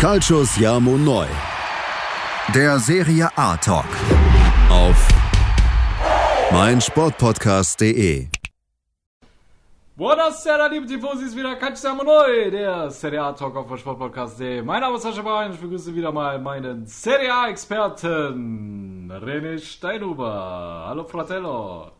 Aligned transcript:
Calcius 0.00 0.56
Jamo 0.56 0.96
Neu. 0.96 1.26
Der 2.54 2.78
Serie 2.78 3.28
A 3.36 3.54
Talk. 3.58 3.84
Auf 4.70 4.96
meinsportpodcast.de. 6.50 8.28
Buonasera, 9.96 10.68
liebe 10.68 10.86
Tifosis, 10.86 11.36
wieder 11.36 11.54
Calcius 11.56 11.82
Jamo 11.82 12.02
Neu, 12.02 12.50
der 12.50 12.90
Serie 12.90 13.20
A 13.22 13.32
Talk 13.34 13.54
auf 13.54 13.68
meinsportpodcast.de. 13.68 14.62
Mein 14.62 14.80
Name 14.80 14.96
ist 14.96 15.02
Sascha 15.02 15.20
Bahn, 15.20 15.52
ich 15.52 15.60
begrüße 15.60 15.94
wieder 15.94 16.10
mal 16.10 16.38
meinen 16.38 16.86
Serie 16.86 17.34
A 17.34 17.50
Experten, 17.50 19.12
René 19.12 19.58
Steinhuber. 19.58 20.86
Hallo 20.88 21.04
Fratello. 21.04 21.90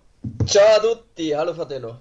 Ciao 0.46 0.64
a 0.74 0.80
tutti, 0.80 1.32
hallo 1.32 1.52
Fratello. 1.52 1.98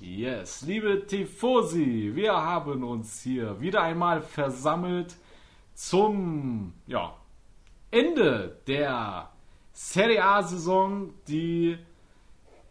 Yes, 0.00 0.60
liebe 0.66 1.06
Tifosi, 1.06 2.10
wir 2.14 2.34
haben 2.34 2.84
uns 2.84 3.22
hier 3.22 3.58
wieder 3.58 3.80
einmal 3.80 4.20
versammelt 4.20 5.16
zum 5.80 6.74
ja, 6.86 7.14
Ende 7.90 8.58
der 8.66 9.30
Serie 9.72 10.22
A-Saison, 10.22 11.14
die, 11.26 11.78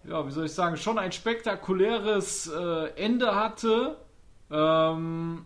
ja, 0.03 0.27
wie 0.27 0.31
soll 0.31 0.45
ich 0.45 0.53
sagen, 0.53 0.77
schon 0.77 0.99
ein 0.99 1.11
spektakuläres 1.11 2.47
äh, 2.47 2.89
Ende 2.95 3.33
hatte 3.33 3.97
ähm, 4.51 5.45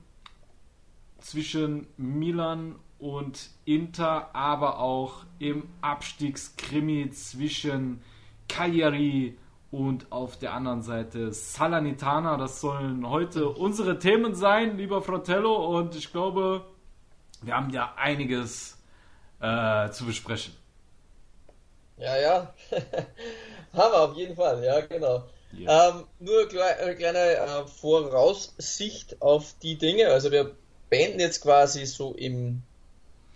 zwischen 1.20 1.88
Milan 1.96 2.76
und 3.00 3.50
Inter, 3.64 4.36
aber 4.36 4.80
auch 4.80 5.24
im 5.40 5.70
Abstiegskrimi 5.80 7.12
zwischen 7.12 8.02
Cagliari 8.50 9.38
und 9.72 10.12
auf 10.12 10.38
der 10.38 10.54
anderen 10.54 10.82
Seite 10.82 11.32
Salernitana. 11.32 12.36
Das 12.36 12.60
sollen 12.60 13.10
heute 13.10 13.48
unsere 13.48 14.00
Themen 14.00 14.36
sein, 14.36 14.78
lieber 14.78 15.02
Fratello, 15.02 15.80
und 15.80 15.96
ich 15.96 16.12
glaube, 16.12 16.66
wir 17.44 17.56
haben 17.56 17.70
ja 17.70 17.94
einiges 17.98 18.78
äh, 19.42 19.90
zu 19.92 20.06
besprechen. 20.06 20.54
Ja, 21.98 22.18
ja. 22.18 22.54
haben 23.74 23.92
wir 23.92 24.02
auf 24.02 24.16
jeden 24.16 24.36
Fall, 24.36 24.64
ja, 24.64 24.82
genau. 24.82 25.24
Yeah. 25.58 25.90
Ähm, 25.90 26.04
nur 26.20 26.48
eine 26.82 26.96
kleine 26.96 27.20
äh, 27.20 27.68
Voraussicht 27.68 29.22
auf 29.22 29.54
die 29.62 29.78
Dinge. 29.78 30.08
Also 30.08 30.32
wir 30.32 30.56
beenden 30.90 31.20
jetzt 31.20 31.42
quasi 31.42 31.86
so 31.86 32.14
im, 32.14 32.64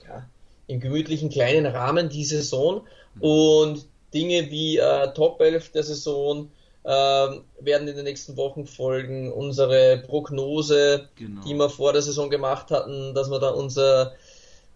ja, 0.07 0.27
im 0.65 0.79
gemütlichen 0.79 1.29
kleinen 1.29 1.67
Rahmen 1.67 2.09
die 2.09 2.25
Saison 2.25 2.81
mhm. 3.15 3.21
und 3.21 3.85
Dinge 4.13 4.49
wie 4.49 4.77
äh, 4.77 5.13
Top 5.13 5.39
11 5.39 5.71
der 5.73 5.83
Saison, 5.83 6.51
ähm, 6.87 7.43
werden 7.59 7.87
in 7.89 7.95
den 7.97 8.05
nächsten 8.05 8.37
Wochen 8.37 8.65
folgen. 8.65 9.31
Unsere 9.31 9.97
Prognose, 9.97 11.09
genau. 11.15 11.41
die 11.43 11.53
wir 11.53 11.69
vor 11.69 11.91
der 11.91 12.01
Saison 12.01 12.29
gemacht 12.29 12.71
hatten, 12.71 13.13
dass 13.13 13.29
wir 13.29 13.39
da 13.39 13.49
unser 13.49 14.13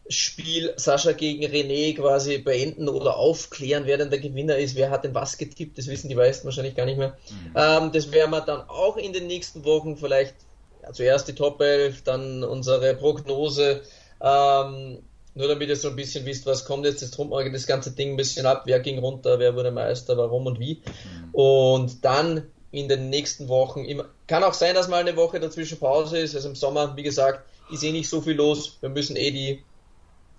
Spiel 0.10 0.74
Sascha 0.76 1.14
gegen 1.14 1.46
René 1.46 1.96
quasi 1.96 2.40
beenden 2.40 2.90
oder 2.90 3.16
aufklären, 3.16 3.84
wer 3.86 3.98
denn 3.98 4.10
der 4.10 4.20
Gewinner 4.20 4.58
ist, 4.58 4.76
wer 4.76 4.90
hat 4.90 5.06
denn 5.06 5.16
was 5.16 5.38
getippt, 5.38 5.78
das 5.78 5.88
wissen 5.88 6.10
die 6.10 6.16
meisten 6.16 6.44
wahrscheinlich 6.44 6.76
gar 6.76 6.86
nicht 6.86 6.98
mehr. 6.98 7.18
Mhm. 7.30 7.54
Ähm, 7.56 7.92
das 7.94 8.12
werden 8.12 8.32
wir 8.32 8.42
dann 8.42 8.68
auch 8.68 8.98
in 8.98 9.14
den 9.14 9.28
nächsten 9.28 9.64
Wochen 9.64 9.96
vielleicht 9.96 10.36
ja, 10.84 10.92
zuerst 10.92 11.30
die 11.30 11.36
Top 11.36 11.62
11, 11.62 12.02
dann 12.04 12.44
unsere 12.44 12.94
Prognose, 12.96 13.84
ähm, 14.20 15.00
nur 15.34 15.48
damit 15.48 15.70
ihr 15.70 15.76
so 15.76 15.90
ein 15.90 15.96
bisschen 15.96 16.26
wisst, 16.26 16.46
was 16.46 16.66
kommt 16.66 16.86
jetzt, 16.86 17.02
jetzt 17.02 17.18
drum 17.18 17.32
das 17.52 17.68
ganze 17.68 17.92
Ding 17.92 18.12
ein 18.12 18.18
bisschen 18.18 18.46
ab, 18.46 18.64
wer 18.66 18.80
ging 18.80 19.00
runter, 19.00 19.40
wer 19.40 19.56
wurde 19.56 19.72
Meister, 19.72 20.18
warum 20.18 20.46
und 20.46 20.60
wie. 20.60 20.76
Mhm. 20.76 21.34
Und 21.34 22.06
dann 22.06 22.44
in 22.72 22.88
den 22.88 23.10
nächsten 23.10 23.48
Wochen, 23.48 23.86
immer, 23.86 24.06
kann 24.28 24.44
auch 24.44 24.54
sein, 24.54 24.76
dass 24.76 24.88
mal 24.88 25.02
eine 25.02 25.16
Woche 25.16 25.40
dazwischen 25.40 25.80
Pause 25.80 26.20
ist, 26.20 26.36
also 26.36 26.50
im 26.50 26.56
Sommer, 26.56 26.96
wie 26.96 27.04
gesagt, 27.04 27.46
ist 27.72 27.84
eh 27.84 27.92
nicht 27.92 28.10
so 28.10 28.22
viel 28.22 28.36
los, 28.36 28.78
wir 28.82 28.90
müssen 28.90 29.16
eh 29.16 29.32
die 29.32 29.64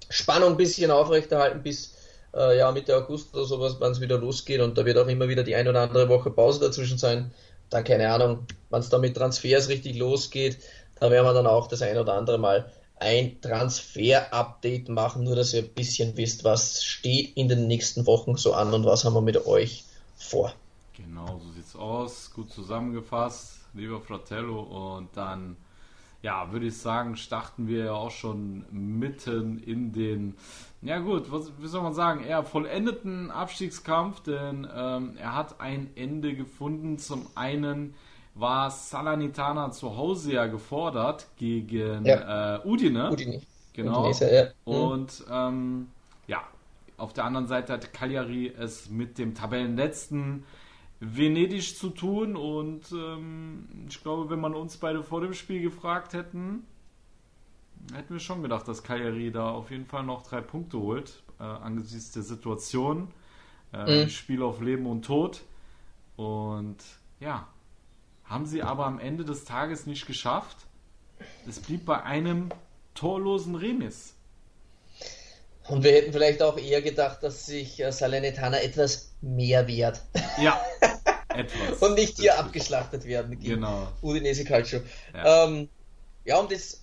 Spannung 0.08 0.50
ein 0.50 0.56
bisschen 0.56 0.90
aufrechterhalten 0.90 1.62
bis 1.62 1.94
äh, 2.34 2.58
ja, 2.58 2.70
Mitte 2.72 2.96
August 2.96 3.34
oder 3.34 3.44
sowas, 3.44 3.76
wann 3.78 3.92
es 3.92 4.00
wieder 4.00 4.18
losgeht. 4.18 4.60
Und 4.60 4.76
da 4.76 4.84
wird 4.84 4.98
auch 4.98 5.06
immer 5.06 5.28
wieder 5.28 5.42
die 5.42 5.54
ein 5.54 5.68
oder 5.68 5.80
andere 5.80 6.08
Woche 6.08 6.30
Pause 6.30 6.60
dazwischen 6.60 6.98
sein. 6.98 7.32
Dann 7.70 7.84
keine 7.84 8.10
Ahnung, 8.12 8.46
wann 8.70 8.80
es 8.80 8.90
da 8.90 8.98
mit 8.98 9.16
Transfers 9.16 9.68
richtig 9.68 9.96
losgeht, 9.96 10.58
da 11.00 11.10
werden 11.10 11.24
wir 11.24 11.32
dann 11.32 11.46
auch 11.46 11.66
das 11.66 11.82
ein 11.82 11.96
oder 11.96 12.14
andere 12.14 12.38
Mal 12.38 12.70
ein 13.02 13.40
Transfer-Update 13.40 14.88
machen, 14.88 15.24
nur 15.24 15.36
dass 15.36 15.52
ihr 15.52 15.62
ein 15.62 15.74
bisschen 15.74 16.16
wisst, 16.16 16.44
was 16.44 16.84
steht 16.84 17.36
in 17.36 17.48
den 17.48 17.66
nächsten 17.66 18.06
Wochen 18.06 18.36
so 18.36 18.54
an 18.54 18.72
und 18.72 18.84
was 18.84 19.04
haben 19.04 19.14
wir 19.14 19.20
mit 19.20 19.46
euch 19.46 19.84
vor. 20.16 20.54
Genau, 20.96 21.40
so 21.44 21.52
sieht's 21.52 21.76
aus. 21.76 22.30
Gut 22.34 22.50
zusammengefasst, 22.50 23.60
lieber 23.74 24.00
Fratello. 24.00 24.60
Und 24.96 25.08
dann, 25.16 25.56
ja, 26.22 26.52
würde 26.52 26.66
ich 26.66 26.76
sagen, 26.76 27.16
starten 27.16 27.66
wir 27.66 27.86
ja 27.86 27.92
auch 27.92 28.10
schon 28.10 28.64
mitten 28.70 29.58
in 29.58 29.92
den, 29.92 30.36
ja 30.80 30.98
gut, 30.98 31.32
was, 31.32 31.50
wie 31.58 31.66
soll 31.66 31.82
man 31.82 31.94
sagen, 31.94 32.24
eher 32.24 32.44
vollendeten 32.44 33.30
Abstiegskampf, 33.30 34.20
denn 34.20 34.66
ähm, 34.74 35.16
er 35.18 35.34
hat 35.34 35.60
ein 35.60 35.90
Ende 35.96 36.34
gefunden. 36.34 36.98
Zum 36.98 37.26
einen 37.34 37.94
war 38.34 38.70
Salernitana 38.70 39.70
zu 39.70 39.96
Hause 39.96 40.34
ja 40.34 40.46
gefordert 40.46 41.26
gegen 41.36 42.04
ja. 42.04 42.56
äh, 42.56 42.66
Udine. 42.66 43.10
Udine. 43.10 43.42
Genau. 43.72 44.00
Udinese, 44.00 44.34
ja. 44.34 44.44
Mhm. 44.64 44.72
Und 44.72 45.24
ähm, 45.30 45.88
ja, 46.26 46.42
auf 46.96 47.12
der 47.12 47.24
anderen 47.24 47.46
Seite 47.46 47.74
hat 47.74 47.92
Cagliari 47.92 48.48
es 48.48 48.88
mit 48.88 49.18
dem 49.18 49.34
Tabellenletzten 49.34 50.44
Venedig 51.00 51.76
zu 51.76 51.90
tun 51.90 52.36
und 52.36 52.92
ähm, 52.92 53.86
ich 53.88 54.00
glaube, 54.02 54.30
wenn 54.30 54.40
man 54.40 54.54
uns 54.54 54.76
beide 54.76 55.02
vor 55.02 55.20
dem 55.20 55.34
Spiel 55.34 55.60
gefragt 55.60 56.12
hätten, 56.12 56.64
hätten 57.92 58.14
wir 58.14 58.20
schon 58.20 58.42
gedacht, 58.42 58.68
dass 58.68 58.84
Cagliari 58.84 59.32
da 59.32 59.50
auf 59.50 59.72
jeden 59.72 59.86
Fall 59.86 60.04
noch 60.04 60.22
drei 60.22 60.40
Punkte 60.40 60.78
holt 60.78 61.22
äh, 61.40 61.42
angesichts 61.42 62.12
der 62.12 62.22
Situation. 62.22 63.08
Äh, 63.72 64.04
mhm. 64.04 64.08
Spiel 64.10 64.42
auf 64.42 64.60
Leben 64.60 64.86
und 64.86 65.04
Tod. 65.04 65.42
Und 66.16 66.76
ja, 67.20 67.48
haben 68.32 68.46
sie 68.46 68.62
aber 68.62 68.86
am 68.86 68.98
Ende 68.98 69.24
des 69.24 69.44
Tages 69.44 69.86
nicht 69.86 70.06
geschafft. 70.06 70.56
Es 71.46 71.60
blieb 71.60 71.84
bei 71.84 72.02
einem 72.02 72.48
torlosen 72.94 73.54
Remis. 73.54 74.14
Und 75.68 75.84
wir 75.84 75.92
hätten 75.92 76.12
vielleicht 76.12 76.42
auch 76.42 76.58
eher 76.58 76.82
gedacht, 76.82 77.22
dass 77.22 77.46
sich 77.46 77.78
äh, 77.80 77.92
Salernitana 77.92 78.60
etwas 78.60 79.12
mehr 79.20 79.68
wehrt. 79.68 80.02
Ja, 80.40 80.60
etwas. 81.28 81.78
Und 81.80 81.94
nicht 81.94 82.18
hier 82.18 82.38
abgeschlachtet 82.38 83.04
werden 83.04 83.38
gegen 83.38 83.56
genau. 83.56 83.88
Udinese 84.00 84.44
Calcio. 84.44 84.80
Ja, 85.14 85.44
ähm, 85.44 85.68
ja 86.24 86.38
um 86.38 86.48
das 86.48 86.80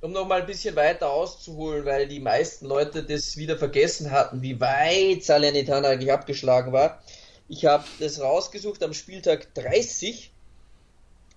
um 0.00 0.10
noch 0.10 0.26
mal 0.26 0.40
ein 0.40 0.46
bisschen 0.46 0.74
weiter 0.74 1.10
auszuholen, 1.10 1.84
weil 1.84 2.08
die 2.08 2.18
meisten 2.18 2.66
Leute 2.66 3.04
das 3.04 3.36
wieder 3.36 3.56
vergessen 3.56 4.10
hatten, 4.10 4.42
wie 4.42 4.60
weit 4.60 5.22
Salernitana 5.22 5.88
eigentlich 5.88 6.12
abgeschlagen 6.12 6.72
war. 6.72 7.00
Ich 7.48 7.66
habe 7.66 7.84
das 8.00 8.20
rausgesucht 8.20 8.82
am 8.82 8.94
Spieltag 8.94 9.54
30 9.54 10.31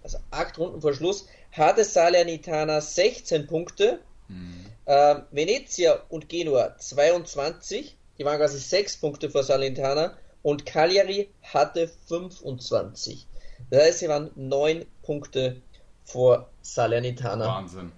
also 0.06 0.20
acht 0.30 0.58
Runden 0.60 0.82
vor 0.82 0.94
Schluss, 0.94 1.26
hatte 1.52 1.84
Salernitana 1.84 2.80
16 2.80 3.48
Punkte, 3.48 4.00
mhm. 4.28 4.68
äh, 4.86 5.16
Venezia 5.32 6.00
und 6.10 6.30
Genua 6.30 6.78
22, 6.78 7.98
die 8.20 8.24
waren 8.24 8.38
quasi 8.38 8.60
6 8.60 8.98
Punkte 8.98 9.32
vor 9.32 9.44
Salernitana 9.44 10.16
und 10.44 10.66
Cagliari 10.66 11.30
hatte 11.42 11.90
25. 12.08 13.26
Das 13.72 13.84
heißt, 13.84 14.00
sie 14.00 14.08
waren 14.08 14.30
9 14.36 14.86
Punkte 15.02 15.62
vor 16.04 16.50
Salernitana. 16.62 17.48
Wahnsinn. 17.48 17.92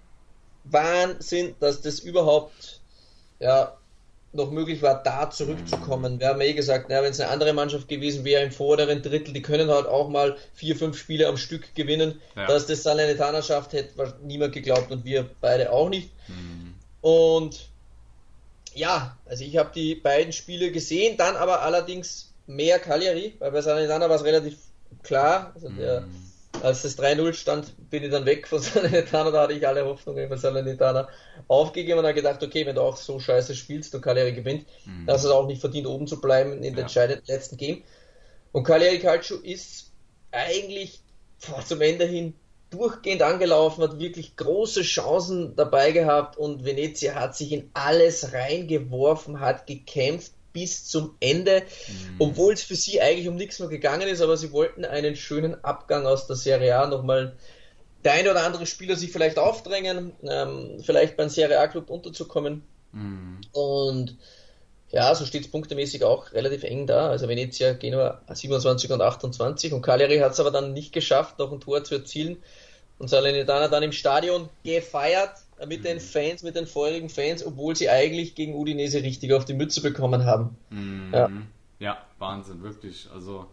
Wahnsinn, 0.64 1.56
dass 1.60 1.82
das 1.82 2.00
überhaupt 2.00 2.80
ja, 3.40 3.77
noch 4.38 4.52
möglich 4.52 4.82
war, 4.82 5.02
da 5.04 5.30
zurückzukommen. 5.30 6.20
Wir 6.20 6.30
haben 6.30 6.42
ja 6.42 6.48
eh 6.48 6.54
gesagt, 6.54 6.90
wenn 6.90 7.04
es 7.04 7.20
eine 7.20 7.30
andere 7.30 7.54
Mannschaft 7.54 7.88
gewesen 7.88 8.24
wäre 8.24 8.44
im 8.44 8.52
vorderen 8.52 9.02
Drittel, 9.02 9.34
die 9.34 9.42
können 9.42 9.70
halt 9.70 9.88
auch 9.88 10.10
mal 10.10 10.38
vier, 10.54 10.76
fünf 10.76 10.98
Spiele 10.98 11.28
am 11.28 11.38
Stück 11.38 11.76
gewinnen. 11.76 12.22
Ja. 12.36 12.48
Dass 12.48 12.68
das 12.68 12.84
Salernitana 12.84 13.42
schafft, 13.42 13.74
hätte 13.74 14.14
niemand 14.24 14.54
geglaubt 14.54 14.92
und 14.92 15.04
wir 15.04 15.30
beide 15.42 15.72
auch 15.72 15.90
nicht. 15.90 16.10
Mhm. 16.28 16.74
Und 17.02 17.70
ja, 18.74 19.18
also 19.26 19.44
ich 19.44 19.58
habe 19.58 19.72
die 19.74 19.96
beiden 19.96 20.32
Spiele 20.32 20.72
gesehen, 20.72 21.18
dann 21.18 21.36
aber 21.36 21.62
allerdings 21.64 22.32
mehr 22.46 22.80
Cagliari, 22.80 23.34
weil 23.40 23.52
bei 23.52 23.62
Salernitana 23.62 24.08
war 24.08 24.16
es 24.16 24.24
relativ 24.24 24.56
klar. 25.04 25.52
Also 25.56 25.70
der 25.70 26.02
mhm 26.02 26.27
als 26.64 26.82
das 26.84 26.98
3-0 26.98 27.34
stand, 27.34 27.90
bin 27.90 28.04
ich 28.04 28.12
dann 28.12 28.26
weg 28.26 28.48
von 28.48 28.60
Salernitana, 28.62 29.32
da 29.32 29.42
hatte 29.44 29.54
ich 29.54 29.68
alle 29.68 29.86
Hoffnungen 29.86 30.28
von 30.28 30.38
Salernitana 30.38 31.08
aufgegeben 31.48 32.00
und 32.00 32.06
habe 32.06 32.16
gedacht, 32.16 32.44
okay, 32.44 32.66
wenn 32.66 32.76
du 32.76 32.82
auch 32.82 32.98
so 32.98 33.20
scheiße 33.20 33.56
spielst 33.56 33.94
und 33.96 34.02
Cagliari 34.02 34.34
gewinnt, 34.34 34.66
mhm. 34.86 35.06
dann 35.06 35.16
hast 35.16 35.24
du 35.24 35.30
es 35.30 35.34
auch 35.34 35.48
nicht 35.48 35.62
verdient, 35.62 35.88
oben 35.88 36.08
zu 36.08 36.20
bleiben 36.20 36.54
in 36.54 36.62
der 36.62 36.72
ja. 36.74 36.82
entscheidenden 36.82 37.26
letzten 37.28 37.58
Game. 37.58 37.84
Und 38.52 38.64
Cagliari 38.64 39.00
Calcio 39.00 39.38
ist 39.38 39.92
eigentlich 40.32 41.02
boah, 41.48 41.64
zum 41.66 41.82
Ende 41.82 42.06
hin 42.06 42.34
durchgehend 42.70 43.22
angelaufen, 43.22 43.84
hat 43.84 44.00
wirklich 44.00 44.36
große 44.36 44.82
Chancen 44.82 45.56
dabei 45.56 45.92
gehabt 45.92 46.38
und 46.38 46.66
Venezia 46.66 47.16
hat 47.16 47.36
sich 47.36 47.54
in 47.54 47.70
alles 47.74 48.34
reingeworfen, 48.34 49.40
hat 49.40 49.68
gekämpft, 49.68 50.34
bis 50.58 50.88
zum 50.88 51.16
Ende, 51.20 51.62
mhm. 51.88 52.16
obwohl 52.18 52.54
es 52.54 52.64
für 52.64 52.76
sie 52.76 53.00
eigentlich 53.00 53.28
um 53.28 53.36
nichts 53.36 53.60
mehr 53.60 53.70
gegangen 53.70 54.08
ist, 54.08 54.22
aber 54.22 54.38
sie 54.38 54.52
wollten 54.52 54.86
einen 54.86 55.16
schönen 55.16 55.64
Abgang 55.64 56.08
aus 56.08 56.26
der 56.26 56.36
Serie 56.36 56.76
A 56.76 56.88
nochmal 56.88 57.36
der 58.04 58.14
ein 58.14 58.28
oder 58.28 58.44
andere 58.44 58.66
Spieler 58.66 58.96
sich 58.96 59.12
vielleicht 59.12 59.38
aufdrängen, 59.38 60.14
ähm, 60.24 60.80
vielleicht 60.84 61.16
beim 61.16 61.30
Serie 61.30 61.60
A-Club 61.60 61.92
unterzukommen. 61.92 62.64
Mhm. 62.92 63.42
Und 63.52 64.18
ja, 64.90 65.14
so 65.14 65.26
steht 65.26 65.44
es 65.44 65.52
punktemäßig 65.52 66.04
auch 66.04 66.32
relativ 66.34 66.64
eng 66.64 66.88
da. 66.88 67.10
Also 67.10 67.28
Venezia, 67.28 67.74
Genua 67.74 68.22
27 68.32 68.92
und 68.92 69.02
28 69.02 69.74
und 69.74 69.84
Cagliari 69.84 70.18
hat 70.18 70.32
es 70.32 70.40
aber 70.40 70.50
dann 70.50 70.74
nicht 70.74 70.92
geschafft, 70.92 71.38
noch 71.38 71.52
ein 71.52 71.60
Tor 71.60 71.84
zu 71.84 71.94
erzielen. 71.94 72.38
Und 72.98 73.10
Salernitana 73.10 73.68
dann 73.68 73.84
im 73.84 73.92
Stadion 73.92 74.50
gefeiert 74.64 75.36
mit 75.66 75.80
mhm. 75.80 75.84
den 75.84 76.00
Fans, 76.00 76.44
mit 76.44 76.56
den 76.56 76.68
feurigen 76.68 77.10
Fans, 77.10 77.46
obwohl 77.46 77.76
sie 77.76 77.90
eigentlich 77.90 78.36
gegen 78.36 78.56
Udinese 78.56 79.02
richtig 79.04 79.34
auf 79.34 79.46
die 79.46 79.54
Mütze 79.54 79.82
bekommen 79.82 80.26
haben. 80.26 80.56
Mhm. 80.70 81.10
Ja. 81.14 81.30
ja, 81.80 81.98
Wahnsinn, 82.20 82.62
wirklich. 82.62 83.10
Also 83.14 83.48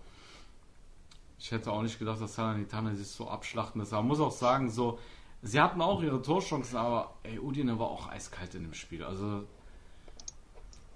ich 1.38 1.50
hätte 1.50 1.70
auch 1.70 1.82
nicht 1.82 1.98
gedacht, 1.98 2.20
dass 2.20 2.34
Salernitana 2.34 2.94
sich 2.94 3.08
so 3.08 3.28
abschlachten 3.28 3.80
lässt. 3.80 3.92
Aber 3.92 4.02
man 4.02 4.08
muss 4.08 4.20
auch 4.20 4.32
sagen, 4.32 4.70
so, 4.70 4.98
sie 5.42 5.60
hatten 5.60 5.80
auch 5.80 6.02
ihre 6.02 6.22
Torchancen, 6.22 6.76
aber 6.76 7.14
ey, 7.22 7.38
Udine 7.38 7.78
war 7.78 7.88
auch 7.88 8.08
eiskalt 8.08 8.54
in 8.54 8.62
dem 8.62 8.74
Spiel. 8.74 9.04
Also 9.04 9.44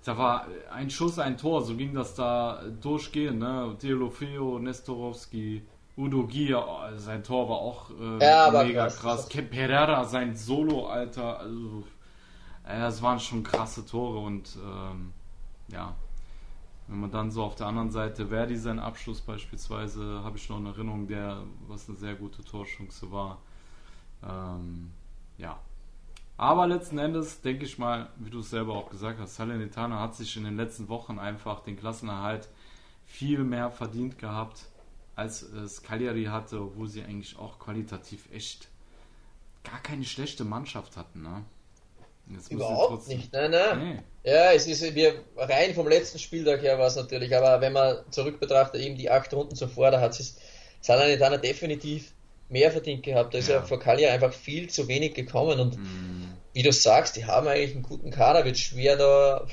da 0.05 0.17
war 0.17 0.49
ein 0.71 0.89
Schuss, 0.89 1.19
ein 1.19 1.37
Tor, 1.37 1.63
so 1.63 1.77
ging 1.77 1.93
das 1.93 2.15
da 2.15 2.63
durchgehend, 2.81 3.41
ne? 3.41 3.77
Teolofeo, 3.79 4.59
Nestorowski, 4.59 5.63
Udo 5.99 6.29
Gier, 6.29 6.65
oh, 6.65 6.97
sein 6.97 7.25
Tor 7.25 7.49
war 7.49 7.57
auch 7.57 7.91
äh, 7.91 8.25
ja, 8.25 8.51
mega 8.53 8.87
krass. 8.87 9.29
krass. 9.29 9.29
Pereira, 9.29 10.05
sein 10.05 10.37
Solo, 10.37 10.87
Alter, 10.87 11.41
also 11.41 11.83
äh, 12.65 12.79
das 12.79 13.03
waren 13.03 13.19
schon 13.19 13.43
krasse 13.43 13.85
Tore 13.85 14.21
und 14.21 14.57
ähm, 14.65 15.13
ja, 15.73 15.97
wenn 16.87 17.01
man 17.01 17.11
dann 17.11 17.33
so 17.33 17.43
auf 17.43 17.57
der 17.57 17.67
anderen 17.67 17.91
Seite 17.91 18.29
Verdi 18.29 18.57
sein 18.57 18.79
Abschluss 18.79 19.21
beispielsweise, 19.21 20.23
habe 20.23 20.39
ich 20.39 20.49
noch 20.49 20.59
in 20.59 20.67
Erinnerung, 20.67 21.09
der 21.09 21.43
was 21.67 21.89
eine 21.89 21.99
sehr 21.99 22.15
gute 22.15 22.45
Torchance 22.45 23.11
war. 23.11 23.39
Ähm, 24.23 24.93
ja, 25.37 25.59
aber 26.37 26.69
letzten 26.69 26.99
Endes 26.99 27.41
denke 27.41 27.65
ich 27.65 27.77
mal, 27.77 28.11
wie 28.19 28.31
du 28.31 28.39
es 28.39 28.51
selber 28.51 28.75
auch 28.75 28.89
gesagt 28.89 29.19
hast, 29.19 29.35
Salernitana 29.35 29.99
hat 29.99 30.15
sich 30.15 30.37
in 30.37 30.45
den 30.45 30.57
letzten 30.57 30.89
Wochen 30.89 31.19
einfach 31.19 31.59
den 31.61 31.77
Klassenerhalt 31.77 32.49
viel 33.05 33.43
mehr 33.43 33.73
verdient 33.73 34.19
gehabt, 34.19 34.67
als 35.19 35.43
es 35.43 35.83
Cagliari 35.83 36.25
hatte, 36.25 36.61
obwohl 36.61 36.89
sie 36.89 37.03
eigentlich 37.03 37.39
auch 37.39 37.59
qualitativ 37.59 38.29
echt 38.33 38.69
gar 39.65 39.83
keine 39.83 40.05
schlechte 40.05 40.45
Mannschaft 40.45 40.97
hatten. 40.97 41.23
Ne? 41.23 41.45
Überhaupt 42.51 42.89
trotzdem... 42.89 43.19
nicht, 43.19 43.33
nein, 43.33 43.51
nein. 43.51 44.03
Nee. 44.25 44.31
Ja, 44.31 44.53
es 44.53 44.67
ist 44.67 44.95
wir 44.95 45.15
rein 45.37 45.75
vom 45.75 45.89
letzten 45.89 46.19
Spieltag 46.19 46.63
her 46.63 46.79
war 46.79 46.87
es 46.87 46.97
natürlich, 46.97 47.35
aber 47.37 47.61
wenn 47.61 47.73
man 47.73 47.99
zurück 48.11 48.39
betrachtet, 48.41 48.81
eben 48.81 48.97
die 48.97 49.11
acht 49.11 49.33
Runden 49.33 49.57
zuvor, 49.57 49.91
da 49.91 50.01
hat 50.01 50.19
es 50.19 50.37
Salernitana 50.81 51.39
definitiv 51.39 52.13
mehr 52.49 52.71
verdient 52.71 53.03
gehabt. 53.03 53.35
Da 53.35 53.39
ist 53.39 53.49
ja, 53.49 53.57
ja 53.57 53.63
vor 53.63 53.79
Cagliari 53.81 54.15
einfach 54.15 54.33
viel 54.33 54.69
zu 54.71 54.89
wenig 54.89 55.15
gekommen 55.15 55.59
und 55.61 55.79
mm 55.79 56.19
wie 56.59 56.65
du 56.65 56.73
sagst, 56.73 57.15
die 57.15 57.25
haben 57.25 57.47
eigentlich 57.47 57.75
einen 57.75 57.85
guten 57.85 58.11
Kader, 58.11 58.45
wird 58.45 58.59
schwer 58.59 58.97
da 58.97 59.47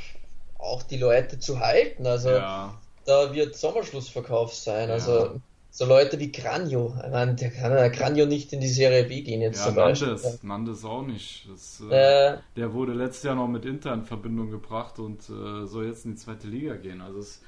auch 0.58 0.82
die 0.82 0.98
Leute 0.98 1.38
zu 1.38 1.60
halten. 1.60 2.08
Also 2.08 2.32
ja. 2.32 2.82
da 3.06 3.32
wird 3.32 3.56
Sommerschlussverkauf 3.56 4.56
sein. 4.56 4.90
Ja. 4.90 4.96
Also 4.96 5.40
so 5.76 5.84
Leute 5.84 6.18
wie 6.20 6.32
Granjo, 6.32 6.96
ich 7.04 7.12
meine, 7.12 7.36
der 7.36 7.52
kann 7.52 7.74
ja 7.74 7.90
Granjo 7.90 8.26
nicht 8.26 8.54
in 8.54 8.62
die 8.62 8.70
Serie 8.70 9.04
B 9.04 9.24
gehen 9.24 9.42
jetzt 9.42 9.66
ja. 9.66 9.74
Nandes, 9.74 10.42
Nandes 10.42 10.86
auch 10.86 11.02
nicht. 11.02 11.50
Das, 11.52 11.84
äh, 11.92 12.36
äh, 12.36 12.38
der 12.56 12.72
wurde 12.72 12.94
letztes 12.94 13.24
Jahr 13.24 13.36
noch 13.36 13.50
mit 13.50 13.66
Inter 13.66 13.94
in 13.94 14.06
Verbindung 14.06 14.52
gebracht 14.52 15.00
und 15.00 15.30
äh, 15.30 15.66
soll 15.66 15.88
jetzt 15.88 16.06
in 16.06 16.12
die 16.12 16.18
zweite 16.18 16.48
Liga 16.48 16.76
gehen. 16.76 17.02
Also 17.02 17.20
es, 17.20 17.42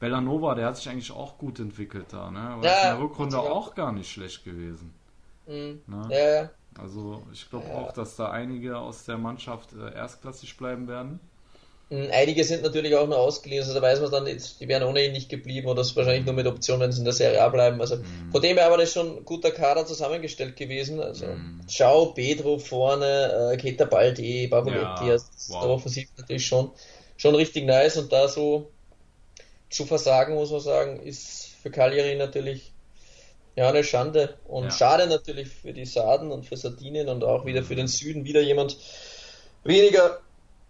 Bellanova, 0.00 0.54
der 0.54 0.68
hat 0.68 0.78
sich 0.78 0.88
eigentlich 0.88 1.12
auch 1.12 1.36
gut 1.36 1.60
entwickelt 1.60 2.06
da, 2.12 2.30
ne? 2.30 2.40
Aber 2.40 2.64
ja, 2.64 2.72
ist 2.72 2.82
in 2.84 2.90
der 2.92 3.00
Rückrunde 3.00 3.38
auch 3.40 3.74
gar 3.74 3.92
nicht 3.92 4.10
schlecht 4.10 4.42
gewesen. 4.42 4.94
Mhm. 5.46 5.82
Ne? 5.86 6.08
Ja, 6.08 6.42
ja. 6.42 6.50
Also 6.78 7.24
ich 7.30 7.50
glaube 7.50 7.68
ja. 7.68 7.74
auch, 7.74 7.92
dass 7.92 8.16
da 8.16 8.30
einige 8.30 8.78
aus 8.78 9.04
der 9.04 9.18
Mannschaft 9.18 9.74
äh, 9.74 9.94
erstklassig 9.94 10.56
bleiben 10.56 10.88
werden. 10.88 11.20
Hm, 11.88 12.08
einige 12.10 12.42
sind 12.42 12.64
natürlich 12.64 12.96
auch 12.96 13.06
nur 13.06 13.18
ausgeliehen, 13.18 13.62
also 13.62 13.72
da 13.72 13.80
weiß 13.80 14.00
man 14.00 14.10
dann, 14.10 14.26
jetzt, 14.26 14.60
die 14.60 14.66
wären 14.66 14.82
ohnehin 14.82 15.12
nicht 15.12 15.28
geblieben 15.28 15.68
oder 15.68 15.82
wahrscheinlich 15.82 16.24
nur 16.24 16.34
mit 16.34 16.46
Option, 16.46 16.80
wenn 16.80 16.90
sie 16.90 16.98
in 16.98 17.04
der 17.04 17.14
Serie 17.14 17.40
A 17.40 17.48
bleiben. 17.48 17.80
Also 17.80 17.96
mm. 17.96 18.32
von 18.32 18.42
dem 18.42 18.56
her 18.56 18.66
aber 18.66 18.78
das 18.78 18.92
schon 18.92 19.18
ein 19.18 19.24
guter 19.24 19.52
Kader 19.52 19.86
zusammengestellt 19.86 20.56
gewesen. 20.56 21.00
Also. 21.00 21.26
Schau, 21.68 22.06
Pedro 22.06 22.58
vorne, 22.58 23.52
äh, 23.52 23.56
Keta 23.56 23.84
Baldi, 23.84 24.48
Bavoletti, 24.48 25.06
ja, 25.06 25.12
also 25.12 25.26
wow. 25.48 25.62
der 25.62 25.70
Offensiv 25.70 26.08
natürlich 26.16 26.46
schon, 26.46 26.72
schon 27.16 27.36
richtig 27.36 27.64
nice 27.66 27.98
und 27.98 28.12
da 28.12 28.26
so 28.26 28.72
zu 29.70 29.86
versagen, 29.86 30.34
muss 30.34 30.50
man 30.50 30.60
sagen, 30.60 31.00
ist 31.02 31.50
für 31.62 31.70
Cagliari 31.70 32.16
natürlich 32.16 32.72
ja, 33.54 33.68
eine 33.68 33.84
Schande. 33.84 34.34
Und 34.48 34.64
ja. 34.64 34.70
schade 34.72 35.06
natürlich 35.06 35.48
für 35.48 35.72
die 35.72 35.86
Sarden 35.86 36.32
und 36.32 36.46
für 36.46 36.56
Sardinien 36.56 37.08
und 37.08 37.22
auch 37.22 37.46
wieder 37.46 37.62
für 37.62 37.76
den 37.76 37.86
Süden 37.86 38.24
wieder 38.24 38.40
jemand 38.40 38.76
weniger 39.62 40.20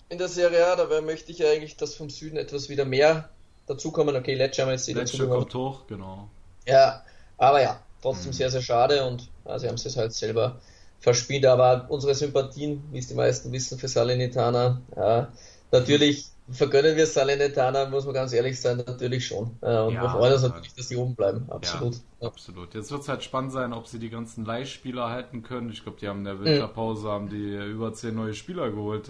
in 0.09 0.19
der 0.19 0.29
Serie 0.29 0.67
A. 0.67 0.77
Dabei 0.77 1.01
möchte 1.01 1.33
ich 1.33 1.45
eigentlich, 1.45 1.77
dass 1.77 1.95
vom 1.95 2.11
Süden 2.11 2.37
etwas 2.37 2.69
wieder 2.69 2.85
mehr 2.85 3.31
dazukommen. 3.67 4.17
Okay, 4.17 4.35
Lecce 4.35 4.63
haben 4.63 4.69
wir 4.69 4.75
jetzt 4.75 4.89
Lecce 4.89 5.29
kommt 5.29 5.55
hoch, 5.55 5.87
genau. 5.87 6.29
Ja, 6.67 7.03
aber 7.37 7.63
ja, 7.63 7.81
trotzdem 8.03 8.31
mhm. 8.31 8.35
sehr, 8.35 8.51
sehr 8.51 8.63
schade 8.63 9.05
und 9.05 9.29
ja, 9.45 9.59
sie 9.59 9.69
haben 9.69 9.75
es 9.75 9.97
halt 9.97 10.13
selber 10.13 10.61
verspielt. 11.01 11.47
Aber 11.47 11.87
unsere 11.89 12.15
Sympathien, 12.15 12.83
wie 12.91 12.99
es 12.99 13.09
die 13.09 13.15
meisten 13.15 13.53
wissen, 13.53 13.79
für 13.79 13.89
Salernitana, 13.89 14.81
ja, 14.97 15.33
natürlich 15.71 16.27
vergönnen 16.49 16.97
wir 16.97 17.07
Salernitana, 17.07 17.89
muss 17.89 18.05
man 18.05 18.15
ganz 18.15 18.33
ehrlich 18.33 18.61
sein, 18.61 18.77
natürlich 18.79 19.27
schon. 19.27 19.57
Äh, 19.63 19.79
und 19.81 19.95
ja, 19.95 20.03
wir 20.03 20.11
freuen 20.11 20.33
uns 20.33 20.43
natürlich, 20.43 20.75
dass 20.75 20.89
die 20.89 20.97
oben 20.97 21.17
bleiben. 21.17 21.51
Absolut. 21.51 21.97
Ja, 22.21 22.29
absolut. 22.29 22.75
Jetzt 22.75 22.91
wird 22.91 23.03
es 23.03 23.09
halt 23.09 23.25
spannend 23.25 23.53
sein, 23.53 23.73
ob 23.73 23.89
sie 23.89 23.99
die 23.99 24.11
ganzen 24.11 24.45
Leihspieler 24.45 25.11
halten 25.11 25.43
können. 25.43 25.71
Ich 25.71 25.83
glaube, 25.83 25.99
die 26.01 26.09
haben 26.09 26.21
in 26.21 26.25
der 26.25 26.41
Winterpause 26.41 27.07
mhm. 27.07 27.11
haben 27.11 27.29
die 27.29 27.55
über 27.55 27.93
zehn 27.95 28.15
neue 28.15 28.35
Spieler 28.35 28.71
geholt. 28.71 29.09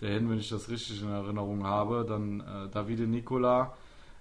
Äh, 0.00 0.06
dahin, 0.06 0.30
wenn 0.30 0.38
ich 0.38 0.48
das 0.48 0.68
richtig 0.68 1.02
in 1.02 1.10
Erinnerung 1.10 1.64
habe. 1.64 2.04
Dann 2.08 2.40
äh, 2.40 2.68
Davide 2.70 3.06
Nicola, 3.06 3.74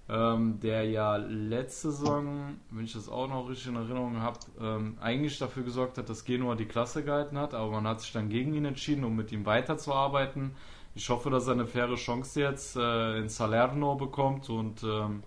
ähm, 0.10 0.60
der 0.60 0.86
ja 0.86 1.18
letzte 1.18 1.92
Saison, 1.92 2.60
wenn 2.72 2.86
ich 2.86 2.94
das 2.94 3.10
auch 3.10 3.28
noch 3.28 3.50
richtig 3.50 3.68
in 3.68 3.76
Erinnerung 3.76 4.22
habe, 4.22 4.40
ähm, 4.62 4.98
eigentlich 5.02 5.38
dafür 5.40 5.64
gesorgt 5.64 5.98
hat, 5.98 6.10
dass 6.10 6.26
Genua 6.26 6.56
die 6.56 6.66
Klasse 6.66 7.04
gehalten 7.04 7.38
hat, 7.38 7.54
aber 7.54 7.72
man 7.72 7.88
hat 7.88 8.02
sich 8.02 8.12
dann 8.12 8.30
gegen 8.30 8.54
ihn 8.54 8.66
entschieden, 8.66 9.04
um 9.04 9.16
mit 9.16 9.32
ihm 9.32 9.46
weiterzuarbeiten. 9.46 10.56
Ich 10.94 11.10
hoffe, 11.10 11.30
dass 11.30 11.48
er 11.48 11.54
eine 11.54 11.68
faire 11.68 11.96
Chance 11.96 12.40
jetzt 12.40 12.78
äh, 12.78 13.18
in 13.18 13.30
Salerno 13.30 13.96
bekommt 13.96 14.50
und 14.50 14.84
ähm, 14.84 15.24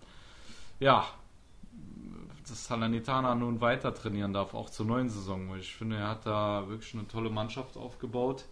ja, 0.81 1.05
dass 2.49 2.67
Salernitana 2.67 3.35
nun 3.35 3.61
weiter 3.61 3.93
trainieren 3.93 4.33
darf, 4.33 4.55
auch 4.55 4.71
zur 4.71 4.87
neuen 4.87 5.11
Saison. 5.11 5.55
Ich 5.59 5.75
finde, 5.75 5.97
er 5.97 6.09
hat 6.09 6.25
da 6.25 6.67
wirklich 6.69 6.95
eine 6.95 7.07
tolle 7.07 7.29
Mannschaft 7.29 7.77
aufgebaut 7.77 8.47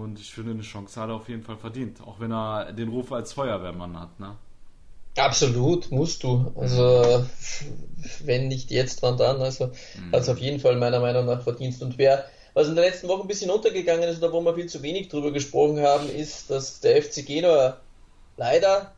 und 0.00 0.18
ich 0.18 0.32
finde, 0.32 0.52
eine 0.52 0.62
Chance 0.62 1.00
hat 1.00 1.08
er 1.08 1.16
auf 1.16 1.28
jeden 1.28 1.42
Fall 1.42 1.56
verdient, 1.56 2.00
auch 2.00 2.20
wenn 2.20 2.32
er 2.32 2.72
den 2.72 2.88
Ruf 2.88 3.12
als 3.12 3.32
Feuerwehrmann 3.32 3.98
hat. 3.98 4.18
Ne? 4.20 4.36
Absolut, 5.16 5.90
musst 5.90 6.22
du. 6.22 6.52
Also, 6.56 7.26
wenn 8.24 8.48
nicht 8.48 8.70
jetzt, 8.70 9.02
wann 9.02 9.16
dann? 9.16 9.40
Also, 9.42 9.66
mhm. 9.66 10.12
hat 10.12 10.22
es 10.22 10.28
auf 10.28 10.38
jeden 10.38 10.60
Fall 10.60 10.76
meiner 10.76 11.00
Meinung 11.00 11.26
nach 11.26 11.42
verdient. 11.42 11.80
Und 11.82 11.98
wer 11.98 12.24
was 12.54 12.68
in 12.68 12.74
der 12.74 12.84
letzten 12.84 13.08
Woche 13.08 13.22
ein 13.22 13.28
bisschen 13.28 13.50
untergegangen 13.50 14.08
ist 14.08 14.18
oder 14.22 14.32
wo 14.32 14.40
wir 14.42 14.54
viel 14.54 14.68
zu 14.68 14.82
wenig 14.82 15.08
drüber 15.08 15.32
gesprochen 15.32 15.80
haben, 15.80 16.10
ist, 16.10 16.50
dass 16.50 16.80
der 16.80 17.02
FC 17.02 17.24
Genua 17.26 17.78
leider 18.36 18.92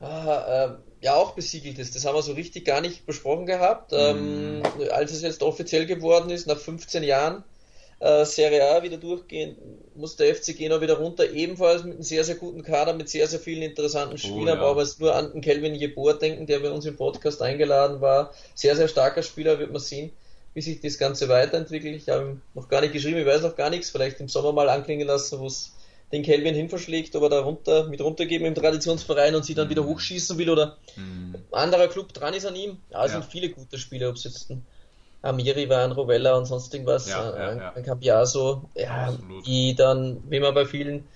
äh, 0.00 0.04
äh, 0.04 0.70
ja 1.00 1.14
auch 1.14 1.32
besiegelt 1.32 1.78
ist. 1.78 1.94
Das 1.96 2.04
haben 2.04 2.14
wir 2.14 2.22
so 2.22 2.32
richtig 2.32 2.64
gar 2.64 2.80
nicht 2.80 3.06
besprochen 3.06 3.46
gehabt. 3.46 3.92
Ähm, 3.94 4.58
mhm. 4.58 4.62
als 4.90 5.12
es 5.12 5.22
jetzt 5.22 5.42
offiziell 5.42 5.86
geworden 5.86 6.30
ist, 6.30 6.46
nach 6.46 6.58
15 6.58 7.02
Jahren 7.02 7.44
äh, 8.00 8.24
Serie 8.24 8.68
A 8.70 8.82
wieder 8.82 8.96
durchgehen, 8.96 9.56
muss 9.94 10.16
der 10.16 10.34
FC 10.34 10.56
Genua 10.56 10.80
wieder 10.80 10.98
runter, 10.98 11.30
ebenfalls 11.30 11.84
mit 11.84 11.94
einem 11.94 12.02
sehr, 12.02 12.24
sehr 12.24 12.34
guten 12.34 12.62
Kader, 12.62 12.94
mit 12.94 13.08
sehr, 13.08 13.26
sehr 13.26 13.40
vielen 13.40 13.62
interessanten 13.62 14.14
oh 14.14 14.18
Spielern. 14.18 14.58
Oh, 14.58 14.62
ja. 14.62 14.70
Aber 14.70 14.82
es 14.82 14.98
nur 14.98 15.14
an 15.14 15.32
den 15.32 15.40
Kelvin 15.40 15.74
Jeboer 15.74 16.14
denken, 16.14 16.46
der 16.46 16.60
bei 16.60 16.70
uns 16.70 16.86
im 16.86 16.96
Podcast 16.96 17.42
eingeladen 17.42 18.00
war. 18.00 18.32
Sehr, 18.54 18.74
sehr 18.76 18.88
starker 18.88 19.22
Spieler, 19.22 19.58
wird 19.58 19.70
man 19.70 19.80
sehen 19.80 20.10
wie 20.54 20.62
sich 20.62 20.80
das 20.80 20.98
Ganze 20.98 21.28
weiterentwickelt. 21.28 21.94
Ich 21.94 22.08
habe 22.08 22.40
noch 22.54 22.68
gar 22.68 22.80
nicht 22.80 22.92
geschrieben, 22.92 23.18
ich 23.18 23.26
weiß 23.26 23.42
noch 23.42 23.56
gar 23.56 23.70
nichts. 23.70 23.90
Vielleicht 23.90 24.20
im 24.20 24.28
Sommer 24.28 24.52
mal 24.52 24.68
anklingen 24.68 25.06
lassen, 25.06 25.38
wo 25.38 25.46
es 25.46 25.72
den 26.12 26.22
Kelvin 26.22 26.54
hinverschlägt, 26.54 27.14
ob 27.14 27.22
er 27.22 27.28
da 27.28 27.40
runter, 27.40 27.86
mit 27.86 28.00
runtergeben 28.00 28.46
im 28.46 28.54
Traditionsverein 28.54 29.34
und 29.36 29.44
sie 29.44 29.54
dann 29.54 29.66
mhm. 29.66 29.70
wieder 29.70 29.84
hochschießen 29.84 30.36
will 30.38 30.50
oder 30.50 30.76
mhm. 30.96 31.36
anderer 31.52 31.86
Club 31.86 32.12
dran 32.12 32.34
ist 32.34 32.46
an 32.46 32.56
ihm. 32.56 32.78
Ja, 32.90 33.04
es 33.04 33.12
ja. 33.12 33.20
sind 33.20 33.30
viele 33.30 33.50
gute 33.50 33.78
Spieler, 33.78 34.08
ob 34.08 34.16
es 34.16 34.24
jetzt 34.24 34.50
ein 34.50 34.66
Amiri 35.22 35.68
war, 35.68 35.84
ein 35.84 35.92
Rovella 35.92 36.34
und 36.34 36.46
sonst 36.46 36.72
irgendwas, 36.72 37.08
ja, 37.08 37.32
ein, 37.32 37.58
ja, 37.58 37.72
ein 37.74 37.82
Cambiaso, 37.82 38.70
ja, 38.74 39.12
die 39.44 39.74
dann, 39.74 40.22
wie 40.28 40.40
man 40.40 40.54
bei 40.54 40.64
vielen 40.64 41.06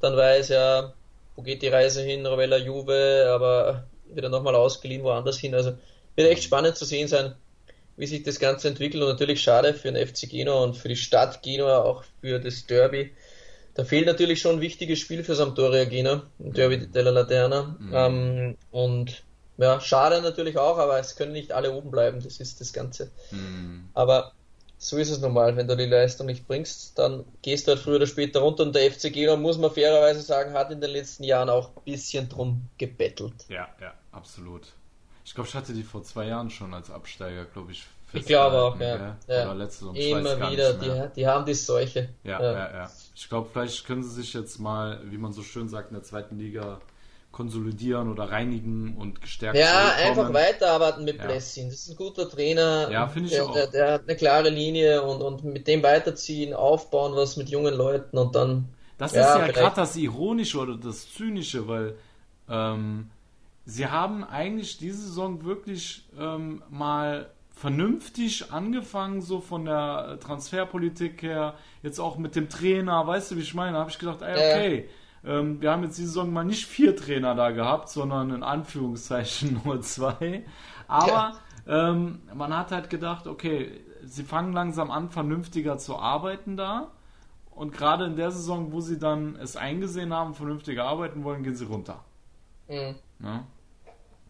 dann 0.00 0.16
weiß, 0.16 0.50
ja, 0.50 0.92
wo 1.36 1.42
geht 1.42 1.62
die 1.62 1.68
Reise 1.68 2.02
hin, 2.02 2.26
Rovella 2.26 2.58
Juve, 2.58 3.26
aber 3.34 3.84
wieder 4.12 4.28
nochmal 4.28 4.54
ausgeliehen 4.54 5.02
woanders 5.02 5.38
hin. 5.38 5.54
Also 5.54 5.72
wird 6.14 6.30
echt 6.30 6.44
spannend 6.44 6.76
zu 6.76 6.84
sehen 6.84 7.08
sein, 7.08 7.34
wie 7.96 8.06
sich 8.06 8.22
das 8.22 8.38
Ganze 8.38 8.68
entwickelt 8.68 9.02
und 9.02 9.08
natürlich 9.08 9.40
schade 9.40 9.74
für 9.74 9.90
den 9.90 10.06
FC 10.06 10.28
Genua 10.28 10.62
und 10.62 10.76
für 10.76 10.88
die 10.88 10.96
Stadt 10.96 11.42
Genua, 11.42 11.78
auch 11.78 12.04
für 12.20 12.38
das 12.38 12.66
Derby. 12.66 13.12
Da 13.74 13.84
fehlt 13.84 14.06
natürlich 14.06 14.40
schon 14.40 14.56
ein 14.56 14.60
wichtiges 14.60 15.00
Spiel 15.00 15.24
für 15.24 15.34
Sampdoria 15.34 15.84
Genua, 15.84 16.22
Derby 16.38 16.86
della 16.86 17.10
Laterna. 17.10 17.76
Mhm. 17.78 17.92
Ähm, 17.92 18.56
und 18.70 19.22
ja, 19.56 19.80
schade 19.80 20.20
natürlich 20.22 20.58
auch, 20.58 20.78
aber 20.78 20.98
es 20.98 21.16
können 21.16 21.32
nicht 21.32 21.52
alle 21.52 21.72
oben 21.72 21.90
bleiben, 21.90 22.20
das 22.22 22.38
ist 22.38 22.60
das 22.60 22.72
Ganze. 22.72 23.10
Mhm. 23.30 23.88
Aber 23.94 24.32
so 24.78 24.98
ist 24.98 25.10
es 25.10 25.20
normal. 25.20 25.56
Wenn 25.56 25.68
du 25.68 25.76
die 25.76 25.86
Leistung 25.86 26.26
nicht 26.26 26.46
bringst, 26.46 26.98
dann 26.98 27.24
gehst 27.42 27.66
du 27.66 27.72
halt 27.72 27.80
früher 27.80 27.96
oder 27.96 28.06
später 28.06 28.40
runter. 28.40 28.64
Und 28.64 28.74
der 28.74 28.90
FC 28.90 29.12
Genua, 29.12 29.36
muss 29.36 29.58
man 29.58 29.70
fairerweise 29.70 30.20
sagen, 30.20 30.52
hat 30.52 30.70
in 30.70 30.80
den 30.80 30.90
letzten 30.90 31.24
Jahren 31.24 31.48
auch 31.48 31.70
ein 31.76 31.82
bisschen 31.84 32.28
drum 32.28 32.68
gebettelt. 32.76 33.46
Ja, 33.48 33.68
ja, 33.80 33.94
absolut. 34.12 34.72
Ich 35.24 35.34
glaube, 35.34 35.48
ich 35.48 35.54
hatte 35.54 35.72
die 35.72 35.82
vor 35.82 36.02
zwei 36.02 36.26
Jahren 36.26 36.50
schon 36.50 36.74
als 36.74 36.90
Absteiger, 36.90 37.46
glaube 37.46 37.72
ich. 37.72 37.86
Ich 38.12 38.26
glaube 38.26 38.56
auch, 38.62 38.78
ja. 38.78 39.16
ja. 39.26 39.52
Letzte 39.54 39.86
Saison. 39.86 39.96
Immer 39.96 40.50
wieder, 40.50 40.74
die, 40.74 41.14
die, 41.16 41.26
haben 41.26 41.44
die 41.44 41.54
Seuche. 41.54 42.10
Ja, 42.22 42.40
ja, 42.40 42.52
ja. 42.52 42.74
ja. 42.74 42.90
Ich 43.14 43.28
glaube, 43.28 43.48
vielleicht 43.50 43.86
können 43.86 44.04
sie 44.04 44.10
sich 44.10 44.34
jetzt 44.34 44.58
mal, 44.58 45.00
wie 45.04 45.18
man 45.18 45.32
so 45.32 45.42
schön 45.42 45.68
sagt, 45.68 45.90
in 45.90 45.94
der 45.94 46.04
zweiten 46.04 46.38
Liga 46.38 46.80
konsolidieren 47.34 48.10
oder 48.10 48.30
reinigen 48.30 48.96
und 48.96 49.20
gestärkt 49.20 49.58
Ja, 49.58 49.92
einfach 49.98 50.32
weiterarbeiten 50.32 51.04
mit 51.04 51.18
ja. 51.18 51.26
Blessing. 51.26 51.68
Das 51.68 51.80
ist 51.80 51.90
ein 51.90 51.96
guter 51.96 52.28
Trainer. 52.28 52.88
Ja, 52.90 53.08
finde 53.08 53.28
ich 53.28 53.34
der, 53.34 53.44
auch. 53.44 53.52
Der, 53.52 53.66
der, 53.66 53.92
hat 53.94 54.02
eine 54.02 54.16
klare 54.16 54.50
Linie 54.50 55.02
und, 55.02 55.20
und 55.20 55.44
mit 55.44 55.66
dem 55.66 55.82
weiterziehen, 55.82 56.54
aufbauen, 56.54 57.16
was 57.16 57.36
mit 57.36 57.48
jungen 57.48 57.74
Leuten 57.74 58.16
und 58.18 58.36
dann. 58.36 58.68
Das 58.98 59.14
ja, 59.14 59.34
ist 59.34 59.46
ja 59.46 59.52
gerade 59.52 59.76
das 59.76 59.96
Ironische 59.96 60.58
oder 60.58 60.76
das 60.76 61.12
Zynische, 61.12 61.66
weil 61.66 61.96
ähm, 62.48 63.10
sie 63.66 63.88
haben 63.88 64.22
eigentlich 64.22 64.78
diese 64.78 65.02
Saison 65.02 65.44
wirklich 65.44 66.04
ähm, 66.16 66.62
mal 66.70 67.30
vernünftig 67.52 68.52
angefangen, 68.52 69.22
so 69.22 69.40
von 69.40 69.64
der 69.64 70.18
Transferpolitik 70.20 71.22
her, 71.22 71.54
jetzt 71.82 71.98
auch 71.98 72.16
mit 72.16 72.36
dem 72.36 72.48
Trainer, 72.48 73.04
weißt 73.04 73.32
du, 73.32 73.36
wie 73.36 73.42
ich 73.42 73.54
meine? 73.54 73.72
Da 73.72 73.80
habe 73.80 73.90
ich 73.90 73.98
gedacht, 73.98 74.22
ey, 74.22 74.34
okay. 74.34 74.76
Ja 74.76 75.03
ähm, 75.24 75.60
wir 75.60 75.70
haben 75.70 75.82
jetzt 75.84 75.98
die 75.98 76.04
Saison 76.04 76.32
mal 76.32 76.44
nicht 76.44 76.66
vier 76.66 76.96
Trainer 76.96 77.34
da 77.34 77.50
gehabt, 77.50 77.88
sondern 77.88 78.30
in 78.30 78.42
Anführungszeichen 78.42 79.60
nur 79.64 79.80
zwei. 79.80 80.44
Aber 80.86 81.32
ja. 81.66 81.90
ähm, 81.90 82.22
man 82.34 82.56
hat 82.56 82.70
halt 82.70 82.90
gedacht, 82.90 83.26
okay, 83.26 83.80
sie 84.02 84.24
fangen 84.24 84.52
langsam 84.52 84.90
an, 84.90 85.10
vernünftiger 85.10 85.78
zu 85.78 85.96
arbeiten 85.98 86.56
da. 86.56 86.90
Und 87.50 87.72
gerade 87.72 88.06
in 88.06 88.16
der 88.16 88.32
Saison, 88.32 88.72
wo 88.72 88.80
sie 88.80 88.98
dann 88.98 89.36
es 89.36 89.56
eingesehen 89.56 90.12
haben, 90.12 90.34
vernünftiger 90.34 90.84
arbeiten 90.84 91.22
wollen, 91.22 91.44
gehen 91.44 91.54
sie 91.54 91.66
runter. 91.66 92.04
Mhm. 92.68 92.96
Ne? 93.20 93.44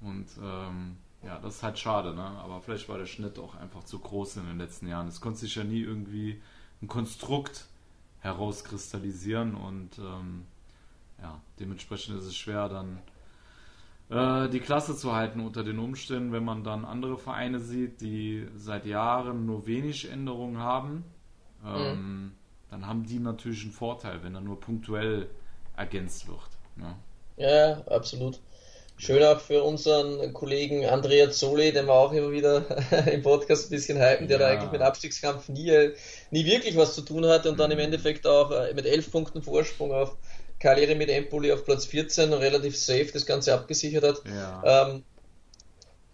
Und 0.03 0.27
ähm, 0.43 0.97
ja, 1.25 1.39
das 1.39 1.57
ist 1.57 1.63
halt 1.63 1.79
schade, 1.79 2.15
ne? 2.15 2.23
Aber 2.23 2.61
vielleicht 2.61 2.89
war 2.89 2.99
der 2.99 3.07
Schnitt 3.07 3.39
auch 3.39 3.55
einfach 3.55 3.85
zu 3.85 3.99
groß 3.99 4.37
in 4.37 4.47
den 4.47 4.59
letzten 4.59 4.87
Jahren. 4.89 5.09
Es 5.09 5.23
konnte 5.23 5.41
sich 5.41 5.55
ja 5.55 5.65
nie 5.65 5.81
irgendwie 5.81 6.43
ein 6.83 6.89
Konstrukt 6.89 7.65
herauskristallisieren 8.21 9.55
und 9.55 9.99
ähm, 9.99 10.47
ja, 11.25 11.41
dementsprechend 11.59 12.19
ist 12.19 12.27
es 12.27 12.37
schwer, 12.37 12.69
dann 12.69 12.99
äh, 14.11 14.51
die 14.51 14.61
Klasse 14.61 14.95
zu 14.95 15.15
halten 15.15 15.41
unter 15.41 15.65
den 15.65 15.79
Umständen, 15.79 16.33
wenn 16.33 16.45
man 16.45 16.65
dann 16.65 16.85
andere 16.85 17.17
Vereine 17.17 17.61
sieht, 17.61 18.03
die 18.03 18.47
seit 18.55 18.85
Jahren 18.85 19.47
nur 19.47 19.67
wenig 19.67 20.11
Änderungen 20.11 20.59
haben. 20.59 21.05
Ähm, 21.65 21.93
mhm. 21.93 22.33
Dann 22.71 22.87
haben 22.87 23.07
die 23.07 23.19
natürlich 23.19 23.63
einen 23.63 23.73
Vorteil, 23.73 24.23
wenn 24.23 24.35
er 24.35 24.43
nur 24.43 24.61
punktuell 24.61 25.31
ergänzt 25.77 26.29
wird. 26.29 26.41
Ne? 26.77 26.95
Ja, 27.37 27.81
absolut. 27.87 28.39
Schön 28.97 29.25
auch 29.25 29.41
für 29.41 29.65
unseren 29.65 30.33
Kollegen 30.33 30.87
Andrea 30.87 31.29
Zoli, 31.31 31.73
den 31.73 31.87
wir 31.87 31.95
auch 31.95 32.13
immer 32.13 32.31
wieder 32.31 32.65
im 33.13 33.23
Podcast 33.23 33.67
ein 33.67 33.71
bisschen 33.71 33.99
hypen, 33.99 34.29
der 34.29 34.39
ja. 34.39 34.47
da 34.47 34.53
eigentlich 34.53 34.71
mit 34.71 34.83
Abstiegskampf 34.83 35.49
nie, 35.49 35.91
nie 36.31 36.45
wirklich 36.45 36.77
was 36.77 36.95
zu 36.95 37.03
tun 37.03 37.27
hatte 37.27 37.51
und 37.51 37.59
dann 37.59 37.71
im 37.71 37.79
mhm. 37.79 37.85
Endeffekt 37.85 38.27
auch 38.27 38.53
äh, 38.53 38.73
mit 38.75 38.87
elf 38.87 39.11
Punkten 39.11 39.43
Vorsprung 39.43 39.93
auf 39.93 40.17
Cagliari 40.65 40.95
mit 40.95 41.11
Empoli 41.11 41.53
auf 41.53 41.65
Platz 41.67 41.85
14 41.85 42.33
relativ 42.33 42.75
safe 42.77 43.11
das 43.13 43.27
Ganze 43.27 43.53
abgesichert 43.53 44.03
hat. 44.03 44.23
Ja, 44.25 44.89
ähm, 44.89 45.05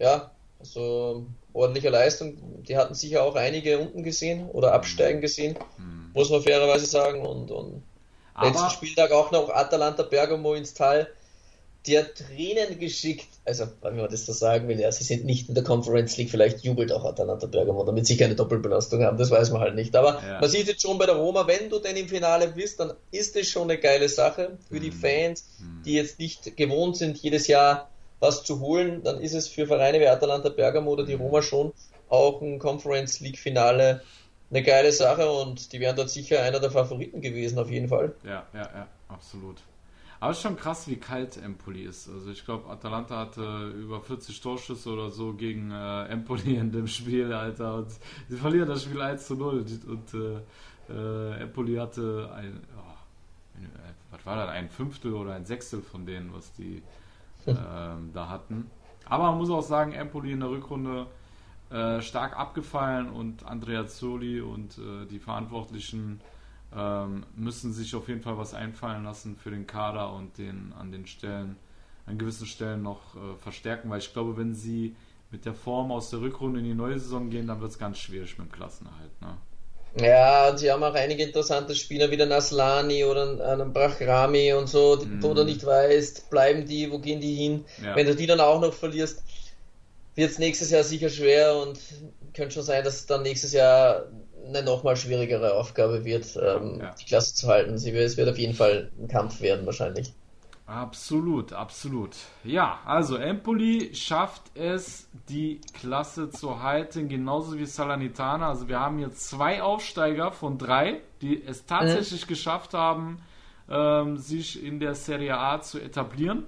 ja 0.00 0.30
also 0.59 1.25
ordentliche 1.52 1.88
Leistung. 1.88 2.64
Die 2.64 2.76
hatten 2.76 2.95
sicher 2.95 3.23
auch 3.23 3.37
einige 3.37 3.78
unten 3.78 4.02
gesehen 4.02 4.50
oder 4.50 4.73
absteigen 4.73 5.19
mhm. 5.19 5.23
gesehen, 5.23 5.57
mhm. 5.78 6.11
muss 6.14 6.30
man 6.30 6.42
fairerweise 6.42 6.87
sagen. 6.87 7.25
Und, 7.25 7.52
und 7.52 7.85
letzten 8.42 8.71
Spieltag 8.71 9.12
auch 9.12 9.30
noch 9.30 9.50
Atalanta 9.50 10.02
Bergamo 10.02 10.54
ins 10.54 10.75
Tal 10.75 11.09
der 11.87 12.13
Tränen 12.13 12.79
geschickt, 12.79 13.29
also 13.47 13.65
wenn 13.81 13.97
man 13.97 14.11
das 14.11 14.27
so 14.27 14.33
sagen 14.33 14.69
will, 14.69 14.79
ja, 14.79 14.93
sie 14.93 15.05
sind 15.05 15.25
nicht 15.25 15.49
in 15.49 15.55
der 15.55 15.65
Conference 15.65 16.17
League, 16.19 16.31
vielleicht 16.31 16.61
jubelt 16.61 16.93
auch 16.93 17.05
Atalanta 17.05 17.47
Bergamo, 17.47 17.85
damit 17.85 18.07
sie 18.07 18.19
keine 18.19 18.35
Doppelbelastung 18.35 19.03
haben, 19.03 19.17
das 19.17 19.31
weiß 19.31 19.51
man 19.51 19.63
halt 19.63 19.75
nicht. 19.75 19.97
Aber 19.97 20.21
ja. 20.23 20.41
man 20.41 20.51
sieht 20.51 20.67
jetzt 20.67 20.83
schon 20.83 20.99
bei 20.99 21.07
der 21.07 21.17
Roma, 21.17 21.47
wenn 21.47 21.71
du 21.71 21.79
denn 21.79 21.97
im 21.97 22.09
Finale 22.09 22.49
bist, 22.49 22.81
dann 22.81 22.93
ist 23.11 23.35
es 23.37 23.49
schon 23.49 23.71
eine 23.71 23.79
geile 23.79 24.09
Sache 24.09 24.59
für 24.69 24.77
mhm. 24.77 24.81
die 24.83 24.91
Fans, 24.91 25.49
mhm. 25.59 25.83
die 25.85 25.95
jetzt 25.95 26.19
nicht 26.19 26.57
gewohnt 26.57 26.99
sind, 26.99 27.17
jedes 27.17 27.47
Jahr 27.47 27.89
was 28.19 28.45
zu 28.45 28.61
holen, 28.61 29.03
dann 29.03 29.19
ist 29.21 29.33
es 29.33 29.49
für 29.49 29.67
Vereine 29.67 30.01
wie 30.01 30.07
Atalanta 30.07 30.51
Bergamo 30.51 30.91
oder 30.91 31.05
die 31.07 31.17
mhm. 31.17 31.23
Roma 31.23 31.41
schon 31.41 31.73
auch 32.11 32.43
ein 32.43 32.59
Conference 32.59 33.21
League 33.21 33.39
Finale 33.39 34.03
eine 34.51 34.63
geile 34.63 34.93
Sache 34.93 35.31
und 35.31 35.73
die 35.73 35.81
wären 35.81 35.97
dort 35.97 36.11
sicher 36.11 36.43
einer 36.43 36.61
der 36.61 36.71
Favoriten 36.71 37.21
gewesen, 37.21 37.59
auf 37.59 37.71
jeden 37.71 37.89
Fall. 37.89 38.15
Ja, 38.25 38.47
ja, 38.53 38.63
ja, 38.63 38.89
absolut. 39.09 39.63
Aber 40.21 40.33
es 40.33 40.37
ist 40.37 40.43
schon 40.43 40.57
krass, 40.57 40.87
wie 40.87 40.97
kalt 40.97 41.39
Empoli 41.39 41.85
ist. 41.85 42.09
Also 42.09 42.31
ich 42.31 42.45
glaube, 42.45 42.69
Atalanta 42.69 43.19
hatte 43.19 43.71
über 43.71 44.03
40 44.03 44.39
Torschüsse 44.43 44.91
oder 44.91 45.09
so 45.09 45.33
gegen 45.33 45.71
äh, 45.71 46.05
Empoli 46.09 46.57
in 46.57 46.71
dem 46.71 46.87
Spiel, 46.87 47.33
Alter. 47.33 47.77
Und 47.77 47.91
sie 48.29 48.37
verlieren 48.37 48.69
das 48.69 48.85
Spiel 48.85 49.00
1 49.00 49.27
zu 49.27 49.35
0. 49.35 49.65
Und 49.89 50.15
äh, 50.15 50.93
äh, 50.93 51.43
Empoli 51.43 51.77
hatte 51.77 52.31
ein, 52.35 52.61
oh, 52.77 53.65
was 54.11 54.27
war 54.27 54.37
das, 54.37 54.50
ein 54.50 54.69
Fünftel 54.69 55.15
oder 55.15 55.33
ein 55.33 55.47
Sechstel 55.47 55.81
von 55.81 56.05
denen, 56.05 56.35
was 56.35 56.53
die 56.53 56.83
ähm, 57.47 58.11
da 58.12 58.29
hatten. 58.29 58.71
Aber 59.07 59.31
man 59.31 59.39
muss 59.39 59.49
auch 59.49 59.62
sagen, 59.62 59.93
Empoli 59.93 60.33
in 60.33 60.41
der 60.41 60.50
Rückrunde 60.50 61.07
äh, 61.71 62.03
stark 62.03 62.39
abgefallen 62.39 63.09
und 63.09 63.47
Andrea 63.47 63.87
Zoli 63.87 64.43
und 64.43 64.77
äh, 64.77 65.07
die 65.07 65.19
Verantwortlichen 65.19 66.21
ähm, 66.77 67.25
müssen 67.37 67.73
sich 67.73 67.95
auf 67.95 68.09
jeden 68.09 68.23
Fall 68.23 68.39
was 68.39 68.55
einfallen 68.55 69.05
lassen 69.05 69.37
für 69.37 69.50
den 69.50 69.67
Kader 69.67 70.12
und 70.12 70.39
den 70.39 70.73
an 70.79 70.93
den 70.93 71.07
Stellen, 71.07 71.57
an 72.07 72.19
gewissen 72.19 72.47
Stellen 72.47 72.83
noch 72.83 73.17
äh, 73.17 73.37
verstärken, 73.39 73.91
weil 73.91 73.99
ich 73.99 74.12
glaube, 74.12 74.37
wenn 74.37 74.55
sie 74.55 74.95
mit 75.31 75.45
der 75.45 75.55
Form 75.55 75.93
aus 75.93 76.11
der 76.11 76.21
Rückrunde 76.21 76.61
in 76.61 76.67
die 76.67 76.75
neue 76.75 76.99
Saison 76.99 77.31
gehen, 77.31 77.47
dann 77.47 77.61
wird 77.61 77.71
es 77.71 77.79
ganz 77.79 77.99
schwierig 77.99 78.39
mit 78.39 78.49
dem 78.49 78.53
Klassenerhalt. 78.53 79.21
Ne? 79.21 79.37
Ja, 79.97 80.50
und 80.50 80.59
sie 80.59 80.71
haben 80.71 80.83
auch 80.85 80.95
einige 80.95 81.25
interessante 81.25 81.75
Spieler 81.75 82.11
wie 82.11 82.17
der 82.17 82.27
Naslani 82.27 83.05
oder 83.05 83.53
einen 83.53 83.73
Brachrami 83.73 84.53
und 84.53 84.69
so, 84.69 84.97
mm. 84.97 85.23
wo 85.23 85.35
du 85.35 85.45
nicht 85.45 85.67
weißt, 85.67 86.31
bleiben 86.31 86.65
die, 86.65 86.91
wo 86.91 87.00
gehen 87.00 87.21
die 87.21 87.35
hin. 87.35 87.65
Ja. 87.83 87.97
Wenn 87.97 88.07
du 88.07 88.15
die 88.15 88.27
dann 88.27 88.41
auch 88.41 88.61
noch 88.61 88.73
verlierst, 88.73 89.23
wird 90.15 90.31
es 90.31 90.39
nächstes 90.39 90.71
Jahr 90.71 90.85
sicher 90.85 91.09
schwer 91.09 91.57
und 91.57 91.79
könnte 92.35 92.55
schon 92.55 92.62
sein, 92.62 92.85
dass 92.85 93.07
dann 93.07 93.23
nächstes 93.23 93.53
Jahr 93.53 94.07
eine 94.47 94.62
nochmal 94.62 94.97
schwierigere 94.97 95.54
Aufgabe 95.54 96.04
wird, 96.04 96.37
ähm, 96.37 96.78
ja. 96.80 96.94
die 97.00 97.04
Klasse 97.04 97.35
zu 97.35 97.49
halten. 97.49 97.78
Sie, 97.78 97.90
es 97.90 98.16
wird 98.16 98.28
auf 98.28 98.38
jeden 98.38 98.54
Fall 98.54 98.90
ein 98.99 99.09
Kampf 99.09 99.40
werden, 99.40 99.66
wahrscheinlich. 99.66 100.12
Absolut, 100.70 101.52
absolut. 101.52 102.14
Ja, 102.44 102.78
also 102.85 103.16
Empoli 103.16 103.92
schafft 103.92 104.42
es, 104.54 105.09
die 105.28 105.61
Klasse 105.75 106.30
zu 106.30 106.62
halten, 106.62 107.09
genauso 107.09 107.59
wie 107.59 107.66
Salernitana. 107.66 108.50
Also 108.50 108.68
wir 108.68 108.78
haben 108.78 108.99
hier 108.99 109.12
zwei 109.12 109.62
Aufsteiger 109.62 110.30
von 110.30 110.59
drei, 110.59 111.00
die 111.23 111.42
es 111.42 111.66
tatsächlich 111.66 112.25
mhm. 112.26 112.28
geschafft 112.28 112.73
haben, 112.73 113.20
ähm, 113.68 114.16
sich 114.16 114.62
in 114.62 114.78
der 114.78 114.94
Serie 114.94 115.37
A 115.37 115.61
zu 115.61 115.80
etablieren. 115.80 116.44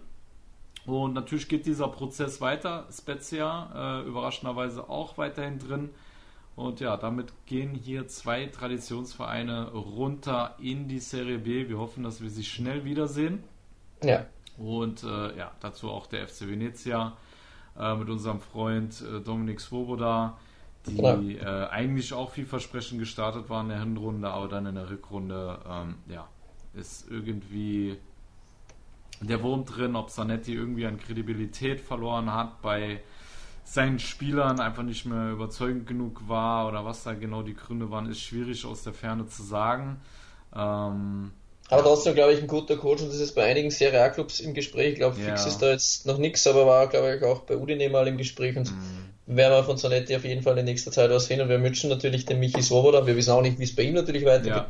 Und 0.86 1.14
natürlich 1.14 1.48
geht 1.48 1.66
dieser 1.66 1.88
Prozess 1.88 2.40
weiter. 2.40 2.86
Spezia 2.96 4.02
äh, 4.02 4.06
überraschenderweise 4.06 4.88
auch 4.88 5.18
weiterhin 5.18 5.58
drin. 5.58 5.90
Und 6.62 6.78
ja, 6.78 6.96
damit 6.96 7.32
gehen 7.46 7.74
hier 7.74 8.06
zwei 8.06 8.46
Traditionsvereine 8.46 9.72
runter 9.72 10.54
in 10.60 10.86
die 10.86 11.00
Serie 11.00 11.38
B. 11.38 11.68
Wir 11.68 11.78
hoffen, 11.78 12.04
dass 12.04 12.22
wir 12.22 12.30
sie 12.30 12.44
schnell 12.44 12.84
wiedersehen. 12.84 13.42
Ja. 14.00 14.26
Und 14.58 15.02
äh, 15.02 15.36
ja, 15.36 15.50
dazu 15.58 15.90
auch 15.90 16.06
der 16.06 16.28
FC 16.28 16.42
Venezia 16.42 17.16
äh, 17.76 17.96
mit 17.96 18.08
unserem 18.08 18.40
Freund 18.40 19.02
äh, 19.02 19.20
Dominik 19.20 19.60
Svoboda, 19.60 20.38
die 20.86 20.98
ja. 20.98 21.64
Äh, 21.64 21.68
eigentlich 21.70 22.12
auch 22.12 22.30
vielversprechend 22.30 23.00
gestartet 23.00 23.50
waren 23.50 23.66
in 23.66 23.70
der 23.70 23.80
Hinrunde, 23.80 24.30
aber 24.30 24.46
dann 24.46 24.66
in 24.66 24.76
der 24.76 24.88
Rückrunde, 24.88 25.58
ähm, 25.68 25.96
ja, 26.08 26.28
ist 26.74 27.10
irgendwie 27.10 27.96
der 29.20 29.42
Wurm 29.42 29.64
drin, 29.64 29.96
ob 29.96 30.10
Sanetti 30.10 30.54
irgendwie 30.54 30.86
an 30.86 30.96
Kredibilität 30.96 31.80
verloren 31.80 32.32
hat 32.32 32.62
bei 32.62 33.00
seinen 33.64 33.98
Spielern 33.98 34.60
einfach 34.60 34.82
nicht 34.82 35.06
mehr 35.06 35.30
überzeugend 35.30 35.86
genug 35.86 36.28
war 36.28 36.68
oder 36.68 36.84
was 36.84 37.04
da 37.04 37.14
genau 37.14 37.42
die 37.42 37.54
Gründe 37.54 37.90
waren, 37.90 38.10
ist 38.10 38.20
schwierig 38.20 38.64
aus 38.66 38.82
der 38.82 38.92
Ferne 38.92 39.26
zu 39.26 39.42
sagen. 39.42 40.00
Ähm, 40.54 41.32
aber 41.68 41.82
trotzdem, 41.82 42.14
glaube 42.14 42.34
ich, 42.34 42.40
ein 42.40 42.48
guter 42.48 42.76
Coach 42.76 43.02
und 43.02 43.08
das 43.08 43.18
ist 43.18 43.34
bei 43.34 43.44
einigen 43.44 43.70
Serie 43.70 44.02
A-Clubs 44.02 44.40
im 44.40 44.52
Gespräch. 44.52 44.92
Ich 44.92 44.98
glaube, 44.98 45.16
Fix 45.16 45.42
ja. 45.42 45.48
ist 45.48 45.62
da 45.62 45.70
jetzt 45.70 46.06
noch 46.06 46.18
nichts, 46.18 46.46
aber 46.46 46.66
war, 46.66 46.86
glaube 46.88 47.16
ich, 47.16 47.22
auch 47.22 47.40
bei 47.40 47.56
Udine 47.56 47.88
mal 47.88 48.06
im 48.06 48.18
Gespräch 48.18 48.56
und 48.56 48.70
mm. 48.70 49.36
werden 49.36 49.54
wir 49.54 49.64
von 49.64 49.78
Zanetti 49.78 50.14
auf 50.14 50.24
jeden 50.24 50.42
Fall 50.42 50.58
in 50.58 50.66
nächster 50.66 50.90
Zeit 50.90 51.10
was 51.10 51.26
sehen 51.26 51.40
und 51.40 51.48
wir 51.48 51.62
wünschen 51.62 51.88
natürlich 51.88 52.26
den 52.26 52.40
Michi 52.40 52.62
Svoboda. 52.62 53.06
Wir 53.06 53.16
wissen 53.16 53.30
auch 53.30 53.40
nicht, 53.40 53.58
wie 53.58 53.64
es 53.64 53.74
bei 53.74 53.84
ihm 53.84 53.94
natürlich 53.94 54.26
weitergeht. 54.26 54.52
ja. 54.52 54.66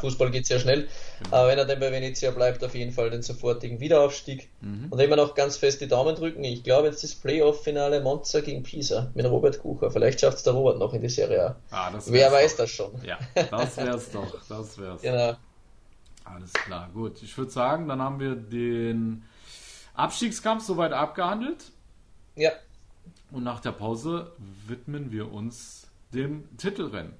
Fußball 0.00 0.30
geht 0.30 0.46
sehr 0.46 0.58
schnell. 0.58 0.88
Genau. 1.22 1.36
Aber 1.36 1.48
wenn 1.48 1.58
er 1.58 1.64
dann 1.64 1.80
bei 1.80 1.92
Venezia 1.92 2.30
bleibt, 2.30 2.62
auf 2.64 2.74
jeden 2.74 2.92
Fall 2.92 3.10
den 3.10 3.22
sofortigen 3.22 3.80
Wiederaufstieg. 3.80 4.48
Mhm. 4.60 4.88
Und 4.90 4.98
immer 4.98 5.16
noch 5.16 5.34
ganz 5.34 5.56
fest 5.56 5.80
die 5.80 5.88
Daumen 5.88 6.14
drücken. 6.14 6.44
Ich 6.44 6.64
glaube 6.64 6.88
jetzt 6.88 7.02
das 7.02 7.14
Playoff-Finale 7.14 8.00
Monza 8.00 8.40
gegen 8.40 8.62
Pisa 8.62 9.10
mit 9.14 9.26
Robert 9.26 9.60
Kucher. 9.60 9.90
Vielleicht 9.90 10.20
schafft 10.20 10.38
es 10.38 10.42
der 10.42 10.52
Robert 10.52 10.78
noch 10.78 10.92
in 10.92 11.02
die 11.02 11.08
Serie 11.08 11.46
A. 11.46 11.56
Ah, 11.70 11.92
Wer 12.06 12.32
weiß 12.32 12.52
doch. 12.52 12.64
das 12.64 12.70
schon. 12.70 12.92
Ja, 13.04 13.18
das 13.34 13.76
wär's 13.76 14.10
doch. 14.10 14.36
Das 14.48 14.78
wär's. 14.78 15.02
Genau. 15.02 15.36
Alles 16.24 16.52
klar, 16.52 16.90
gut. 16.92 17.22
Ich 17.22 17.38
würde 17.38 17.52
sagen, 17.52 17.86
dann 17.86 18.02
haben 18.02 18.18
wir 18.18 18.34
den 18.34 19.22
Abstiegskampf 19.94 20.64
soweit 20.64 20.92
abgehandelt. 20.92 21.72
Ja. 22.34 22.50
Und 23.30 23.44
nach 23.44 23.60
der 23.60 23.72
Pause 23.72 24.32
widmen 24.66 25.12
wir 25.12 25.32
uns 25.32 25.86
dem 26.12 26.56
Titelrennen. 26.56 27.14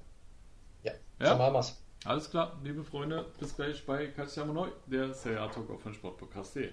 Ja, 0.83 0.91
ja? 1.19 1.31
so 1.31 1.37
machen 1.37 1.53
wir's. 1.53 1.77
Alles 2.05 2.29
klar, 2.29 2.53
liebe 2.63 2.83
Freunde, 2.83 3.25
bis 3.39 3.55
gleich 3.55 3.85
bei 3.85 4.07
Calciamo 4.07 4.53
Neu, 4.53 4.69
der 4.85 5.13
Serie 5.13 5.49
Talk 5.53 5.69
auf 5.69 5.83
den 5.83 5.93
Sportpodcast.de. 5.93 6.71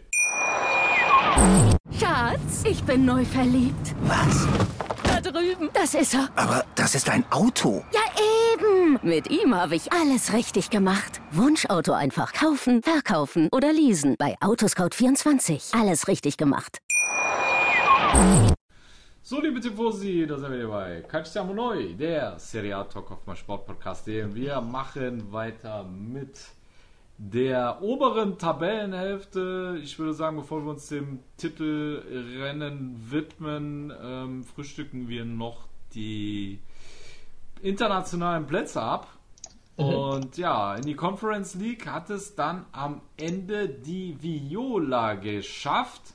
Schatz, 1.99 2.64
ich 2.64 2.83
bin 2.85 3.04
neu 3.04 3.25
verliebt. 3.25 3.95
Was? 4.02 4.47
Da 5.02 5.21
drüben. 5.21 5.71
Das 5.73 5.95
ist 5.95 6.14
er. 6.14 6.28
Aber 6.37 6.64
das 6.75 6.95
ist 6.95 7.09
ein 7.09 7.25
Auto. 7.33 7.85
Ja, 7.93 8.00
eben. 8.52 8.99
Mit 9.02 9.31
ihm 9.31 9.54
habe 9.54 9.75
ich 9.75 9.93
alles 9.93 10.33
richtig 10.33 10.71
gemacht. 10.71 11.21
Wunschauto 11.33 11.93
einfach 11.93 12.33
kaufen, 12.33 12.83
verkaufen 12.83 13.49
oder 13.50 13.73
leasen. 13.73 14.16
Bei 14.19 14.37
Autoscout24. 14.40 15.78
Alles 15.78 16.07
richtig 16.07 16.37
gemacht. 16.37 16.78
So, 19.26 19.40
liebe 19.40 19.59
Tifosi, 19.59 20.26
da 20.26 20.38
sind 20.38 20.52
wir 20.52 20.69
bei 20.69 21.00
Calciamo 21.00 21.54
Neu, 21.54 21.95
der 21.95 22.38
Serie 22.38 22.76
A 22.76 22.85
Talk 22.85 23.11
auf 23.11 23.26
meinem 23.26 23.37
Sportpodcast. 23.37 24.07
Wir 24.07 24.61
machen 24.61 25.33
weiter 25.33 25.83
mit 25.83 26.38
der 27.16 27.81
oberen 27.81 28.37
Tabellenhälfte. 28.37 29.81
Ich 29.83 29.99
würde 29.99 30.12
sagen, 30.12 30.37
bevor 30.37 30.62
wir 30.62 30.73
uns 30.73 30.88
dem 30.88 31.21
Titelrennen 31.38 33.11
widmen, 33.11 33.90
ähm, 33.99 34.45
frühstücken 34.45 35.09
wir 35.09 35.25
noch 35.25 35.69
die 35.95 36.59
internationalen 37.62 38.47
Plätze 38.47 38.83
ab. 38.83 39.09
Mhm. 39.78 39.85
Und 39.85 40.37
ja, 40.37 40.75
in 40.75 40.83
die 40.85 40.97
Conference 40.97 41.54
League 41.54 41.87
hat 41.87 42.11
es 42.11 42.35
dann 42.35 42.66
am 42.73 43.00
Ende 43.16 43.71
die 43.71 44.19
Viola 44.21 45.14
geschafft. 45.14 46.13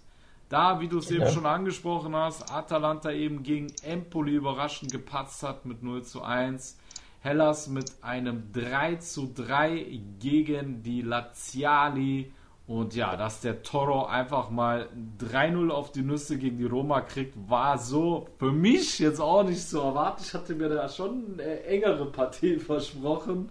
Da, 0.49 0.79
wie 0.79 0.87
du 0.87 0.97
es 0.97 1.11
eben 1.11 1.29
schon 1.29 1.45
angesprochen 1.45 2.15
hast, 2.15 2.51
Atalanta 2.51 3.11
eben 3.11 3.43
gegen 3.43 3.67
Empoli 3.83 4.33
überraschend 4.33 4.91
gepatzt 4.91 5.43
hat 5.43 5.67
mit 5.67 5.83
0 5.83 6.03
zu 6.03 6.23
1. 6.23 6.75
Hellas 7.21 7.67
mit 7.67 7.93
einem 8.01 8.51
3 8.51 8.95
zu 8.95 9.31
3 9.31 9.99
gegen 10.19 10.81
die 10.81 11.03
Laziali 11.03 12.31
und 12.69 12.93
ja, 12.93 13.15
dass 13.15 13.41
der 13.41 13.63
Toro 13.63 14.05
einfach 14.05 14.51
mal 14.51 14.89
3-0 15.19 15.71
auf 15.71 15.91
die 15.91 16.03
Nüsse 16.03 16.37
gegen 16.37 16.59
die 16.59 16.67
Roma 16.67 17.01
kriegt, 17.01 17.33
war 17.49 17.79
so 17.79 18.27
für 18.37 18.51
mich 18.51 18.99
jetzt 18.99 19.19
auch 19.19 19.41
nicht 19.41 19.67
so 19.67 19.81
erwartet. 19.81 20.27
Ich 20.27 20.33
hatte 20.35 20.53
mir 20.53 20.69
da 20.69 20.87
schon 20.87 21.39
eine 21.39 21.63
engere 21.63 22.05
Partie 22.05 22.57
versprochen. 22.59 23.49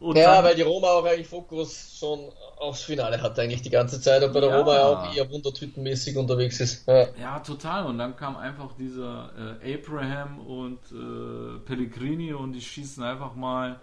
Und 0.00 0.16
ja, 0.16 0.42
weil 0.42 0.56
die 0.56 0.62
Roma 0.62 0.88
auch 0.88 1.04
eigentlich 1.04 1.28
Fokus 1.28 1.96
schon 1.96 2.18
aufs 2.56 2.82
Finale 2.82 3.22
hat, 3.22 3.38
eigentlich 3.38 3.62
die 3.62 3.70
ganze 3.70 4.00
Zeit. 4.00 4.24
Und 4.24 4.32
bei 4.32 4.40
der 4.40 4.50
ja. 4.50 4.58
Roma 4.58 4.74
ja 4.74 4.86
auch 4.88 5.14
eher 5.14 5.30
wundertütenmäßig 5.30 6.16
unterwegs 6.16 6.58
ist. 6.58 6.88
Ja. 6.88 7.06
ja. 7.20 7.38
total. 7.38 7.86
Und 7.86 7.98
dann 7.98 8.16
kam 8.16 8.36
einfach 8.36 8.72
dieser 8.76 9.30
äh, 9.62 9.74
Abraham 9.74 10.40
und 10.40 10.80
äh, 10.90 11.60
Pellegrini 11.60 12.32
und 12.32 12.52
die 12.52 12.62
schießen 12.62 13.04
einfach 13.04 13.36
mal 13.36 13.78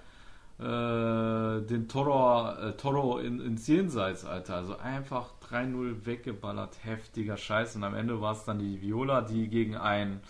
äh, 0.63 1.61
den 1.61 1.89
Toro, 1.89 2.51
äh, 2.51 2.71
Toro 2.77 3.17
in, 3.17 3.41
ins 3.41 3.67
Jenseits, 3.67 4.23
Alter. 4.23 4.55
Also 4.55 4.77
einfach 4.77 5.31
3-0 5.51 6.05
weggeballert, 6.05 6.77
heftiger 6.83 7.35
Scheiß. 7.35 7.75
Und 7.75 7.83
am 7.83 7.95
Ende 7.95 8.21
war 8.21 8.31
es 8.31 8.45
dann 8.45 8.59
die 8.59 8.81
Viola, 8.81 9.21
die 9.21 9.49
gegen 9.49 9.75
ein, 9.75 10.21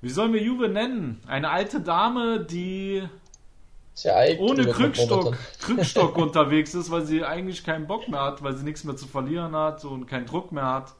wie 0.00 0.08
sollen 0.08 0.32
wir 0.32 0.42
Juve 0.42 0.68
nennen? 0.68 1.20
Eine 1.26 1.50
alte 1.50 1.80
Dame, 1.80 2.40
die 2.40 3.02
alt, 4.10 4.40
ohne 4.40 4.66
Krückstock, 4.66 5.36
Krückstock 5.60 6.16
unterwegs 6.16 6.72
ist, 6.74 6.90
weil 6.90 7.04
sie 7.04 7.22
eigentlich 7.22 7.62
keinen 7.62 7.86
Bock 7.86 8.08
mehr 8.08 8.22
hat, 8.22 8.42
weil 8.42 8.56
sie 8.56 8.64
nichts 8.64 8.84
mehr 8.84 8.96
zu 8.96 9.06
verlieren 9.06 9.54
hat 9.54 9.84
und 9.84 10.06
keinen 10.06 10.24
Druck 10.24 10.50
mehr 10.50 10.66
hat. 10.66 10.94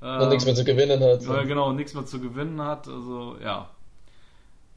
Und 0.00 0.08
ähm, 0.08 0.28
nichts 0.30 0.46
mehr 0.46 0.54
zu 0.54 0.64
gewinnen 0.64 1.02
hat. 1.02 1.22
Ja, 1.22 1.42
genau, 1.44 1.72
nichts 1.72 1.92
mehr 1.92 2.06
zu 2.06 2.18
gewinnen 2.18 2.62
hat. 2.62 2.88
Also, 2.88 3.36
ja, 3.42 3.68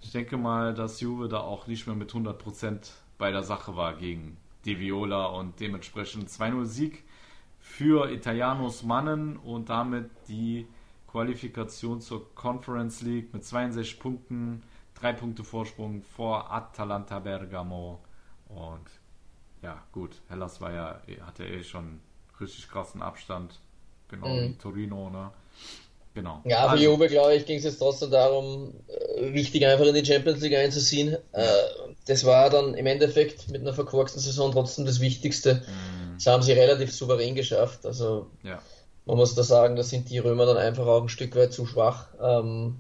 ich 0.02 0.12
denke 0.12 0.36
mal, 0.38 0.74
dass 0.74 1.00
Juve 1.00 1.30
da 1.30 1.40
auch 1.40 1.68
nicht 1.68 1.88
mehr 1.88 1.96
mit 1.96 2.12
100% 2.12 2.92
bei 3.18 3.32
der 3.32 3.44
Sache 3.44 3.76
war 3.76 3.96
gegen 3.96 4.38
die 4.66 4.80
Viola 4.80 5.28
und 5.28 5.60
dementsprechend 5.60 6.30
2-0 6.30 6.66
Sieg 6.66 7.04
für 7.60 8.12
Italianos 8.12 8.84
Mannen 8.84 9.38
und 9.38 9.70
damit 9.70 10.10
die 10.28 10.68
Qualifikation 11.08 12.02
zur 12.02 12.34
Conference 12.36 13.02
League 13.02 13.34
mit 13.34 13.46
62 13.46 14.00
Punkten, 14.00 14.64
3 14.96 15.14
Punkte 15.14 15.44
Vorsprung 15.44 16.02
vor 16.02 16.52
Atalanta 16.52 17.20
Bergamo 17.20 18.00
und 18.50 18.88
ja 19.62 19.82
gut, 19.92 20.22
Hellas 20.30 20.62
war 20.62 20.74
ja, 20.74 21.02
hatte 21.26 21.46
eh 21.46 21.64
schon 21.64 22.00
richtig 22.40 22.70
krassen 22.70 23.02
Abstand, 23.02 23.60
genau 24.10 24.28
mhm. 24.28 24.50
wie 24.50 24.54
Torino, 24.54 25.10
ne? 25.10 25.32
Genau. 26.14 26.42
Ja, 26.46 26.64
für 26.64 26.70
also, 26.70 26.84
Juve, 26.84 27.08
glaube 27.10 27.36
ich, 27.36 27.46
ging 27.46 27.60
es 27.60 27.64
jetzt 27.64 27.78
trotzdem 27.78 28.10
darum, 28.10 28.74
äh, 28.88 29.34
wichtig 29.34 29.66
einfach 29.68 29.86
in 29.86 29.94
die 29.94 30.06
Champions 30.06 30.42
League 30.42 30.56
einzuziehen. 30.56 31.16
Äh, 31.32 31.46
das 32.08 32.26
war 32.26 32.50
dann 32.50 32.74
im 32.74 32.86
Endeffekt 32.86 33.50
mit 33.50 33.62
einer 33.62 33.74
verkorksten 33.74 34.22
Saison 34.22 34.52
trotzdem 34.52 34.86
das 34.86 35.02
Wichtigste. 35.02 35.56
Mhm. 35.56 36.16
Das 36.16 36.26
haben 36.28 36.42
sie 36.42 36.54
relativ 36.54 36.94
souverän 36.94 37.36
geschafft. 37.36 37.86
Also 37.86 38.28
ja. 38.44 38.62
man 39.06 39.18
muss 39.18 39.36
da 39.36 39.44
sagen, 39.44 39.76
da 39.76 39.84
sind 39.84 40.10
die 40.10 40.20
Römer 40.20 40.46
dann 40.46 40.58
einfach 40.58 40.88
auch 40.88 41.02
ein 41.02 41.10
Stück 41.10 41.36
weit 41.36 41.54
zu 41.54 41.66
schwach. 41.66 42.08
Ähm, 42.22 42.78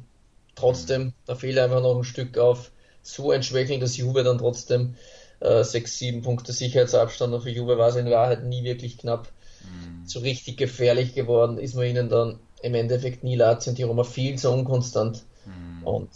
trotzdem, 0.55 1.03
mhm. 1.03 1.13
da 1.25 1.35
fehlt 1.35 1.59
einfach 1.59 1.81
noch 1.81 1.97
ein 1.97 2.03
Stück 2.05 2.37
auf 2.37 2.71
so 3.01 3.31
ein 3.31 3.43
Schwächeln, 3.43 3.81
dass 3.81 3.97
Juve 3.97 4.23
dann 4.23 4.37
trotzdem 4.37 4.95
äh, 5.39 5.63
6, 5.63 5.97
7 5.97 6.21
Punkte 6.21 6.53
Sicherheitsabstand 6.53 7.33
und 7.33 7.41
für 7.41 7.49
Juve 7.49 7.77
war 7.77 7.89
es 7.89 7.95
in 7.95 8.09
Wahrheit 8.09 8.45
nie 8.45 8.63
wirklich 8.63 8.97
knapp. 8.97 9.29
Mhm. 9.61 10.07
So 10.07 10.19
richtig 10.19 10.57
gefährlich 10.57 11.13
geworden 11.15 11.57
ist 11.57 11.75
man 11.75 11.85
ihnen 11.85 12.09
dann 12.09 12.39
im 12.61 12.75
Endeffekt 12.75 13.23
nie 13.23 13.35
Lazio 13.35 13.71
und 13.71 13.77
die 13.77 13.83
Roma 13.83 14.03
viel 14.03 14.37
zu 14.37 14.51
unkonstant. 14.51 15.25
Mhm. 15.45 15.83
Und 15.85 16.09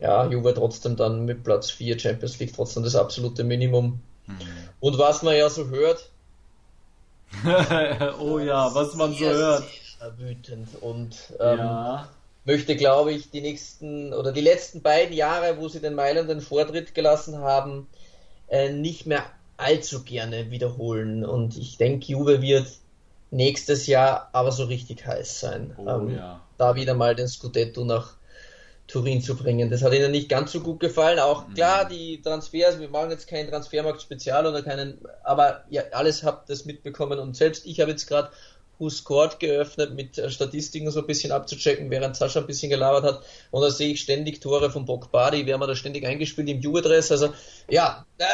ja, 0.00 0.26
Juve 0.26 0.54
trotzdem 0.54 0.96
dann 0.96 1.24
mit 1.24 1.44
Platz 1.44 1.70
4 1.70 1.98
Champions 1.98 2.38
League 2.38 2.54
trotzdem 2.54 2.82
das 2.82 2.96
absolute 2.96 3.44
Minimum. 3.44 4.00
Mhm. 4.26 4.38
Und 4.80 4.98
was 4.98 5.22
man 5.22 5.36
ja 5.36 5.48
so 5.48 5.68
hört. 5.68 6.10
oh 8.20 8.38
ja, 8.38 8.74
was 8.74 8.94
man 8.94 9.12
so 9.14 9.24
hört. 9.24 9.64
Sehr 9.98 10.18
wütend 10.18 10.68
und 10.82 11.16
ähm, 11.40 11.58
ja. 11.58 12.08
möchte, 12.44 12.76
glaube 12.76 13.12
ich, 13.12 13.30
die 13.30 13.40
nächsten 13.40 14.12
oder 14.12 14.32
die 14.32 14.40
letzten 14.40 14.82
beiden 14.82 15.14
Jahre, 15.14 15.58
wo 15.58 15.68
sie 15.68 15.80
den 15.80 15.94
Mailand 15.94 16.28
den 16.28 16.40
Vortritt 16.40 16.94
gelassen 16.94 17.38
haben, 17.38 17.86
äh, 18.48 18.70
nicht 18.70 19.06
mehr 19.06 19.24
allzu 19.56 20.02
gerne 20.02 20.50
wiederholen. 20.50 21.24
Und 21.24 21.56
ich 21.56 21.76
denke, 21.76 22.06
Juve 22.06 22.42
wird 22.42 22.66
nächstes 23.30 23.86
Jahr 23.86 24.28
aber 24.32 24.52
so 24.52 24.64
richtig 24.64 25.06
heiß 25.06 25.40
sein. 25.40 25.74
Oh, 25.76 25.88
ähm, 25.88 26.16
ja. 26.16 26.40
Da 26.58 26.74
wieder 26.74 26.94
mal 26.94 27.14
den 27.14 27.28
Scudetto 27.28 27.84
nach 27.84 28.14
Turin 28.94 29.20
zu 29.20 29.34
bringen. 29.34 29.70
Das 29.70 29.82
hat 29.82 29.92
ihnen 29.92 30.12
nicht 30.12 30.28
ganz 30.28 30.52
so 30.52 30.60
gut 30.60 30.78
gefallen. 30.78 31.18
Auch 31.18 31.48
mhm. 31.48 31.54
klar, 31.54 31.88
die 31.88 32.22
Transfers, 32.22 32.78
wir 32.78 32.88
machen 32.88 33.10
jetzt 33.10 33.26
keinen 33.26 33.50
Transfermarkt-Spezial 33.50 34.46
oder 34.46 34.62
keinen, 34.62 35.00
aber 35.24 35.64
ja, 35.68 35.82
alles 35.90 36.22
habt 36.22 36.48
das 36.48 36.64
mitbekommen 36.64 37.18
und 37.18 37.36
selbst 37.36 37.66
ich 37.66 37.80
habe 37.80 37.90
jetzt 37.90 38.06
gerade 38.06 38.30
Who 38.78 38.90
Scored 38.90 39.40
geöffnet, 39.40 39.94
mit 39.94 40.16
äh, 40.18 40.30
Statistiken 40.30 40.92
so 40.92 41.00
ein 41.00 41.06
bisschen 41.08 41.32
abzuchecken, 41.32 41.90
während 41.90 42.14
Sascha 42.14 42.38
ein 42.38 42.46
bisschen 42.46 42.70
gelabert 42.70 43.02
hat. 43.02 43.22
Und 43.50 43.62
da 43.62 43.70
sehe 43.70 43.92
ich 43.94 44.00
ständig 44.00 44.40
Tore 44.40 44.70
von 44.70 44.86
werden 44.86 45.60
wir 45.60 45.66
da 45.66 45.74
ständig 45.74 46.06
eingespielt 46.06 46.48
im 46.48 46.60
Juve-Dress. 46.60 47.10
Also 47.10 47.34
ja, 47.68 48.06
äh, 48.18 48.24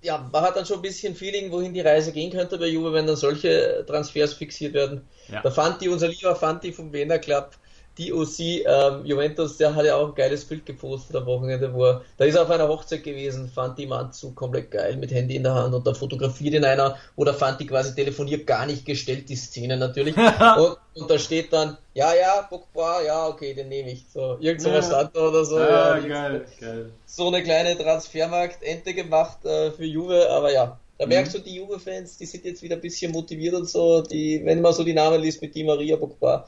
ja, 0.00 0.28
man 0.32 0.42
hat 0.42 0.56
dann 0.56 0.64
schon 0.64 0.76
ein 0.76 0.82
bisschen 0.82 1.14
Feeling, 1.14 1.52
wohin 1.52 1.74
die 1.74 1.80
Reise 1.82 2.12
gehen 2.12 2.30
könnte 2.30 2.56
bei 2.56 2.68
Juve, 2.68 2.94
wenn 2.94 3.06
dann 3.06 3.16
solche 3.16 3.84
Transfers 3.86 4.32
fixiert 4.32 4.72
werden. 4.72 5.02
Ja. 5.28 5.42
Da 5.42 5.50
fand 5.50 5.82
die, 5.82 5.90
unser 5.90 6.08
lieber 6.08 6.36
Fanti 6.36 6.72
vom 6.72 6.92
Wiener 6.92 7.18
Club, 7.18 7.50
die 7.98 8.12
OC 8.12 8.38
ähm, 8.40 9.04
Juventus, 9.04 9.56
der 9.56 9.74
hat 9.74 9.86
ja 9.86 9.96
auch 9.96 10.08
ein 10.08 10.14
geiles 10.14 10.44
Bild 10.44 10.66
gepostet 10.66 11.16
am 11.16 11.26
Wochenende, 11.26 11.72
wo 11.72 11.84
er, 11.84 12.02
da 12.18 12.24
ist 12.24 12.34
er 12.34 12.42
auf 12.42 12.50
einer 12.50 12.68
Hochzeit 12.68 13.02
gewesen, 13.02 13.48
fand 13.48 13.78
die 13.78 13.84
im 13.84 13.92
Anzug 13.92 14.36
komplett 14.36 14.70
geil 14.70 14.96
mit 14.96 15.12
Handy 15.12 15.36
in 15.36 15.42
der 15.42 15.54
Hand 15.54 15.74
und 15.74 15.86
da 15.86 15.94
fotografiert 15.94 16.54
ihn 16.54 16.64
einer 16.64 16.96
oder 17.16 17.32
fand 17.32 17.60
die 17.60 17.66
quasi 17.66 17.94
telefoniert, 17.94 18.46
gar 18.46 18.66
nicht 18.66 18.84
gestellt, 18.84 19.28
die 19.28 19.36
Szene 19.36 19.76
natürlich. 19.76 20.14
und, 20.58 20.76
und, 20.94 21.10
da 21.10 21.18
steht 21.18 21.52
dann, 21.52 21.78
ja, 21.94 22.14
ja, 22.14 22.42
Pogba, 22.42 23.02
ja, 23.02 23.26
okay, 23.28 23.54
den 23.54 23.68
nehme 23.68 23.90
ich. 23.90 24.04
So, 24.12 24.36
irgend 24.40 24.60
so 24.60 24.72
was 24.72 24.86
stand 24.86 25.16
da 25.16 25.28
oder 25.28 25.44
so. 25.44 25.58
Ja, 25.58 25.96
ja 25.96 26.06
geil, 26.06 26.46
geil. 26.60 26.90
So 27.06 27.28
eine 27.28 27.42
kleine 27.42 27.78
Transfermarkt-Ente 27.78 28.92
gemacht 28.92 29.44
äh, 29.44 29.70
für 29.70 29.84
Juve, 29.84 30.28
aber 30.30 30.52
ja, 30.52 30.78
da 30.98 31.06
merkst 31.06 31.34
mhm. 31.34 31.38
du, 31.38 31.44
die 31.44 31.56
Juve-Fans, 31.56 32.18
die 32.18 32.26
sind 32.26 32.44
jetzt 32.44 32.62
wieder 32.62 32.76
ein 32.76 32.80
bisschen 32.80 33.12
motiviert 33.12 33.54
und 33.54 33.68
so, 33.68 34.02
die, 34.02 34.42
wenn 34.44 34.60
man 34.60 34.72
so 34.72 34.84
die 34.84 34.94
Namen 34.94 35.20
liest 35.20 35.42
mit 35.42 35.54
Di 35.54 35.64
Maria, 35.64 35.96
Pogba, 35.96 36.46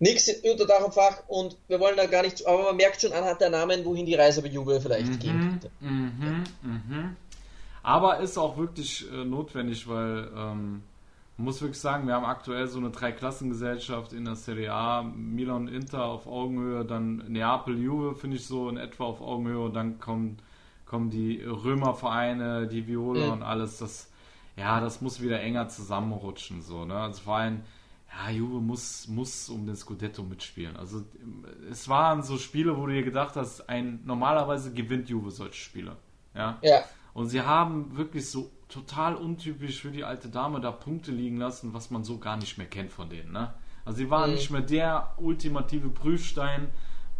nichts 0.00 0.28
unter 0.42 0.66
Dach 0.66 0.84
und 0.84 0.94
Fach 0.94 1.22
und 1.28 1.56
wir 1.68 1.78
wollen 1.78 1.96
da 1.96 2.06
gar 2.06 2.22
nicht, 2.22 2.44
aber 2.46 2.64
man 2.64 2.76
merkt 2.76 3.00
schon 3.00 3.12
anhand 3.12 3.40
der 3.40 3.50
Namen, 3.50 3.84
wohin 3.84 4.06
die 4.06 4.14
Reise 4.14 4.42
bei 4.42 4.48
Juve 4.48 4.80
vielleicht 4.80 5.12
mhm, 5.12 5.18
gehen 5.18 5.40
könnte. 5.40 5.70
Mhm, 5.80 6.44
mhm. 6.62 7.16
Aber 7.82 8.18
ist 8.18 8.36
auch 8.36 8.56
wirklich 8.56 9.06
äh, 9.12 9.24
notwendig, 9.24 9.88
weil 9.88 10.30
ähm, 10.36 10.82
man 11.36 11.44
muss 11.44 11.62
wirklich 11.62 11.80
sagen, 11.80 12.06
wir 12.06 12.14
haben 12.14 12.24
aktuell 12.24 12.66
so 12.66 12.78
eine 12.78 12.90
Dreiklassengesellschaft 12.90 14.12
in 14.12 14.24
der 14.24 14.36
Serie 14.36 14.72
A, 14.72 15.02
Milan 15.02 15.68
und 15.68 15.68
Inter 15.68 16.04
auf 16.04 16.26
Augenhöhe, 16.26 16.84
dann 16.84 17.24
Neapel, 17.28 17.78
Juve 17.78 18.14
finde 18.14 18.36
ich 18.36 18.46
so 18.46 18.68
in 18.68 18.76
etwa 18.76 19.04
auf 19.04 19.20
Augenhöhe 19.20 19.60
und 19.60 19.74
dann 19.74 19.98
kommen, 19.98 20.38
kommen 20.86 21.10
die 21.10 21.42
Römervereine, 21.42 22.66
die 22.66 22.86
Viola 22.86 23.26
mhm. 23.26 23.32
und 23.32 23.42
alles. 23.42 23.78
Das, 23.78 24.10
ja, 24.56 24.80
das 24.80 25.00
muss 25.00 25.22
wieder 25.22 25.40
enger 25.40 25.68
zusammenrutschen, 25.68 26.62
so, 26.62 26.84
ne? 26.84 26.96
Also 26.96 27.22
vor 27.22 27.36
allem, 27.36 27.62
ja, 28.12 28.30
Juve 28.30 28.60
muss, 28.60 29.06
muss 29.08 29.48
um 29.48 29.66
den 29.66 29.76
Scudetto 29.76 30.22
mitspielen. 30.22 30.76
Also 30.76 31.04
es 31.70 31.88
waren 31.88 32.22
so 32.22 32.38
Spiele, 32.38 32.76
wo 32.76 32.86
du 32.86 32.92
dir 32.92 33.04
gedacht 33.04 33.36
hast, 33.36 33.68
ein 33.68 34.00
normalerweise 34.04 34.72
gewinnt 34.72 35.08
Juve 35.08 35.30
solche 35.30 35.60
Spiele. 35.60 35.96
Ja. 36.34 36.58
ja. 36.62 36.80
Und 37.14 37.28
sie 37.28 37.42
haben 37.42 37.96
wirklich 37.96 38.28
so 38.28 38.50
total 38.68 39.14
untypisch 39.16 39.80
für 39.80 39.90
die 39.90 40.04
alte 40.04 40.28
Dame 40.28 40.60
da 40.60 40.70
Punkte 40.70 41.12
liegen 41.12 41.38
lassen, 41.38 41.74
was 41.74 41.90
man 41.90 42.04
so 42.04 42.18
gar 42.18 42.36
nicht 42.36 42.58
mehr 42.58 42.66
kennt 42.66 42.92
von 42.92 43.08
denen. 43.08 43.32
Ne? 43.32 43.52
Also 43.84 43.98
sie 43.98 44.10
waren 44.10 44.30
mhm. 44.30 44.36
nicht 44.36 44.50
mehr 44.50 44.62
der 44.62 45.14
ultimative 45.18 45.88
Prüfstein, 45.88 46.68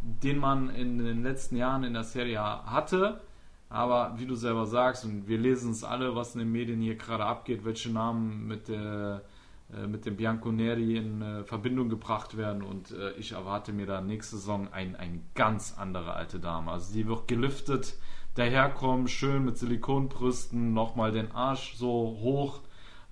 den 0.03 0.38
man 0.38 0.70
in 0.70 0.98
den 0.98 1.22
letzten 1.22 1.57
Jahren 1.57 1.85
in 1.85 1.92
der 1.92 2.05
Serie 2.05 2.40
hatte. 2.40 3.20
Aber 3.68 4.14
wie 4.18 4.26
du 4.26 4.35
selber 4.35 4.66
sagst, 4.66 5.05
und 5.05 5.29
wir 5.29 5.38
lesen 5.38 5.70
es 5.70 5.85
alle, 5.85 6.16
was 6.16 6.35
in 6.35 6.40
den 6.40 6.50
Medien 6.50 6.81
hier 6.81 6.96
gerade 6.96 7.24
abgeht, 7.24 7.64
welche 7.64 7.90
Namen 7.90 8.48
mit 8.48 8.68
der 8.68 9.22
mit 9.87 10.06
dem 10.06 10.16
Bianconeri 10.16 10.96
in 10.96 11.22
äh, 11.22 11.44
Verbindung 11.44 11.88
gebracht 11.88 12.37
werden 12.37 12.62
und 12.62 12.92
äh, 12.92 13.12
ich 13.12 13.33
erwarte 13.33 13.72
mir 13.72 13.87
da 13.87 14.00
nächste 14.00 14.37
Saison 14.37 14.72
ein, 14.72 14.96
ein 14.96 15.22
ganz 15.35 15.74
andere 15.78 16.14
alte 16.14 16.40
Dame. 16.40 16.70
Also 16.70 16.92
die 16.92 17.06
wird 17.06 17.28
gelüftet, 17.28 17.96
daherkommen, 18.35 19.09
schön 19.09 19.44
mit 19.44 19.59
Silikonbrüsten, 19.59 20.72
nochmal 20.72 21.12
den 21.12 21.33
Arsch 21.33 21.74
so 21.76 21.88
hoch. 22.20 22.61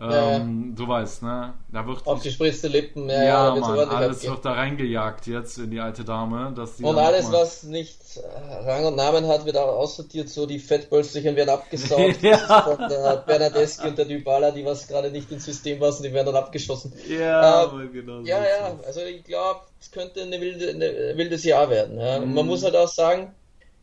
Ähm, 0.00 0.68
ja. 0.70 0.76
Du 0.76 0.87
weißt, 0.87 1.24
ne? 1.24 1.54
Da 1.72 1.84
wird 1.84 2.06
Aufgespritzte 2.06 2.68
Lippen, 2.68 3.08
ja, 3.08 3.24
ja, 3.24 3.54
Mann, 3.56 3.88
alles 3.88 4.22
wird 4.22 4.44
da 4.44 4.52
reingejagt 4.52 5.26
jetzt 5.26 5.58
in 5.58 5.72
die 5.72 5.80
alte 5.80 6.04
Dame. 6.04 6.52
Dass 6.54 6.76
die 6.76 6.84
und 6.84 6.96
alles, 6.96 7.32
was 7.32 7.64
nicht 7.64 7.98
äh, 8.16 8.54
Rang 8.64 8.84
und 8.84 8.94
Namen 8.94 9.26
hat, 9.26 9.44
wird 9.44 9.56
auch 9.56 9.76
aussortiert, 9.76 10.28
so 10.28 10.46
die 10.46 10.61
Fettbölzchen 10.61 11.34
werden 11.34 11.48
abgesaugt. 11.48 12.22
ja. 12.22 12.37
Von 12.37 12.88
der 12.88 13.24
Bernadeschi 13.26 13.88
und 13.88 13.98
der 13.98 14.04
Dybala, 14.04 14.52
die 14.52 14.64
was 14.64 14.87
gerade 14.87 15.11
nicht 15.11 15.32
ins 15.32 15.44
System 15.44 15.80
passen, 15.80 16.04
die 16.04 16.12
werden 16.12 16.26
dann 16.26 16.37
abgeschossen. 16.37 16.92
Ja, 17.08 17.64
ähm, 17.64 17.92
genau. 17.92 18.20
Ja, 18.20 18.38
ja, 18.38 18.78
also 18.87 19.00
ich 19.00 19.24
glaube, 19.24 19.62
es 19.80 19.90
könnte 19.90 20.22
eine 20.22 20.40
wilde, 20.40 20.70
ein 20.70 21.18
wildes 21.18 21.42
Jahr 21.42 21.70
werden. 21.70 21.98
Ja. 21.98 22.20
Mhm. 22.20 22.34
man 22.34 22.46
muss 22.46 22.62
halt 22.62 22.76
auch 22.76 22.87
sagen, 22.87 23.34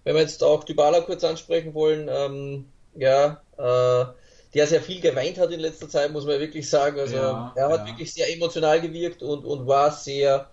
wenn 0.06 0.16
wir 0.16 0.22
jetzt 0.22 0.42
auch 0.42 0.64
Dybala 0.64 1.02
kurz 1.02 1.26
ansprechen 1.26 1.74
wollen, 1.74 2.10
ähm, 2.10 2.66
ja, 2.96 3.42
äh, 3.58 4.06
der 4.56 4.66
sehr 4.68 4.82
viel 4.82 5.02
geweint 5.02 5.38
hat 5.38 5.52
in 5.52 5.60
letzter 5.60 5.90
Zeit, 5.90 6.12
muss 6.12 6.26
man 6.26 6.40
wirklich 6.40 6.70
sagen. 6.70 6.98
Also 6.98 7.18
ja, 7.18 7.54
er 7.56 7.70
hat 7.70 7.82
ja. 7.82 7.88
wirklich 7.88 8.14
sehr 8.14 8.34
emotional 8.34 8.80
gewirkt 8.80 9.22
und, 9.22 9.44
und 9.44 9.68
war 9.68 9.92
sehr 9.92 10.50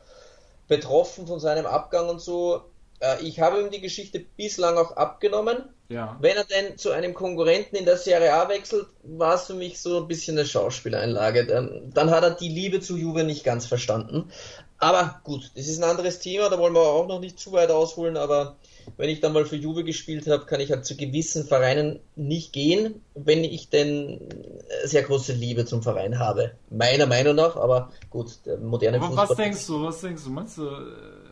betroffen 0.67 1.27
von 1.27 1.39
seinem 1.39 1.67
Abgang 1.67 2.09
und 2.09 2.21
so. 2.21 2.63
Äh, 2.99 3.23
ich 3.23 3.39
habe 3.39 3.61
ihm 3.61 3.71
die 3.71 3.81
Geschichte 3.81 4.19
bislang 4.37 4.77
auch 4.77 4.97
abgenommen. 4.97 5.69
Ja. 5.89 6.17
Wenn 6.21 6.37
er 6.37 6.45
denn 6.45 6.77
zu 6.79 6.91
einem 6.91 7.15
Konkurrenten 7.15 7.77
in 7.77 7.85
der 7.85 7.97
Serie 7.97 8.33
A 8.35 8.49
wechselt, 8.49 8.87
war 9.05 9.37
es 9.37 9.45
für 9.45 9.55
mich 9.55 9.79
so 9.81 9.99
ein 9.99 10.09
bisschen 10.09 10.37
eine 10.37 10.47
Schauspieleinlage. 10.47 11.47
Dann, 11.47 11.93
dann 11.95 12.11
hat 12.11 12.25
er 12.25 12.33
die 12.33 12.49
Liebe 12.49 12.81
zu 12.81 12.97
Juve 12.97 13.23
nicht 13.23 13.45
ganz 13.45 13.67
verstanden. 13.67 14.33
Aber 14.79 15.21
gut, 15.23 15.53
das 15.55 15.69
ist 15.69 15.79
ein 15.79 15.89
anderes 15.89 16.19
Thema, 16.19 16.49
da 16.49 16.59
wollen 16.59 16.75
wir 16.75 16.81
auch 16.81 17.07
noch 17.07 17.21
nicht 17.21 17.39
zu 17.39 17.53
weit 17.53 17.71
ausholen, 17.71 18.17
aber 18.17 18.57
wenn 18.97 19.09
ich 19.09 19.21
dann 19.21 19.33
mal 19.33 19.45
für 19.45 19.57
Juve 19.57 19.85
gespielt 19.85 20.27
habe, 20.27 20.47
kann 20.47 20.61
ich 20.61 20.71
halt 20.71 20.85
zu 20.85 20.97
gewissen 20.97 21.45
Vereinen 21.45 22.01
nicht 22.17 22.53
gehen, 22.53 23.03
wenn 23.15 23.45
ich 23.45 23.69
denn 23.69 24.21
sehr 24.85 25.03
große 25.03 25.33
Liebe 25.33 25.65
zum 25.65 25.83
Verein 25.83 26.19
habe. 26.19 26.53
Meiner 26.71 27.07
Meinung 27.07 27.35
nach, 27.35 27.57
aber 27.57 27.91
gut, 28.11 28.39
der 28.47 28.59
moderne 28.59 28.99
aber 28.99 29.09
Fußball. 29.09 29.29
Was 29.29 29.37
denkst 29.37 29.67
du, 29.67 29.83
was 29.83 30.01
denkst 30.01 30.25
du? 30.25 30.31
Meinst 30.31 30.59
du, 30.59 30.69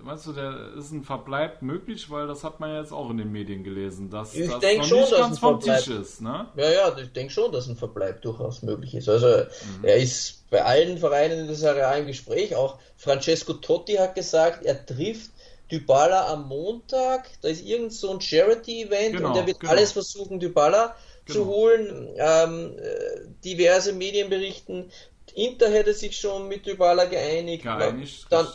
meinst 0.02 0.26
du, 0.26 0.32
der 0.32 0.74
ist 0.78 0.92
ein 0.92 1.04
Verbleib 1.04 1.62
möglich? 1.62 2.10
Weil 2.10 2.26
das 2.26 2.44
hat 2.44 2.60
man 2.60 2.70
ja 2.70 2.80
jetzt 2.80 2.92
auch 2.92 3.10
in 3.10 3.18
den 3.18 3.32
Medien 3.32 3.64
gelesen, 3.64 4.10
dass 4.10 4.34
ich 4.34 4.48
das 4.48 4.62
noch 4.62 4.84
schon, 4.84 5.00
nicht 5.00 5.10
ganz 5.10 5.38
vom 5.38 5.60
Tisch 5.60 5.88
ist, 5.88 6.20
ne? 6.20 6.46
Ja, 6.56 6.70
ja, 6.70 6.98
ich 6.98 7.12
denke 7.12 7.32
schon, 7.32 7.52
dass 7.52 7.68
ein 7.68 7.76
Verbleib 7.76 8.22
durchaus 8.22 8.62
möglich 8.62 8.94
ist. 8.94 9.08
Also, 9.08 9.26
mhm. 9.26 9.84
er 9.84 9.96
ist 9.96 10.48
bei 10.50 10.64
allen 10.64 10.98
Vereinen 10.98 11.40
in 11.40 11.46
der 11.46 11.56
Serie 11.56 11.86
A 11.86 11.94
im 11.94 12.06
Gespräch. 12.06 12.54
Auch 12.56 12.78
Francesco 12.96 13.54
Totti 13.54 13.94
hat 13.94 14.14
gesagt, 14.14 14.64
er 14.64 14.84
trifft 14.84 15.30
Dybala 15.70 16.32
am 16.32 16.48
Montag, 16.48 17.30
da 17.42 17.48
ist 17.48 17.64
irgend 17.64 17.92
so 17.92 18.10
ein 18.10 18.20
Charity-Event 18.20 19.16
genau, 19.16 19.30
und 19.30 19.36
er 19.36 19.46
wird 19.46 19.60
genau. 19.60 19.72
alles 19.72 19.92
versuchen, 19.92 20.40
Dybala 20.40 20.96
genau. 21.24 21.38
zu 21.38 21.46
holen. 21.46 22.08
Ähm, 22.16 22.76
äh, 22.78 23.20
diverse 23.44 23.92
Medien 23.92 24.30
berichten, 24.30 24.90
Inter 25.34 25.70
hätte 25.70 25.94
sich 25.94 26.18
schon 26.18 26.48
mit 26.48 26.66
Dybala 26.66 27.04
geeinigt. 27.04 27.62
Geeinigt, 27.62 28.26
dann, 28.30 28.46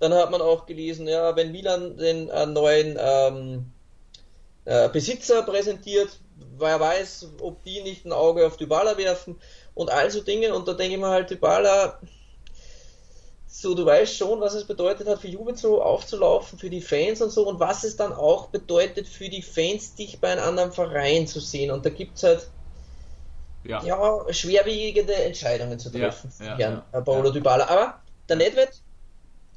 dann 0.00 0.14
hat 0.14 0.30
man 0.30 0.40
auch 0.40 0.66
gelesen, 0.66 1.06
ja, 1.06 1.34
wenn 1.36 1.52
Milan 1.52 1.96
den 1.96 2.28
äh, 2.28 2.46
neuen 2.46 2.98
ähm, 2.98 3.66
äh, 4.64 4.88
Besitzer 4.88 5.42
präsentiert, 5.42 6.08
wer 6.58 6.80
weiß, 6.80 7.28
ob 7.40 7.62
die 7.64 7.82
nicht 7.82 8.04
ein 8.04 8.12
Auge 8.12 8.46
auf 8.46 8.56
Dybala 8.56 8.96
werfen 8.96 9.38
und 9.74 9.90
all 9.90 10.10
so 10.10 10.22
Dinge. 10.22 10.54
Und 10.54 10.68
da 10.68 10.74
denke 10.74 10.94
ich 10.94 11.00
mir 11.00 11.08
halt, 11.08 11.30
Dybala 11.30 12.00
so, 13.54 13.74
du 13.74 13.84
weißt 13.84 14.16
schon, 14.16 14.40
was 14.40 14.54
es 14.54 14.64
bedeutet 14.64 15.06
hat, 15.06 15.20
für 15.20 15.28
Juve 15.28 15.54
so 15.54 15.82
aufzulaufen, 15.82 16.58
für 16.58 16.70
die 16.70 16.80
Fans 16.80 17.20
und 17.20 17.28
so, 17.28 17.46
und 17.46 17.60
was 17.60 17.84
es 17.84 17.96
dann 17.96 18.14
auch 18.14 18.48
bedeutet 18.48 19.06
für 19.06 19.28
die 19.28 19.42
Fans, 19.42 19.94
dich 19.94 20.20
bei 20.20 20.32
einem 20.32 20.42
anderen 20.42 20.72
Verein 20.72 21.26
zu 21.26 21.38
sehen. 21.38 21.70
Und 21.70 21.84
da 21.84 21.90
gibt 21.90 22.16
es 22.16 22.22
halt 22.22 22.48
ja. 23.64 23.84
ja. 23.84 24.32
schwerwiegende 24.32 25.12
Entscheidungen 25.12 25.78
zu 25.78 25.90
treffen 25.90 26.32
ja, 26.38 26.46
ja, 26.46 26.56
Herrn 26.56 26.82
ja, 26.94 27.00
Paolo 27.02 27.30
Dybala. 27.30 27.68
Aber 27.68 28.00
der 28.26 28.36
Nedved 28.36 28.70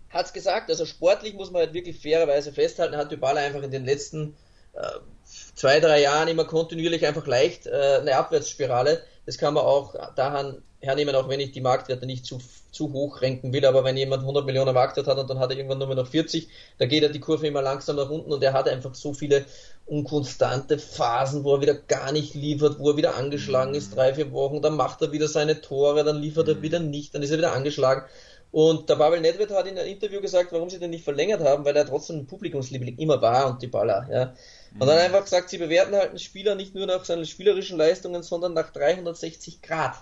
hat 0.10 0.26
es 0.26 0.34
gesagt, 0.34 0.70
also 0.70 0.86
sportlich 0.86 1.34
muss 1.34 1.52
man 1.52 1.62
halt 1.62 1.74
wirklich 1.74 1.98
fairerweise 2.02 2.52
festhalten, 2.52 2.98
hat 2.98 3.14
Dybala 3.14 3.40
einfach 3.40 3.64
in 3.64 3.72
den 3.72 3.86
letzten 3.86 4.36
äh, 4.74 4.82
zwei, 5.54 5.80
drei 5.80 6.02
Jahren 6.02 6.28
immer 6.28 6.44
kontinuierlich 6.44 7.08
einfach 7.08 7.28
leicht 7.28 7.66
äh, 7.66 8.00
eine 8.02 8.18
Abwärtsspirale. 8.18 9.06
Das 9.26 9.38
kann 9.38 9.54
man 9.54 9.64
auch 9.64 9.96
daran 10.16 10.62
hernehmen, 10.86 11.16
auch 11.16 11.28
wenn 11.28 11.40
ich 11.40 11.52
die 11.52 11.62
Marktwerte 11.62 12.06
nicht 12.06 12.26
zu, 12.26 12.40
zu 12.72 12.94
hoch 12.94 13.22
renken 13.22 13.52
will, 13.52 13.66
aber 13.66 13.84
wenn 13.84 13.98
jemand 13.98 14.22
100 14.22 14.46
Millionen 14.46 14.74
Marktwert 14.74 15.08
hat 15.08 15.18
und 15.18 15.30
dann 15.30 15.40
hat 15.40 15.52
er 15.52 15.58
irgendwann 15.58 15.80
nur 15.80 15.94
noch 15.94 16.08
40, 16.08 16.48
da 16.78 16.86
geht 16.86 17.04
er 17.04 17.10
die 17.10 17.20
Kurve 17.20 17.48
immer 17.48 17.62
langsam 17.62 17.96
nach 17.96 18.10
unten 18.10 18.32
und 18.32 18.44
er 18.44 18.54
hat 18.54 18.70
einfach 18.70 18.96
so 18.96 19.14
viele 19.14 19.46
unkonstante 19.86 20.80
Phasen, 20.80 21.44
wo 21.44 21.56
er 21.56 21.62
wieder 21.62 21.76
gar 21.76 22.12
nicht 22.12 22.34
liefert, 22.34 22.80
wo 22.80 22.92
er 22.92 22.98
wieder 22.98 23.16
angeschlagen 23.16 23.76
ist, 23.76 23.92
mhm. 23.92 23.96
drei, 23.96 24.14
vier 24.14 24.32
Wochen, 24.32 24.62
dann 24.62 24.76
macht 24.76 25.02
er 25.02 25.12
wieder 25.12 25.28
seine 25.28 25.62
Tore, 25.62 26.04
dann 26.04 26.22
liefert 26.22 26.48
er 26.48 26.56
mhm. 26.56 26.62
wieder 26.62 26.80
nicht, 26.80 27.14
dann 27.14 27.24
ist 27.24 27.32
er 27.32 27.38
wieder 27.38 27.54
angeschlagen. 27.54 28.04
Und 28.52 28.90
der 28.90 28.96
Pavel 28.96 29.20
Nedved 29.20 29.52
hat 29.52 29.68
in 29.68 29.78
einem 29.78 29.92
Interview 29.92 30.22
gesagt, 30.22 30.54
warum 30.54 30.70
sie 30.70 30.80
den 30.80 30.92
nicht 30.92 31.04
verlängert 31.04 31.42
haben, 31.42 31.66
weil 31.66 31.76
er 31.76 31.86
trotzdem 31.86 32.20
ein 32.20 32.26
Publikumsliebling 32.26 32.98
immer 32.98 33.22
war 33.22 33.48
und 33.48 33.62
die 33.62 33.68
Baller, 33.68 34.08
ja. 34.10 34.34
Und 34.80 34.88
dann 34.88 34.98
mhm. 34.98 35.04
einfach 35.04 35.24
gesagt, 35.24 35.50
sie 35.50 35.58
bewerten 35.58 35.94
halt 35.94 36.10
einen 36.10 36.20
Spieler 36.20 36.56
nicht 36.56 36.74
nur 36.74 36.86
nach 36.86 37.04
seinen 37.06 37.26
spielerischen 37.26 37.78
Leistungen, 37.78 38.24
sondern 38.24 38.54
nach 38.54 38.72
360 38.72 39.62
Grad. 39.62 39.96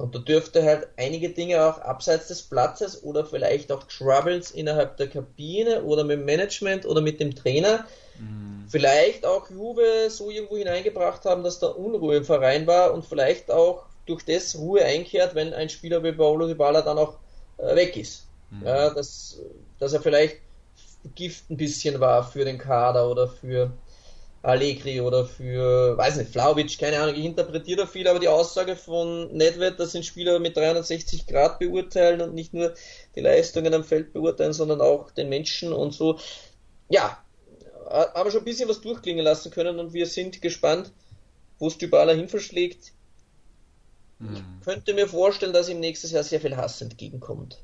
Und 0.00 0.14
da 0.14 0.18
dürfte 0.18 0.62
halt 0.64 0.88
einige 0.96 1.30
Dinge 1.30 1.64
auch 1.64 1.78
abseits 1.78 2.28
des 2.28 2.42
Platzes 2.42 3.02
oder 3.02 3.24
vielleicht 3.24 3.70
auch 3.70 3.84
Troubles 3.84 4.50
innerhalb 4.50 4.96
der 4.96 5.08
Kabine 5.08 5.82
oder 5.82 6.04
mit 6.04 6.18
dem 6.18 6.24
Management 6.24 6.86
oder 6.86 7.00
mit 7.00 7.20
dem 7.20 7.34
Trainer 7.34 7.84
mhm. 8.18 8.64
vielleicht 8.68 9.26
auch 9.26 9.50
Juve 9.50 10.08
so 10.08 10.30
irgendwo 10.30 10.56
hineingebracht 10.56 11.24
haben, 11.24 11.44
dass 11.44 11.58
da 11.58 11.68
Unruhe 11.68 12.16
im 12.16 12.24
Verein 12.24 12.66
war 12.66 12.94
und 12.94 13.04
vielleicht 13.04 13.50
auch 13.50 13.84
durch 14.06 14.24
das 14.24 14.56
Ruhe 14.56 14.84
einkehrt, 14.84 15.34
wenn 15.34 15.52
ein 15.52 15.68
Spieler 15.68 16.02
wie 16.02 16.12
Paolo 16.12 16.48
Dybala 16.48 16.82
dann 16.82 16.98
auch 16.98 17.18
äh, 17.58 17.76
weg 17.76 17.96
ist. 17.96 18.26
Mhm. 18.50 18.66
Ja, 18.66 18.90
dass, 18.90 19.38
dass 19.78 19.92
er 19.92 20.00
vielleicht 20.00 20.36
Gift 21.14 21.50
ein 21.50 21.56
bisschen 21.56 22.00
war 22.00 22.24
für 22.24 22.44
den 22.44 22.58
Kader 22.58 23.10
oder 23.10 23.28
für 23.28 23.72
Allegri 24.42 25.00
oder 25.00 25.26
für, 25.26 25.98
weiß 25.98 26.16
nicht, 26.16 26.32
Flauwitsch, 26.32 26.78
keine 26.78 26.98
Ahnung, 26.98 27.14
ich 27.14 27.24
interpretiere 27.24 27.82
da 27.82 27.86
viel, 27.86 28.08
aber 28.08 28.18
die 28.18 28.28
Aussage 28.28 28.74
von 28.74 29.30
Nedved, 29.32 29.78
dass 29.78 29.92
sind 29.92 30.06
Spieler 30.06 30.38
mit 30.38 30.56
360 30.56 31.26
Grad 31.26 31.58
beurteilen 31.58 32.22
und 32.22 32.34
nicht 32.34 32.54
nur 32.54 32.72
die 33.14 33.20
Leistungen 33.20 33.74
am 33.74 33.84
Feld 33.84 34.14
beurteilen, 34.14 34.54
sondern 34.54 34.80
auch 34.80 35.10
den 35.10 35.28
Menschen 35.28 35.74
und 35.74 35.92
so. 35.92 36.18
Ja, 36.88 37.22
haben 37.90 38.24
wir 38.24 38.30
schon 38.30 38.40
ein 38.40 38.44
bisschen 38.46 38.68
was 38.68 38.80
durchklingen 38.80 39.24
lassen 39.24 39.50
können 39.50 39.78
und 39.78 39.92
wir 39.92 40.06
sind 40.06 40.40
gespannt, 40.40 40.90
wo 41.58 41.66
es 41.66 41.76
Dybala 41.76 42.12
hinverschlägt. 42.12 42.92
Hm. 44.20 44.34
Ich 44.34 44.64
könnte 44.64 44.94
mir 44.94 45.06
vorstellen, 45.06 45.52
dass 45.52 45.68
ihm 45.68 45.80
nächstes 45.80 46.12
Jahr 46.12 46.22
sehr 46.22 46.40
viel 46.40 46.56
Hass 46.56 46.80
entgegenkommt. 46.80 47.58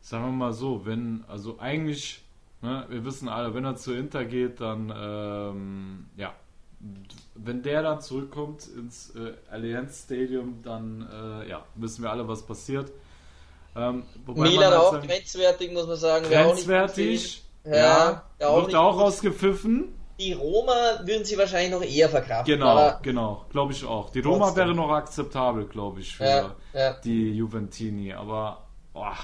Sagen 0.00 0.24
wir 0.24 0.32
mal 0.32 0.52
so, 0.52 0.86
wenn, 0.86 1.24
also 1.28 1.58
eigentlich 1.60 2.25
Ne? 2.66 2.84
Wir 2.88 3.04
wissen 3.04 3.28
alle, 3.28 3.54
wenn 3.54 3.64
er 3.64 3.76
zu 3.76 3.94
Inter 3.94 4.24
geht, 4.24 4.60
dann 4.60 4.92
ähm, 4.94 6.06
ja, 6.16 6.34
wenn 7.36 7.62
der 7.62 7.82
dann 7.82 8.00
zurückkommt 8.00 8.66
ins 8.76 9.14
äh, 9.14 9.34
Allianz 9.50 10.02
Stadium, 10.04 10.62
dann 10.64 11.08
äh, 11.08 11.48
ja, 11.48 11.64
wissen 11.76 12.02
wir 12.02 12.10
alle, 12.10 12.26
was 12.26 12.44
passiert. 12.44 12.90
Ähm, 13.76 14.02
Milan 14.26 14.72
auch 14.72 14.94
sagen, 14.94 15.06
grenzwertig, 15.06 15.72
muss 15.72 15.86
man 15.86 15.96
sagen. 15.96 16.26
Grenzwertig, 16.28 17.44
ja, 17.64 18.24
ja, 18.40 18.48
auch 18.48 18.66
wird 18.66 18.74
auch 18.74 18.98
rausgepfiffen. 18.98 19.94
die 20.18 20.32
Roma 20.32 20.72
würden 21.04 21.24
sie 21.24 21.38
wahrscheinlich 21.38 21.70
noch 21.70 21.82
eher 21.82 22.08
verkraften. 22.08 22.52
Genau, 22.52 22.98
genau, 23.00 23.46
glaube 23.50 23.74
ich 23.74 23.84
auch. 23.84 24.10
Die 24.10 24.20
Roma 24.20 24.46
trotzdem. 24.46 24.64
wäre 24.64 24.74
noch 24.74 24.90
akzeptabel, 24.90 25.66
glaube 25.66 26.00
ich, 26.00 26.16
für 26.16 26.24
ja, 26.24 26.54
ja. 26.74 26.94
die 27.04 27.30
Juventini. 27.30 28.12
Aber, 28.12 28.66
boah, 28.92 29.16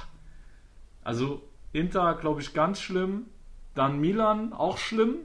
also 1.03 1.43
Inter, 1.73 2.15
glaube 2.15 2.41
ich, 2.41 2.53
ganz 2.55 2.81
schlimm. 2.81 3.27
Dann 3.75 4.01
Milan, 4.01 4.53
auch 4.53 4.79
schlimm. 4.79 5.17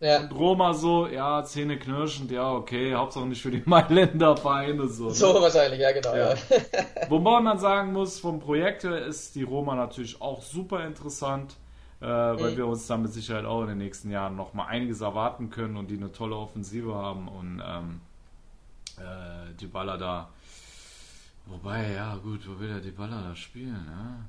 Ja. 0.00 0.20
Und 0.20 0.32
Roma 0.32 0.74
so, 0.74 1.08
ja, 1.08 1.42
Zähne 1.44 1.76
knirschend, 1.76 2.30
ja, 2.30 2.52
okay, 2.52 2.94
Hauptsache 2.94 3.26
nicht 3.26 3.42
für 3.42 3.50
die 3.50 3.62
Mailänder 3.66 4.36
Vereine 4.36 4.86
so. 4.86 5.06
Ne? 5.06 5.10
So 5.10 5.34
wahrscheinlich, 5.34 5.80
ja, 5.80 5.90
genau. 5.92 6.14
Ja. 6.14 6.34
Ja. 6.34 6.36
Wobei 7.08 7.40
man 7.40 7.58
sagen 7.58 7.92
muss, 7.92 8.20
vom 8.20 8.38
Projekt 8.38 8.84
her 8.84 9.04
ist 9.04 9.34
die 9.34 9.42
Roma 9.42 9.74
natürlich 9.74 10.22
auch 10.22 10.40
super 10.42 10.86
interessant, 10.86 11.56
äh, 12.00 12.06
weil 12.06 12.52
mhm. 12.52 12.56
wir 12.56 12.68
uns 12.68 12.86
dann 12.86 13.02
mit 13.02 13.12
Sicherheit 13.12 13.44
auch 13.44 13.62
in 13.62 13.68
den 13.68 13.78
nächsten 13.78 14.10
Jahren 14.10 14.36
nochmal 14.36 14.68
einiges 14.68 15.00
erwarten 15.00 15.50
können 15.50 15.76
und 15.76 15.90
die 15.90 15.96
eine 15.96 16.12
tolle 16.12 16.36
Offensive 16.36 16.94
haben 16.94 17.26
und 17.26 17.60
ähm, 17.66 18.00
äh, 18.98 19.52
die 19.58 19.66
Baller 19.66 19.98
da. 19.98 20.28
Wobei, 21.46 21.94
ja, 21.94 22.14
gut, 22.16 22.46
wo 22.46 22.60
will 22.60 22.70
er 22.70 22.80
die 22.80 22.92
Baller 22.92 23.22
da 23.28 23.34
spielen, 23.34 23.90
ja? 23.90 24.20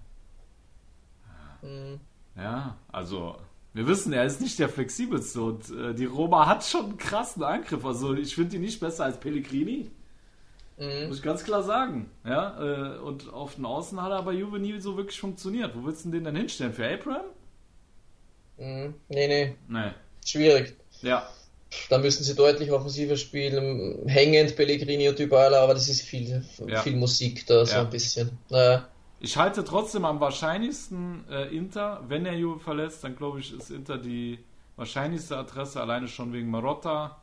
Mhm. 1.69 1.99
Ja, 2.35 2.75
also 2.91 3.35
wir 3.73 3.87
wissen, 3.87 4.13
er 4.13 4.25
ist 4.25 4.41
nicht 4.41 4.57
der 4.59 4.69
flexibelste 4.69 5.41
und 5.41 5.69
äh, 5.69 5.93
die 5.93 6.05
Roma 6.05 6.47
hat 6.47 6.63
schon 6.63 6.85
einen 6.85 6.97
krassen 6.97 7.43
Angriff. 7.43 7.85
Also 7.85 8.13
ich 8.13 8.35
finde 8.35 8.55
ihn 8.55 8.63
nicht 8.63 8.79
besser 8.79 9.05
als 9.05 9.19
Pellegrini. 9.19 9.91
Mhm. 10.77 11.07
Muss 11.07 11.17
ich 11.17 11.23
ganz 11.23 11.43
klar 11.43 11.61
sagen. 11.61 12.09
Ja, 12.25 12.95
äh, 12.95 12.97
und 12.99 13.31
auf 13.31 13.55
den 13.55 13.65
Außen 13.65 14.01
hat 14.01 14.11
er 14.11 14.23
bei 14.23 14.33
Juve 14.33 14.59
nie 14.59 14.79
so 14.79 14.97
wirklich 14.97 15.19
funktioniert. 15.19 15.75
Wo 15.75 15.85
willst 15.85 16.05
du 16.05 16.09
den 16.09 16.23
denn 16.23 16.35
hinstellen? 16.35 16.73
Für 16.73 16.89
Abraham? 16.89 17.25
Mhm. 18.57 18.93
Nee, 19.09 19.27
nee. 19.27 19.55
Nee. 19.67 19.91
Schwierig. 20.25 20.75
Ja. 21.01 21.29
Da 21.89 21.99
müssen 21.99 22.23
sie 22.23 22.33
deutlich 22.33 22.71
offensiver 22.71 23.15
spielen. 23.15 24.07
Hängend 24.07 24.55
Pellegrini 24.55 25.07
und 25.07 25.19
Dybala, 25.19 25.61
aber 25.61 25.75
das 25.75 25.87
ist 25.87 26.01
viel, 26.01 26.43
ja. 26.65 26.81
viel 26.81 26.95
Musik 26.95 27.45
da, 27.45 27.65
so 27.65 27.75
ja. 27.75 27.81
ein 27.81 27.89
bisschen. 27.89 28.31
Naja. 28.49 28.88
Ich 29.19 29.35
halte 29.37 29.63
trotzdem 29.65 30.05
am 30.05 30.19
wahrscheinlichsten 30.19 31.25
äh, 31.29 31.55
Inter. 31.55 32.03
Wenn 32.07 32.25
er 32.25 32.33
Juve 32.33 32.59
verlässt, 32.59 33.03
dann 33.03 33.15
glaube 33.15 33.39
ich, 33.39 33.53
ist 33.53 33.69
Inter 33.69 33.97
die 33.97 34.39
wahrscheinlichste 34.77 35.37
Adresse, 35.37 35.81
alleine 35.81 36.07
schon 36.07 36.31
wegen 36.31 36.49
Marotta. 36.49 37.21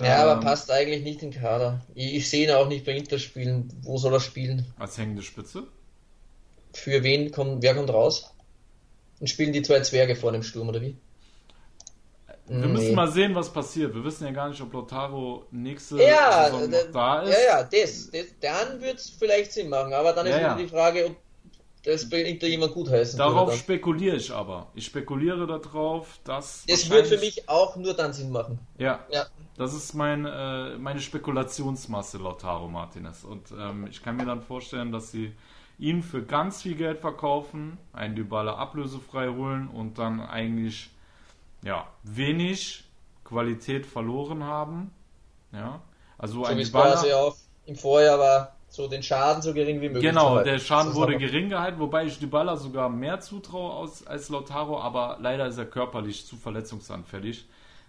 Ja, 0.00 0.22
ähm, 0.22 0.28
aber 0.28 0.40
passt 0.40 0.70
eigentlich 0.70 1.02
nicht 1.02 1.22
in 1.22 1.30
den 1.30 1.40
Kader. 1.40 1.80
Ich, 1.94 2.14
ich 2.14 2.30
sehe 2.30 2.46
ihn 2.46 2.54
auch 2.54 2.68
nicht 2.68 2.84
bei 2.84 2.92
Inter 2.92 3.18
spielen. 3.18 3.72
Wo 3.82 3.96
soll 3.96 4.12
er 4.12 4.20
spielen? 4.20 4.66
Als 4.78 4.98
hängende 4.98 5.22
Spitze? 5.22 5.64
Für 6.72 7.02
wen 7.02 7.30
kommt, 7.32 7.62
wer 7.62 7.74
kommt 7.74 7.90
raus? 7.90 8.34
Und 9.18 9.28
spielen 9.28 9.52
die 9.52 9.62
zwei 9.62 9.80
Zwerge 9.80 10.16
vor 10.16 10.32
dem 10.32 10.42
Sturm, 10.42 10.68
oder 10.68 10.80
wie? 10.80 10.96
Wir 12.46 12.58
nee. 12.58 12.66
müssen 12.66 12.94
mal 12.96 13.10
sehen, 13.10 13.34
was 13.34 13.52
passiert. 13.52 13.94
Wir 13.94 14.04
wissen 14.04 14.24
ja 14.24 14.32
gar 14.32 14.48
nicht, 14.48 14.60
ob 14.60 14.72
Lautaro 14.72 15.46
nächste 15.52 16.02
ja, 16.02 16.50
Saison 16.50 16.68
da 16.92 17.22
ist. 17.22 17.32
Ja, 17.32 17.44
ja, 17.44 17.62
das, 17.62 18.10
das 18.10 18.26
dann 18.40 18.80
wird 18.80 18.98
es 18.98 19.10
vielleicht 19.10 19.52
Sinn 19.52 19.68
machen. 19.68 19.92
Aber 19.92 20.12
dann 20.12 20.26
ist 20.26 20.34
ja, 20.34 20.40
ja. 20.40 20.54
die 20.56 20.66
Frage, 20.66 21.06
ob 21.06 21.16
das 21.82 22.08
bringt 22.08 22.42
da 22.42 22.46
jemand 22.46 22.74
gut 22.74 22.90
heißen. 22.90 23.18
Darauf 23.18 23.56
spekuliere 23.56 24.16
ich 24.16 24.30
aber. 24.30 24.66
Ich 24.74 24.86
spekuliere 24.86 25.46
darauf, 25.46 26.18
dass. 26.24 26.64
Es 26.66 26.90
wird 26.90 27.06
für 27.06 27.18
mich 27.18 27.48
auch 27.48 27.76
nur 27.76 27.94
dann 27.94 28.12
Sinn 28.12 28.30
machen. 28.30 28.58
Ja. 28.78 29.00
ja. 29.10 29.26
Das 29.56 29.74
ist 29.74 29.94
mein, 29.94 30.26
äh, 30.26 30.76
meine 30.76 31.00
Spekulationsmasse, 31.00 32.18
Lautaro 32.18 32.68
Martinez. 32.68 33.24
Und 33.24 33.50
ähm, 33.58 33.86
ich 33.90 34.02
kann 34.02 34.16
mir 34.16 34.26
dann 34.26 34.42
vorstellen, 34.42 34.92
dass 34.92 35.10
sie 35.10 35.32
ihn 35.78 36.02
für 36.02 36.22
ganz 36.22 36.62
viel 36.62 36.74
Geld 36.74 36.98
verkaufen, 37.00 37.78
einen 37.94 38.14
Dybala 38.14 38.56
ablösefrei 38.56 39.28
holen 39.28 39.68
und 39.68 39.98
dann 39.98 40.20
eigentlich 40.20 40.90
ja, 41.62 41.86
wenig 42.02 42.84
Qualität 43.24 43.86
verloren 43.86 44.44
haben. 44.44 44.92
Ja. 45.52 45.80
Also 46.18 46.40
so 46.40 46.44
ein 46.44 46.58
Dybala. 46.58 46.92
quasi 46.92 47.12
auch 47.12 47.36
im 47.64 47.76
Vorjahr 47.76 48.18
war 48.18 48.56
so 48.70 48.86
den 48.86 49.02
Schaden 49.02 49.42
so 49.42 49.52
gering 49.52 49.80
wie 49.80 49.88
möglich. 49.88 50.04
Genau, 50.04 50.42
der 50.42 50.58
Schaden 50.58 50.94
wurde 50.94 51.18
gering 51.18 51.48
gehalten, 51.48 51.80
wobei 51.80 52.06
ich 52.06 52.18
Dybala 52.20 52.56
sogar 52.56 52.88
mehr 52.88 53.20
zutraue 53.20 53.82
als, 53.82 54.06
als 54.06 54.28
Lautaro, 54.28 54.80
aber 54.80 55.18
leider 55.20 55.46
ist 55.46 55.58
er 55.58 55.66
körperlich 55.66 56.24
zu 56.24 56.36
verletzungsanfällig. 56.36 57.46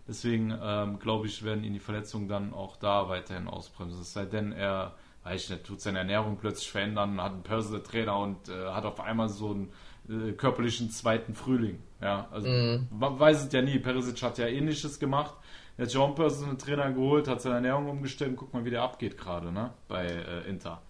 Deswegen 0.08 0.58
ähm, 0.62 0.98
glaube 1.00 1.28
ich, 1.28 1.44
werden 1.44 1.64
ihn 1.64 1.74
die 1.74 1.80
Verletzungen 1.80 2.28
dann 2.28 2.54
auch 2.54 2.78
da 2.78 3.08
weiterhin 3.08 3.48
ausbremsen. 3.48 4.02
Es 4.02 4.14
sei 4.14 4.26
denn, 4.26 4.52
er, 4.52 4.96
weiß 5.24 5.44
ich 5.44 5.50
nicht, 5.52 5.64
tut 5.66 5.82
seine 5.82 6.00
Ernährung 6.00 6.38
plötzlich 6.38 6.72
verändern, 6.72 7.22
hat 7.22 7.34
einen 7.34 7.44
Personal 7.44 7.84
Trainer 7.84 8.18
und 8.18 8.50
äh, 8.50 8.72
hat 8.72 8.84
auf 8.86 9.00
einmal 9.00 9.30
so 9.30 9.52
einen 9.52 9.72
äh, 10.10 10.32
körperlichen 10.32 10.90
zweiten 10.90 11.36
Frühling. 11.36 11.78
Ja, 12.02 12.28
also 12.32 12.50
mm. 12.50 12.88
man 12.90 13.20
weiß 13.20 13.46
es 13.46 13.54
ja 13.54 13.62
nie. 13.62 13.78
Perisic 13.78 14.24
hat 14.24 14.40
ja 14.40 14.48
ähnliches 14.48 15.00
gemacht. 15.00 15.36
Der 15.78 15.88
John 15.88 16.16
Person 16.16 16.58
Trainer 16.58 16.92
geholt, 16.92 17.28
hat 17.28 17.42
seine 17.42 17.56
Ernährung 17.56 17.90
umgestellt 17.90 18.32
und 18.32 18.36
guck 18.38 18.54
mal, 18.54 18.64
wie 18.66 18.70
der 18.70 18.82
abgeht 18.82 19.18
gerade, 19.18 19.52
ne? 19.52 19.72
Bei 19.88 20.06
äh, 20.06 20.50
Inter. 20.50 20.82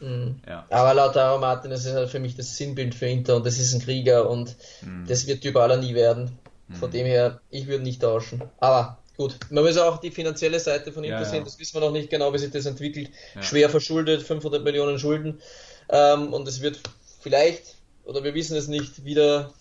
Mhm. 0.00 0.36
Ja. 0.46 0.66
Aber 0.70 0.94
Lautaro 0.94 1.38
Martinez 1.38 1.84
ist 1.84 1.94
halt 1.94 2.10
für 2.10 2.20
mich 2.20 2.36
das 2.36 2.56
Sinnbild 2.56 2.94
für 2.94 3.06
Inter 3.06 3.36
und 3.36 3.46
das 3.46 3.58
ist 3.58 3.74
ein 3.74 3.80
Krieger 3.80 4.28
und 4.28 4.56
mhm. 4.82 5.04
das 5.06 5.26
wird 5.26 5.44
Dybala 5.44 5.76
nie 5.76 5.94
werden. 5.94 6.38
Von 6.78 6.88
mhm. 6.88 6.92
dem 6.92 7.06
her, 7.06 7.40
ich 7.50 7.66
würde 7.66 7.82
nicht 7.82 8.00
tauschen. 8.00 8.42
Aber 8.58 8.98
gut, 9.16 9.36
man 9.50 9.64
muss 9.64 9.76
auch 9.76 9.98
die 9.98 10.10
finanzielle 10.10 10.60
Seite 10.60 10.92
von 10.92 11.04
Inter 11.04 11.18
ja, 11.18 11.24
sehen, 11.24 11.44
das 11.44 11.58
wissen 11.58 11.74
wir 11.74 11.80
noch 11.80 11.92
nicht 11.92 12.10
genau, 12.10 12.32
wie 12.32 12.38
sich 12.38 12.50
das 12.50 12.66
entwickelt. 12.66 13.10
Ja. 13.34 13.42
Schwer 13.42 13.68
verschuldet, 13.68 14.22
500 14.22 14.62
Millionen 14.62 14.98
Schulden 14.98 15.40
ähm, 15.88 16.32
und 16.32 16.46
es 16.46 16.60
wird 16.60 16.80
vielleicht, 17.20 17.76
oder 18.04 18.22
wir 18.24 18.34
wissen 18.34 18.56
es 18.56 18.68
nicht, 18.68 19.04
wieder 19.04 19.52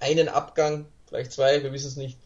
einen 0.00 0.28
Abgang, 0.28 0.86
vielleicht 1.06 1.32
zwei, 1.32 1.62
wir 1.62 1.72
wissen 1.72 1.88
es 1.88 1.96
nicht. 1.96 2.18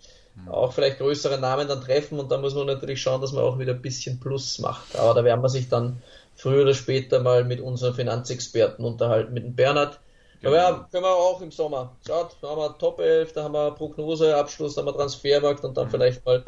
Auch 0.50 0.72
vielleicht 0.72 0.98
größere 0.98 1.38
Namen 1.38 1.68
dann 1.68 1.80
treffen 1.80 2.18
und 2.18 2.30
da 2.30 2.38
muss 2.38 2.54
man 2.54 2.66
natürlich 2.66 3.00
schauen, 3.00 3.20
dass 3.20 3.32
man 3.32 3.44
auch 3.44 3.58
wieder 3.58 3.74
ein 3.74 3.82
bisschen 3.82 4.18
Plus 4.18 4.58
macht. 4.58 4.96
Aber 4.96 5.14
da 5.14 5.24
werden 5.24 5.42
wir 5.42 5.48
sich 5.48 5.68
dann 5.68 6.02
früher 6.34 6.62
oder 6.62 6.74
später 6.74 7.20
mal 7.20 7.44
mit 7.44 7.60
unseren 7.60 7.94
Finanzexperten 7.94 8.84
unterhalten, 8.84 9.34
mit 9.34 9.44
dem 9.44 9.54
Bernhard. 9.54 10.00
Genau. 10.40 10.54
Aber 10.54 10.62
ja, 10.62 10.88
können 10.90 11.04
wir 11.04 11.14
auch 11.14 11.40
im 11.40 11.52
Sommer. 11.52 11.94
Schaut, 12.06 12.36
da 12.40 12.48
haben 12.48 12.58
wir 12.58 12.76
Top 12.78 12.98
11, 12.98 13.32
da 13.32 13.44
haben 13.44 13.54
wir 13.54 13.70
Prognose, 13.72 14.36
Abschluss, 14.36 14.74
da 14.74 14.80
haben 14.80 14.88
wir 14.88 14.94
Transfermarkt 14.94 15.64
und 15.64 15.76
dann 15.76 15.86
mhm. 15.86 15.90
vielleicht 15.90 16.24
mal 16.26 16.42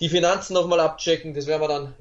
die 0.00 0.08
Finanzen 0.08 0.54
nochmal 0.54 0.80
abchecken. 0.80 1.34
Das 1.34 1.46
werden 1.46 1.62
wir 1.62 1.68
dann 1.68 1.94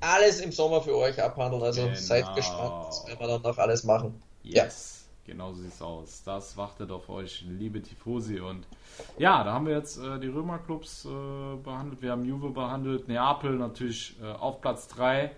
alles 0.00 0.40
im 0.40 0.52
Sommer 0.52 0.82
für 0.82 0.96
euch 0.96 1.20
abhandeln. 1.22 1.62
Also 1.62 1.82
genau. 1.82 1.94
seid 1.94 2.34
gespannt, 2.34 2.88
das 2.88 3.06
werden 3.06 3.20
wir 3.20 3.28
dann 3.28 3.42
noch 3.42 3.58
alles 3.58 3.84
machen. 3.84 4.20
Yes. 4.42 4.54
Ja. 4.54 5.03
Genau 5.26 5.54
sieht 5.54 5.72
es 5.72 5.80
aus. 5.80 6.22
Das 6.24 6.56
wartet 6.58 6.90
auf 6.90 7.08
euch, 7.08 7.44
liebe 7.48 7.80
Tifosi. 7.80 8.40
Und 8.40 8.66
ja, 9.18 9.42
da 9.42 9.52
haben 9.52 9.66
wir 9.66 9.74
jetzt 9.74 9.96
äh, 9.96 10.18
die 10.20 10.28
Römerclubs 10.28 11.06
äh, 11.06 11.08
behandelt. 11.56 12.02
Wir 12.02 12.10
haben 12.10 12.26
Juve 12.26 12.50
behandelt, 12.50 13.08
Neapel 13.08 13.52
natürlich 13.52 14.16
äh, 14.22 14.26
auf 14.26 14.60
Platz 14.60 14.86
3. 14.88 15.30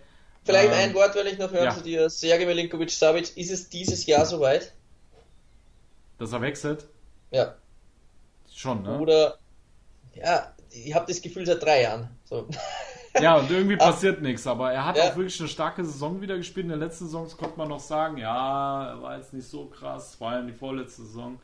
Vielleicht 0.44 0.72
ähm, 0.72 0.78
ein 0.78 0.94
Wort, 0.94 1.14
weil 1.14 1.28
ich 1.28 1.38
noch 1.38 1.52
hören 1.52 1.64
ja. 1.66 1.74
zu 1.74 1.82
dir. 1.82 2.10
Sergej 2.10 2.46
Milinkovic-Savic, 2.46 3.36
ist 3.36 3.50
es 3.50 3.68
dieses 3.68 4.06
Jahr 4.06 4.26
soweit? 4.26 4.72
Dass 6.18 6.32
er 6.32 6.40
wechselt? 6.40 6.88
Ja. 7.30 7.54
Schon, 8.52 8.82
ne? 8.82 8.98
Oder, 8.98 9.38
ja, 10.14 10.52
ich 10.70 10.94
habe 10.94 11.06
das 11.06 11.22
Gefühl 11.22 11.46
seit 11.46 11.62
drei 11.62 11.82
Jahren. 11.82 12.08
So. 12.24 12.48
Ja, 13.20 13.36
und 13.36 13.50
irgendwie 13.50 13.76
passiert 13.76 14.22
nichts, 14.22 14.46
aber 14.46 14.72
er 14.72 14.84
hat 14.84 14.96
ja. 14.96 15.04
auch 15.04 15.16
wirklich 15.16 15.38
eine 15.40 15.48
starke 15.48 15.84
Saison 15.84 16.20
wieder 16.20 16.36
gespielt. 16.36 16.64
In 16.64 16.70
der 16.70 16.78
letzten 16.78 17.06
Saison 17.06 17.28
konnte 17.36 17.58
man 17.58 17.68
noch 17.68 17.80
sagen, 17.80 18.18
ja, 18.18 18.90
er 18.90 19.02
war 19.02 19.16
jetzt 19.16 19.32
nicht 19.32 19.48
so 19.48 19.66
krass, 19.66 20.14
vor 20.14 20.30
allem 20.30 20.46
die 20.46 20.52
vorletzte 20.52 21.02
Saison. 21.02 21.38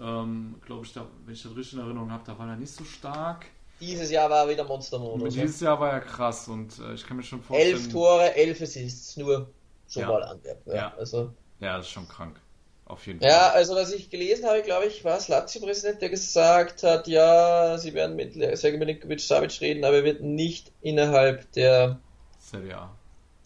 Ähm, 0.00 0.56
Glaube 0.64 0.84
ich, 0.84 0.92
da, 0.92 1.06
wenn 1.24 1.34
ich 1.34 1.42
das 1.42 1.54
richtig 1.56 1.74
in 1.74 1.84
Erinnerung 1.84 2.10
habe, 2.10 2.24
da 2.26 2.38
war 2.38 2.48
er 2.48 2.56
nicht 2.56 2.72
so 2.72 2.84
stark. 2.84 3.46
Dieses 3.80 4.10
Jahr 4.10 4.30
war 4.30 4.44
er 4.44 4.48
wieder 4.50 4.64
Monstermodus. 4.64 5.34
Dieses 5.34 5.60
Jahr 5.60 5.78
war 5.78 5.92
er 5.92 6.00
krass 6.00 6.48
und 6.48 6.78
äh, 6.78 6.94
ich 6.94 7.06
kann 7.06 7.16
mir 7.16 7.22
schon 7.22 7.42
vorstellen. 7.42 7.74
Elf 7.74 7.92
Tore, 7.92 8.34
elf 8.34 8.60
Assists, 8.60 9.16
nur 9.16 9.48
so 9.86 10.00
ja. 10.00 10.08
mal 10.08 10.22
Antwerpen. 10.22 10.72
Ja, 10.72 10.76
ja. 10.76 10.94
Also. 10.96 11.32
ja, 11.60 11.76
das 11.76 11.86
ist 11.86 11.92
schon 11.92 12.08
krank. 12.08 12.40
Auf 12.86 13.06
jeden 13.06 13.20
Fall. 13.20 13.30
Ja, 13.30 13.50
also 13.50 13.74
was 13.74 13.92
ich 13.92 14.10
gelesen 14.10 14.46
habe, 14.46 14.62
glaube 14.62 14.86
ich, 14.86 15.04
war 15.04 15.16
es 15.16 15.28
Lazio-Präsident, 15.28 16.02
der 16.02 16.10
gesagt 16.10 16.82
hat, 16.82 17.08
ja, 17.08 17.78
sie 17.78 17.94
werden 17.94 18.14
mit 18.14 18.34
Sergej 18.34 18.78
Milinkovic-Savic 18.78 19.60
reden, 19.62 19.84
aber 19.84 19.96
er 19.96 20.04
wird 20.04 20.22
nicht 20.22 20.70
innerhalb 20.82 21.50
der 21.52 21.98
Serie 22.38 22.76
A, 22.76 22.94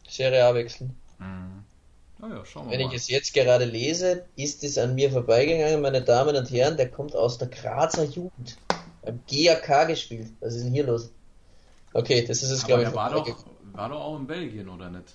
Serie 0.09 0.45
A 0.45 0.55
wechseln. 0.55 0.97
Mhm. 1.19 1.65
Oh 2.21 2.27
ja, 2.27 2.45
schauen 2.45 2.67
wir 2.67 2.73
Wenn 2.73 2.87
mal. 2.87 2.93
ich 2.93 3.01
es 3.01 3.09
jetzt 3.09 3.33
gerade 3.33 3.65
lese, 3.65 4.25
ist 4.35 4.65
es 4.65 4.77
an 4.77 4.97
mir 4.97 5.11
vorbeigegangen, 5.13 5.81
meine 5.81 6.03
Damen 6.03 6.35
und 6.35 6.51
Herren, 6.51 6.77
der 6.77 6.91
kommt 6.91 7.15
aus 7.15 7.39
der 7.39 7.47
Grazer 7.47 8.05
Jugend. 8.05 8.59
Beim 9.03 9.21
GAK 9.31 9.87
gespielt. 9.87 10.33
Was 10.41 10.57
ist 10.57 10.65
denn 10.65 10.73
hier 10.73 10.85
los? 10.85 11.13
Okay, 11.93 12.25
das 12.27 12.43
ist 12.43 12.51
es, 12.51 12.67
glaube 12.67 12.83
ich. 12.83 12.93
War 12.93 13.11
doch, 13.13 13.45
war 13.73 13.89
doch 13.89 14.01
auch 14.01 14.19
in 14.19 14.27
Belgien, 14.27 14.69
oder 14.69 14.91
nicht? 14.91 15.15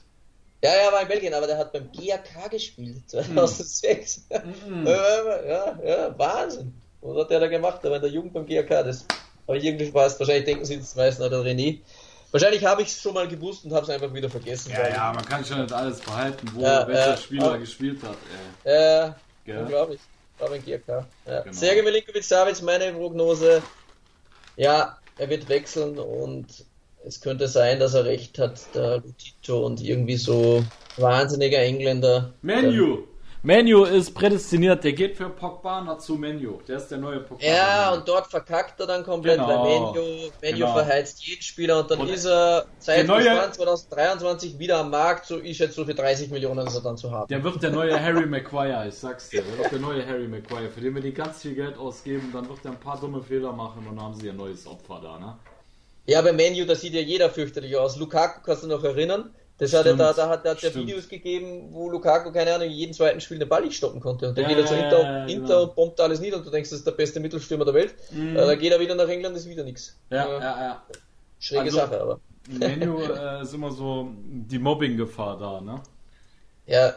Ja, 0.63 0.69
er 0.69 0.93
war 0.93 1.01
in 1.01 1.09
Belgien, 1.09 1.33
aber 1.33 1.45
der 1.45 1.57
hat 1.57 1.73
beim 1.73 1.89
GAK 1.91 2.49
gespielt, 2.49 3.09
2006. 3.09 4.27
Mhm. 4.65 4.87
ja, 4.87 5.77
ja, 5.85 6.17
Wahnsinn. 6.17 6.73
Was 7.01 7.17
hat 7.17 7.31
der 7.31 7.41
da 7.41 7.47
gemacht? 7.47 7.83
Der 7.83 7.91
war 7.91 7.97
in 7.97 8.03
der 8.03 8.11
Jugend 8.11 8.31
beim 8.31 8.45
GAK. 8.45 8.69
Das 8.69 9.05
habe 9.45 9.57
ich 9.57 9.65
irgendwie 9.65 9.87
Spaß. 9.87 10.17
Wahrscheinlich 10.21 10.45
denken 10.45 10.63
sie, 10.63 10.77
das 10.77 10.95
weiß 10.95 11.19
noch 11.19 11.27
der 11.27 11.39
René. 11.39 11.81
Wahrscheinlich 12.31 12.63
habe 12.63 12.81
ich 12.81 12.87
es 12.87 13.01
schon 13.01 13.13
mal 13.13 13.27
gewusst 13.27 13.65
und 13.65 13.73
habe 13.73 13.83
es 13.83 13.89
einfach 13.89 14.13
wieder 14.13 14.29
vergessen. 14.29 14.71
Ja, 14.71 14.87
ja, 14.87 15.11
man 15.13 15.25
kann 15.25 15.43
schon 15.43 15.61
nicht 15.61 15.73
alles 15.73 15.99
behalten, 15.99 16.49
wo 16.53 16.61
ja, 16.61 16.87
welcher 16.87 17.13
äh, 17.13 17.17
Spieler 17.17 17.51
auch, 17.51 17.59
gespielt 17.59 18.01
hat. 18.01 18.17
Ja, 18.63 19.15
äh, 19.45 19.57
unglaublich. 19.57 19.99
War 20.39 20.49
beim 20.49 20.65
GAK. 20.65 20.87
Ja. 20.87 21.05
Genau. 21.41 21.53
Sergej 21.53 21.83
Milinkovic-Savic, 21.83 22.61
meine 22.61 22.93
Prognose. 22.93 23.61
Ja, 24.55 24.97
er 25.17 25.29
wird 25.29 25.49
wechseln 25.49 25.99
und 25.99 26.65
es 27.05 27.21
könnte 27.21 27.47
sein, 27.47 27.79
dass 27.79 27.93
er 27.93 28.05
recht 28.05 28.39
hat, 28.39 28.59
der 28.73 28.97
Lutito 28.97 29.65
und 29.65 29.81
irgendwie 29.81 30.17
so 30.17 30.63
wahnsinniger 30.97 31.59
Engländer. 31.59 32.33
Menu! 32.41 33.03
Menu 33.45 33.83
ist 33.83 34.13
prädestiniert, 34.13 34.85
der 34.85 34.93
geht 34.93 35.17
für 35.17 35.29
Pogba 35.29 35.81
nach 35.81 35.97
zu 35.97 36.15
Menu. 36.15 36.61
Der 36.65 36.77
ist 36.77 36.87
der 36.87 36.97
neue 36.97 37.19
Pogba. 37.19 37.45
Ja, 37.45 37.93
und 37.93 38.07
dort 38.07 38.27
verkackt 38.27 38.79
er 38.79 38.87
dann 38.87 39.03
komplett, 39.03 39.37
genau. 39.37 39.49
weil 39.49 39.63
Menu, 39.63 40.29
Menu 40.41 40.57
genau. 40.59 40.73
verheizt 40.73 41.27
jeden 41.27 41.41
Spieler 41.41 41.81
und 41.81 41.91
dann 41.91 41.99
und 41.99 42.09
ist 42.09 42.23
er 42.23 42.67
seit 42.79 43.05
neue... 43.05 43.51
2023 43.51 44.57
wieder 44.59 44.77
am 44.79 44.91
Markt, 44.91 45.25
so 45.25 45.41
ich 45.41 45.57
schätze 45.57 45.73
so 45.73 45.83
für 45.83 45.93
30 45.93 46.31
Millionen 46.31 46.65
ist 46.65 46.75
er 46.75 46.81
dann 46.83 46.95
zu 46.95 47.11
haben. 47.11 47.27
Der 47.27 47.43
wird 47.43 47.61
der 47.61 47.71
neue 47.71 48.01
Harry 48.01 48.25
Maguire, 48.25 48.87
ich 48.87 48.95
sag's 48.95 49.27
dir. 49.27 49.41
Der 49.41 49.57
wird 49.57 49.73
der 49.73 49.79
neue 49.79 50.07
Harry 50.07 50.29
Maguire, 50.29 50.69
für 50.69 50.79
den 50.79 50.95
wir 50.95 51.01
die 51.01 51.13
ganz 51.13 51.41
viel 51.41 51.53
Geld 51.53 51.77
ausgeben, 51.77 52.29
dann 52.31 52.47
wird 52.47 52.59
er 52.63 52.71
ein 52.71 52.79
paar 52.79 52.97
dumme 52.97 53.21
Fehler 53.21 53.51
machen 53.51 53.85
und 53.85 53.97
dann 53.97 54.05
haben 54.05 54.13
sie 54.13 54.29
ein 54.29 54.37
neues 54.37 54.65
Opfer 54.65 55.01
da, 55.03 55.19
ne? 55.19 55.37
Ja, 56.05 56.21
bei 56.21 56.33
Menu, 56.33 56.65
da 56.65 56.75
sieht 56.75 56.93
ja 56.93 57.01
jeder 57.01 57.29
fürchterlich 57.29 57.77
aus. 57.77 57.97
Lukaku 57.97 58.41
kannst 58.41 58.63
du 58.63 58.67
noch 58.67 58.83
erinnern? 58.83 59.33
Das 59.57 59.73
hat 59.73 59.85
er 59.85 59.95
da, 59.95 60.11
da 60.11 60.29
hat, 60.29 60.45
da 60.45 60.51
hat 60.51 60.63
er 60.63 60.73
Videos 60.73 61.07
gegeben, 61.07 61.69
wo 61.71 61.89
Lukaku, 61.89 62.31
keine 62.31 62.53
Ahnung, 62.53 62.69
jeden 62.69 62.93
zweiten 62.93 63.21
Spiel 63.21 63.37
den 63.39 63.47
Ball 63.47 63.61
nicht 63.61 63.77
stoppen 63.77 64.01
konnte. 64.01 64.29
Und 64.29 64.37
dann 64.37 64.43
ja, 64.43 64.49
geht 64.49 64.57
er 64.57 64.65
zu 64.65 64.73
Inter, 64.73 65.01
ja, 65.01 65.25
Inter 65.25 65.47
genau. 65.47 65.63
und 65.63 65.75
bombt 65.75 65.99
alles 66.01 66.19
nieder 66.19 66.37
und 66.37 66.45
du 66.45 66.49
denkst, 66.49 66.71
das 66.71 66.79
ist 66.79 66.87
der 66.87 66.93
beste 66.93 67.19
Mittelstürmer 67.19 67.63
der 67.63 67.75
Welt. 67.75 67.93
Mhm. 68.11 68.35
Äh, 68.35 68.45
dann 68.45 68.59
geht 68.59 68.71
er 68.71 68.79
wieder 68.79 68.95
nach 68.95 69.07
England, 69.07 69.37
ist 69.37 69.47
wieder 69.47 69.63
nichts. 69.63 69.97
Ja, 70.09 70.27
ja, 70.27 70.39
ja. 70.39 70.83
Schräge 71.39 71.61
also, 71.63 71.77
Sache, 71.77 72.01
aber. 72.01 72.19
Menu 72.49 72.99
äh, 73.01 73.43
ist 73.43 73.53
immer 73.53 73.71
so 73.71 74.09
die 74.19 74.59
Mobbing-Gefahr 74.59 75.37
da, 75.37 75.61
ne? 75.61 75.81
Ja, 76.65 76.95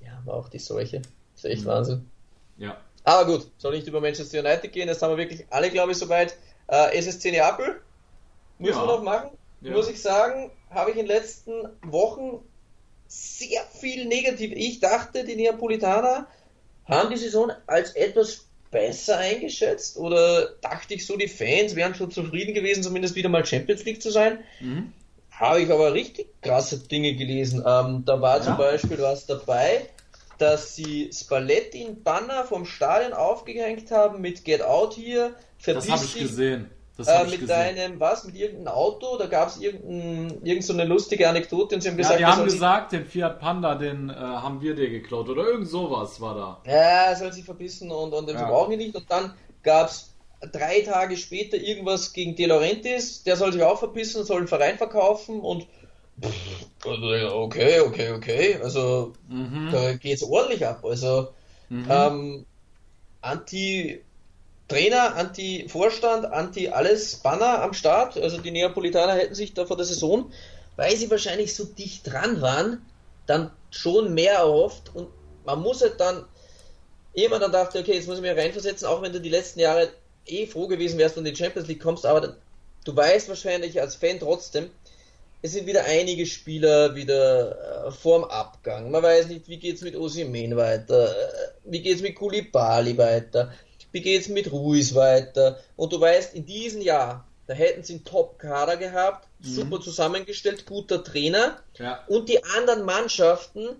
die 0.00 0.10
haben 0.10 0.28
auch 0.28 0.48
die 0.48 0.58
Seuche. 0.58 1.02
Das 1.34 1.44
ist 1.44 1.50
echt 1.50 1.62
mhm. 1.64 1.68
Wahnsinn. 1.68 2.10
Ja. 2.56 2.78
Aber 3.04 3.30
gut, 3.30 3.50
soll 3.58 3.74
nicht 3.76 3.86
über 3.86 4.00
Manchester 4.00 4.40
United 4.40 4.72
gehen, 4.72 4.88
das 4.88 5.02
haben 5.02 5.10
wir 5.10 5.18
wirklich 5.18 5.44
alle, 5.50 5.70
glaube 5.70 5.92
ich, 5.92 5.98
soweit. 5.98 6.36
Äh, 6.66 6.96
SSC 6.96 7.30
Neapel, 7.30 7.80
müssen 8.58 8.80
wir 8.80 8.86
noch 8.86 9.02
machen. 9.02 9.30
Muss 9.60 9.88
ich 9.88 10.00
sagen, 10.00 10.50
habe 10.70 10.90
ich 10.90 10.96
in 10.96 11.06
den 11.06 11.16
letzten 11.16 11.52
Wochen 11.82 12.40
sehr 13.06 13.62
viel 13.80 14.06
negativ. 14.06 14.52
Ich 14.54 14.80
dachte, 14.80 15.24
die 15.24 15.36
Neapolitaner 15.36 16.26
haben 16.86 17.10
die 17.10 17.16
Saison 17.16 17.52
als 17.66 17.92
etwas 17.92 18.46
besser 18.70 19.18
eingeschätzt 19.18 19.96
oder 19.96 20.50
dachte 20.60 20.94
ich 20.94 21.06
so, 21.06 21.16
die 21.16 21.28
Fans 21.28 21.76
wären 21.76 21.94
schon 21.94 22.10
zufrieden 22.10 22.54
gewesen, 22.54 22.82
zumindest 22.82 23.14
wieder 23.14 23.28
mal 23.28 23.46
Champions 23.46 23.84
League 23.84 24.02
zu 24.02 24.10
sein. 24.10 24.40
Mhm. 24.60 24.92
Habe 25.30 25.62
ich 25.62 25.70
aber 25.70 25.94
richtig 25.94 26.26
krasse 26.42 26.78
Dinge 26.78 27.14
gelesen. 27.14 27.62
Ähm, 27.66 28.04
da 28.04 28.20
war 28.20 28.38
ja. 28.38 28.42
zum 28.42 28.56
Beispiel 28.56 28.98
was 28.98 29.26
dabei, 29.26 29.88
dass 30.38 30.74
sie 30.74 31.10
Spalletti 31.12 31.82
in 31.82 32.02
Banner 32.02 32.44
vom 32.44 32.66
Stadion 32.66 33.12
aufgehängt 33.12 33.90
haben 33.90 34.20
mit 34.20 34.44
Get 34.44 34.62
Out 34.62 34.94
hier. 34.94 35.34
Das 35.64 35.88
habe 35.88 36.04
ich 36.04 36.14
gesehen. 36.14 36.70
Äh, 36.96 37.24
mit 37.28 37.48
deinem, 37.48 37.98
was, 37.98 38.24
mit 38.24 38.36
irgendeinem 38.36 38.68
Auto, 38.68 39.18
da 39.18 39.26
gab 39.26 39.48
es 39.48 39.60
irgendein, 39.60 40.44
irgend 40.44 40.64
so 40.64 40.72
eine 40.74 40.84
lustige 40.84 41.28
Anekdote 41.28 41.74
und 41.74 41.80
sie 41.80 41.88
haben 41.88 41.96
gesagt, 41.96 42.20
ja, 42.20 42.28
die 42.28 42.32
haben 42.32 42.44
gesagt, 42.44 42.92
den 42.92 43.04
Fiat 43.04 43.40
Panda, 43.40 43.74
den 43.74 44.10
äh, 44.10 44.14
haben 44.14 44.60
wir 44.60 44.76
dir 44.76 44.88
geklaut 44.88 45.28
oder 45.28 45.44
irgend 45.44 45.68
sowas 45.68 46.20
war 46.20 46.62
da. 46.64 46.70
Ja, 46.70 47.16
soll 47.16 47.32
sich 47.32 47.44
verbissen 47.44 47.90
und, 47.90 48.12
und 48.12 48.30
ja. 48.30 48.46
brauchen 48.48 48.70
die 48.70 48.76
nicht 48.76 48.94
und 48.94 49.10
dann 49.10 49.34
gab 49.64 49.88
es 49.88 50.14
drei 50.52 50.82
Tage 50.82 51.16
später 51.16 51.56
irgendwas 51.56 52.12
gegen 52.12 52.36
De 52.36 52.46
Laurentiis, 52.46 53.24
der 53.24 53.36
soll 53.36 53.52
sich 53.52 53.62
auch 53.64 53.80
verpissen, 53.80 54.24
soll 54.24 54.38
einen 54.38 54.48
Verein 54.48 54.78
verkaufen 54.78 55.40
und 55.40 55.66
okay, 56.84 57.80
okay, 57.80 58.12
okay, 58.12 58.58
also 58.62 59.14
mhm. 59.28 59.70
da 59.72 59.94
geht's 59.94 60.22
ordentlich 60.22 60.64
ab, 60.64 60.84
also 60.84 61.30
mhm. 61.70 61.86
ähm, 61.90 62.46
Anti 63.20 64.03
Trainer, 64.68 65.16
Anti-Vorstand, 65.16 66.26
Anti-alles 66.26 67.16
Banner 67.16 67.62
am 67.62 67.74
Start. 67.74 68.16
Also 68.16 68.38
die 68.38 68.50
Neapolitaner 68.50 69.14
hätten 69.14 69.34
sich 69.34 69.52
da 69.54 69.66
vor 69.66 69.76
der 69.76 69.86
Saison, 69.86 70.32
weil 70.76 70.96
sie 70.96 71.10
wahrscheinlich 71.10 71.54
so 71.54 71.64
dicht 71.64 72.10
dran 72.10 72.40
waren, 72.40 72.84
dann 73.26 73.50
schon 73.70 74.14
mehr 74.14 74.34
erhofft. 74.34 74.90
Und 74.94 75.08
man 75.44 75.60
muss 75.60 75.82
halt 75.82 76.00
dann, 76.00 76.24
jemand 77.14 77.42
dann 77.42 77.52
dachte, 77.52 77.78
okay, 77.78 77.94
jetzt 77.94 78.08
muss 78.08 78.16
ich 78.16 78.22
mich 78.22 78.36
reinversetzen, 78.36 78.88
auch 78.88 79.02
wenn 79.02 79.12
du 79.12 79.20
die 79.20 79.28
letzten 79.28 79.60
Jahre 79.60 79.90
eh 80.26 80.46
froh 80.46 80.66
gewesen 80.66 80.98
wärst, 80.98 81.16
wenn 81.16 81.24
du 81.24 81.30
in 81.30 81.34
die 81.34 81.42
Champions 81.42 81.68
League 81.68 81.82
kommst, 81.82 82.06
aber 82.06 82.22
dann, 82.22 82.36
du 82.84 82.96
weißt 82.96 83.28
wahrscheinlich 83.28 83.80
als 83.80 83.96
Fan 83.96 84.18
trotzdem, 84.18 84.70
es 85.42 85.52
sind 85.52 85.66
wieder 85.66 85.84
einige 85.84 86.24
Spieler 86.24 86.94
wieder 86.94 87.86
äh, 87.86 87.90
vorm 87.90 88.24
Abgang. 88.24 88.90
Man 88.90 89.02
weiß 89.02 89.28
nicht, 89.28 89.46
wie 89.46 89.58
geht's 89.58 89.82
mit 89.82 89.94
Osimen 89.94 90.56
weiter, 90.56 91.10
äh, 91.10 91.50
wie 91.64 91.82
geht's 91.82 92.00
mit 92.00 92.14
Kulibali 92.14 92.96
weiter 92.96 93.52
wie 93.94 94.02
geht's 94.02 94.28
mit 94.28 94.50
Ruiz 94.50 94.94
weiter? 94.94 95.60
Und 95.76 95.92
du 95.92 96.00
weißt, 96.00 96.34
in 96.34 96.44
diesem 96.44 96.82
Jahr, 96.82 97.24
da 97.46 97.54
hätten 97.54 97.84
sie 97.84 97.94
einen 97.94 98.04
Top-Kader 98.04 98.76
gehabt, 98.76 99.28
mhm. 99.38 99.46
super 99.46 99.80
zusammengestellt, 99.80 100.66
guter 100.66 101.04
Trainer. 101.04 101.58
Ja. 101.78 102.02
Und 102.08 102.28
die 102.28 102.42
anderen 102.42 102.84
Mannschaften 102.84 103.76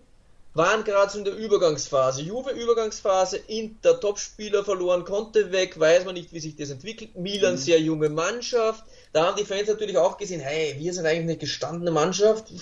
waren 0.55 0.85
gerade 0.85 1.11
so 1.11 1.19
in 1.19 1.25
der 1.25 1.35
Übergangsphase. 1.35 2.23
Juve 2.23 2.53
Übergangsphase, 2.53 3.39
Inter 3.39 3.99
Topspieler 3.99 4.65
verloren, 4.65 5.05
konnte 5.05 5.51
weg, 5.51 5.81
weiß 5.81 6.05
man 6.05 6.15
nicht, 6.15 6.33
wie 6.33 6.39
sich 6.39 6.55
das 6.55 6.71
entwickelt. 6.71 7.17
Milan 7.17 7.55
mhm. 7.55 7.59
sehr 7.59 7.81
junge 7.81 8.09
Mannschaft. 8.09 8.85
Da 9.13 9.27
haben 9.27 9.37
die 9.37 9.45
Fans 9.45 9.69
natürlich 9.69 9.99
auch 9.99 10.17
gesehen, 10.17 10.41
hey, 10.41 10.77
wir 10.79 10.95
sind 10.95 11.07
eigentlich 11.07 11.23
eine 11.23 11.37
gestandene 11.39 11.91
Mannschaft. 11.91 12.53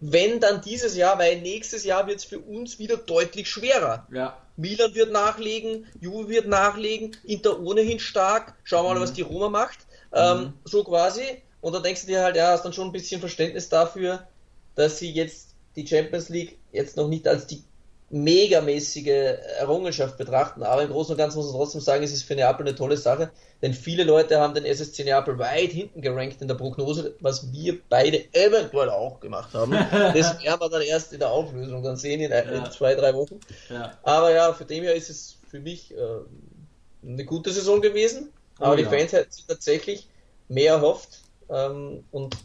Wenn 0.00 0.40
dann 0.40 0.62
dieses 0.62 0.96
Jahr, 0.96 1.18
weil 1.18 1.40
nächstes 1.40 1.84
Jahr 1.84 2.06
wird 2.06 2.18
es 2.18 2.24
für 2.24 2.38
uns 2.38 2.78
wieder 2.78 2.96
deutlich 2.96 3.48
schwerer. 3.48 4.06
Ja. 4.12 4.38
Milan 4.56 4.94
wird 4.94 5.12
nachlegen, 5.12 5.86
Juve 6.00 6.28
wird 6.28 6.48
nachlegen, 6.48 7.16
Inter 7.24 7.60
ohnehin 7.60 7.98
stark. 7.98 8.54
Schauen 8.64 8.84
wir 8.84 8.90
mal, 8.90 8.96
mhm. 8.96 9.02
was 9.02 9.12
die 9.12 9.22
Roma 9.22 9.48
macht. 9.48 9.78
Ähm, 10.12 10.38
mhm. 10.38 10.52
So 10.64 10.84
quasi. 10.84 11.42
Und 11.60 11.74
da 11.74 11.80
denkst 11.80 12.02
du 12.02 12.06
dir 12.06 12.22
halt, 12.22 12.36
ja, 12.36 12.48
hast 12.48 12.64
dann 12.64 12.72
schon 12.72 12.88
ein 12.88 12.92
bisschen 12.92 13.20
Verständnis 13.20 13.68
dafür, 13.68 14.26
dass 14.74 14.98
sie 14.98 15.10
jetzt 15.10 15.54
die 15.76 15.86
Champions 15.86 16.28
League 16.30 16.58
jetzt 16.72 16.96
noch 16.96 17.08
nicht 17.08 17.28
als 17.28 17.46
die 17.46 17.62
megamäßige 18.10 19.38
Errungenschaft 19.58 20.18
betrachten, 20.18 20.64
aber 20.64 20.82
im 20.82 20.90
Großen 20.90 21.12
und 21.12 21.18
Ganzen 21.18 21.38
muss 21.38 21.46
man 21.46 21.56
trotzdem 21.56 21.80
sagen, 21.80 22.02
es 22.02 22.12
ist 22.12 22.24
für 22.24 22.34
Neapel 22.34 22.66
eine 22.66 22.74
tolle 22.74 22.96
Sache, 22.96 23.30
denn 23.62 23.72
viele 23.72 24.02
Leute 24.02 24.40
haben 24.40 24.52
den 24.52 24.64
SSC 24.64 25.04
Neapel 25.04 25.38
weit 25.38 25.70
hinten 25.70 26.02
gerankt 26.02 26.42
in 26.42 26.48
der 26.48 26.56
Prognose, 26.56 27.14
was 27.20 27.52
wir 27.52 27.78
beide 27.88 28.24
eventuell 28.34 28.90
auch 28.90 29.20
gemacht 29.20 29.54
haben. 29.54 29.72
Das 29.90 30.42
werden 30.42 30.60
wir 30.60 30.68
dann 30.68 30.82
erst 30.82 31.12
in 31.12 31.20
der 31.20 31.30
Auflösung 31.30 31.84
dann 31.84 31.96
sehen 31.96 32.20
in, 32.20 32.30
ja. 32.32 32.40
in 32.40 32.70
zwei, 32.72 32.94
drei 32.94 33.14
Wochen. 33.14 33.38
Ja. 33.68 33.96
Aber 34.02 34.32
ja, 34.32 34.52
für 34.52 34.64
dem 34.64 34.82
her 34.82 34.94
ist 34.94 35.08
es 35.08 35.36
für 35.48 35.60
mich 35.60 35.94
äh, 35.94 37.06
eine 37.06 37.24
gute 37.24 37.52
Saison 37.52 37.80
gewesen, 37.80 38.32
aber 38.58 38.72
oh, 38.72 38.76
die 38.76 38.82
ja. 38.82 38.90
Fans 38.90 39.12
hätten 39.12 39.30
sich 39.30 39.46
tatsächlich 39.46 40.08
mehr 40.48 40.74
erhofft 40.74 41.20
ähm, 41.48 42.04
und 42.10 42.36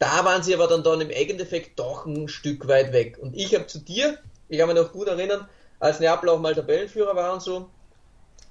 da 0.00 0.24
waren 0.24 0.42
sie 0.42 0.54
aber 0.54 0.66
dann, 0.66 0.82
dann 0.82 1.00
im 1.00 1.10
Endeffekt 1.10 1.78
doch 1.78 2.04
ein 2.04 2.28
Stück 2.28 2.66
weit 2.66 2.92
weg. 2.92 3.16
Und 3.20 3.36
ich 3.36 3.54
habe 3.54 3.68
zu 3.68 3.78
dir 3.78 4.18
ich 4.48 4.58
kann 4.58 4.68
mich 4.68 4.76
noch 4.76 4.92
gut 4.92 5.08
erinnern, 5.08 5.48
als 5.78 6.00
Neapel 6.00 6.28
auch 6.28 6.40
mal 6.40 6.54
Tabellenführer 6.54 7.14
war 7.14 7.34
und 7.34 7.42
so, 7.42 7.68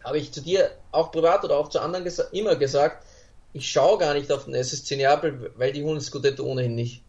habe 0.04 0.18
ich 0.18 0.32
zu 0.32 0.42
dir 0.42 0.72
auch 0.92 1.12
privat 1.12 1.44
oder 1.44 1.58
auch 1.58 1.70
zu 1.70 1.80
anderen 1.80 2.04
gesa 2.04 2.24
immer 2.32 2.56
gesagt, 2.56 3.06
ich 3.54 3.70
schaue 3.70 4.00
gar 4.00 4.14
nicht 4.14 4.32
auf 4.32 4.46
den 4.46 4.56
SSC 4.56 4.98
Neapel, 4.98 5.52
weil 5.56 5.72
die 5.72 5.84
holen 5.84 6.02
Scudetto 6.02 6.44
ohnehin 6.44 6.76
nicht. 6.76 7.04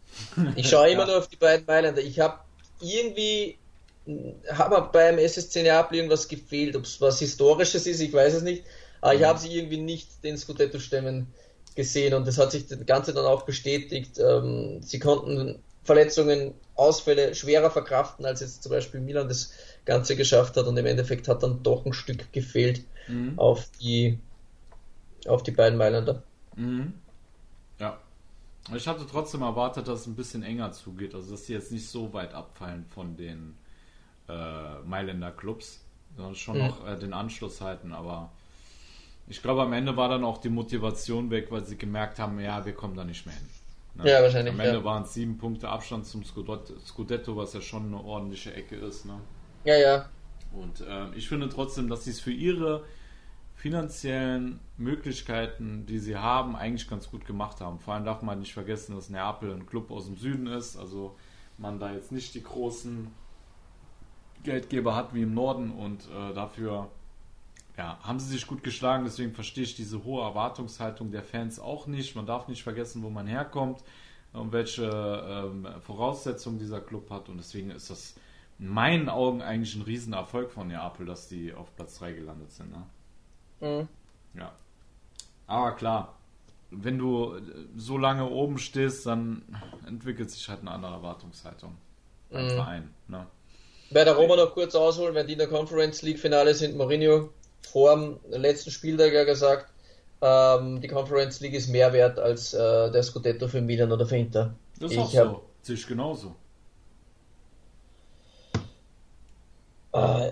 Ich 0.55 0.69
schaue 0.69 0.89
immer 0.91 1.01
ja. 1.01 1.07
nur 1.07 1.17
auf 1.17 1.27
die 1.27 1.35
beiden 1.35 1.65
Mailänder. 1.65 2.01
Ich 2.01 2.19
habe 2.19 2.39
irgendwie 2.79 3.57
habe 4.51 4.89
beim 4.93 5.17
SSC 5.17 5.63
Neapel 5.63 5.97
irgendwas 5.97 6.27
gefehlt, 6.27 6.75
ob 6.75 6.83
es 6.83 7.01
was 7.01 7.19
Historisches 7.19 7.87
ist, 7.87 7.99
ich 7.99 8.13
weiß 8.13 8.35
es 8.35 8.43
nicht, 8.43 8.63
aber 9.01 9.15
ich 9.15 9.21
mhm. 9.21 9.25
habe 9.25 9.39
sie 9.39 9.55
irgendwie 9.55 9.77
nicht 9.77 10.23
den 10.23 10.37
Scudetto 10.37 10.79
stemmen 10.79 11.33
gesehen 11.75 12.13
und 12.13 12.27
das 12.27 12.37
hat 12.37 12.51
sich 12.51 12.67
das 12.67 12.85
Ganze 12.85 13.13
dann 13.13 13.25
auch 13.25 13.43
bestätigt. 13.43 14.19
Ähm, 14.19 14.81
sie 14.81 14.99
konnten 14.99 15.63
Verletzungen, 15.85 16.53
Ausfälle 16.75 17.35
schwerer 17.35 17.71
verkraften, 17.71 18.25
als 18.25 18.41
jetzt 18.41 18.63
zum 18.63 18.71
Beispiel 18.71 18.99
Milan 18.99 19.29
das 19.29 19.53
Ganze 19.85 20.15
geschafft 20.15 20.57
hat 20.57 20.65
und 20.65 20.75
im 20.75 20.85
Endeffekt 20.85 21.27
hat 21.27 21.43
dann 21.43 21.63
doch 21.63 21.85
ein 21.85 21.93
Stück 21.93 22.33
gefehlt 22.33 22.83
mhm. 23.07 23.37
auf 23.37 23.69
die 23.79 24.19
auf 25.27 25.41
die 25.41 25.51
beiden 25.51 25.77
Mailänder. 25.77 26.23
Mhm. 26.55 26.93
Ja. 27.79 27.97
Ich 28.75 28.87
hatte 28.87 29.05
trotzdem 29.09 29.43
erwartet, 29.43 29.87
dass 29.87 30.01
es 30.01 30.07
ein 30.07 30.15
bisschen 30.15 30.43
enger 30.43 30.71
zugeht, 30.71 31.13
also 31.13 31.31
dass 31.31 31.45
sie 31.45 31.53
jetzt 31.53 31.71
nicht 31.71 31.87
so 31.87 32.13
weit 32.13 32.33
abfallen 32.33 32.85
von 32.93 33.15
den 33.15 33.55
äh, 34.27 34.79
Mailänder 34.85 35.31
Clubs, 35.31 35.81
sondern 36.17 36.35
schon 36.35 36.57
mhm. 36.57 36.67
noch 36.67 36.87
äh, 36.87 36.97
den 36.97 37.13
Anschluss 37.13 37.61
halten, 37.61 37.93
aber 37.93 38.31
ich 39.27 39.41
glaube, 39.41 39.63
am 39.63 39.73
Ende 39.73 39.97
war 39.97 40.09
dann 40.09 40.23
auch 40.23 40.39
die 40.39 40.49
Motivation 40.49 41.31
weg, 41.31 41.47
weil 41.49 41.65
sie 41.65 41.77
gemerkt 41.77 42.19
haben, 42.19 42.39
ja, 42.39 42.63
wir 42.65 42.73
kommen 42.73 42.95
da 42.95 43.03
nicht 43.03 43.25
mehr 43.25 43.35
hin. 43.35 43.49
Ne? 43.95 44.09
Ja, 44.09 44.21
wahrscheinlich. 44.21 44.53
Am 44.53 44.59
Ende 44.59 44.77
ja. 44.79 44.83
waren 44.83 45.03
es 45.03 45.13
sieben 45.13 45.37
Punkte 45.37 45.69
Abstand 45.69 46.05
zum 46.05 46.23
Scudetto, 46.23 47.35
was 47.35 47.53
ja 47.53 47.61
schon 47.61 47.87
eine 47.87 48.03
ordentliche 48.03 48.53
Ecke 48.53 48.75
ist. 48.75 49.05
Ne? 49.05 49.19
Ja, 49.63 49.77
ja. 49.77 50.09
Und 50.53 50.81
äh, 50.81 51.13
ich 51.15 51.27
finde 51.27 51.49
trotzdem, 51.49 51.89
dass 51.89 52.05
sie 52.05 52.11
es 52.11 52.19
für 52.19 52.31
ihre 52.31 52.83
finanziellen 53.55 54.59
Möglichkeiten, 54.77 55.85
die 55.85 55.99
sie 55.99 56.17
haben, 56.17 56.55
eigentlich 56.55 56.89
ganz 56.89 57.09
gut 57.09 57.25
gemacht 57.25 57.61
haben. 57.61 57.79
Vor 57.79 57.93
allem 57.93 58.05
darf 58.05 58.21
man 58.21 58.39
nicht 58.39 58.53
vergessen, 58.53 58.95
dass 58.95 59.09
Neapel 59.09 59.51
ein 59.53 59.65
Club 59.65 59.91
aus 59.91 60.05
dem 60.05 60.17
Süden 60.17 60.47
ist, 60.47 60.77
also 60.77 61.15
man 61.57 61.79
da 61.79 61.93
jetzt 61.93 62.11
nicht 62.11 62.35
die 62.35 62.43
großen 62.43 63.07
Geldgeber 64.43 64.95
hat 64.95 65.13
wie 65.13 65.23
im 65.23 65.33
Norden 65.33 65.71
und 65.71 66.07
äh, 66.09 66.33
dafür 66.33 66.89
ja, 67.77 67.99
haben 68.01 68.19
sie 68.19 68.29
sich 68.29 68.47
gut 68.47 68.63
geschlagen, 68.63 69.03
deswegen 69.03 69.33
verstehe 69.33 69.65
ich 69.65 69.75
diese 69.75 70.03
hohe 70.05 70.23
Erwartungshaltung 70.23 71.11
der 71.11 71.23
Fans 71.23 71.59
auch 71.59 71.87
nicht. 71.87 72.15
Man 72.15 72.25
darf 72.25 72.47
nicht 72.47 72.63
vergessen, 72.63 73.03
wo 73.03 73.09
man 73.09 73.27
herkommt 73.27 73.83
und 74.31 74.53
welche 74.53 74.85
ähm, 74.85 75.67
Voraussetzungen 75.81 76.57
dieser 76.57 76.79
Club 76.79 77.09
hat. 77.09 77.27
Und 77.27 77.37
deswegen 77.37 77.71
ist 77.71 77.89
das 77.89 78.15
in 78.59 78.69
meinen 78.69 79.09
Augen 79.09 79.41
eigentlich 79.41 79.75
ein 79.75 79.81
Riesenerfolg 79.81 80.51
von 80.51 80.67
Neapel, 80.67 81.05
dass 81.05 81.27
die 81.27 81.53
auf 81.53 81.75
Platz 81.75 81.99
3 81.99 82.13
gelandet 82.13 82.51
sind. 82.51 82.71
Ne? 82.71 82.85
Mhm. 83.59 84.39
Ja. 84.39 84.53
Aber 85.47 85.73
klar, 85.73 86.17
wenn 86.71 86.97
du 86.97 87.39
so 87.75 87.97
lange 87.97 88.29
oben 88.29 88.57
stehst, 88.57 89.05
dann 89.05 89.43
entwickelt 89.85 90.31
sich 90.31 90.47
halt 90.47 90.61
eine 90.61 90.71
andere 90.71 90.93
Erwartungshaltung 90.93 91.75
beim 92.29 92.45
mhm. 92.45 92.51
Verein. 92.51 92.93
Ne? 93.09 93.27
Bei 93.91 94.05
der 94.05 94.15
Roma 94.15 94.37
noch 94.37 94.53
kurz 94.53 94.75
ausholen, 94.75 95.13
wenn 95.13 95.27
die 95.27 95.33
in 95.33 95.39
der 95.39 95.47
Conference 95.49 96.01
League 96.01 96.19
Finale 96.19 96.53
sind, 96.53 96.77
Mourinho 96.77 97.29
vor 97.65 97.95
dem 97.95 98.19
letzten 98.29 98.71
Spieltag 98.71 99.13
ja 99.13 99.23
gesagt, 99.23 99.71
ähm, 100.21 100.81
die 100.81 100.87
Conference 100.87 101.39
League 101.41 101.53
ist 101.53 101.67
mehr 101.67 101.93
wert 101.93 102.19
als 102.19 102.53
äh, 102.53 102.91
der 102.91 103.03
Scudetto 103.03 103.47
für 103.47 103.61
Milan 103.61 103.91
oder 103.91 104.05
für 104.05 104.17
Inter. 104.17 104.55
Das 104.79 104.91
ist 104.91 104.97
ich 104.97 105.03
auch 105.03 105.11
so. 105.11 105.43
Sehe 105.61 105.75
ich 105.75 105.87
genauso. 105.87 106.35
Äh, 109.93 110.31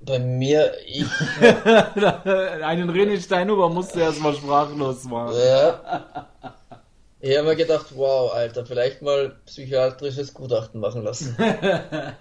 bei 0.00 0.18
mir, 0.18 0.72
ich. 0.86 1.06
Einen 1.40 2.90
René 2.90 3.20
Steinhuber 3.20 3.68
musste 3.68 4.00
erstmal 4.00 4.34
sprachlos 4.34 5.04
machen. 5.04 5.36
Ja. 5.36 6.26
Ich 7.24 7.38
habe 7.38 7.46
mir 7.46 7.56
gedacht, 7.56 7.86
wow, 7.94 8.32
Alter, 8.32 8.66
vielleicht 8.66 9.00
mal 9.00 9.36
psychiatrisches 9.46 10.34
Gutachten 10.34 10.80
machen 10.80 11.04
lassen. 11.04 11.36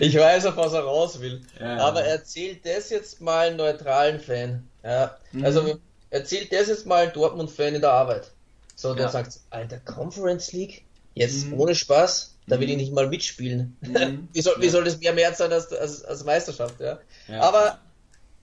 ich 0.00 0.16
weiß, 0.16 0.46
auf 0.46 0.56
was 0.56 0.72
er 0.72 0.80
raus 0.80 1.20
will. 1.20 1.42
Ja. 1.60 1.76
Aber 1.76 2.02
erzählt 2.02 2.64
das 2.64 2.88
jetzt 2.88 3.20
mal 3.20 3.48
einen 3.48 3.58
neutralen 3.58 4.20
Fan. 4.20 4.66
Ja. 4.82 5.18
Mhm. 5.32 5.44
Also 5.44 5.78
erzählt 6.08 6.50
das 6.50 6.68
jetzt 6.68 6.86
mal 6.86 7.04
einen 7.04 7.12
Dortmund-Fan 7.12 7.74
in 7.74 7.82
der 7.82 7.92
Arbeit. 7.92 8.30
So, 8.74 8.94
der 8.94 9.04
ja. 9.04 9.10
sagt, 9.10 9.38
Alter, 9.50 9.80
Conference 9.80 10.52
League? 10.52 10.86
Jetzt 11.12 11.48
mhm. 11.48 11.60
ohne 11.60 11.74
Spaß? 11.74 12.36
Da 12.46 12.58
will 12.58 12.70
ich 12.70 12.76
mhm. 12.76 12.80
nicht 12.80 12.94
mal 12.94 13.06
mitspielen. 13.06 13.76
Mhm. 13.82 14.28
wie, 14.32 14.40
soll, 14.40 14.54
wie 14.60 14.70
soll 14.70 14.84
das 14.84 14.98
mehr 14.98 15.12
mehr 15.12 15.34
sein 15.34 15.52
als, 15.52 15.70
als, 15.74 16.02
als 16.02 16.24
Meisterschaft? 16.24 16.80
Ja? 16.80 17.00
Aber 17.38 17.80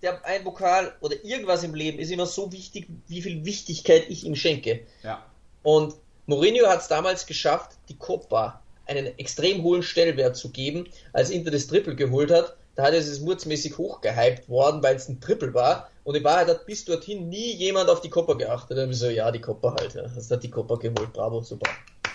der, 0.04 0.24
ein 0.26 0.44
Pokal 0.44 0.94
oder 1.00 1.16
irgendwas 1.24 1.64
im 1.64 1.74
Leben 1.74 1.98
ist 1.98 2.12
immer 2.12 2.26
so 2.26 2.52
wichtig, 2.52 2.88
wie 3.08 3.22
viel 3.22 3.46
Wichtigkeit 3.46 4.06
ich 4.10 4.26
ihm 4.26 4.36
schenke. 4.36 4.82
Ja. 5.02 5.26
Und 5.64 5.96
Mourinho 6.28 6.68
hat 6.68 6.82
es 6.82 6.88
damals 6.88 7.26
geschafft, 7.26 7.72
die 7.90 7.98
Copa 7.98 8.62
einen 8.86 9.18
extrem 9.18 9.64
hohen 9.64 9.82
Stellwert 9.82 10.36
zu 10.36 10.50
geben, 10.50 10.90
als 11.14 11.30
Inter 11.30 11.52
das 11.52 11.68
Triple 11.68 11.96
geholt 11.96 12.32
hat. 12.32 12.56
Da 12.76 12.84
hat 12.84 12.94
es 12.94 13.20
murzmäßig 13.22 13.78
hochgehypt 13.78 14.50
worden, 14.50 14.84
weil 14.84 14.96
es 14.96 15.08
ein 15.08 15.22
Triple 15.22 15.54
war. 15.54 15.90
Und 16.04 16.16
in 16.16 16.24
Wahrheit 16.24 16.48
hat 16.48 16.66
bis 16.66 16.84
dorthin 16.84 17.30
nie 17.30 17.54
jemand 17.54 17.90
auf 17.90 18.02
die 18.02 18.10
Copa 18.10 18.34
geachtet. 18.34 18.78
Und 18.78 18.94
so, 18.94 19.08
ja, 19.08 19.32
die 19.32 19.40
Copa 19.40 19.76
halt. 19.80 19.94
Ja. 19.94 20.04
Das 20.04 20.30
hat 20.30 20.44
die 20.44 20.50
Copa 20.50 20.76
geholt. 20.76 21.14
Bravo, 21.14 21.42
super. 21.42 21.70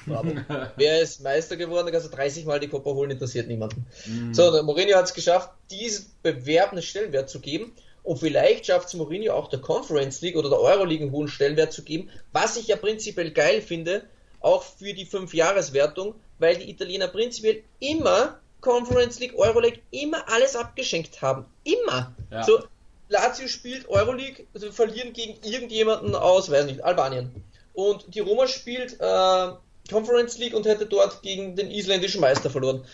Bravo. 0.07 0.33
Wer 0.77 1.01
ist 1.01 1.23
Meister 1.23 1.57
geworden? 1.57 1.95
Also 1.95 2.09
30 2.09 2.45
Mal 2.45 2.61
die 2.61 2.69
Copa 2.69 2.91
holen, 2.91 3.11
interessiert 3.11 3.49
niemanden. 3.49 3.87
Mm. 4.07 4.33
So, 4.33 4.51
der 4.53 4.63
Mourinho 4.63 4.97
hat 4.97 5.07
es 5.07 5.15
geschafft, 5.15 5.51
diesen 5.71 6.07
Bewerb 6.23 6.73
einen 6.73 6.83
Stellenwert 6.83 7.29
zu 7.31 7.41
geben. 7.41 7.73
Und 8.03 8.19
vielleicht 8.19 8.67
schafft 8.67 8.89
es 8.89 8.95
Mourinho 8.95 9.35
auch 9.35 9.49
der 9.49 9.61
Conference 9.61 10.21
League 10.23 10.37
oder 10.37 10.49
der 10.49 10.61
Euroleague 10.61 11.03
einen 11.03 11.13
hohen 11.13 11.29
Stellenwert 11.29 11.73
zu 11.73 11.83
geben, 11.83 12.09
was 12.33 12.57
ich 12.57 12.69
ja 12.69 12.77
prinzipiell 12.77 13.31
geil 13.33 13.61
finde, 13.61 14.05
auch 14.41 14.63
für 14.63 14.95
die 14.95 15.05
Fünfjahreswertung, 15.05 16.15
weil 16.39 16.57
die 16.57 16.71
Italiener 16.71 17.09
prinzipiell 17.09 17.63
immer 17.81 18.39
Conference 18.61 19.21
League, 19.21 19.35
Euroleague 19.37 19.81
immer 19.91 20.29
alles 20.29 20.57
abgeschenkt 20.57 21.21
haben. 21.23 21.45
Immer. 21.65 22.15
Ja. 22.31 22.43
So, 22.45 22.61
Lazio 23.09 23.49
spielt 23.49 23.89
Euroleague, 23.89 24.47
also 24.55 24.71
verlieren 24.73 25.13
gegen 25.13 25.39
irgendjemanden 25.43 26.15
aus, 26.15 26.51
weiß 26.51 26.67
nicht, 26.67 26.83
Albanien. 26.83 27.45
Und 27.75 28.15
die 28.15 28.21
Roma 28.21 28.49
spielt 28.49 29.01
äh, 29.01 29.49
Conference 29.91 30.39
League 30.39 30.55
und 30.55 30.67
hätte 30.67 30.87
dort 30.87 31.23
gegen 31.23 31.57
den 31.57 31.71
isländischen 31.71 32.21
Meister 32.21 32.51
verloren. 32.51 32.85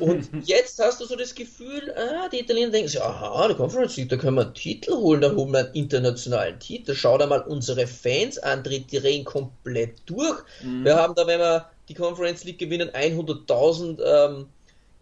Und 0.00 0.28
jetzt 0.44 0.78
hast 0.78 1.00
du 1.00 1.04
so 1.04 1.16
das 1.16 1.34
Gefühl, 1.34 1.92
ah, 1.96 2.28
die 2.28 2.40
Italiener 2.40 2.70
denken 2.70 2.88
sich, 2.88 3.00
aha, 3.00 3.48
der 3.48 3.56
Conference 3.56 3.96
League, 3.96 4.08
da 4.08 4.16
können 4.16 4.36
wir 4.36 4.42
einen 4.42 4.54
Titel 4.54 4.92
holen, 4.92 5.20
da 5.20 5.32
holen 5.32 5.52
wir 5.52 5.60
einen 5.60 5.74
internationalen 5.74 6.58
Titel. 6.58 6.94
Schau 6.94 7.18
da 7.18 7.26
mal 7.26 7.42
unsere 7.42 7.86
Fans 7.86 8.38
an, 8.38 8.62
die 8.62 8.86
drehen 8.86 9.24
komplett 9.24 9.98
durch. 10.06 10.42
Mhm. 10.62 10.84
Wir 10.84 10.96
haben 10.96 11.14
da, 11.14 11.26
wenn 11.26 11.40
wir 11.40 11.70
die 11.88 11.94
Conference 11.94 12.44
League 12.44 12.58
gewinnen, 12.58 12.90
100.000 12.90 14.02
ähm, 14.04 14.46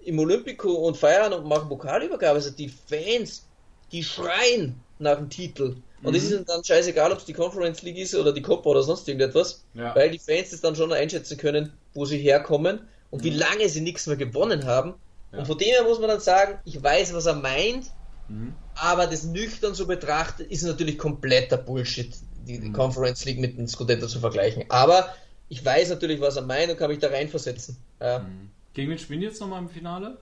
im 0.05 0.19
Olympico 0.19 0.71
und 0.73 0.97
feiern 0.97 1.33
und 1.33 1.47
machen 1.47 1.69
Pokalübergabe. 1.69 2.37
Also 2.37 2.51
die 2.51 2.69
Fans, 2.69 3.47
die 3.93 4.03
schreien 4.03 4.81
nach 4.99 5.17
dem 5.17 5.31
Titel. 5.31 5.77
Und 6.05 6.13
mhm. 6.13 6.19
es 6.19 6.31
ist 6.31 6.49
dann 6.49 6.63
scheißegal, 6.63 7.11
ob 7.13 7.19
es 7.19 7.25
die 7.25 7.33
Conference 7.33 7.83
League 7.83 7.97
ist 7.97 8.15
oder 8.15 8.33
die 8.33 8.43
Copa 8.43 8.69
oder 8.69 8.83
sonst 8.83 9.09
irgendetwas, 9.09 9.65
ja. 9.73 9.95
weil 9.97 10.11
die 10.11 10.19
Fans 10.19 10.51
das 10.51 10.61
dann 10.61 10.77
schon 10.77 10.93
einschätzen 10.93 11.39
können, 11.39 11.73
wo 11.95 12.05
sie 12.05 12.19
herkommen 12.19 12.81
und 13.11 13.23
mhm. 13.23 13.25
wie 13.25 13.31
lange 13.31 13.69
sie 13.69 13.81
nichts 13.81 14.07
mehr 14.07 14.17
gewonnen 14.17 14.67
haben. 14.67 14.95
Ja. 15.33 15.39
Und 15.39 15.47
von 15.47 15.59
dem 15.59 15.69
her 15.69 15.83
muss 15.83 15.99
man 15.99 16.09
dann 16.09 16.21
sagen, 16.21 16.59
ich 16.67 16.81
weiß, 16.81 17.15
was 17.15 17.25
er 17.27 17.35
meint, 17.35 17.87
mhm. 18.29 18.55
aber 18.77 19.07
das 19.07 19.25
nüchtern 19.25 19.75
so 19.75 19.87
betrachtet 19.87 20.51
ist 20.51 20.63
natürlich 20.63 20.99
kompletter 20.99 21.57
Bullshit, 21.57 22.15
die, 22.47 22.61
die 22.61 22.69
mhm. 22.69 22.75
Conference 22.75 23.25
League 23.25 23.41
mit 23.41 23.57
dem 23.57 23.67
Scudetto 23.67 24.07
zu 24.07 24.21
vergleichen. 24.21 24.65
Aber 24.69 25.09
ich 25.49 25.65
weiß 25.65 25.89
natürlich, 25.89 26.21
was 26.21 26.37
er 26.37 26.43
meint 26.43 26.71
und 26.71 26.77
kann 26.77 26.91
mich 26.91 26.99
da 26.99 27.09
reinversetzen. 27.09 27.79
Ja. 28.01 28.19
Mhm. 28.19 28.51
Gegen 28.75 28.91
wen 28.91 28.99
spielen 28.99 29.23
jetzt 29.23 29.41
nochmal 29.41 29.63
im 29.63 29.71
Finale? 29.71 30.19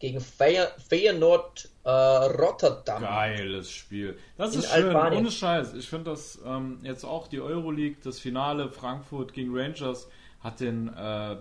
Gegen 0.00 0.20
Feyenoord 0.20 0.74
Feyenoord 0.88 1.68
äh, 1.84 1.90
Rotterdam. 1.90 3.02
Geiles 3.02 3.70
Spiel. 3.70 4.18
Das 4.36 4.56
ist 4.56 4.72
schön, 4.72 4.86
Albanien. 4.86 5.20
ohne 5.20 5.30
Scheiß. 5.30 5.74
Ich 5.74 5.88
finde 5.88 6.10
das 6.10 6.40
ähm, 6.44 6.80
jetzt 6.82 7.04
auch 7.04 7.28
die 7.28 7.40
Euroleague, 7.40 7.98
das 8.02 8.18
Finale 8.18 8.70
Frankfurt 8.70 9.32
gegen 9.34 9.56
Rangers 9.56 10.08
hat 10.40 10.60
den 10.60 10.88
äh, 10.88 11.36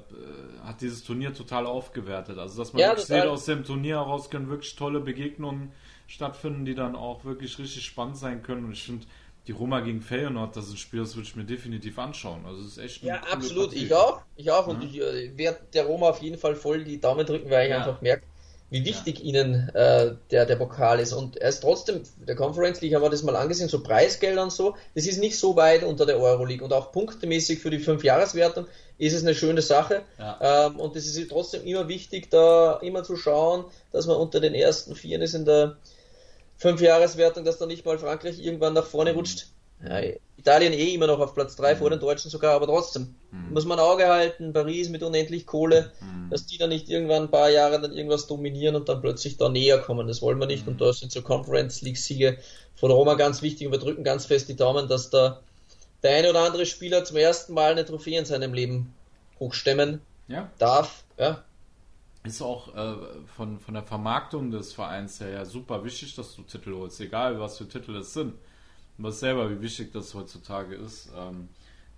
hat 0.61 0.81
dieses 0.81 1.05
Turnier 1.05 1.33
total 1.33 1.65
aufgewertet. 1.65 2.37
Also 2.37 2.61
dass 2.61 2.73
man 2.73 2.81
ja, 2.81 2.89
wirklich 2.89 3.05
sieht, 3.05 3.25
aus 3.25 3.45
dem 3.45 3.63
Turnier 3.63 3.95
heraus 3.95 4.29
können 4.29 4.49
wirklich 4.49 4.75
tolle 4.75 4.99
Begegnungen 4.99 5.71
stattfinden, 6.07 6.65
die 6.65 6.75
dann 6.75 6.97
auch 6.97 7.23
wirklich 7.23 7.57
richtig 7.59 7.85
spannend 7.85 8.17
sein 8.17 8.43
können. 8.43 8.65
Und 8.65 8.73
ich 8.73 8.83
finde 8.83 9.05
die 9.47 9.53
Roma 9.53 9.79
gegen 9.79 10.01
Feyenoord, 10.01 10.55
das 10.55 10.65
ist 10.65 10.73
ein 10.73 10.77
Spiel, 10.77 10.99
das 10.99 11.15
würde 11.15 11.27
ich 11.27 11.35
mir 11.35 11.45
definitiv 11.45 11.97
anschauen. 11.97 12.45
Also 12.45 12.61
es 12.61 12.67
ist 12.67 12.77
echt 12.77 13.03
Ja, 13.03 13.21
absolut. 13.31 13.69
Partie. 13.69 13.85
Ich 13.85 13.93
auch. 13.93 14.21
Ich 14.35 14.51
auch. 14.51 14.67
Und 14.67 14.83
ich 14.83 14.99
äh, 14.99 15.37
werde 15.37 15.59
der 15.73 15.85
Roma 15.85 16.09
auf 16.09 16.21
jeden 16.21 16.37
Fall 16.37 16.55
voll 16.55 16.83
die 16.83 16.99
Daumen 16.99 17.25
drücken, 17.25 17.49
weil 17.49 17.67
ich 17.67 17.71
ja. 17.71 17.77
einfach 17.77 18.01
merke, 18.01 18.23
wie 18.69 18.85
wichtig 18.85 19.19
ja. 19.19 19.25
ihnen 19.25 19.69
äh, 19.69 20.15
der, 20.31 20.45
der 20.45 20.55
Pokal 20.55 20.99
ist. 20.99 21.13
Und 21.13 21.37
er 21.37 21.49
ist 21.49 21.61
trotzdem, 21.61 22.03
der 22.17 22.35
Conference 22.35 22.81
League 22.81 22.93
haben 22.93 23.01
wir 23.01 23.09
das 23.09 23.23
mal 23.23 23.35
angesehen, 23.35 23.69
so 23.69 23.81
Preisgelder 23.81 24.43
und 24.43 24.51
so, 24.51 24.75
das 24.95 25.07
ist 25.07 25.19
nicht 25.19 25.39
so 25.39 25.55
weit 25.55 25.83
unter 25.83 26.05
der 26.05 26.19
Euroleague. 26.19 26.63
Und 26.63 26.73
auch 26.73 26.91
punktemäßig 26.91 27.59
für 27.59 27.69
die 27.69 27.79
Fünfjahreswertung 27.79 28.67
ist 28.97 29.13
es 29.13 29.23
eine 29.23 29.33
schöne 29.33 29.61
Sache. 29.61 30.03
Ja. 30.17 30.67
Ähm, 30.67 30.79
und 30.79 30.95
es 30.95 31.07
ist 31.07 31.29
trotzdem 31.29 31.63
immer 31.65 31.87
wichtig, 31.87 32.29
da 32.29 32.79
immer 32.81 33.03
zu 33.03 33.15
schauen, 33.15 33.65
dass 33.91 34.05
man 34.05 34.17
unter 34.17 34.39
den 34.39 34.53
ersten 34.53 34.95
Vieren 34.95 35.21
ist 35.21 35.33
in 35.33 35.45
der 35.45 35.77
Fünfjahreswertung, 36.57 37.45
dass 37.45 37.57
da 37.57 37.65
nicht 37.65 37.85
mal 37.85 37.97
Frankreich 37.97 38.39
irgendwann 38.39 38.73
nach 38.73 38.85
vorne 38.85 39.13
mhm. 39.13 39.19
Ja, 39.83 40.01
Italien 40.39 40.71
eh 40.71 40.93
immer 40.93 41.07
noch 41.07 41.19
auf 41.19 41.33
Platz 41.33 41.55
3 41.57 41.73
mhm. 41.73 41.77
vor 41.77 41.89
den 41.89 41.99
Deutschen 41.99 42.31
sogar, 42.31 42.55
aber 42.55 42.65
trotzdem 42.65 43.15
mhm. 43.31 43.53
muss 43.53 43.65
man 43.65 43.79
Auge 43.79 44.07
halten, 44.07 44.53
Paris 44.53 44.89
mit 44.89 45.03
unendlich 45.03 45.45
Kohle, 45.45 45.91
mhm. 45.99 46.29
dass 46.29 46.45
die 46.45 46.57
dann 46.57 46.69
nicht 46.69 46.89
irgendwann 46.89 47.23
ein 47.23 47.31
paar 47.31 47.49
Jahre 47.49 47.81
dann 47.81 47.93
irgendwas 47.93 48.27
dominieren 48.27 48.75
und 48.75 48.87
dann 48.87 49.01
plötzlich 49.01 49.37
da 49.37 49.49
näher 49.49 49.79
kommen. 49.79 50.07
Das 50.07 50.21
wollen 50.21 50.39
wir 50.39 50.47
nicht 50.47 50.67
und 50.67 50.75
mhm. 50.75 50.79
da 50.79 50.93
sind 50.93 51.11
so 51.11 51.21
Conference 51.21 51.81
League 51.81 51.97
Siege 51.97 52.37
von 52.75 52.91
Roma 52.91 53.15
ganz 53.15 53.41
wichtig 53.41 53.67
und 53.67 53.73
wir 53.73 53.79
drücken 53.79 54.03
ganz 54.03 54.25
fest 54.25 54.47
die 54.47 54.55
Daumen, 54.55 54.87
dass 54.87 55.09
da 55.09 55.41
der 56.03 56.15
eine 56.15 56.29
oder 56.29 56.45
andere 56.45 56.65
Spieler 56.65 57.03
zum 57.03 57.17
ersten 57.17 57.53
Mal 57.53 57.73
eine 57.73 57.85
Trophäe 57.85 58.17
in 58.17 58.25
seinem 58.25 58.53
Leben 58.53 58.93
hochstemmen 59.39 60.01
ja. 60.29 60.49
darf. 60.57 61.03
Ja. 61.17 61.43
Ist 62.23 62.41
auch 62.41 62.73
äh, 62.75 62.95
von, 63.35 63.59
von 63.59 63.73
der 63.73 63.83
Vermarktung 63.83 64.51
des 64.51 64.73
Vereins 64.73 65.19
her 65.19 65.29
ja 65.29 65.45
super 65.45 65.83
wichtig, 65.83 66.15
dass 66.15 66.35
du 66.35 66.43
Titel 66.43 66.73
holst, 66.73 67.01
egal 67.01 67.39
was 67.39 67.57
für 67.57 67.67
Titel 67.67 67.97
es 67.97 68.13
sind 68.13 68.35
du 68.99 69.05
weißt 69.05 69.19
selber, 69.19 69.49
wie 69.49 69.61
wichtig 69.61 69.91
das 69.93 70.13
heutzutage 70.13 70.75
ist, 70.75 71.09
ähm, 71.17 71.49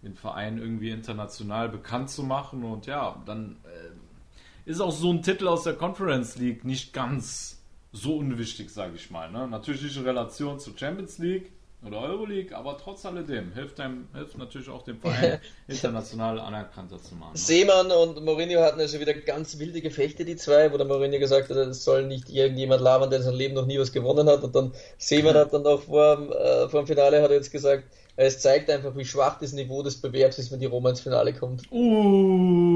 den 0.04 0.16
Verein 0.16 0.58
irgendwie 0.58 0.92
international 0.92 1.70
bekannt 1.70 2.10
zu 2.10 2.24
machen. 2.24 2.64
Und 2.64 2.86
ja, 2.86 3.22
dann 3.26 3.58
äh, 3.66 4.70
ist 4.70 4.82
auch 4.82 4.92
so 4.92 5.12
ein 5.12 5.24
Titel 5.24 5.48
aus 5.48 5.64
der 5.64 5.74
Conference 5.74 6.38
League 6.38 6.64
nicht 6.64 6.94
ganz 6.94 7.62
so 7.92 8.18
unwichtig, 8.18 8.70
sage 8.70 8.96
ich 8.96 9.12
mal. 9.12 9.32
Ne? 9.32 9.48
Natürlich 9.48 9.82
nicht 9.82 9.98
in 9.98 10.04
Relation 10.04 10.60
zur 10.60 10.78
Champions 10.78 11.18
League, 11.18 11.52
oder 11.86 12.02
Euroleague, 12.02 12.56
aber 12.56 12.78
trotz 12.78 13.06
alledem 13.06 13.54
hilft, 13.54 13.80
einem, 13.80 14.08
hilft 14.14 14.38
natürlich 14.38 14.70
auch 14.70 14.84
dem 14.84 15.00
Verein 15.00 15.40
international 15.68 16.40
anerkannter 16.40 17.02
zu 17.02 17.16
machen. 17.16 17.34
Ne? 17.34 17.40
Seemann 17.40 17.92
und 17.92 18.24
Mourinho 18.24 18.62
hatten 18.62 18.80
also 18.80 19.00
wieder 19.00 19.14
ganz 19.14 19.58
wilde 19.58 19.82
Gefechte, 19.82 20.24
die 20.24 20.36
zwei, 20.36 20.72
wo 20.72 20.78
der 20.78 20.86
Mourinho 20.86 21.18
gesagt 21.18 21.50
hat, 21.50 21.58
es 21.58 21.84
soll 21.84 22.06
nicht 22.06 22.30
irgendjemand 22.30 22.82
labern, 22.82 23.10
der 23.10 23.20
in 23.20 23.26
seinem 23.26 23.38
Leben 23.38 23.56
noch 23.56 23.66
nie 23.66 23.80
was 23.80 23.92
gewonnen 23.92 24.30
hat. 24.30 24.44
Und 24.44 24.56
dann 24.56 24.74
Seemann 24.98 25.36
hat 25.36 25.54
dann 25.54 25.66
auch 25.66 25.82
vor, 25.82 26.30
äh, 26.32 26.70
vor 26.70 26.82
dem 26.82 26.88
Finale 26.88 27.22
hat 27.22 27.32
er 27.32 27.38
jetzt 27.38 27.52
gesagt, 27.52 27.86
es 28.16 28.40
zeigt 28.40 28.70
einfach, 28.70 28.96
wie 28.96 29.06
schwach 29.06 29.40
das 29.40 29.54
Niveau 29.54 29.82
des 29.82 30.00
Bewerbs 30.00 30.38
ist, 30.38 30.52
wenn 30.52 30.60
die 30.60 30.68
Roma 30.68 30.92
ins 30.92 31.02
Finale 31.02 31.34
kommt. 31.34 31.64
Uh. 31.72 32.71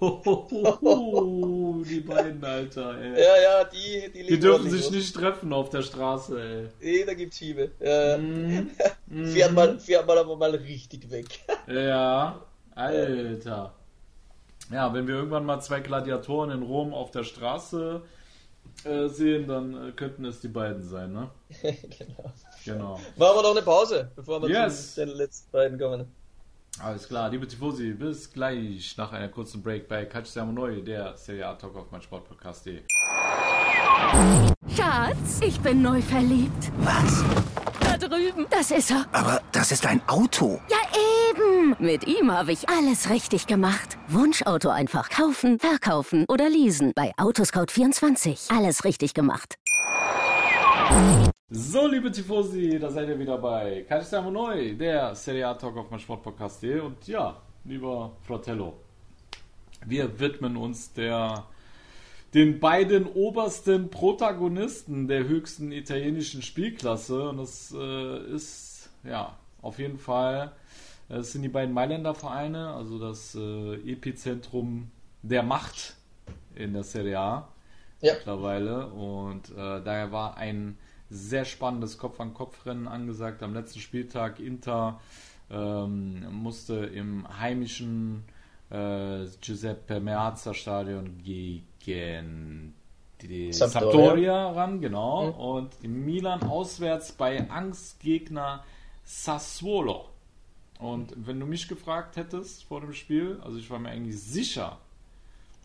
Oh, 0.00 1.82
die 1.88 2.00
beiden, 2.00 2.42
Alter, 2.44 2.98
ey. 3.00 3.12
Ja, 3.12 3.42
ja, 3.42 3.64
die, 3.64 4.12
die, 4.12 4.26
die 4.26 4.40
dürfen 4.40 4.70
sich 4.70 4.84
los. 4.84 4.90
nicht 4.90 5.14
treffen 5.14 5.52
auf 5.52 5.70
der 5.70 5.82
Straße, 5.82 6.40
ey. 6.40 6.68
Nee, 6.80 7.04
da 7.04 7.14
gibt's 7.14 7.38
Schiebe. 7.38 7.70
Äh, 7.80 8.18
mm. 8.18 8.70
fährt, 9.26 9.52
man, 9.52 9.80
fährt 9.80 10.06
man 10.06 10.18
aber 10.18 10.36
mal 10.36 10.54
richtig 10.54 11.10
weg. 11.10 11.26
ja, 11.66 12.40
Alter. 12.74 13.74
Ja, 14.70 14.92
wenn 14.92 15.06
wir 15.06 15.14
irgendwann 15.16 15.44
mal 15.44 15.60
zwei 15.60 15.80
Gladiatoren 15.80 16.50
in 16.50 16.62
Rom 16.62 16.92
auf 16.92 17.10
der 17.10 17.24
Straße 17.24 18.02
äh, 18.84 19.08
sehen, 19.08 19.46
dann 19.46 19.88
äh, 19.88 19.92
könnten 19.92 20.24
es 20.24 20.40
die 20.40 20.48
beiden 20.48 20.82
sein, 20.82 21.12
ne? 21.12 21.30
genau. 21.62 22.32
Genau. 22.64 23.00
Machen 23.16 23.36
wir 23.36 23.42
noch 23.42 23.50
eine 23.52 23.62
Pause, 23.62 24.10
bevor 24.16 24.42
wir 24.42 24.48
yes. 24.48 24.94
zu 24.94 25.06
den 25.06 25.16
letzten 25.16 25.50
beiden 25.52 25.78
kommen. 25.78 26.15
Alles 26.82 27.08
klar, 27.08 27.30
liebe 27.30 27.48
Tifosi, 27.48 27.92
bis 27.92 28.30
gleich 28.30 28.96
nach 28.98 29.12
einer 29.12 29.28
kurzen 29.28 29.62
Break 29.62 29.88
bei 29.88 30.04
Calciamo 30.04 30.52
Neu, 30.52 30.82
der 30.82 31.16
Serie 31.16 31.46
A 31.46 31.54
Talk 31.54 31.74
auf 31.74 31.90
mein 31.90 32.02
Sportpodcast.de. 32.02 32.82
Schatz, 34.76 35.40
ich 35.40 35.58
bin 35.60 35.80
neu 35.80 36.02
verliebt. 36.02 36.70
Was? 36.78 37.24
Da 37.80 37.96
drüben. 37.96 38.46
Das 38.50 38.70
ist 38.70 38.90
er. 38.90 39.06
Aber 39.12 39.40
das 39.52 39.72
ist 39.72 39.86
ein 39.86 40.06
Auto. 40.06 40.60
Ja, 40.68 40.76
eben. 41.30 41.76
Mit 41.78 42.06
ihm 42.06 42.30
habe 42.30 42.52
ich 42.52 42.68
alles 42.68 43.08
richtig 43.08 43.46
gemacht. 43.46 43.96
Wunschauto 44.08 44.68
einfach 44.68 45.08
kaufen, 45.08 45.58
verkaufen 45.58 46.26
oder 46.28 46.50
leasen. 46.50 46.92
Bei 46.94 47.12
Autoscout24. 47.16 48.54
Alles 48.54 48.84
richtig 48.84 49.14
gemacht. 49.14 49.54
So, 51.48 51.86
liebe 51.86 52.10
Tifosi, 52.10 52.76
da 52.80 52.90
seid 52.90 53.08
ihr 53.08 53.20
wieder 53.20 53.38
bei 53.38 53.84
Calciamo 53.88 54.32
Neu, 54.32 54.74
der 54.74 55.14
Serie 55.14 55.46
A 55.46 55.54
Talk 55.54 55.76
auf 55.76 55.88
mein 55.92 56.00
Sportpodcast.de. 56.00 56.80
Und 56.80 57.06
ja, 57.06 57.40
lieber 57.64 58.16
Fratello, 58.22 58.74
wir 59.84 60.18
widmen 60.18 60.56
uns 60.56 60.92
der 60.92 61.44
den 62.34 62.58
beiden 62.58 63.06
obersten 63.06 63.90
Protagonisten 63.90 65.06
der 65.06 65.28
höchsten 65.28 65.70
italienischen 65.70 66.42
Spielklasse. 66.42 67.28
Und 67.28 67.36
das 67.36 67.72
äh, 67.78 68.34
ist 68.34 68.90
ja 69.04 69.38
auf 69.62 69.78
jeden 69.78 69.98
Fall, 69.98 70.50
es 71.08 71.30
sind 71.30 71.42
die 71.42 71.48
beiden 71.48 71.72
Mailänder 71.72 72.16
Vereine, 72.16 72.70
also 72.70 72.98
das 72.98 73.36
äh, 73.36 73.74
Epizentrum 73.88 74.90
der 75.22 75.44
Macht 75.44 75.94
in 76.56 76.72
der 76.72 76.82
Serie 76.82 77.20
A 77.20 77.48
ja. 78.00 78.14
mittlerweile. 78.14 78.88
Und 78.88 79.48
äh, 79.50 79.80
daher 79.80 80.10
war 80.10 80.36
ein 80.38 80.76
sehr 81.10 81.44
spannendes 81.44 81.98
Kopf-an-Kopf-Rennen 81.98 82.88
angesagt. 82.88 83.42
Am 83.42 83.54
letzten 83.54 83.80
Spieltag 83.80 84.40
Inter 84.40 85.00
ähm, 85.50 86.26
musste 86.32 86.74
im 86.74 87.26
heimischen 87.38 88.24
äh, 88.70 89.26
Giuseppe 89.40 90.00
Meazza 90.00 90.54
Stadion 90.54 91.18
gegen 91.22 92.74
die 93.22 93.52
Sampdoria, 93.52 93.90
Sampdoria 93.90 94.50
ran, 94.50 94.80
genau. 94.80 95.26
Mhm. 95.26 95.34
Und 95.34 95.82
Milan 95.84 96.42
auswärts 96.42 97.12
bei 97.12 97.48
Angstgegner 97.50 98.64
Sassuolo. 99.04 100.06
Und 100.78 101.14
wenn 101.16 101.40
du 101.40 101.46
mich 101.46 101.68
gefragt 101.68 102.16
hättest 102.16 102.64
vor 102.64 102.80
dem 102.80 102.92
Spiel, 102.92 103.40
also 103.42 103.56
ich 103.56 103.70
war 103.70 103.78
mir 103.78 103.90
eigentlich 103.90 104.20
sicher, 104.20 104.78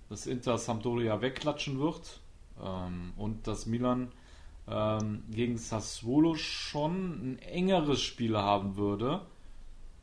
dass 0.10 0.28
Inter 0.28 0.58
Sampdoria 0.58 1.22
wegklatschen 1.22 1.80
wird 1.80 2.22
ähm, 2.64 3.14
und 3.18 3.48
dass 3.48 3.66
Milan 3.66 4.12
ähm, 4.68 5.24
gegen 5.30 5.57
Sassuolo 5.57 6.36
schon 6.36 7.34
ein 7.34 7.39
engeres 7.39 8.01
Spiel 8.01 8.38
haben 8.38 8.76
würde. 8.76 9.22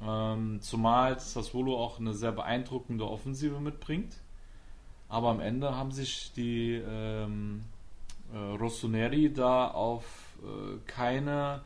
Ähm, 0.01 0.61
zumal 0.61 1.19
Sassuolo 1.19 1.77
auch 1.77 1.99
eine 1.99 2.15
sehr 2.15 2.33
beeindruckende 2.33 3.09
Offensive 3.09 3.61
mitbringt. 3.61 4.17
Aber 5.09 5.31
am 5.31 5.41
Ende 5.41 5.75
haben 5.75 5.91
sich 5.91 6.33
die 6.35 6.75
ähm, 6.75 7.63
äh, 8.33 8.37
Rossoneri 8.37 9.33
da 9.33 9.69
auf 9.69 10.05
äh, 10.43 10.79
keine 10.87 11.63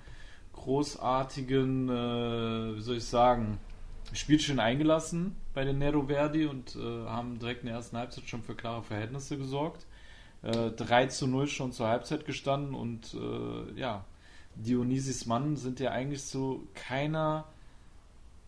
großartigen, 0.52 1.88
äh, 1.88 2.76
wie 2.76 2.80
soll 2.80 2.96
ich 2.96 3.04
sagen, 3.04 3.58
Spielchen 4.12 4.60
eingelassen 4.60 5.36
bei 5.54 5.64
den 5.64 5.78
Nero 5.78 6.06
Verdi 6.06 6.46
und 6.46 6.76
äh, 6.76 7.06
haben 7.06 7.38
direkt 7.38 7.62
in 7.62 7.66
der 7.66 7.76
ersten 7.76 7.96
Halbzeit 7.96 8.28
schon 8.28 8.42
für 8.42 8.54
klare 8.54 8.82
Verhältnisse 8.82 9.38
gesorgt. 9.38 9.86
3 10.42 11.04
äh, 11.04 11.08
zu 11.08 11.26
0 11.26 11.46
schon 11.46 11.72
zur 11.72 11.88
Halbzeit 11.88 12.24
gestanden 12.24 12.74
und 12.74 13.14
äh, 13.14 13.78
ja, 13.78 14.04
Dionysis 14.56 15.26
Mann 15.26 15.56
sind 15.56 15.80
ja 15.80 15.90
eigentlich 15.90 16.24
zu 16.24 16.66
keiner, 16.74 17.46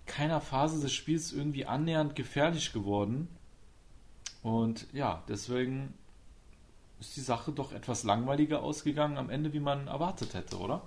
keiner 0.07 0.40
Phase 0.40 0.80
des 0.80 0.92
Spiels 0.92 1.32
irgendwie 1.32 1.66
annähernd 1.66 2.14
gefährlich 2.14 2.72
geworden. 2.72 3.28
Und 4.42 4.86
ja, 4.92 5.22
deswegen 5.28 5.95
ist 7.01 7.16
die 7.16 7.22
Sache 7.22 7.53
doch 7.53 7.72
etwas 7.72 8.05
langweiliger 8.05 8.62
ausgegangen 8.62 9.16
am 9.16 9.30
Ende, 9.30 9.53
wie 9.53 9.61
man 9.61 9.86
erwartet 9.86 10.34
hätte, 10.34 10.59
oder? 10.59 10.82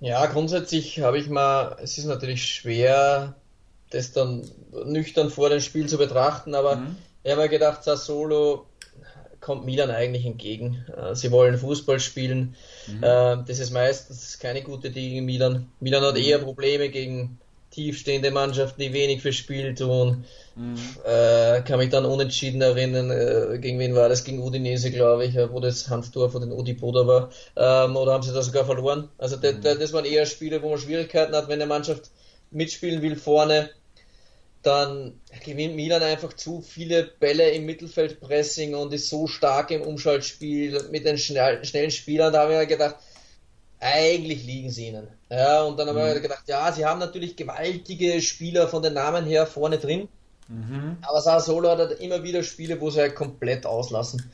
Ja, 0.00 0.26
grundsätzlich 0.26 1.00
habe 1.00 1.18
ich 1.18 1.30
mal, 1.30 1.76
es 1.80 1.96
ist 1.96 2.04
natürlich 2.04 2.44
schwer, 2.44 3.34
das 3.90 4.12
dann 4.12 4.46
nüchtern 4.84 5.30
vor 5.30 5.48
dem 5.48 5.60
Spiel 5.60 5.88
zu 5.88 5.96
betrachten, 5.96 6.54
aber 6.54 6.76
mhm. 6.76 6.96
ich 7.22 7.30
habe 7.30 7.42
mir 7.42 7.48
gedacht, 7.48 7.82
Sassolo 7.82 8.66
kommt 9.46 9.64
Milan 9.64 9.90
eigentlich 9.90 10.26
entgegen. 10.26 10.84
Äh, 10.94 11.14
sie 11.14 11.30
wollen 11.30 11.56
Fußball 11.56 12.00
spielen. 12.00 12.56
Mhm. 12.88 13.02
Äh, 13.02 13.36
das 13.46 13.60
ist 13.60 13.70
meistens 13.70 14.40
keine 14.40 14.62
gute 14.62 14.90
Dinge 14.90 15.10
gegen 15.10 15.24
Milan. 15.24 15.68
Milan 15.78 16.02
hat 16.02 16.18
eher 16.18 16.40
Probleme 16.40 16.88
gegen 16.88 17.38
tiefstehende 17.70 18.32
Mannschaften, 18.32 18.80
die 18.80 18.92
wenig 18.92 19.22
für 19.22 19.32
Spiel 19.32 19.76
tun. 19.76 20.24
Mhm. 20.56 20.76
Äh, 21.04 21.62
kann 21.62 21.78
mich 21.78 21.90
dann 21.90 22.06
unentschieden 22.06 22.60
erinnern, 22.60 23.12
äh, 23.12 23.58
gegen 23.60 23.78
wen 23.78 23.94
war 23.94 24.08
das? 24.08 24.24
Gegen 24.24 24.42
Udinese, 24.42 24.90
glaube 24.90 25.26
ich, 25.26 25.36
wo 25.36 25.60
das 25.60 25.88
Handtor 25.88 26.28
von 26.28 26.40
den 26.40 26.50
Odipoda 26.50 27.06
war. 27.06 27.30
Ähm, 27.56 27.94
oder 27.94 28.14
haben 28.14 28.24
sie 28.24 28.34
da 28.34 28.42
sogar 28.42 28.64
verloren? 28.64 29.08
Also 29.16 29.36
mhm. 29.36 29.62
das 29.62 29.92
waren 29.92 30.06
eher 30.06 30.26
Spiele, 30.26 30.60
wo 30.60 30.70
man 30.70 30.78
Schwierigkeiten 30.78 31.36
hat, 31.36 31.46
wenn 31.46 31.60
eine 31.62 31.66
Mannschaft 31.66 32.10
mitspielen 32.50 33.00
will 33.00 33.14
vorne 33.14 33.70
dann 34.66 35.20
gewinnt 35.44 35.76
Milan 35.76 36.02
einfach 36.02 36.32
zu 36.32 36.60
viele 36.60 37.04
Bälle 37.04 37.50
im 37.50 37.66
Mittelfeldpressing 37.66 38.74
und 38.74 38.92
ist 38.92 39.08
so 39.08 39.26
stark 39.26 39.70
im 39.70 39.82
Umschaltspiel 39.82 40.88
mit 40.90 41.06
den 41.06 41.18
schnell, 41.18 41.64
schnellen 41.64 41.90
Spielern. 41.90 42.32
Da 42.32 42.42
haben 42.42 42.50
wir 42.50 42.66
gedacht, 42.66 42.96
eigentlich 43.78 44.44
liegen 44.44 44.70
sie 44.70 44.88
ihnen. 44.88 45.08
Ja, 45.30 45.62
und 45.62 45.78
dann 45.78 45.88
haben 45.88 45.96
mhm. 45.96 46.14
wir 46.14 46.20
gedacht, 46.20 46.44
ja, 46.48 46.72
sie 46.72 46.84
haben 46.84 46.98
natürlich 46.98 47.36
gewaltige 47.36 48.20
Spieler 48.20 48.68
von 48.68 48.82
den 48.82 48.94
Namen 48.94 49.24
her 49.24 49.46
vorne 49.46 49.78
drin. 49.78 50.08
Mhm. 50.48 50.98
Aber 51.02 51.20
Sassuolo 51.20 51.70
hat 51.70 51.78
halt 51.78 52.00
immer 52.00 52.22
wieder 52.22 52.42
Spiele, 52.42 52.80
wo 52.80 52.90
sie 52.90 53.00
halt 53.00 53.14
komplett 53.14 53.66
auslassen. 53.66 54.30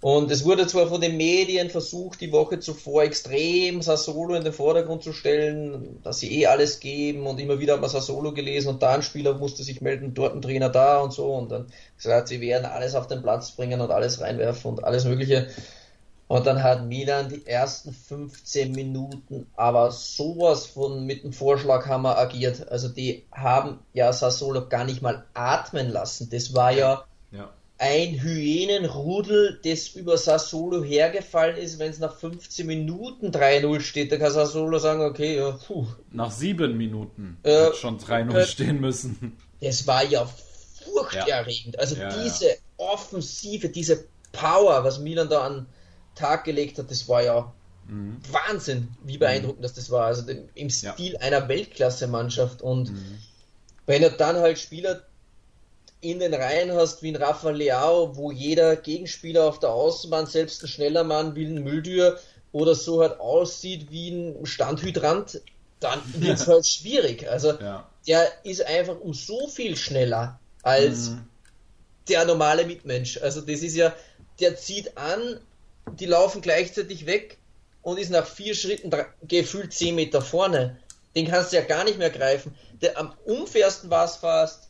Und 0.00 0.30
es 0.30 0.44
wurde 0.44 0.68
zwar 0.68 0.86
von 0.86 1.00
den 1.00 1.16
Medien 1.16 1.70
versucht, 1.70 2.20
die 2.20 2.30
Woche 2.30 2.60
zuvor 2.60 3.02
extrem 3.02 3.82
Sassolo 3.82 4.34
in 4.34 4.44
den 4.44 4.52
Vordergrund 4.52 5.02
zu 5.02 5.12
stellen, 5.12 6.00
dass 6.04 6.20
sie 6.20 6.40
eh 6.40 6.46
alles 6.46 6.78
geben 6.78 7.26
und 7.26 7.40
immer 7.40 7.58
wieder 7.58 7.74
hat 7.74 7.80
man 7.80 7.90
Sassolo 7.90 8.32
gelesen 8.32 8.68
und 8.68 8.82
da 8.82 8.94
ein 8.94 9.02
Spieler 9.02 9.34
musste 9.34 9.64
sich 9.64 9.80
melden, 9.80 10.14
dort 10.14 10.36
ein 10.36 10.42
Trainer 10.42 10.68
da 10.68 11.00
und 11.00 11.12
so 11.12 11.34
und 11.34 11.50
dann 11.50 11.66
gesagt, 11.96 12.28
sie 12.28 12.40
werden 12.40 12.64
alles 12.64 12.94
auf 12.94 13.08
den 13.08 13.22
Platz 13.22 13.50
bringen 13.50 13.80
und 13.80 13.90
alles 13.90 14.20
reinwerfen 14.20 14.70
und 14.70 14.84
alles 14.84 15.04
mögliche. 15.04 15.48
Und 16.28 16.46
dann 16.46 16.62
hat 16.62 16.86
Milan 16.86 17.30
die 17.30 17.44
ersten 17.46 17.92
15 17.92 18.70
Minuten 18.72 19.46
aber 19.56 19.90
sowas 19.90 20.66
von 20.66 21.06
mit 21.06 21.24
dem 21.24 21.32
Vorschlaghammer 21.32 22.18
agiert. 22.18 22.68
Also 22.70 22.88
die 22.88 23.24
haben 23.32 23.80
ja 23.94 24.12
Sassolo 24.12 24.68
gar 24.68 24.84
nicht 24.84 25.02
mal 25.02 25.24
atmen 25.34 25.88
lassen. 25.88 26.28
Das 26.30 26.54
war 26.54 26.70
ja, 26.70 26.78
ja 26.78 27.04
ein 27.78 28.20
Hyänenrudel, 28.20 29.60
das 29.64 29.88
über 29.88 30.18
Sassolo 30.18 30.82
hergefallen 30.82 31.56
ist, 31.56 31.78
wenn 31.78 31.90
es 31.90 32.00
nach 32.00 32.16
15 32.16 32.66
Minuten 32.66 33.30
3-0 33.30 33.80
steht, 33.80 34.10
da 34.10 34.16
kann 34.16 34.32
Sassolo 34.32 34.78
sagen, 34.78 35.02
okay, 35.02 35.36
ja, 35.36 35.52
puh. 35.52 35.86
Nach 36.10 36.30
sieben 36.30 36.76
Minuten 36.76 37.38
äh, 37.44 37.66
hat 37.66 37.76
schon 37.76 37.98
3-0 37.98 38.36
äh, 38.36 38.46
stehen 38.46 38.80
müssen. 38.80 39.36
Das 39.60 39.86
war 39.86 40.04
ja 40.04 40.28
furchterregend. 40.84 41.74
Ja. 41.74 41.80
Also 41.80 41.96
ja, 41.96 42.08
diese 42.22 42.48
ja. 42.48 42.54
Offensive, 42.78 43.68
diese 43.68 44.04
Power, 44.32 44.82
was 44.84 44.98
Milan 44.98 45.28
da 45.28 45.46
an 45.46 45.66
Tag 46.14 46.44
gelegt 46.44 46.78
hat, 46.78 46.90
das 46.90 47.08
war 47.08 47.22
ja 47.22 47.52
mhm. 47.86 48.18
Wahnsinn, 48.30 48.88
wie 49.04 49.18
beeindruckend 49.18 49.60
mhm. 49.60 49.62
das, 49.62 49.74
das 49.74 49.90
war. 49.90 50.06
Also 50.06 50.24
im 50.54 50.70
Stil 50.70 51.16
einer 51.18 51.48
Weltklasse-Mannschaft 51.48 52.60
und 52.60 52.90
mhm. 52.90 53.18
wenn 53.86 54.02
er 54.02 54.10
dann 54.10 54.36
halt 54.36 54.58
Spieler 54.58 55.02
in 56.00 56.20
den 56.20 56.34
Reihen 56.34 56.72
hast 56.72 57.02
wie 57.02 57.10
ein 57.10 57.16
Rafa 57.16 57.50
Leao, 57.50 58.16
wo 58.16 58.30
jeder 58.30 58.76
Gegenspieler 58.76 59.44
auf 59.44 59.58
der 59.58 59.70
Außenbahn, 59.70 60.26
selbst 60.26 60.62
ein 60.62 60.68
schneller 60.68 61.04
Mann 61.04 61.34
wie 61.34 61.44
ein 61.44 61.62
Mülltür 61.62 62.18
oder 62.52 62.74
so 62.74 63.00
halt 63.00 63.18
aussieht 63.20 63.90
wie 63.90 64.10
ein 64.10 64.46
Standhydrant, 64.46 65.40
dann 65.80 66.00
wird 66.14 66.38
es 66.38 66.46
halt 66.46 66.66
schwierig. 66.66 67.28
Also 67.28 67.52
ja. 67.58 67.88
der 68.06 68.30
ist 68.44 68.64
einfach 68.64 69.00
um 69.00 69.12
so 69.12 69.48
viel 69.48 69.76
schneller 69.76 70.38
als 70.62 71.10
mhm. 71.10 71.28
der 72.08 72.24
normale 72.24 72.64
Mitmensch. 72.64 73.20
Also 73.20 73.40
das 73.40 73.62
ist 73.62 73.76
ja, 73.76 73.94
der 74.40 74.56
zieht 74.56 74.96
an, 74.96 75.40
die 75.98 76.06
laufen 76.06 76.42
gleichzeitig 76.42 77.06
weg 77.06 77.38
und 77.82 77.98
ist 77.98 78.10
nach 78.10 78.26
vier 78.26 78.54
Schritten 78.54 78.90
gefühlt 79.22 79.72
zehn 79.72 79.94
Meter 79.94 80.22
vorne. 80.22 80.78
Den 81.16 81.26
kannst 81.26 81.52
du 81.52 81.56
ja 81.56 81.62
gar 81.62 81.84
nicht 81.84 81.98
mehr 81.98 82.10
greifen. 82.10 82.54
Der, 82.82 82.98
am 82.98 83.12
unfairsten 83.24 83.90
war 83.90 84.04
es 84.04 84.16
fast, 84.16 84.67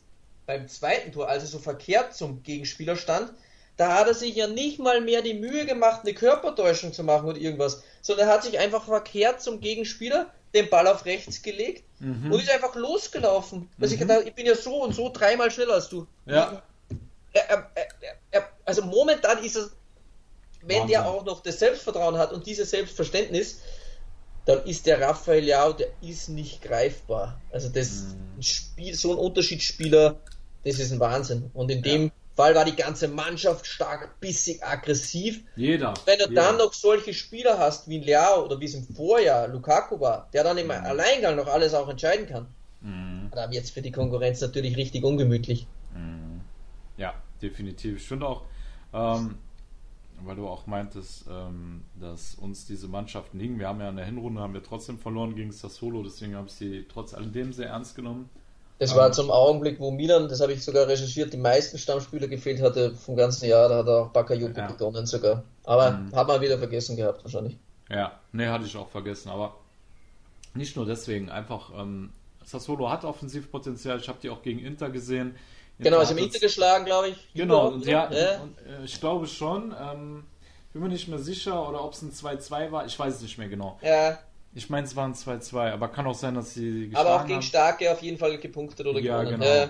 beim 0.49 0.67
zweiten 0.67 1.13
Tor, 1.13 1.29
als 1.29 1.43
er 1.43 1.49
so 1.51 1.59
verkehrt 1.59 2.15
zum 2.15 2.43
Gegenspieler 2.43 2.97
stand, 2.97 3.31
da 3.77 3.95
hat 3.95 4.09
er 4.09 4.15
sich 4.15 4.35
ja 4.35 4.47
nicht 4.47 4.79
mal 4.79 5.03
mehr 5.03 5.21
die 5.21 5.35
Mühe 5.35 5.67
gemacht, 5.67 6.01
eine 6.03 6.15
Körpertäuschung 6.15 6.95
zu 6.95 7.05
machen 7.05 7.29
oder 7.29 7.37
irgendwas, 7.37 7.83
sondern 8.01 8.29
er 8.29 8.35
hat 8.35 8.45
sich 8.45 8.59
einfach 8.59 8.87
verkehrt 8.87 9.43
zum 9.43 9.61
Gegenspieler, 9.61 10.33
den 10.55 10.71
Ball 10.71 10.87
auf 10.87 11.05
rechts 11.05 11.43
gelegt 11.43 11.85
mhm. 12.01 12.33
und 12.33 12.41
ist 12.41 12.51
einfach 12.51 12.75
losgelaufen. 12.75 13.69
Also 13.79 13.91
mhm. 13.91 13.93
ich 13.93 14.09
gedacht, 14.09 14.23
ich 14.27 14.35
bin 14.35 14.47
ja 14.47 14.55
so 14.55 14.83
und 14.83 14.95
so 14.95 15.11
dreimal 15.13 15.51
schneller 15.51 15.75
als 15.75 15.91
du. 15.91 16.07
Ja. 16.25 16.63
Er, 17.35 17.71
er, 17.75 17.89
er, 18.31 18.49
also 18.65 18.83
momentan 18.87 19.45
ist 19.45 19.57
es, 19.57 19.71
wenn 20.63 20.81
Wahnsinn. 20.81 20.89
der 20.89 21.07
auch 21.07 21.27
noch 21.27 21.43
das 21.43 21.59
Selbstvertrauen 21.59 22.17
hat 22.17 22.33
und 22.33 22.47
dieses 22.47 22.71
Selbstverständnis, 22.71 23.61
dann 24.47 24.65
ist 24.65 24.87
der 24.87 24.99
Raphael 24.99 25.45
Leao, 25.45 25.75
der 25.75 25.89
ist 26.01 26.31
nicht 26.31 26.63
greifbar. 26.63 27.39
Also 27.53 27.69
das 27.69 27.91
mhm. 28.37 28.43
Spiel, 28.43 28.95
so 28.95 29.13
ein 29.13 29.19
Unterschiedsspieler, 29.19 30.19
das 30.69 30.79
ist 30.79 30.93
ein 30.93 31.01
Wahnsinn. 31.01 31.51
Und 31.55 31.71
in 31.71 31.83
dem 31.83 32.11
Fall 32.35 32.55
war 32.55 32.64
die 32.64 32.77
ganze 32.77 33.09
Mannschaft 33.09 33.66
stark, 33.66 34.21
bissig, 34.21 34.62
aggressiv. 34.64 35.43
Jeder. 35.57 35.95
Wenn 36.05 36.19
du 36.19 36.29
jeder. 36.29 36.43
dann 36.43 36.59
noch 36.59 36.73
solche 36.73 37.12
Spieler 37.12 37.59
hast 37.59 37.89
wie 37.89 37.99
Leao 37.99 38.45
oder 38.45 38.61
wie 38.61 38.66
es 38.66 38.75
im 38.75 38.85
Vorjahr 38.85 39.49
Lukaku 39.49 39.99
war, 39.99 40.29
der 40.33 40.45
dann 40.45 40.59
im 40.59 40.66
mhm. 40.66 40.73
Alleingang 40.73 41.37
noch 41.37 41.49
alles 41.49 41.75
auch 41.75 41.89
entscheiden 41.89 42.27
kann, 42.27 42.47
mhm. 42.81 43.31
da 43.35 43.51
wird 43.51 43.64
es 43.64 43.71
für 43.71 43.83
die 43.83 43.91
Konkurrenz 43.91 44.41
natürlich 44.41 44.77
richtig 44.77 45.03
ungemütlich. 45.05 45.66
Mhm. 45.95 46.43
Ja, 46.97 47.14
definitiv. 47.43 47.97
Ich 47.97 48.07
finde 48.07 48.27
auch, 48.27 48.43
ähm, 48.93 49.39
weil 50.23 50.37
du 50.37 50.47
auch 50.47 50.66
meintest, 50.66 51.27
ähm, 51.29 51.85
dass 51.99 52.35
uns 52.35 52.66
diese 52.66 52.89
Mannschaften 52.89 53.41
hingen. 53.41 53.59
Wir 53.59 53.69
haben 53.69 53.81
ja 53.81 53.89
in 53.89 53.97
der 53.97 54.07
Hinrunde 54.07 54.41
haben 54.41 54.55
wir 54.55 54.62
trotzdem 54.62 54.99
verloren 54.99 55.35
gegen 55.35 55.53
Sassuolo, 55.53 56.03
deswegen 56.03 56.37
habe 56.37 56.49
ich 56.49 56.55
sie 56.55 56.87
trotz 56.89 57.14
alledem 57.14 57.53
sehr 57.53 57.69
ernst 57.69 57.97
genommen. 57.97 58.31
Das 58.79 58.95
war 58.95 59.11
zum 59.11 59.31
Augenblick, 59.31 59.81
wo 59.81 59.91
Milan, 59.91 60.29
das 60.29 60.41
habe 60.41 60.53
ich 60.53 60.64
sogar 60.64 60.87
recherchiert, 60.87 61.33
die 61.33 61.39
meisten 61.39 61.79
Stammspieler 61.79 62.29
gefehlt 62.29 62.62
hatte 62.62 62.95
vom 62.95 63.16
ganzen 63.16 63.49
Jahr. 63.49 63.68
Da 63.68 63.79
hat 63.79 63.89
auch 63.89 64.09
Bakayoko 64.11 64.61
ja. 64.61 64.68
begonnen 64.68 65.05
sogar. 65.05 65.43
Aber 65.64 65.91
mhm. 65.91 66.14
hat 66.14 66.29
man 66.29 66.41
wieder 66.41 66.59
vergessen 66.59 66.97
gehabt 66.97 67.24
wahrscheinlich. 67.24 67.57
Ja, 67.91 68.20
ne, 68.33 68.53
hatte 68.53 68.66
ich 68.66 68.76
auch 68.76 68.89
vergessen. 68.89 69.31
Aber 69.31 69.57
nicht 70.55 70.76
nur 70.76 70.87
deswegen, 70.87 71.29
einfach 71.29 71.72
ähm, 71.76 72.11
Sassuolo 72.45 72.89
hat 72.89 73.05
Offensivpotenzial. 73.05 73.99
Ich 73.99 74.09
habe 74.09 74.18
die 74.22 74.31
auch 74.31 74.43
gegen 74.43 74.61
Inter 74.61 74.91
gesehen. 74.91 75.35
Inter 75.79 75.91
genau, 75.91 76.01
ist 76.03 76.12
im 76.12 76.18
Inter 76.18 76.39
geschlagen, 76.39 76.85
glaube 76.85 77.09
ich. 77.09 77.29
Genau, 77.35 77.68
und 77.68 77.85
ja, 77.85 78.11
ja. 78.12 78.41
Und, 78.43 78.59
äh, 78.59 78.85
ich 78.85 79.01
glaube 79.01 79.26
schon. 79.26 79.74
Ähm, 79.81 80.24
bin 80.72 80.83
mir 80.83 80.89
nicht 80.89 81.09
mehr 81.09 81.18
sicher, 81.18 81.68
oder 81.68 81.83
ob 81.83 81.95
es 81.95 82.03
ein 82.03 82.12
2-2 82.12 82.70
war. 82.70 82.87
Ich 82.87 82.99
weiß 82.99 83.16
es 83.16 83.22
nicht 83.22 83.39
mehr 83.39 83.49
genau. 83.49 83.79
Ja. 83.83 84.18
Ich 84.55 84.71
meine, 84.71 84.87
es 84.87 84.97
waren 84.97 85.13
2-2, 85.13 85.73
aber 85.73 85.89
kann 85.89 86.07
auch 86.07 86.15
sein, 86.15 86.35
dass 86.35 86.55
sie 86.55 86.91
Aber 86.95 87.17
auch 87.17 87.23
gegen 87.23 87.37
haben. 87.37 87.43
Starke 87.43 87.93
auf 87.93 88.03
jeden 88.03 88.19
Fall 88.19 88.39
gepunktet 88.39 88.87
oder 88.87 89.01
ja, 89.01 89.23
gewonnen. 89.23 89.41
Genau. 89.41 89.53
Äh. 89.65 89.69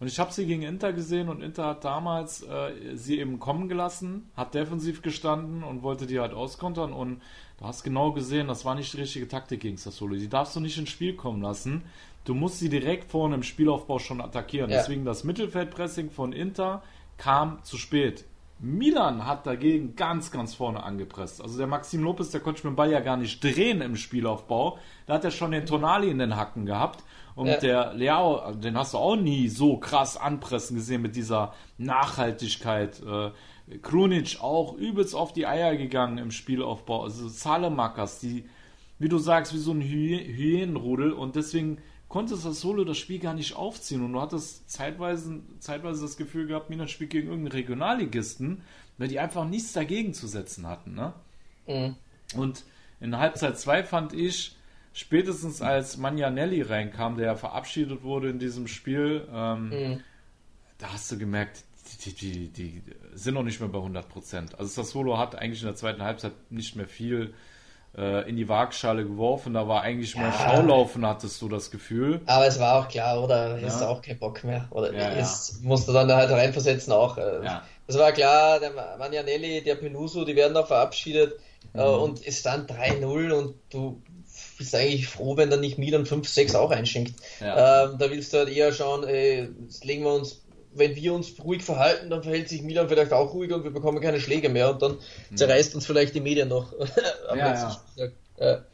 Und 0.00 0.08
ich 0.08 0.18
habe 0.18 0.32
sie 0.32 0.46
gegen 0.46 0.62
Inter 0.62 0.92
gesehen 0.92 1.28
und 1.28 1.42
Inter 1.42 1.66
hat 1.66 1.84
damals 1.84 2.42
äh, 2.42 2.96
sie 2.96 3.20
eben 3.20 3.38
kommen 3.38 3.68
gelassen, 3.68 4.32
hat 4.36 4.54
defensiv 4.54 5.00
gestanden 5.00 5.62
und 5.62 5.84
wollte 5.84 6.06
die 6.06 6.18
halt 6.18 6.34
auskontern 6.34 6.92
und 6.92 7.22
du 7.58 7.64
hast 7.64 7.84
genau 7.84 8.10
gesehen, 8.12 8.48
das 8.48 8.64
war 8.64 8.74
nicht 8.74 8.92
die 8.92 8.96
richtige 8.96 9.28
Taktik 9.28 9.60
gegen 9.60 9.76
Sassolo. 9.76 10.16
Die 10.16 10.28
darfst 10.28 10.56
du 10.56 10.60
nicht 10.60 10.76
ins 10.76 10.90
Spiel 10.90 11.14
kommen 11.14 11.40
lassen. 11.40 11.84
Du 12.24 12.34
musst 12.34 12.58
sie 12.58 12.68
direkt 12.68 13.12
vorne 13.12 13.36
im 13.36 13.42
Spielaufbau 13.44 14.00
schon 14.00 14.20
attackieren. 14.20 14.70
Ja. 14.70 14.78
Deswegen 14.78 15.04
das 15.04 15.22
Mittelfeldpressing 15.22 16.10
von 16.10 16.32
Inter 16.32 16.82
kam 17.16 17.62
zu 17.62 17.76
spät. 17.76 18.24
Milan 18.62 19.26
hat 19.26 19.44
dagegen 19.44 19.96
ganz, 19.96 20.30
ganz 20.30 20.54
vorne 20.54 20.84
angepresst. 20.84 21.42
Also 21.42 21.58
der 21.58 21.66
Maxim 21.66 22.04
Lopez, 22.04 22.30
der 22.30 22.40
konnte 22.40 22.64
mit 22.64 22.72
dem 22.74 22.76
Ball 22.76 22.92
ja 22.92 23.00
gar 23.00 23.16
nicht 23.16 23.42
drehen 23.42 23.80
im 23.80 23.96
Spielaufbau. 23.96 24.78
Da 25.06 25.14
hat 25.14 25.24
er 25.24 25.32
schon 25.32 25.50
den 25.50 25.66
Tonali 25.66 26.08
in 26.08 26.18
den 26.18 26.36
Hacken 26.36 26.64
gehabt. 26.64 27.02
Und 27.34 27.48
ja. 27.48 27.56
der 27.56 27.94
Leao, 27.94 28.52
den 28.52 28.78
hast 28.78 28.94
du 28.94 28.98
auch 28.98 29.16
nie 29.16 29.48
so 29.48 29.78
krass 29.78 30.16
anpressen 30.16 30.76
gesehen 30.76 31.02
mit 31.02 31.16
dieser 31.16 31.54
Nachhaltigkeit. 31.76 33.02
Äh, 33.02 33.78
Krunic 33.78 34.38
auch 34.40 34.74
übelst 34.74 35.16
auf 35.16 35.32
die 35.32 35.48
Eier 35.48 35.74
gegangen 35.74 36.18
im 36.18 36.30
Spielaufbau. 36.30 37.02
Also 37.02 37.26
Salemakas, 37.26 38.20
die, 38.20 38.44
wie 39.00 39.08
du 39.08 39.18
sagst, 39.18 39.52
wie 39.54 39.58
so 39.58 39.72
ein 39.72 39.80
Hyänenrudel. 39.80 41.12
Und 41.12 41.34
deswegen 41.34 41.78
konnte 42.12 42.36
Sassuolo 42.36 42.84
das 42.84 42.98
Spiel 42.98 43.18
gar 43.18 43.32
nicht 43.32 43.56
aufziehen 43.56 44.04
und 44.04 44.12
du 44.12 44.20
hattest 44.20 44.70
zeitweise, 44.70 45.40
zeitweise 45.60 46.02
das 46.02 46.18
Gefühl 46.18 46.46
gehabt, 46.46 46.68
Milan 46.68 46.86
spielt 46.86 47.08
gegen 47.08 47.28
irgendeinen 47.28 47.52
Regionalligisten, 47.52 48.60
weil 48.98 49.08
die 49.08 49.18
einfach 49.18 49.46
nichts 49.46 49.72
dagegen 49.72 50.12
zu 50.12 50.26
setzen 50.26 50.66
hatten. 50.66 50.94
Ne? 50.94 51.14
Mhm. 51.66 51.96
Und 52.38 52.64
in 53.00 53.16
Halbzeit 53.16 53.58
2 53.58 53.84
fand 53.84 54.12
ich, 54.12 54.54
spätestens 54.92 55.62
als 55.62 55.96
Magnanelli 55.96 56.60
reinkam, 56.60 57.16
der 57.16 57.34
verabschiedet 57.34 58.02
wurde 58.02 58.28
in 58.28 58.38
diesem 58.38 58.68
Spiel, 58.68 59.26
ähm, 59.32 59.70
mhm. 59.70 60.00
da 60.76 60.92
hast 60.92 61.10
du 61.10 61.16
gemerkt, 61.16 61.64
die, 62.04 62.12
die, 62.12 62.48
die, 62.48 62.82
sind 63.14 63.32
noch 63.32 63.42
nicht 63.42 63.58
mehr 63.58 63.70
bei 63.70 63.78
100 63.78 64.06
Prozent. 64.10 64.58
Also 64.58 64.82
Sassuolo 64.82 65.16
hat 65.16 65.34
eigentlich 65.34 65.62
in 65.62 65.68
der 65.68 65.76
zweiten 65.76 66.02
Halbzeit 66.02 66.34
nicht 66.50 66.76
mehr 66.76 66.88
viel 66.88 67.32
äh, 67.96 68.28
in 68.28 68.36
die 68.36 68.48
Waagschale 68.48 69.04
geworfen. 69.04 69.54
Da 69.54 69.68
war 69.68 69.82
eigentlich 69.82 70.14
ja. 70.14 70.20
mehr 70.20 70.32
Schaulaufen, 70.32 71.06
hattest 71.06 71.40
du 71.42 71.48
das 71.48 71.70
Gefühl. 71.70 72.20
Aber 72.26 72.46
es 72.46 72.58
war 72.58 72.80
auch 72.80 72.88
klar, 72.88 73.22
oder? 73.22 73.58
Ja. 73.58 73.66
Ist 73.66 73.82
auch 73.82 74.02
kein 74.02 74.18
Bock 74.18 74.44
mehr. 74.44 74.66
Oder 74.70 74.92
ja, 74.92 75.10
ist, 75.10 75.62
musste 75.62 75.92
dann 75.92 76.12
halt 76.12 76.30
reinversetzen 76.30 76.92
auch. 76.92 77.18
Äh, 77.18 77.44
ja. 77.44 77.62
Es 77.86 77.98
war 77.98 78.12
klar, 78.12 78.60
der 78.60 78.72
Magnanelli, 78.98 79.62
der 79.62 79.74
Penuso, 79.74 80.24
die 80.24 80.36
werden 80.36 80.56
auch 80.56 80.66
verabschiedet. 80.66 81.34
Äh, 81.74 81.78
mhm. 81.78 82.02
und 82.02 82.26
es 82.26 82.40
stand 82.40 82.70
3-0 82.70 83.32
und 83.32 83.54
du 83.70 84.02
bist 84.58 84.74
eigentlich 84.74 85.08
froh, 85.08 85.36
wenn 85.36 85.50
dann 85.50 85.60
nicht 85.60 85.78
Milan 85.78 86.04
5-6 86.04 86.56
auch 86.56 86.70
einschenkt. 86.70 87.14
Ja. 87.40 87.84
Ähm, 87.84 87.98
da 87.98 88.10
willst 88.10 88.32
du 88.32 88.38
halt 88.38 88.48
eher 88.48 88.72
schauen, 88.72 89.04
ey, 89.04 89.48
legen 89.82 90.04
wir 90.04 90.14
uns 90.14 90.41
wenn 90.74 90.96
wir 90.96 91.12
uns 91.14 91.32
ruhig 91.42 91.62
verhalten, 91.62 92.10
dann 92.10 92.22
verhält 92.22 92.48
sich 92.48 92.62
Milan 92.62 92.88
vielleicht 92.88 93.12
auch 93.12 93.34
ruhiger 93.34 93.56
und 93.56 93.64
wir 93.64 93.70
bekommen 93.70 94.00
keine 94.00 94.20
Schläge 94.20 94.48
mehr 94.48 94.70
und 94.70 94.82
dann 94.82 94.98
mhm. 95.30 95.36
zerreißt 95.36 95.74
uns 95.74 95.86
vielleicht 95.86 96.14
die 96.14 96.20
Medien 96.20 96.48
noch 96.48 96.72
am 97.28 97.38
ja, 97.38 97.80
ja. 97.96 98.08
Ja. 98.38 98.64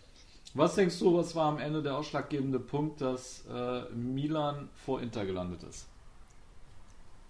Was 0.55 0.75
denkst 0.75 0.99
du, 0.99 1.17
was 1.17 1.35
war 1.35 1.47
am 1.47 1.59
Ende 1.59 1.83
der 1.83 1.97
ausschlaggebende 1.97 2.59
Punkt, 2.59 3.01
dass 3.01 3.45
äh, 3.53 3.81
Milan 3.95 4.71
vor 4.85 5.01
Inter 5.01 5.25
gelandet 5.27 5.63
ist? 5.63 5.87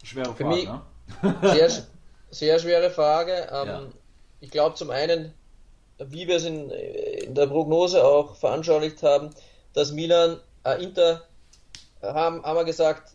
Schwere 0.04 0.34
Frage, 0.34 0.44
mich, 0.44 0.64
ne? 0.64 0.82
sehr, 1.42 1.70
sehr 2.30 2.58
schwere 2.58 2.90
Frage. 2.90 3.48
Ähm, 3.50 3.68
ja. 3.68 3.82
Ich 4.40 4.50
glaube 4.50 4.76
zum 4.76 4.90
einen, 4.90 5.34
wie 5.98 6.28
wir 6.28 6.36
es 6.36 6.44
in, 6.44 6.70
in, 6.70 7.34
der 7.34 7.48
Prognose 7.48 8.04
auch 8.04 8.36
veranschaulicht 8.36 9.02
haben, 9.02 9.30
dass 9.72 9.92
Milan, 9.92 10.38
äh, 10.64 10.82
Inter, 10.82 11.24
haben, 12.00 12.42
haben 12.44 12.56
wir 12.56 12.64
gesagt, 12.64 13.12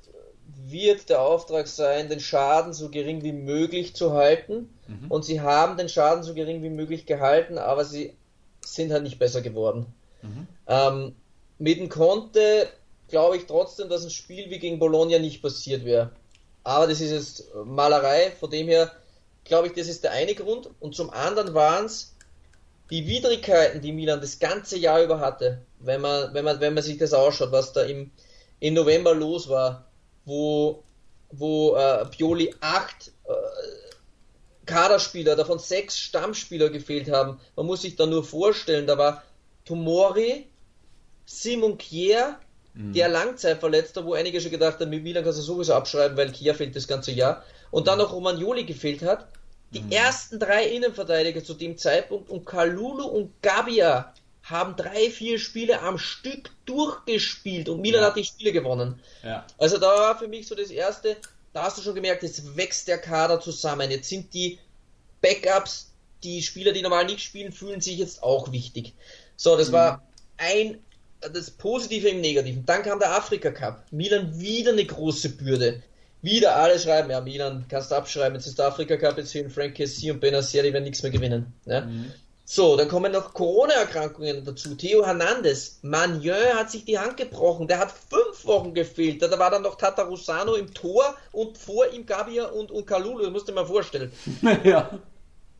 wird 0.65 1.09
der 1.09 1.21
Auftrag 1.21 1.67
sein, 1.67 2.09
den 2.09 2.19
Schaden 2.19 2.73
so 2.73 2.89
gering 2.89 3.23
wie 3.23 3.33
möglich 3.33 3.95
zu 3.95 4.13
halten. 4.13 4.73
Mhm. 4.87 5.11
Und 5.11 5.25
sie 5.25 5.41
haben 5.41 5.77
den 5.77 5.89
Schaden 5.89 6.23
so 6.23 6.33
gering 6.33 6.63
wie 6.63 6.69
möglich 6.69 7.05
gehalten, 7.05 7.57
aber 7.57 7.85
sie 7.85 8.15
sind 8.61 8.91
halt 8.91 9.03
nicht 9.03 9.19
besser 9.19 9.41
geworden. 9.41 9.87
Mhm. 10.21 10.47
Ähm, 10.67 11.15
mit 11.59 11.79
dem 11.79 11.89
Conte 11.89 12.67
glaube 13.09 13.37
ich 13.37 13.45
trotzdem, 13.45 13.89
dass 13.89 14.03
ein 14.03 14.09
Spiel 14.09 14.49
wie 14.49 14.59
gegen 14.59 14.79
Bologna 14.79 15.19
nicht 15.19 15.41
passiert 15.41 15.85
wäre. 15.85 16.11
Aber 16.63 16.87
das 16.87 17.01
ist 17.01 17.11
jetzt 17.11 17.53
Malerei, 17.65 18.31
von 18.39 18.49
dem 18.49 18.67
her 18.67 18.91
glaube 19.43 19.67
ich, 19.67 19.73
das 19.73 19.87
ist 19.87 20.03
der 20.03 20.11
eine 20.11 20.33
Grund. 20.33 20.69
Und 20.79 20.95
zum 20.95 21.09
anderen 21.09 21.53
waren 21.53 21.85
es 21.85 22.15
die 22.89 23.05
Widrigkeiten, 23.05 23.81
die 23.81 23.91
Milan 23.91 24.21
das 24.21 24.39
ganze 24.39 24.77
Jahr 24.77 25.03
über 25.03 25.19
hatte. 25.19 25.61
Wenn 25.79 25.99
man, 25.99 26.33
wenn 26.33 26.45
man, 26.45 26.61
wenn 26.61 26.73
man 26.73 26.83
sich 26.83 26.97
das 26.97 27.13
ausschaut, 27.13 27.51
was 27.51 27.73
da 27.73 27.83
im, 27.83 28.11
im 28.61 28.73
November 28.73 29.13
los 29.13 29.49
war 29.49 29.85
wo, 30.25 30.83
wo 31.31 31.75
äh, 31.75 32.05
Pioli 32.05 32.53
acht 32.61 33.11
äh, 33.25 33.31
Kaderspieler, 34.65 35.35
davon 35.35 35.59
sechs 35.59 35.99
Stammspieler 35.99 36.69
gefehlt 36.69 37.11
haben. 37.11 37.39
Man 37.55 37.65
muss 37.65 37.81
sich 37.81 37.95
da 37.95 38.05
nur 38.05 38.23
vorstellen, 38.23 38.87
da 38.87 38.97
war 38.97 39.23
Tomori, 39.65 40.47
Simon 41.25 41.77
Kier, 41.77 42.37
mhm. 42.73 42.93
der 42.93 43.09
Langzeitverletzter, 43.09 44.05
wo 44.05 44.13
einige 44.13 44.39
schon 44.39 44.51
gedacht 44.51 44.79
haben, 44.79 44.89
mit 44.89 45.03
Milan 45.03 45.23
kannst 45.23 45.39
du 45.39 45.43
sowieso 45.43 45.73
abschreiben, 45.73 46.17
weil 46.17 46.31
Kier 46.31 46.55
fehlt 46.55 46.75
das 46.75 46.87
ganze 46.87 47.11
Jahr. 47.11 47.43
Und 47.71 47.87
dann 47.87 47.97
mhm. 47.97 48.03
noch 48.03 48.13
Romagnoli 48.13 48.65
gefehlt 48.65 49.01
hat. 49.01 49.27
Die 49.71 49.81
mhm. 49.81 49.91
ersten 49.91 50.39
drei 50.39 50.65
Innenverteidiger 50.67 51.43
zu 51.43 51.55
dem 51.55 51.77
Zeitpunkt 51.77 52.29
und 52.29 52.45
Kalulu 52.45 53.05
und 53.05 53.41
Gabia 53.41 54.13
haben 54.43 54.75
drei, 54.75 55.09
vier 55.09 55.39
Spiele 55.39 55.81
am 55.81 55.97
Stück 55.97 56.51
durchgespielt 56.65 57.69
und 57.69 57.81
Milan 57.81 58.01
ja. 58.01 58.07
hat 58.07 58.17
die 58.17 58.25
Spiele 58.25 58.51
gewonnen. 58.51 58.99
Ja. 59.23 59.45
Also 59.57 59.77
da 59.77 59.87
war 59.87 60.19
für 60.19 60.27
mich 60.27 60.47
so 60.47 60.55
das 60.55 60.69
erste, 60.69 61.15
da 61.53 61.63
hast 61.63 61.77
du 61.77 61.81
schon 61.81 61.95
gemerkt, 61.95 62.23
jetzt 62.23 62.55
wächst 62.57 62.87
der 62.87 62.97
Kader 62.97 63.39
zusammen. 63.39 63.89
Jetzt 63.89 64.09
sind 64.09 64.33
die 64.33 64.59
Backups, 65.21 65.91
die 66.23 66.41
Spieler, 66.41 66.73
die 66.73 66.81
normal 66.81 67.05
nicht 67.05 67.21
spielen, 67.21 67.53
fühlen 67.53 67.79
sich 67.79 67.97
jetzt 67.97 68.21
auch 68.21 68.51
wichtig. 68.51 68.93
So, 69.37 69.55
das 69.55 69.69
mhm. 69.69 69.73
war 69.73 70.03
ein, 70.37 70.77
das 71.21 71.49
Positive 71.49 72.09
im 72.09 72.19
Negativen. 72.19 72.65
Dann 72.65 72.83
kam 72.83 72.99
der 72.99 73.15
Afrika 73.15 73.49
Cup. 73.49 73.85
Milan 73.91 74.39
wieder 74.39 74.73
eine 74.73 74.85
große 74.85 75.29
Bürde. 75.29 75.81
Wieder 76.21 76.55
alle 76.55 76.79
schreiben, 76.79 77.09
ja, 77.09 77.19
Milan 77.19 77.65
kannst 77.67 77.91
du 77.91 77.95
abschreiben, 77.95 78.35
jetzt 78.35 78.47
ist 78.47 78.57
der 78.57 78.67
Afrika 78.67 78.95
Cup, 78.95 79.17
jetzt 79.17 79.33
fehlen 79.33 79.49
Frank 79.49 79.75
Cassie 79.75 80.09
und 80.09 80.21
Benacer, 80.21 80.63
die 80.63 80.71
werden 80.71 80.85
nichts 80.85 81.03
mehr 81.03 81.11
gewinnen. 81.11 81.53
Ne? 81.65 81.81
Mhm. 81.81 82.11
So, 82.45 82.75
dann 82.75 82.89
kommen 82.89 83.11
noch 83.11 83.33
Corona-Erkrankungen 83.33 84.43
dazu. 84.43 84.75
Theo 84.75 85.05
Hernandez, 85.05 85.79
Magnin 85.81 86.53
hat 86.53 86.71
sich 86.71 86.83
die 86.83 86.99
Hand 86.99 87.15
gebrochen. 87.15 87.67
Der 87.67 87.79
hat 87.79 87.91
fünf 87.91 88.45
Wochen 88.45 88.73
gefehlt. 88.73 89.21
Da 89.21 89.39
war 89.39 89.49
dann 89.49 89.61
noch 89.61 89.75
Tatarusano 89.75 90.55
im 90.55 90.73
Tor 90.73 91.15
und 91.31 91.57
vor 91.57 91.89
ihm 91.91 92.05
Gabia 92.05 92.45
und, 92.47 92.69
und 92.69 92.85
Kalulu, 92.85 93.23
das 93.23 93.31
musst 93.31 93.47
du 93.47 93.53
dir 93.53 93.61
mal 93.61 93.65
vorstellen. 93.65 94.11
ja. 94.63 94.99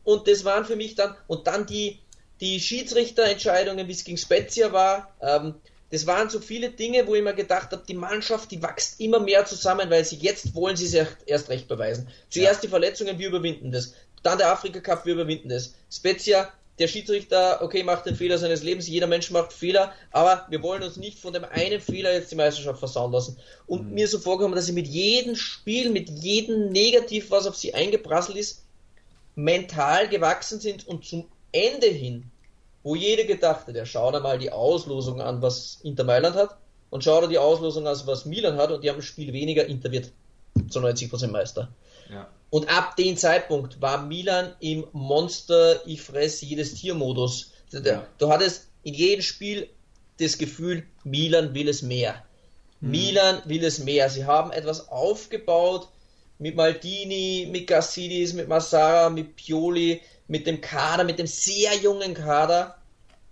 Und 0.04 0.28
das 0.28 0.44
waren 0.44 0.66
für 0.66 0.76
mich 0.76 0.96
dann, 0.96 1.16
und 1.28 1.48
dann 1.48 1.66
die, 1.66 2.00
die 2.42 2.60
Schiedsrichterentscheidungen, 2.60 3.88
wie 3.88 3.94
es 3.94 4.04
gegen 4.04 4.18
Spezia 4.18 4.74
war, 4.74 5.14
ähm, 5.22 5.56
das 5.94 6.08
waren 6.08 6.30
so 6.30 6.40
viele 6.40 6.72
Dinge, 6.72 7.06
wo 7.08 7.14
ich 7.14 7.24
mir 7.24 7.36
gedacht 7.36 7.72
habe, 7.72 7.84
die 7.88 7.94
Mannschaft, 7.94 8.50
die 8.52 8.62
wächst 8.64 9.00
immer 9.00 9.20
mehr 9.20 9.46
zusammen, 9.46 9.90
weil 9.92 10.04
sie 10.04 10.16
jetzt 10.16 10.56
wollen 10.56 10.76
sie 10.76 10.88
sich 10.88 11.06
erst 11.28 11.50
recht 11.50 11.68
beweisen. 11.68 12.10
Zuerst 12.30 12.56
ja. 12.56 12.62
die 12.62 12.68
Verletzungen, 12.70 13.20
wir 13.20 13.28
überwinden 13.28 13.72
das. 13.72 13.94
Dann 14.24 14.40
der 14.40 14.52
Afrika 14.52 14.80
Cup, 14.80 15.06
wir 15.06 15.14
überwinden 15.14 15.50
das. 15.50 15.76
Spezia, 15.92 16.52
der 16.80 16.88
Schiedsrichter, 16.88 17.62
okay, 17.62 17.84
macht 17.84 18.06
den 18.06 18.16
Fehler 18.16 18.38
seines 18.38 18.64
Lebens, 18.64 18.88
jeder 18.88 19.08
Mensch 19.08 19.30
macht 19.30 19.54
Fehler, 19.54 19.94
aber 20.12 20.48
wir 20.50 20.64
wollen 20.64 20.82
uns 20.82 20.98
nicht 20.98 21.20
von 21.20 21.34
dem 21.34 21.44
einen 21.46 21.80
Fehler 21.80 22.14
jetzt 22.14 22.32
die 22.32 22.36
Meisterschaft 22.36 22.80
versauen 22.80 23.12
lassen. 23.12 23.38
Und 23.68 23.90
mhm. 23.90 23.94
mir 23.94 24.08
so 24.08 24.18
vorgekommen, 24.18 24.56
dass 24.56 24.66
sie 24.66 24.74
mit 24.74 24.88
jedem 24.88 25.36
Spiel, 25.36 25.92
mit 25.92 26.10
jedem 26.10 26.70
Negativ, 26.72 27.30
was 27.30 27.46
auf 27.46 27.56
sie 27.56 27.74
eingeprasselt 27.74 28.38
ist, 28.38 28.64
mental 29.36 30.10
gewachsen 30.10 30.60
sind 30.60 30.88
und 30.88 31.06
zum 31.06 31.26
Ende 31.52 31.88
hin 31.88 32.32
wo 32.84 32.96
jeder 32.96 33.24
gedacht 33.24 33.68
hat, 33.68 33.76
ja, 33.76 33.86
schau 33.86 34.12
dir 34.12 34.20
mal 34.20 34.38
die 34.38 34.52
Auslosung 34.52 35.22
an, 35.22 35.42
was 35.42 35.80
Inter 35.84 36.04
Mailand 36.04 36.36
hat, 36.36 36.58
und 36.90 37.04
schau 37.04 37.22
dir 37.22 37.30
die 37.30 37.40
Auslosung 37.40 37.88
an, 37.88 38.00
was 38.06 38.26
Milan 38.26 38.58
hat, 38.58 38.72
und 38.72 38.84
die 38.84 38.90
haben 38.90 38.98
ein 38.98 39.02
Spiel 39.02 39.34
weniger, 39.34 39.66
Inter 39.66 39.92
wird 39.92 40.12
zu 40.70 40.80
90% 40.80 41.28
Meister. 41.30 41.70
Ja. 42.10 42.28
Und 42.50 42.70
ab 42.70 42.96
dem 42.98 43.18
Zeitpunkt 43.18 43.82
war 43.82 44.06
Milan 44.06 44.54
im 44.60 44.86
Monster, 44.92 45.82
ich 45.88 46.02
fresse 46.02 46.46
jedes 46.46 46.76
Tier-Modus. 46.76 47.52
Ja. 47.72 48.06
Du 48.20 48.30
hattest 48.30 48.68
in 48.84 48.94
jedem 48.94 49.22
Spiel 49.22 49.68
das 50.20 50.38
Gefühl, 50.38 50.84
Milan 51.04 51.54
will 51.56 51.68
es 51.68 51.82
mehr. 51.82 52.24
Hm. 52.80 52.92
Milan 52.92 53.42
will 53.46 53.64
es 53.64 53.80
mehr. 53.80 54.10
Sie 54.10 54.26
haben 54.26 54.52
etwas 54.52 54.90
aufgebaut 54.90 55.88
mit 56.38 56.56
Maldini, 56.56 57.48
mit 57.52 57.68
Gassidis, 57.68 58.34
mit 58.34 58.48
Massara, 58.48 59.10
mit 59.10 59.36
Pioli, 59.36 60.02
mit 60.28 60.46
dem 60.46 60.62
Kader, 60.62 61.04
mit 61.04 61.20
dem 61.20 61.28
sehr 61.28 61.76
jungen 61.78 62.14
Kader, 62.14 62.76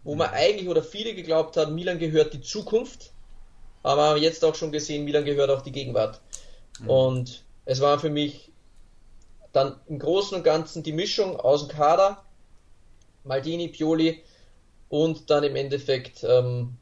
wo 0.03 0.15
man 0.15 0.29
eigentlich 0.31 0.67
oder 0.67 0.83
viele 0.83 1.13
geglaubt 1.13 1.57
haben, 1.57 1.75
Milan 1.75 1.99
gehört 1.99 2.33
die 2.33 2.41
Zukunft, 2.41 3.11
aber 3.83 4.09
haben 4.09 4.21
jetzt 4.21 4.43
auch 4.43 4.55
schon 4.55 4.71
gesehen, 4.71 5.05
Milan 5.05 5.25
gehört 5.25 5.49
auch 5.49 5.61
die 5.61 5.71
Gegenwart. 5.71 6.21
Mhm. 6.79 6.89
Und 6.89 7.43
es 7.65 7.81
war 7.81 7.99
für 7.99 8.09
mich 8.09 8.50
dann 9.51 9.75
im 9.87 9.99
Großen 9.99 10.37
und 10.37 10.43
Ganzen 10.43 10.83
die 10.83 10.93
Mischung 10.93 11.39
aus 11.39 11.67
dem 11.67 11.75
Kader, 11.75 12.23
Maldini, 13.23 13.67
Pioli 13.67 14.23
und 14.89 15.29
dann 15.29 15.43
im 15.43 15.55
Endeffekt 15.55 16.23
ähm, 16.23 16.77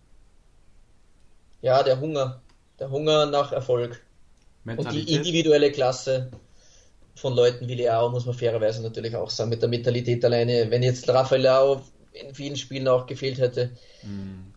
ja 1.62 1.84
der 1.84 2.00
Hunger, 2.00 2.42
der 2.80 2.90
Hunger 2.90 3.26
nach 3.26 3.52
Erfolg 3.52 4.02
und 4.66 4.92
die 4.92 5.14
individuelle 5.14 5.72
Klasse 5.72 6.32
von 7.16 7.36
Leuten 7.36 7.68
wie 7.68 7.76
Leao, 7.76 8.10
muss 8.10 8.26
man 8.26 8.36
fairerweise 8.36 8.82
natürlich 8.82 9.16
auch 9.16 9.30
sagen, 9.30 9.50
mit 9.50 9.62
der 9.62 9.70
Mentalität 9.70 10.24
alleine. 10.24 10.70
Wenn 10.70 10.84
jetzt 10.84 11.08
Rafael 11.10 11.42
Leao 11.42 11.82
in 12.14 12.34
vielen 12.34 12.56
Spielen 12.56 12.88
auch 12.88 13.06
gefehlt 13.08 13.40
hätte, 13.40 13.72
mhm. 14.04 14.54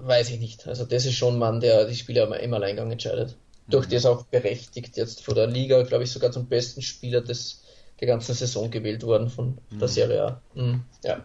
weiß 0.00 0.30
ich 0.30 0.40
nicht. 0.40 0.66
Also 0.66 0.84
das 0.84 1.06
ist 1.06 1.14
schon 1.14 1.34
ein 1.34 1.38
Mann, 1.38 1.60
der 1.60 1.86
die 1.86 1.96
Spiele 1.96 2.22
im 2.40 2.54
Alleingang 2.54 2.90
entscheidet. 2.90 3.36
Mhm. 3.66 3.70
Durch 3.70 3.86
das 3.88 4.06
auch 4.06 4.24
berechtigt 4.24 4.96
jetzt 4.96 5.24
vor 5.24 5.34
der 5.34 5.46
Liga, 5.46 5.82
glaube 5.82 6.04
ich, 6.04 6.12
sogar 6.12 6.32
zum 6.32 6.46
besten 6.46 6.82
Spieler 6.82 7.20
des, 7.20 7.62
der 8.00 8.08
ganzen 8.08 8.34
Saison 8.34 8.70
gewählt 8.70 9.02
worden 9.04 9.28
von 9.28 9.58
mhm. 9.70 9.78
der 9.78 9.88
Serie 9.88 10.26
A. 10.26 10.40
Mhm. 10.54 10.84
Ja. 11.02 11.24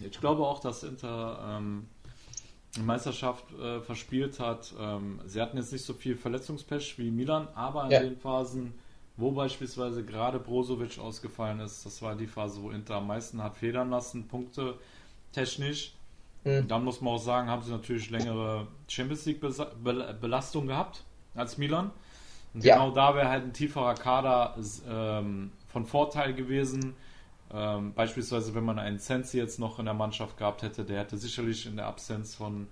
Ich 0.00 0.20
glaube 0.20 0.46
auch, 0.46 0.60
dass 0.60 0.82
Inter 0.84 1.58
ähm, 1.58 1.86
die 2.76 2.80
Meisterschaft 2.80 3.44
äh, 3.52 3.80
verspielt 3.80 4.38
hat. 4.38 4.72
Ähm, 4.78 5.20
sie 5.26 5.40
hatten 5.40 5.56
jetzt 5.56 5.72
nicht 5.72 5.84
so 5.84 5.94
viel 5.94 6.16
Verletzungspech 6.16 6.98
wie 6.98 7.10
Milan, 7.10 7.48
aber 7.54 7.84
in 7.84 7.90
ja. 7.90 8.00
den 8.00 8.16
Phasen 8.16 8.74
wo 9.16 9.30
beispielsweise 9.30 10.04
gerade 10.04 10.38
Brozovic 10.38 10.98
ausgefallen 10.98 11.60
ist. 11.60 11.86
Das 11.86 12.02
war 12.02 12.16
die 12.16 12.26
Phase, 12.26 12.62
wo 12.62 12.70
Inter 12.70 12.96
am 12.96 13.06
meisten 13.06 13.42
hat 13.42 13.56
federn 13.56 13.90
lassen, 13.90 14.26
Punkte 14.26 14.74
technisch. 15.32 15.92
Mhm. 16.44 16.68
Dann 16.68 16.84
muss 16.84 17.00
man 17.00 17.14
auch 17.14 17.22
sagen, 17.22 17.48
haben 17.48 17.62
sie 17.62 17.70
natürlich 17.70 18.10
längere 18.10 18.66
Champions 18.88 19.24
League 19.26 19.40
Belastung 19.40 20.66
gehabt 20.66 21.03
als 21.34 21.58
Milan. 21.58 21.90
Und 22.54 22.64
ja. 22.64 22.76
genau 22.76 22.92
da 22.92 23.14
wäre 23.14 23.28
halt 23.28 23.44
ein 23.44 23.52
tieferer 23.52 23.94
Kader 23.94 24.56
ähm, 24.88 25.52
von 25.66 25.84
Vorteil 25.84 26.34
gewesen. 26.34 26.94
Ähm, 27.52 27.92
beispielsweise, 27.94 28.54
wenn 28.54 28.64
man 28.64 28.78
einen 28.78 28.98
Sensi 28.98 29.38
jetzt 29.38 29.58
noch 29.58 29.78
in 29.78 29.84
der 29.84 29.94
Mannschaft 29.94 30.36
gehabt 30.36 30.62
hätte, 30.62 30.84
der 30.84 31.00
hätte 31.00 31.16
sicherlich 31.16 31.66
in 31.66 31.76
der 31.76 31.86
Absenz 31.86 32.34
von 32.34 32.68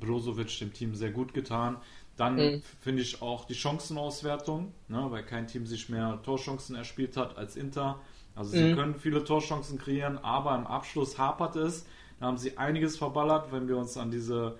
Brozovic 0.00 0.58
dem 0.58 0.72
Team 0.72 0.94
sehr 0.94 1.10
gut 1.10 1.34
getan. 1.34 1.76
Dann 2.16 2.36
mhm. 2.36 2.62
finde 2.80 3.02
ich 3.02 3.22
auch 3.22 3.44
die 3.44 3.54
Chancenauswertung, 3.54 4.72
ne, 4.88 5.06
weil 5.10 5.22
kein 5.22 5.46
Team 5.46 5.66
sich 5.66 5.88
mehr 5.88 6.20
Torchancen 6.24 6.74
erspielt 6.74 7.16
hat 7.16 7.38
als 7.38 7.54
Inter. 7.56 8.00
Also 8.34 8.50
sie 8.50 8.64
mhm. 8.64 8.76
können 8.76 8.94
viele 8.96 9.24
Torchancen 9.24 9.78
kreieren, 9.78 10.18
aber 10.18 10.54
im 10.56 10.66
Abschluss 10.66 11.18
hapert 11.18 11.56
es. 11.56 11.86
Da 12.18 12.26
haben 12.26 12.38
sie 12.38 12.58
einiges 12.58 12.96
verballert, 12.96 13.52
wenn 13.52 13.68
wir 13.68 13.76
uns 13.76 13.96
an 13.96 14.10
diese, 14.10 14.58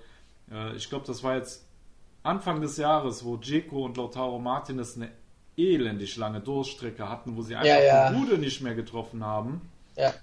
äh, 0.50 0.76
ich 0.76 0.88
glaube, 0.88 1.06
das 1.06 1.22
war 1.24 1.36
jetzt 1.36 1.67
Anfang 2.22 2.60
des 2.60 2.76
Jahres, 2.76 3.24
wo 3.24 3.36
Dzeko 3.36 3.84
und 3.84 3.96
Lautaro 3.96 4.38
Martinez 4.38 4.96
eine 4.96 5.10
elendig 5.56 6.16
lange 6.16 6.40
Durchstrecke 6.40 7.08
hatten, 7.08 7.36
wo 7.36 7.42
sie 7.42 7.56
einfach 7.56 7.68
ja, 7.68 7.82
ja. 7.82 8.10
die 8.10 8.18
Bude 8.18 8.38
nicht 8.38 8.60
mehr 8.60 8.74
getroffen 8.74 9.24
haben. 9.24 9.60
Ja. 9.96 10.14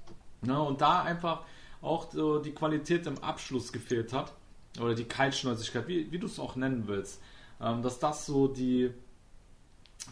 Ne, 0.41 0.59
und 0.59 0.81
da 0.81 1.03
einfach 1.03 1.43
auch 1.81 2.11
so 2.11 2.39
die 2.39 2.51
Qualität 2.51 3.05
im 3.07 3.17
Abschluss 3.19 3.71
gefehlt 3.71 4.13
hat 4.13 4.33
oder 4.79 4.95
die 4.95 5.05
Kaltschnäuzigkeit, 5.05 5.87
wie, 5.87 6.11
wie 6.11 6.19
du 6.19 6.27
es 6.27 6.39
auch 6.39 6.55
nennen 6.55 6.87
willst, 6.87 7.21
ähm, 7.61 7.81
dass 7.81 7.99
das 7.99 8.25
so 8.25 8.47
die 8.47 8.91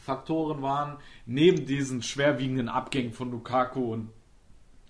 Faktoren 0.01 0.61
waren, 0.61 0.97
neben 1.25 1.65
diesen 1.65 2.01
schwerwiegenden 2.01 2.69
Abgängen 2.69 3.13
von 3.13 3.31
Lukaku 3.31 3.93
und, 3.93 4.09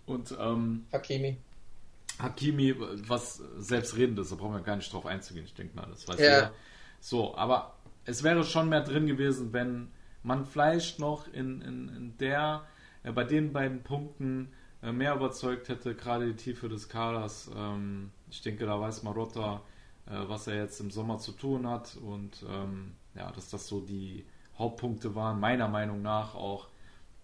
und 0.05 0.35
ähm, 0.39 0.85
Hakimi. 0.91 1.37
Hakimi, 2.19 2.75
was 3.07 3.41
selbstredend 3.57 4.19
ist, 4.19 4.31
da 4.31 4.35
brauchen 4.35 4.53
wir 4.53 4.61
gar 4.61 4.75
nicht 4.75 4.91
drauf 4.91 5.05
einzugehen, 5.05 5.45
ich 5.45 5.53
denke 5.53 5.75
mal, 5.75 5.87
das 5.89 6.07
weiß 6.07 6.19
ja. 6.19 6.25
jeder. 6.25 6.53
So, 7.03 7.35
aber 7.35 7.75
es 8.05 8.23
wäre 8.23 8.45
schon 8.45 8.69
mehr 8.69 8.79
drin 8.79 9.07
gewesen, 9.07 9.51
wenn 9.51 9.91
man 10.23 10.45
vielleicht 10.45 10.99
noch 10.99 11.27
in, 11.27 11.61
in, 11.61 11.89
in 11.89 12.17
der, 12.17 12.63
äh, 13.03 13.11
bei 13.11 13.25
den 13.25 13.51
beiden 13.51 13.83
Punkten 13.83 14.53
äh, 14.81 14.93
mehr 14.93 15.13
überzeugt 15.13 15.67
hätte, 15.67 15.95
gerade 15.95 16.27
die 16.27 16.37
Tiefe 16.37 16.69
des 16.69 16.87
Kaders. 16.87 17.51
Ähm, 17.53 18.11
ich 18.31 18.41
denke, 18.41 18.65
da 18.65 18.79
weiß 18.79 19.03
Marotta, 19.03 19.61
äh, 20.05 20.11
was 20.29 20.47
er 20.47 20.55
jetzt 20.55 20.79
im 20.79 20.91
Sommer 20.91 21.17
zu 21.17 21.33
tun 21.33 21.67
hat 21.67 21.97
und 21.97 22.45
ähm, 22.49 22.93
ja, 23.15 23.29
dass 23.33 23.49
das 23.49 23.67
so 23.67 23.81
die 23.81 24.25
Hauptpunkte 24.57 25.13
waren, 25.13 25.41
meiner 25.41 25.67
Meinung 25.67 26.01
nach 26.01 26.35
auch, 26.35 26.69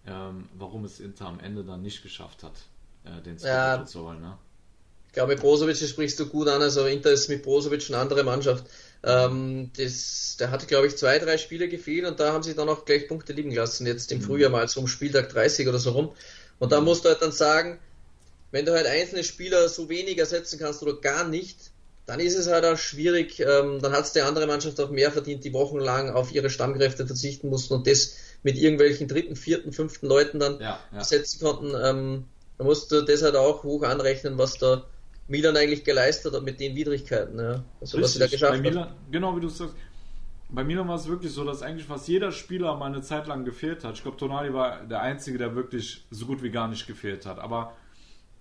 ähm, 0.06 0.50
warum 0.58 0.84
es 0.84 1.00
Inter 1.00 1.24
am 1.24 1.40
Ende 1.40 1.64
dann 1.64 1.80
nicht 1.80 2.02
geschafft 2.02 2.42
hat, 2.42 2.66
äh, 3.04 3.22
den 3.22 3.38
ja. 3.38 3.82
zu 3.86 4.06
holen. 4.06 4.20
Ne? 4.20 4.36
Ich 5.06 5.14
glaube, 5.14 5.36
Brozovic 5.36 5.78
sprichst 5.78 6.20
du 6.20 6.26
gut 6.26 6.48
an, 6.48 6.60
also 6.60 6.84
Inter 6.84 7.12
ist 7.12 7.30
mit 7.30 7.42
Brozovic 7.42 7.88
eine 7.88 7.96
andere 7.98 8.24
Mannschaft. 8.24 8.66
Ähm, 9.02 9.70
das, 9.76 10.36
der 10.38 10.50
hatte, 10.50 10.66
glaube 10.66 10.86
ich, 10.86 10.96
zwei, 10.96 11.18
drei 11.18 11.38
Spiele 11.38 11.68
gefehlt 11.68 12.04
und 12.04 12.20
da 12.20 12.32
haben 12.32 12.42
sie 12.42 12.54
dann 12.54 12.68
auch 12.68 12.84
gleich 12.84 13.08
Punkte 13.08 13.32
liegen 13.32 13.54
lassen, 13.54 13.86
jetzt 13.86 14.12
im 14.12 14.18
mhm. 14.18 14.24
Frühjahr 14.24 14.50
mal 14.50 14.68
so 14.68 14.80
um 14.80 14.88
Spieltag 14.88 15.30
30 15.30 15.68
oder 15.68 15.78
so 15.78 15.92
rum. 15.92 16.12
Und 16.58 16.72
da 16.72 16.80
musst 16.80 17.04
du 17.04 17.08
halt 17.08 17.22
dann 17.22 17.32
sagen, 17.32 17.78
wenn 18.50 18.66
du 18.66 18.72
halt 18.72 18.86
einzelne 18.86 19.24
Spieler 19.24 19.68
so 19.68 19.88
wenig 19.88 20.18
ersetzen 20.18 20.58
kannst 20.58 20.82
oder 20.82 20.94
gar 20.94 21.26
nicht, 21.26 21.70
dann 22.06 22.20
ist 22.20 22.36
es 22.36 22.48
halt 22.48 22.64
auch 22.64 22.76
schwierig, 22.76 23.40
ähm, 23.40 23.80
dann 23.80 23.92
hat 23.92 24.04
es 24.04 24.12
die 24.12 24.20
andere 24.20 24.46
Mannschaft 24.46 24.80
auch 24.80 24.90
mehr 24.90 25.12
verdient, 25.12 25.44
die 25.44 25.52
wochenlang 25.52 26.10
auf 26.10 26.32
ihre 26.32 26.50
Stammkräfte 26.50 27.06
verzichten 27.06 27.48
mussten 27.48 27.74
und 27.74 27.86
das 27.86 28.16
mit 28.42 28.58
irgendwelchen 28.58 29.06
dritten, 29.06 29.36
vierten, 29.36 29.72
fünften 29.72 30.06
Leuten 30.06 30.40
dann 30.40 30.54
ja, 30.60 30.80
ja. 30.90 30.98
ersetzen 30.98 31.40
konnten. 31.40 31.72
Ähm, 31.80 32.24
da 32.58 32.64
musst 32.64 32.90
du 32.90 33.02
das 33.02 33.22
halt 33.22 33.36
auch 33.36 33.62
hoch 33.62 33.84
anrechnen, 33.84 34.38
was 34.38 34.58
da 34.58 34.84
Milan 35.30 35.56
eigentlich 35.56 35.84
geleistet 35.84 36.34
hat 36.34 36.42
mit 36.42 36.58
den 36.58 36.74
Widrigkeiten. 36.74 37.38
Ja. 37.38 37.64
Also 37.80 37.96
Richtig, 37.96 38.02
was 38.02 38.12
sie 38.12 38.18
da 38.18 38.26
geschafft 38.26 38.62
Milan, 38.62 38.84
hat. 38.84 38.96
Genau 39.10 39.36
wie 39.36 39.40
du 39.40 39.48
sagst, 39.48 39.74
bei 40.48 40.64
Milan 40.64 40.88
war 40.88 40.96
es 40.96 41.06
wirklich 41.06 41.32
so, 41.32 41.44
dass 41.44 41.62
eigentlich 41.62 41.86
fast 41.86 42.08
jeder 42.08 42.32
Spieler 42.32 42.76
mal 42.76 42.86
eine 42.86 43.02
Zeit 43.02 43.28
lang 43.28 43.44
gefehlt 43.44 43.84
hat. 43.84 43.94
Ich 43.94 44.02
glaube, 44.02 44.16
Tonali 44.16 44.52
war 44.52 44.84
der 44.84 45.00
Einzige, 45.00 45.38
der 45.38 45.54
wirklich 45.54 46.04
so 46.10 46.26
gut 46.26 46.42
wie 46.42 46.50
gar 46.50 46.66
nicht 46.66 46.88
gefehlt 46.88 47.26
hat. 47.26 47.38
Aber 47.38 47.74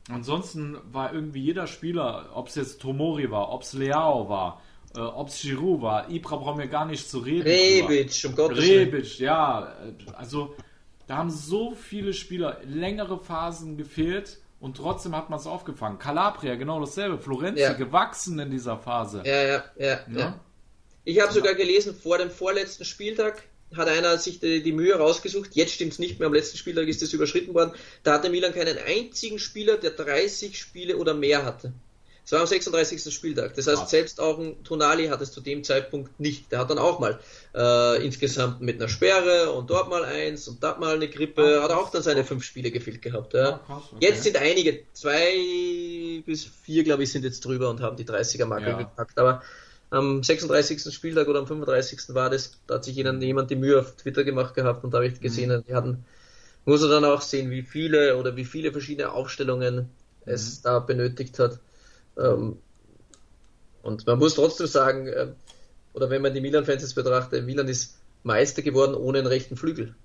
ansonsten 0.10 0.78
war 0.92 1.14
irgendwie 1.14 1.44
jeder 1.44 1.68
Spieler, 1.68 2.32
ob 2.34 2.48
es 2.48 2.56
jetzt 2.56 2.82
Tomori 2.82 3.30
war, 3.30 3.52
ob 3.52 3.62
es 3.62 3.74
Leao 3.74 4.28
war, 4.28 4.60
äh, 4.96 5.00
ob 5.00 5.28
es 5.28 5.42
Giroud 5.42 5.84
war, 5.84 6.10
Ibra 6.10 6.38
brauchen 6.38 6.60
wir 6.60 6.68
gar 6.68 6.86
nicht 6.86 7.08
zu 7.08 7.20
reden. 7.20 7.44
Rebic, 7.44 8.26
um 8.26 8.36
Gottes 8.36 8.58
Rebic, 8.58 9.20
ja. 9.20 9.76
Also 10.16 10.56
da 11.06 11.18
haben 11.18 11.30
so 11.30 11.76
viele 11.76 12.14
Spieler 12.14 12.58
längere 12.66 13.20
Phasen 13.20 13.78
gefehlt 13.78 14.40
und 14.60 14.78
trotzdem 14.78 15.16
hat 15.16 15.30
man 15.30 15.40
es 15.40 15.48
aufgefangen. 15.48 16.00
Calabria, 16.00 16.56
genau 16.56 16.80
dasselbe. 16.80 17.18
Florenzi, 17.18 17.62
ja. 17.62 17.74
gewachsen 17.74 18.40
in 18.40 18.52
dieser 18.52 18.78
Phase. 18.78 19.24
Ja, 19.26 19.42
ja, 19.42 19.64
ja. 19.78 20.00
ja. 20.14 20.40
Ich 21.06 21.22
habe 21.22 21.34
sogar 21.34 21.56
gelesen, 21.56 21.96
vor 21.96 22.18
dem 22.18 22.30
vorletzten 22.30 22.86
Spieltag 22.86 23.44
hat 23.76 23.88
einer 23.88 24.18
sich 24.18 24.40
die, 24.40 24.64
die 24.64 24.72
Mühe 24.72 24.96
rausgesucht, 24.96 25.52
jetzt 25.54 25.74
stimmt 25.74 25.94
es 25.94 26.00
nicht 26.00 26.20
mehr, 26.20 26.28
am 26.28 26.34
letzten 26.34 26.58
Spieltag 26.58 26.88
ist 26.88 27.02
das 27.02 27.14
überschritten 27.14 27.54
worden, 27.54 27.72
da 28.04 28.14
hatte 28.14 28.30
Milan 28.30 28.54
keinen 28.54 28.78
einzigen 28.78 29.40
Spieler, 29.40 29.78
der 29.78 29.92
30 29.92 30.58
Spiele 30.58 30.98
oder 30.98 31.14
mehr 31.14 31.46
hatte. 31.46 31.72
Es 32.30 32.34
war 32.34 32.42
am 32.42 32.46
36. 32.46 33.12
Spieltag. 33.12 33.56
Das 33.56 33.66
heißt, 33.66 33.90
selbst 33.90 34.22
auch 34.22 34.38
ein 34.38 34.64
Tonali 34.64 35.08
hat 35.08 35.20
es 35.20 35.32
zu 35.32 35.42
dem 35.42 35.64
Zeitpunkt 35.64 36.20
nicht. 36.20 36.52
Der 36.52 36.60
hat 36.60 36.70
dann 36.70 36.78
auch 36.78 37.00
mal 37.00 37.20
äh, 37.56 38.06
insgesamt 38.06 38.62
mit 38.62 38.80
einer 38.80 38.88
Sperre 38.88 39.52
und 39.52 39.72
dort 39.72 39.90
mal 39.90 40.06
eins 40.06 40.48
und 40.48 40.64
dort 40.64 40.80
mal 40.80 40.94
eine 40.94 41.08
Grippe, 41.08 41.58
ah, 41.60 41.64
hat 41.64 41.72
auch 41.72 41.90
dann 41.90 42.04
seine 42.04 42.24
fünf 42.24 42.44
Spiele 42.44 42.70
gefehlt 42.70 43.02
gehabt. 43.02 43.34
Ja. 43.34 43.54
Ah, 43.54 43.60
krass, 43.66 43.84
okay. 43.94 44.06
Jetzt 44.06 44.22
sind 44.26 44.38
einige, 44.38 44.84
zwei 44.94 46.22
bis 46.24 46.46
vier, 46.46 46.84
glaube 46.84 47.02
ich, 47.02 47.12
sind 47.12 47.26
jetzt 47.26 47.44
drüber 47.44 47.68
und 47.68 47.82
haben 47.82 47.98
die 47.98 48.06
30er-Marke 48.06 48.70
ja. 48.70 48.78
gepackt. 48.78 49.18
Aber 49.18 49.42
am 49.90 50.22
36. 50.22 50.94
Spieltag 50.94 51.28
oder 51.30 51.40
am 51.40 51.48
35. 51.48 52.14
war 52.14 52.30
das, 52.30 52.60
da 52.68 52.76
hat 52.76 52.84
sich 52.84 52.96
jemand, 52.96 53.24
jemand 53.24 53.50
die 53.50 53.56
Mühe 53.56 53.80
auf 53.80 53.96
Twitter 53.96 54.24
gemacht 54.24 54.54
gehabt 54.54 54.84
und 54.84 54.94
da 54.94 55.00
habe 55.00 55.08
ich 55.08 55.20
gesehen, 55.20 55.50
mhm. 55.50 55.64
die 55.68 55.74
hatten, 55.74 56.06
muss 56.64 56.84
er 56.84 56.90
dann 56.90 57.06
auch 57.06 57.22
sehen, 57.22 57.50
wie 57.50 57.64
viele 57.64 58.18
oder 58.18 58.36
wie 58.36 58.46
viele 58.46 58.72
verschiedene 58.72 59.14
Aufstellungen 59.14 59.76
mhm. 59.76 59.88
es 60.26 60.62
da 60.62 60.78
benötigt 60.78 61.40
hat. 61.40 61.60
Ähm, 62.18 62.58
und 63.82 64.06
man 64.08 64.20
muss 64.20 64.36
trotzdem 64.36 64.68
sagen, 64.68 65.08
äh, 65.08 65.28
oder 65.94 66.10
wenn 66.10 66.22
man 66.22 66.34
die 66.34 66.42
Milan-Fans 66.42 66.82
jetzt 66.82 66.96
betrachtet, 66.96 67.46
Milan 67.46 67.68
ist 67.68 67.98
Meister 68.24 68.62
geworden 68.62 68.96
ohne 68.96 69.20
einen 69.20 69.28
rechten 69.28 69.56
Flügel. 69.56 69.96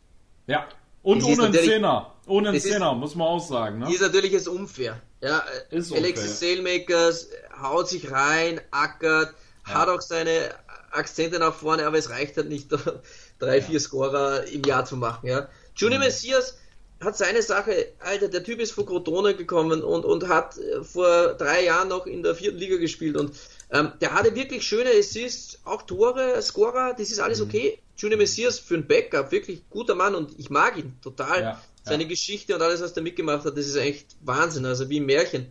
Ja, 0.47 0.69
und 1.03 1.23
das 1.23 1.29
ohne 1.29 1.45
einen 1.45 1.55
Zehner. 1.55 2.13
Ohne 2.27 2.49
einen 2.49 2.61
Zehner, 2.61 2.95
muss 2.95 3.15
man 3.15 3.29
auch 3.29 3.47
sagen. 3.47 3.81
Ne? 3.81 3.93
Ist 3.93 4.01
natürlich 4.01 4.33
jetzt 4.33 4.49
unfair. 4.49 5.01
Ja, 5.21 5.43
ist 5.71 5.93
Alexis 5.93 6.41
Sailmakers 6.41 7.29
haut 7.61 7.89
sich 7.89 8.11
rein, 8.11 8.61
ackert, 8.71 9.35
ja. 9.67 9.75
hat 9.75 9.89
auch 9.89 10.01
seine 10.01 10.55
Akzente 10.91 11.39
nach 11.39 11.55
vorne, 11.55 11.87
aber 11.87 11.99
es 11.99 12.11
reicht 12.11 12.37
halt 12.37 12.49
nicht, 12.49 12.69
drei, 13.39 13.61
vier 13.61 13.81
Scorer 13.81 14.45
im 14.45 14.63
Jahr 14.63 14.85
zu 14.85 14.97
machen. 14.97 15.27
Ja. 15.27 15.49
Junior 15.77 15.99
mhm. 15.99 16.07
Messias 16.07 16.59
hat 17.01 17.17
seine 17.17 17.43
Sache, 17.43 17.93
Alter, 18.01 18.29
der 18.29 18.43
Typ 18.45 18.61
ist 18.61 18.73
von 18.73 18.87
Crotone 18.87 19.35
gekommen 19.35 19.83
und, 19.83 20.05
und 20.05 20.29
hat 20.29 20.57
äh, 20.59 20.83
vor 20.83 21.35
drei 21.35 21.65
Jahren 21.65 21.89
noch 21.89 22.07
in 22.07 22.23
der 22.23 22.35
vierten 22.35 22.59
Liga 22.59 22.77
gespielt 22.77 23.17
und 23.17 23.33
ähm, 23.71 23.93
der 24.01 24.15
hatte 24.15 24.35
wirklich 24.35 24.67
schöne 24.67 24.91
Assists, 24.91 25.59
auch 25.65 25.83
Tore, 25.83 26.41
Scorer, 26.41 26.95
das 26.97 27.11
ist 27.11 27.19
alles 27.19 27.41
mhm. 27.41 27.47
okay. 27.47 27.79
Junior 27.97 28.19
Messias 28.19 28.59
für 28.59 28.75
ein 28.75 28.87
Backup, 28.87 29.31
wirklich 29.31 29.63
guter 29.71 29.95
Mann 29.95 30.15
und 30.15 30.39
ich 30.39 30.51
mag 30.51 30.77
ihn 30.77 30.97
total. 31.03 31.43
Ja, 31.43 31.63
Seine 31.85 32.05
ja. 32.05 32.09
Geschichte 32.09 32.55
und 32.55 32.63
alles, 32.63 32.81
was 32.81 32.93
er 32.93 33.03
mitgemacht 33.03 33.45
hat, 33.45 33.57
das 33.57 33.67
ist 33.67 33.77
echt 33.77 34.17
Wahnsinn, 34.23 34.65
also 34.65 34.89
wie 34.89 35.01
ein 35.01 35.07
Märchen. 35.07 35.49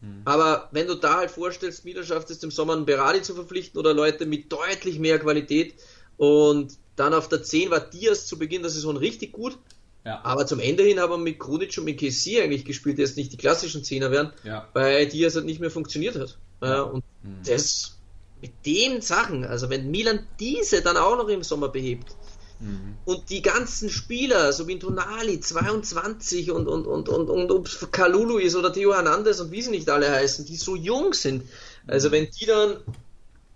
Mhm. 0.00 0.22
Aber 0.24 0.68
wenn 0.70 0.86
du 0.86 0.94
da 0.94 1.18
halt 1.18 1.30
vorstellst, 1.30 1.84
Milan 1.84 2.04
schafft 2.04 2.30
es 2.30 2.42
im 2.42 2.50
Sommer 2.50 2.74
einen 2.74 2.86
Berardi 2.86 3.22
zu 3.22 3.34
verpflichten 3.34 3.78
oder 3.78 3.92
Leute 3.92 4.26
mit 4.26 4.52
deutlich 4.52 4.98
mehr 4.98 5.18
Qualität 5.18 5.74
und 6.16 6.78
dann 6.96 7.14
auf 7.14 7.28
der 7.28 7.42
10 7.42 7.70
war 7.70 7.80
Diaz 7.80 8.26
zu 8.26 8.38
Beginn 8.38 8.62
der 8.62 8.70
Saison 8.70 8.96
richtig 8.96 9.32
gut. 9.32 9.58
Ja. 10.04 10.20
Aber 10.24 10.46
zum 10.46 10.58
Ende 10.58 10.82
hin 10.82 10.98
haben 10.98 11.10
wir 11.10 11.18
mit 11.18 11.38
Krunic 11.38 11.76
und 11.78 11.84
mit 11.84 11.98
Kessi 11.98 12.40
eigentlich 12.40 12.64
gespielt, 12.64 12.98
die 12.98 13.02
jetzt 13.02 13.16
nicht 13.16 13.32
die 13.32 13.36
klassischen 13.36 13.84
Zehner 13.84 14.10
wären, 14.10 14.32
ja. 14.42 14.68
weil 14.72 15.06
Diaz 15.06 15.36
halt 15.36 15.44
nicht 15.44 15.60
mehr 15.60 15.70
funktioniert 15.70 16.16
hat. 16.16 16.38
Ja. 16.60 16.82
und 16.82 17.02
mhm. 17.22 17.38
das 17.44 17.98
mit 18.40 18.52
den 18.66 19.00
Sachen, 19.00 19.44
also 19.44 19.70
wenn 19.70 19.90
Milan 19.90 20.26
diese 20.38 20.82
dann 20.82 20.96
auch 20.96 21.16
noch 21.16 21.28
im 21.28 21.42
Sommer 21.42 21.68
behebt 21.68 22.14
mhm. 22.60 22.96
und 23.04 23.30
die 23.30 23.42
ganzen 23.42 23.88
Spieler, 23.88 24.52
so 24.52 24.66
wie 24.68 24.78
Tonali, 24.78 25.40
22 25.40 26.50
und, 26.50 26.66
und, 26.66 26.86
und, 26.86 27.08
und, 27.08 27.30
und 27.30 27.50
ob 27.50 27.66
es 27.66 27.86
Kalulu 27.90 28.38
ist 28.38 28.56
oder 28.56 28.72
Theo 28.72 28.94
Hernandez 28.94 29.40
und 29.40 29.50
wie 29.52 29.62
sie 29.62 29.70
nicht 29.70 29.88
alle 29.88 30.10
heißen, 30.10 30.44
die 30.44 30.56
so 30.56 30.76
jung 30.76 31.14
sind, 31.14 31.48
also 31.86 32.08
mhm. 32.08 32.12
wenn 32.12 32.28
die 32.30 32.46
dann 32.46 32.76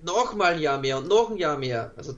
noch 0.02 0.34
mal 0.34 0.54
ein 0.54 0.60
Jahr 0.60 0.78
mehr 0.78 0.98
und 0.98 1.08
noch 1.08 1.30
ein 1.30 1.36
Jahr 1.36 1.58
mehr, 1.58 1.92
also 1.96 2.16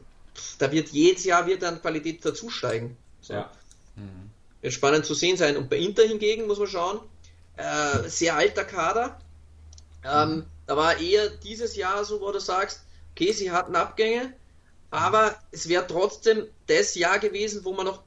da 0.59 0.71
wird 0.71 0.89
jedes 0.91 1.25
Jahr 1.25 1.47
wird 1.47 1.63
dann 1.63 1.81
Qualität 1.81 2.25
dazu 2.25 2.51
steigen. 2.51 2.97
So. 3.21 3.35
Ja. 3.35 3.51
Mhm. 3.99 4.31
Wird 4.61 4.73
spannend 4.73 5.07
zu 5.07 5.15
sehen 5.15 5.37
sein. 5.37 5.57
Und 5.57 5.69
bei 5.71 5.77
Inter 5.77 6.05
hingegen 6.05 6.47
muss 6.47 6.59
man 6.59 6.69
schauen, 6.69 7.01
äh, 7.57 8.09
sehr 8.09 8.37
alter 8.37 8.65
Kader. 8.65 9.21
Ähm, 10.05 10.31
mhm. 10.31 10.45
Da 10.67 10.77
war 10.77 10.99
eher 10.99 11.29
dieses 11.31 11.77
Jahr 11.77 12.05
so, 12.05 12.21
wo 12.21 12.31
du 12.31 12.41
sagst, 12.41 12.83
okay, 13.13 13.33
sie 13.33 13.51
hatten 13.51 13.75
Abgänge, 13.75 14.33
aber 14.91 15.37
es 15.51 15.69
wäre 15.69 15.87
trotzdem 15.87 16.47
das 16.67 16.95
Jahr 16.95 17.19
gewesen, 17.19 17.65
wo 17.65 17.73
man 17.73 17.87
noch 17.87 18.03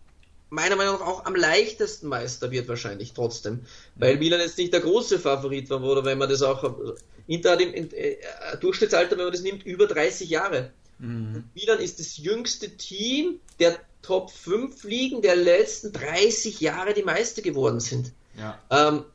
meiner 0.49 0.75
Meinung 0.75 0.99
nach 0.99 1.07
auch 1.07 1.25
am 1.25 1.35
leichtesten 1.35 2.07
Meister 2.07 2.51
wird 2.51 2.67
wahrscheinlich 2.67 3.13
trotzdem, 3.13 3.65
weil 3.95 4.17
Milan 4.17 4.41
jetzt 4.41 4.57
nicht 4.57 4.73
der 4.73 4.81
große 4.81 5.17
Favorit 5.17 5.69
war, 5.69 5.81
oder 5.81 6.03
wenn 6.03 6.17
man 6.17 6.29
das 6.29 6.41
auch 6.41 6.75
Inter 7.27 7.51
hat 7.51 7.61
im 7.61 7.73
äh, 7.73 8.17
Durchschnittsalter, 8.59 9.17
wenn 9.17 9.25
man 9.25 9.33
das 9.33 9.41
nimmt, 9.41 9.65
über 9.65 9.87
30 9.87 10.29
Jahre. 10.29 10.71
Mhm. 10.99 11.45
Milan 11.55 11.79
ist 11.79 11.99
das 11.99 12.17
jüngste 12.17 12.69
Team 12.77 13.39
der 13.59 13.79
Top 14.01 14.31
5 14.31 14.83
Ligen 14.83 15.21
der 15.21 15.35
letzten 15.35 15.91
30 15.93 16.59
Jahre 16.59 16.93
die 16.93 17.03
Meister 17.03 17.41
geworden 17.41 17.79
sind. 17.79 18.11
Ja. 18.37 18.59
Ähm, 18.69 19.05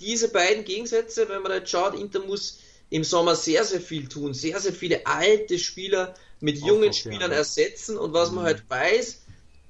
diese 0.00 0.28
beiden 0.30 0.64
Gegensätze, 0.64 1.28
wenn 1.28 1.42
man 1.42 1.52
da 1.52 1.66
schaut, 1.66 1.94
Inter 1.94 2.20
muss 2.20 2.60
im 2.90 3.04
Sommer 3.04 3.36
sehr, 3.36 3.64
sehr 3.64 3.80
viel 3.80 4.08
tun, 4.08 4.34
sehr, 4.34 4.60
sehr 4.60 4.72
viele 4.72 5.06
alte 5.06 5.58
Spieler 5.58 6.14
mit 6.40 6.58
jungen 6.58 6.92
Spielern 6.92 7.32
ersetzen 7.32 7.98
und 7.98 8.12
was 8.12 8.30
mhm. 8.30 8.36
man 8.36 8.44
halt 8.44 8.62
weiß, 8.68 9.22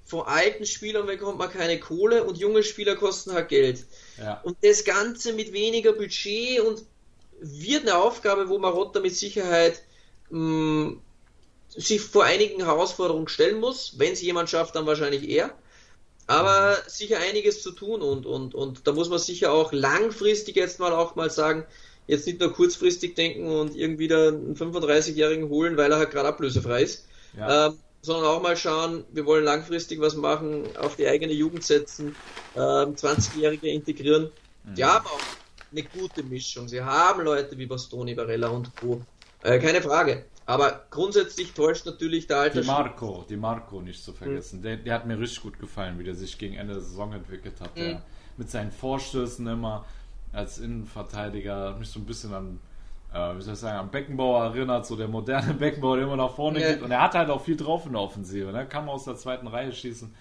von 0.04 0.26
alten 0.26 0.64
Spielern 0.64 1.06
bekommt 1.06 1.38
man 1.38 1.50
keine 1.50 1.78
Kohle 1.78 2.24
und 2.24 2.38
junge 2.38 2.62
Spieler 2.62 2.96
kosten 2.96 3.32
halt 3.32 3.48
Geld. 3.48 3.84
Ja. 4.16 4.40
Und 4.42 4.56
das 4.62 4.84
Ganze 4.84 5.34
mit 5.34 5.52
weniger 5.52 5.92
Budget 5.92 6.60
und 6.60 6.84
wird 7.40 7.82
eine 7.82 7.96
Aufgabe, 7.96 8.48
wo 8.48 8.58
Marotta 8.58 9.00
mit 9.00 9.14
Sicherheit 9.14 9.82
mh, 10.30 10.40
mm, 10.40 11.02
sich 11.78 12.00
vor 12.00 12.24
einigen 12.24 12.64
Herausforderungen 12.64 13.28
stellen 13.28 13.60
muss. 13.60 13.94
Wenn 13.98 14.12
es 14.12 14.22
jemand 14.22 14.50
schafft, 14.50 14.74
dann 14.74 14.86
wahrscheinlich 14.86 15.28
er. 15.28 15.50
Aber 16.26 16.72
mhm. 16.72 16.88
sicher 16.88 17.18
einiges 17.18 17.62
zu 17.62 17.72
tun 17.72 18.02
und, 18.02 18.26
und, 18.26 18.54
und 18.54 18.86
da 18.86 18.92
muss 18.92 19.08
man 19.08 19.18
sicher 19.18 19.52
auch 19.52 19.72
langfristig 19.72 20.56
jetzt 20.56 20.78
mal 20.78 20.92
auch 20.92 21.14
mal 21.16 21.30
sagen, 21.30 21.64
jetzt 22.06 22.26
nicht 22.26 22.40
nur 22.40 22.52
kurzfristig 22.52 23.14
denken 23.14 23.46
und 23.46 23.74
irgendwie 23.74 24.08
da 24.08 24.28
einen 24.28 24.54
35-Jährigen 24.54 25.48
holen, 25.48 25.76
weil 25.76 25.90
er 25.90 25.98
halt 25.98 26.10
gerade 26.10 26.28
ablösefrei 26.28 26.82
ist, 26.82 27.06
ja. 27.36 27.68
ähm, 27.68 27.78
sondern 28.02 28.26
auch 28.26 28.42
mal 28.42 28.56
schauen, 28.56 29.04
wir 29.12 29.24
wollen 29.24 29.44
langfristig 29.44 30.00
was 30.00 30.16
machen, 30.16 30.64
auf 30.76 30.96
die 30.96 31.06
eigene 31.06 31.32
Jugend 31.32 31.64
setzen, 31.64 32.14
ähm, 32.56 32.94
20-Jährige 32.94 33.68
integrieren. 33.68 34.30
Mhm. 34.64 34.74
Die 34.74 34.84
haben 34.84 35.06
auch 35.06 35.20
eine 35.70 35.82
gute 35.82 36.22
Mischung. 36.22 36.68
Sie 36.68 36.82
haben 36.82 37.22
Leute 37.22 37.56
wie 37.56 37.66
Bastoni, 37.66 38.16
Varela 38.16 38.48
und 38.48 38.74
Co. 38.76 39.00
Äh, 39.42 39.58
keine 39.58 39.80
Frage. 39.80 40.24
Aber 40.48 40.86
grundsätzlich 40.88 41.52
täuscht 41.52 41.84
natürlich 41.84 42.26
der 42.26 42.38
alte. 42.38 42.62
Die 42.62 42.66
Marco, 42.66 43.22
die 43.28 43.36
Marco 43.36 43.82
nicht 43.82 44.02
zu 44.02 44.14
vergessen. 44.14 44.60
Mhm. 44.60 44.62
Der, 44.62 44.76
der, 44.78 44.94
hat 44.94 45.06
mir 45.06 45.20
richtig 45.20 45.42
gut 45.42 45.58
gefallen, 45.58 45.98
wie 45.98 46.04
der 46.04 46.14
sich 46.14 46.38
gegen 46.38 46.54
Ende 46.54 46.72
der 46.72 46.82
Saison 46.82 47.12
entwickelt 47.12 47.60
hat. 47.60 47.76
Mhm. 47.76 47.98
mit 48.38 48.50
seinen 48.50 48.72
Vorstößen 48.72 49.46
immer 49.46 49.84
als 50.32 50.58
Innenverteidiger 50.58 51.76
mich 51.78 51.90
so 51.90 52.00
ein 52.00 52.06
bisschen 52.06 52.32
an, 52.32 52.60
äh, 53.12 53.36
wie 53.36 53.42
soll 53.42 53.52
ich 53.54 53.60
sagen, 53.60 53.78
an 53.78 53.90
Beckenbauer 53.90 54.44
erinnert, 54.44 54.86
so 54.86 54.96
der 54.96 55.08
moderne 55.08 55.52
Beckenbauer, 55.58 55.96
der 55.96 56.06
immer 56.06 56.16
nach 56.16 56.34
vorne 56.34 56.62
ja. 56.62 56.72
geht. 56.72 56.80
Und 56.80 56.92
er 56.92 57.02
hat 57.02 57.12
halt 57.12 57.28
auch 57.28 57.42
viel 57.42 57.56
drauf 57.58 57.84
in 57.84 57.92
der 57.92 58.00
Offensive. 58.00 58.50
Ne? 58.50 58.66
Kann 58.66 58.88
aus 58.88 59.04
der 59.04 59.16
zweiten 59.16 59.48
Reihe 59.48 59.72
schießen. 59.72 60.14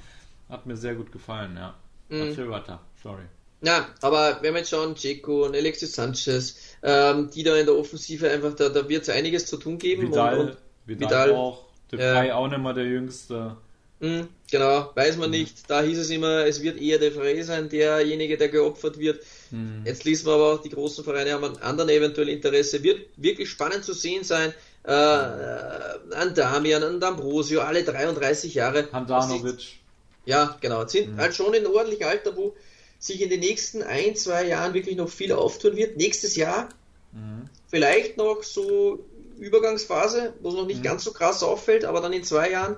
Hat 0.50 0.66
mir 0.66 0.76
sehr 0.76 0.96
gut 0.96 1.14
gefallen, 1.14 1.56
ja. 1.56 1.74
Mhm. 2.10 2.28
Erzähl 2.28 2.50
weiter, 2.50 2.82
sorry. 3.02 3.24
Ja, 3.62 3.88
aber 4.02 4.40
wenn 4.42 4.54
wir 4.54 4.60
jetzt 4.60 4.72
schauen, 4.72 4.96
Checo 4.96 5.46
und 5.46 5.56
Alexis 5.56 5.94
Sanchez, 5.94 6.67
ähm, 6.88 7.30
die 7.30 7.44
da 7.44 7.58
in 7.58 7.66
der 7.66 7.76
Offensive 7.76 8.30
einfach, 8.30 8.56
da, 8.56 8.70
da 8.70 8.88
wird 8.88 9.04
es 9.04 9.10
einiges 9.10 9.46
zu 9.46 9.58
tun 9.58 9.78
geben. 9.78 10.04
Vidal, 10.04 10.40
und, 10.40 10.50
und 10.50 10.58
Vidal, 10.86 11.28
Vidal 11.28 11.32
auch, 11.34 11.66
der 11.92 12.00
Frey 12.00 12.32
auch 12.32 12.48
nicht 12.48 12.62
mehr 12.62 12.74
der 12.74 12.86
Jüngste. 12.86 13.58
Mh, 14.00 14.28
genau, 14.50 14.92
weiß 14.96 15.18
man 15.18 15.30
mhm. 15.30 15.38
nicht. 15.38 15.70
Da 15.70 15.82
hieß 15.82 15.98
es 15.98 16.10
immer, 16.10 16.46
es 16.46 16.62
wird 16.62 16.80
eher 16.80 16.98
der 16.98 17.12
Frey 17.12 17.44
sein, 17.44 17.68
derjenige, 17.68 18.38
der 18.38 18.48
geopfert 18.48 19.00
wird. 19.00 19.22
Mhm. 19.52 19.82
Jetzt 19.84 20.06
liest 20.06 20.26
man 20.26 20.36
aber 20.36 20.54
auch, 20.54 20.62
die 20.62 20.70
großen 20.70 21.04
Vereine 21.04 21.34
haben 21.34 21.44
an 21.44 21.58
anderen 21.58 21.90
eventuell 21.90 22.30
Interesse. 22.30 22.84
Wird 22.84 23.08
wirklich 23.18 23.50
spannend 23.50 23.84
zu 23.84 23.94
sehen 23.94 24.24
sein. 24.24 24.54
Äh, 24.86 24.94
äh 24.94 26.14
an 26.14 26.34
Damian, 26.36 26.84
an 26.84 27.02
D'Ambrosio, 27.02 27.60
alle 27.60 27.84
33 27.84 28.54
Jahre. 28.54 28.88
Handanovic. 28.94 29.80
Ja, 30.26 30.58
genau. 30.62 30.88
Sind 30.88 31.16
mhm. 31.16 31.18
halt 31.18 31.36
schon 31.36 31.54
in 31.54 31.68
ordentlichem 31.68 32.08
Alter, 32.08 32.38
wo 32.38 32.56
sich 33.00 33.22
in 33.22 33.30
den 33.30 33.40
nächsten 33.40 33.84
ein, 33.84 34.16
zwei 34.16 34.48
Jahren 34.48 34.74
wirklich 34.74 34.96
noch 34.96 35.10
viel 35.10 35.32
auftun 35.32 35.76
wird. 35.76 35.98
Nächstes 35.98 36.36
Jahr 36.36 36.70
mhm. 37.12 37.50
vielleicht 37.68 38.18
noch 38.18 38.44
so 38.44 39.06
Übergangsphase, 39.38 40.34
wo 40.42 40.50
es 40.50 40.56
noch 40.56 40.66
nicht 40.66 40.80
mhm. 40.80 40.84
ganz 40.84 41.04
so 41.04 41.12
krass 41.12 41.44
auffällt, 41.44 41.86
aber 41.86 42.02
dann 42.02 42.14
in 42.14 42.24
zwei 42.24 42.52
Jahren, 42.52 42.78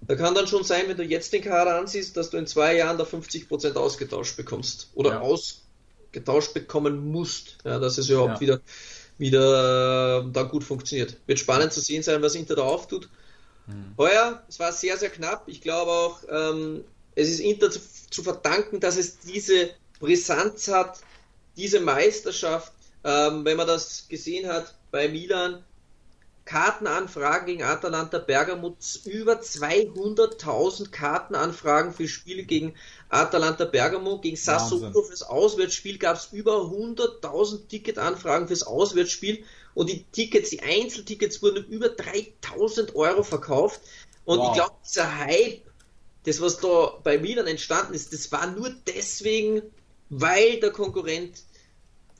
da 0.00 0.16
kann 0.16 0.34
dann 0.34 0.46
schon 0.46 0.64
sein, 0.64 0.84
wenn 0.88 0.96
du 0.96 1.04
jetzt 1.04 1.32
den 1.32 1.42
Kader 1.42 1.76
ansiehst, 1.78 2.16
dass 2.16 2.30
du 2.30 2.36
in 2.36 2.46
zwei 2.46 2.76
Jahren 2.76 2.98
da 2.98 3.04
50% 3.04 3.74
ausgetauscht 3.76 4.36
bekommst 4.36 4.90
oder 4.94 5.10
ja. 5.12 5.20
ausgetauscht 5.20 6.52
bekommen 6.52 7.10
musst, 7.10 7.58
ja, 7.64 7.78
dass 7.78 7.98
es 7.98 8.08
überhaupt 8.08 8.34
ja. 8.34 8.40
wieder, 8.40 8.60
wieder 9.18 10.24
äh, 10.24 10.30
da 10.32 10.42
gut 10.42 10.64
funktioniert. 10.64 11.16
Wird 11.26 11.38
spannend 11.38 11.72
zu 11.72 11.80
sehen 11.80 12.02
sein, 12.02 12.22
was 12.22 12.34
Inter 12.34 12.56
da 12.56 12.62
auftut. 12.62 13.08
Mhm. 13.66 13.94
Heuer, 13.96 14.42
es 14.48 14.58
war 14.58 14.72
sehr, 14.72 14.98
sehr 14.98 15.10
knapp. 15.10 15.44
Ich 15.46 15.60
glaube 15.60 15.90
auch, 15.90 16.20
ähm, 16.28 16.84
es 17.14 17.28
ist 17.28 17.40
Inter 17.40 17.70
zu, 17.70 17.80
zu, 18.10 18.22
verdanken, 18.22 18.80
dass 18.80 18.96
es 18.96 19.18
diese 19.18 19.70
Brisanz 20.00 20.68
hat, 20.68 21.00
diese 21.56 21.80
Meisterschaft. 21.80 22.72
Ähm, 23.04 23.44
wenn 23.44 23.56
man 23.56 23.66
das 23.66 24.06
gesehen 24.08 24.48
hat 24.48 24.74
bei 24.90 25.08
Milan, 25.08 25.62
Kartenanfragen 26.44 27.46
gegen 27.46 27.62
Atalanta 27.62 28.18
Bergamo, 28.18 28.76
über 29.06 29.40
200.000 29.40 30.90
Kartenanfragen 30.90 31.92
für 31.94 32.06
Spiele 32.06 32.44
gegen 32.44 32.74
Atalanta 33.08 33.64
Bergamo, 33.64 34.18
gegen 34.20 34.36
Sassuolo 34.36 35.02
fürs 35.02 35.22
Auswärtsspiel 35.22 35.98
gab 35.98 36.16
es 36.16 36.28
über 36.32 36.56
100.000 36.56 37.68
Ticketanfragen 37.68 38.48
fürs 38.48 38.62
Auswärtsspiel 38.62 39.44
und 39.72 39.88
die 39.88 40.04
Tickets, 40.12 40.50
die 40.50 40.60
Einzeltickets 40.60 41.42
wurden 41.42 41.64
über 41.64 41.86
3.000 41.86 42.94
Euro 42.94 43.22
verkauft 43.22 43.80
und 44.26 44.38
wow. 44.38 44.48
ich 44.48 44.54
glaube, 44.54 44.74
dieser 44.84 45.18
Hype, 45.18 45.62
das 46.24 46.40
was 46.40 46.58
da 46.58 46.98
bei 47.02 47.18
Milan 47.18 47.46
entstanden 47.46 47.94
ist, 47.94 48.12
das 48.12 48.32
war 48.32 48.50
nur 48.50 48.74
deswegen, 48.86 49.62
weil 50.08 50.58
der 50.60 50.70
Konkurrent, 50.70 51.42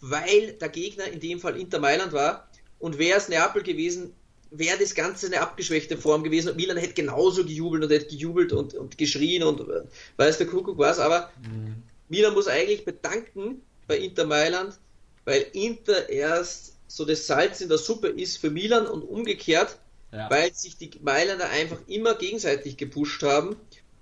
weil 0.01 0.53
der 0.53 0.69
Gegner 0.69 1.07
in 1.07 1.21
dem 1.21 1.41
Fall 1.41 1.59
Inter 1.59 1.81
Mailand 1.81 2.13
war 2.13 2.49
und 2.79 2.99
wäre 2.99 3.19
es 3.19 3.29
Neapel 3.29 3.63
gewesen, 3.63 4.15
wäre 4.51 4.79
das 4.79 4.95
Ganze 4.95 5.27
eine 5.27 5.41
abgeschwächte 5.41 5.97
Form 5.97 6.23
gewesen 6.23 6.51
und 6.51 6.57
Milan 6.57 6.77
hätte 6.77 6.95
genauso 6.95 7.45
gejubelt 7.45 7.83
und 7.83 7.91
hätte 7.91 8.07
gejubelt 8.07 8.53
und, 8.53 8.75
und 8.75 8.99
geschrien 8.99 9.43
und 9.43 9.61
äh, 9.61 9.83
weiß 10.17 10.39
der 10.39 10.47
Kuckuck 10.47 10.79
was, 10.79 10.99
aber 10.99 11.31
mhm. 11.43 11.83
Milan 12.09 12.35
muss 12.35 12.47
eigentlich 12.47 12.85
bedanken 12.85 13.63
bei 13.89 13.99
Inter 13.99 14.27
Mailand, 14.27 14.79
weil 15.25 15.47
Inter 15.55 16.11
erst 16.11 16.75
so 16.87 17.05
das 17.05 17.27
Salz 17.27 17.61
in 17.63 17.71
der 17.71 17.79
Suppe 17.79 18.09
ist 18.09 18.37
für 18.37 18.51
Milan 18.51 18.87
und 18.87 19.03
umgekehrt, 19.03 19.79
ja. 20.13 20.31
weil 20.31 20.55
sich 20.55 20.77
die 20.77 20.91
Mailänder 21.03 21.49
einfach 21.49 21.79
immer 21.89 22.15
gegenseitig 22.15 22.77
gepusht 22.77 23.23
haben 23.23 23.57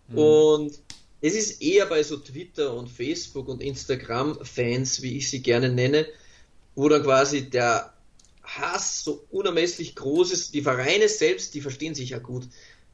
mhm. 0.09 0.19
und 0.19 0.79
es 1.21 1.35
ist 1.35 1.63
eher 1.63 1.87
bei 1.87 2.03
so 2.03 2.17
Twitter 2.17 2.75
und 2.75 2.89
Facebook 2.89 3.49
und 3.49 3.63
Instagram 3.63 4.39
Fans, 4.45 5.03
wie 5.03 5.17
ich 5.17 5.31
sie 5.31 5.41
gerne 5.41 5.69
nenne, 5.69 6.07
wo 6.75 6.89
dann 6.89 7.05
quasi 7.05 7.49
der 7.49 7.93
Hass 8.43 9.05
so 9.05 9.25
unermesslich 9.31 9.95
groß 9.95 10.33
ist. 10.33 10.55
Die 10.55 10.63
Vereine 10.63 11.09
selbst, 11.09 11.55
die 11.55 11.61
verstehen 11.61 11.95
sich 11.95 12.11
ja 12.11 12.19
gut. 12.19 12.49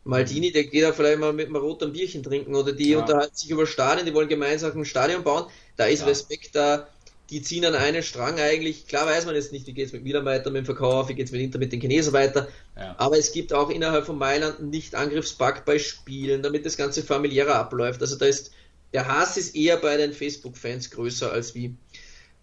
Maldini, 0.05 0.53
der 0.53 0.65
geht 0.65 0.85
da 0.85 0.93
vielleicht 0.93 1.19
mal 1.19 1.33
mit 1.33 1.47
einem 1.47 1.57
roten 1.57 1.93
Bierchen 1.93 2.23
trinken 2.23 2.55
oder 2.55 2.73
die 2.73 2.91
ja. 2.91 2.99
unterhalten 2.99 3.37
sich 3.37 3.51
über 3.51 3.67
Stadien, 3.67 4.07
die 4.07 4.15
wollen 4.15 4.29
gemeinsam 4.29 4.73
ein 4.79 4.85
Stadion 4.85 5.23
bauen. 5.23 5.47
Da 5.77 5.87
ist 5.87 6.01
ja. 6.01 6.07
Respekt 6.07 6.55
da. 6.55 6.89
Die 7.31 7.43
ziehen 7.43 7.64
an 7.66 7.74
einen 7.74 8.03
Strang 8.03 8.39
eigentlich. 8.39 8.87
Klar 8.87 9.07
weiß 9.07 9.26
man 9.26 9.35
jetzt 9.35 9.53
nicht, 9.53 9.66
wie 9.66 9.74
geht 9.74 9.87
es 9.87 9.93
mit 9.93 10.03
Milan 10.03 10.24
weiter, 10.24 10.51
mit 10.51 10.61
dem 10.61 10.64
Verkauf, 10.64 11.09
wie 11.09 11.14
geht 11.14 11.26
es 11.26 11.33
mit 11.33 11.43
Inter, 11.43 11.59
mit 11.59 11.72
den 11.72 11.81
Chinesen 11.81 12.12
weiter. 12.14 12.49
Ja. 12.74 12.95
Aber 12.99 13.18
es 13.18 13.33
gibt 13.33 13.53
auch 13.53 13.68
innerhalb 13.68 14.07
von 14.07 14.16
Mailand 14.16 14.62
nicht 14.62 14.95
Angriffspakt 14.95 15.66
bei 15.66 15.79
Spielen, 15.79 16.43
damit 16.43 16.64
das 16.64 16.79
Ganze 16.79 17.03
familiärer 17.03 17.57
abläuft. 17.57 18.01
Also 18.01 18.16
da 18.16 18.24
ist, 18.24 18.53
der 18.95 19.09
Hass 19.09 19.37
ist 19.37 19.55
eher 19.55 19.76
bei 19.76 19.99
den 19.99 20.14
Facebook-Fans 20.14 20.91
größer 20.91 21.31
als 21.31 21.55
wie 21.55 21.74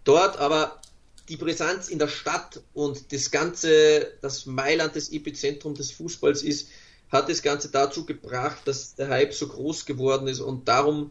dort. 0.04 0.38
Aber 0.38 0.80
die 1.28 1.36
Brisanz 1.36 1.88
in 1.88 1.98
der 1.98 2.08
Stadt 2.08 2.60
und 2.72 3.12
das 3.12 3.30
Ganze, 3.30 4.12
das 4.22 4.46
Mailand 4.46 4.94
das 4.94 5.10
Epizentrum 5.10 5.74
des 5.74 5.90
Fußballs 5.90 6.42
ist, 6.42 6.68
hat 7.10 7.28
das 7.28 7.42
Ganze 7.42 7.70
dazu 7.70 8.04
gebracht, 8.04 8.62
dass 8.66 8.94
der 8.94 9.08
Hype 9.08 9.34
so 9.34 9.48
groß 9.48 9.86
geworden 9.86 10.28
ist 10.28 10.40
und 10.40 10.68
darum 10.68 11.10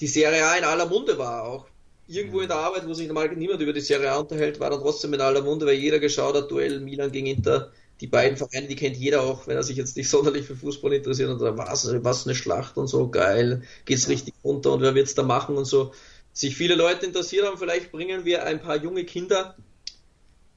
die 0.00 0.06
Serie 0.06 0.44
A 0.44 0.56
in 0.56 0.64
aller 0.64 0.86
Munde 0.86 1.18
war 1.18 1.44
auch. 1.44 1.66
Irgendwo 2.08 2.40
in 2.40 2.48
der 2.48 2.56
Arbeit, 2.56 2.86
wo 2.86 2.94
sich 2.94 3.06
normal 3.06 3.34
niemand 3.34 3.60
über 3.60 3.72
die 3.72 3.80
Serie 3.80 4.10
A 4.10 4.18
unterhält, 4.18 4.60
war 4.60 4.70
dann 4.70 4.80
trotzdem 4.80 5.14
in 5.14 5.20
aller 5.20 5.42
Munde, 5.42 5.66
weil 5.66 5.74
jeder 5.74 5.98
geschaut 5.98 6.34
hat, 6.34 6.50
Duell 6.50 6.80
Milan 6.80 7.12
gegen 7.12 7.26
Inter. 7.26 7.70
Die 8.00 8.08
beiden 8.08 8.36
Vereine, 8.36 8.66
die 8.66 8.74
kennt 8.74 8.96
jeder 8.96 9.22
auch, 9.22 9.46
wenn 9.46 9.56
er 9.56 9.62
sich 9.62 9.76
jetzt 9.76 9.96
nicht 9.96 10.10
sonderlich 10.10 10.44
für 10.44 10.56
Fußball 10.56 10.92
interessiert 10.92 11.30
und 11.30 11.38
sagt, 11.38 11.56
was, 11.56 11.88
was 12.02 12.26
eine 12.26 12.34
Schlacht 12.34 12.76
und 12.76 12.88
so, 12.88 13.08
geil, 13.08 13.62
geht's 13.84 14.08
richtig 14.08 14.34
runter 14.42 14.72
und 14.72 14.82
wer 14.82 14.94
wird's 14.96 15.14
da 15.14 15.22
machen 15.22 15.56
und 15.56 15.66
so. 15.66 15.92
Sich 16.32 16.56
viele 16.56 16.74
Leute 16.74 17.06
interessiert 17.06 17.46
haben, 17.46 17.58
vielleicht 17.58 17.92
bringen 17.92 18.24
wir 18.24 18.44
ein 18.44 18.60
paar 18.60 18.76
junge 18.76 19.04
Kinder, 19.04 19.54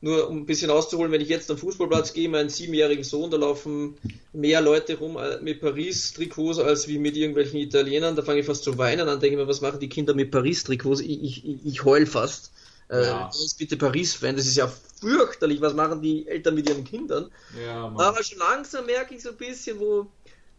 nur 0.05 0.29
um 0.29 0.37
ein 0.37 0.45
bisschen 0.45 0.69
auszuholen, 0.69 1.11
wenn 1.11 1.19
ich 1.19 1.29
jetzt 1.29 1.49
am 1.49 1.57
Fußballplatz 1.57 2.13
gehe, 2.13 2.29
meinen 2.29 2.49
siebenjährigen 2.49 3.03
Sohn, 3.03 3.31
da 3.31 3.37
laufen 3.37 3.97
mehr 4.33 4.61
Leute 4.61 4.99
rum 4.99 5.17
äh, 5.17 5.41
mit 5.41 5.61
Paris-Trikots 5.61 6.59
als 6.59 6.87
wie 6.87 6.99
mit 6.99 7.17
irgendwelchen 7.17 7.59
Italienern, 7.59 8.15
da 8.15 8.21
fange 8.21 8.41
ich 8.41 8.45
fast 8.45 8.63
zu 8.63 8.77
weinen 8.77 9.09
an, 9.09 9.19
denke 9.19 9.35
mir, 9.35 9.47
was 9.47 9.61
machen 9.61 9.79
die 9.79 9.89
Kinder 9.89 10.13
mit 10.13 10.29
Paris-Trikots? 10.29 11.01
Ich, 11.01 11.43
ich, 11.43 11.65
ich 11.65 11.83
heul 11.83 12.05
fast. 12.05 12.51
Äh, 12.87 13.01
ja. 13.03 13.31
Äh, 13.33 13.45
ist 13.45 13.57
bitte 13.57 13.77
Paris-Fan, 13.77 14.35
das 14.35 14.45
ist 14.45 14.57
ja 14.57 14.71
fürchterlich, 14.99 15.59
was 15.59 15.73
machen 15.73 16.03
die 16.03 16.27
Eltern 16.27 16.53
mit 16.53 16.69
ihren 16.69 16.83
Kindern? 16.83 17.31
Ja, 17.65 17.91
Aber 17.97 18.23
schon 18.23 18.37
langsam 18.37 18.85
merke 18.85 19.15
ich 19.15 19.23
so 19.23 19.29
ein 19.29 19.37
bisschen, 19.37 19.79
wo 19.79 20.05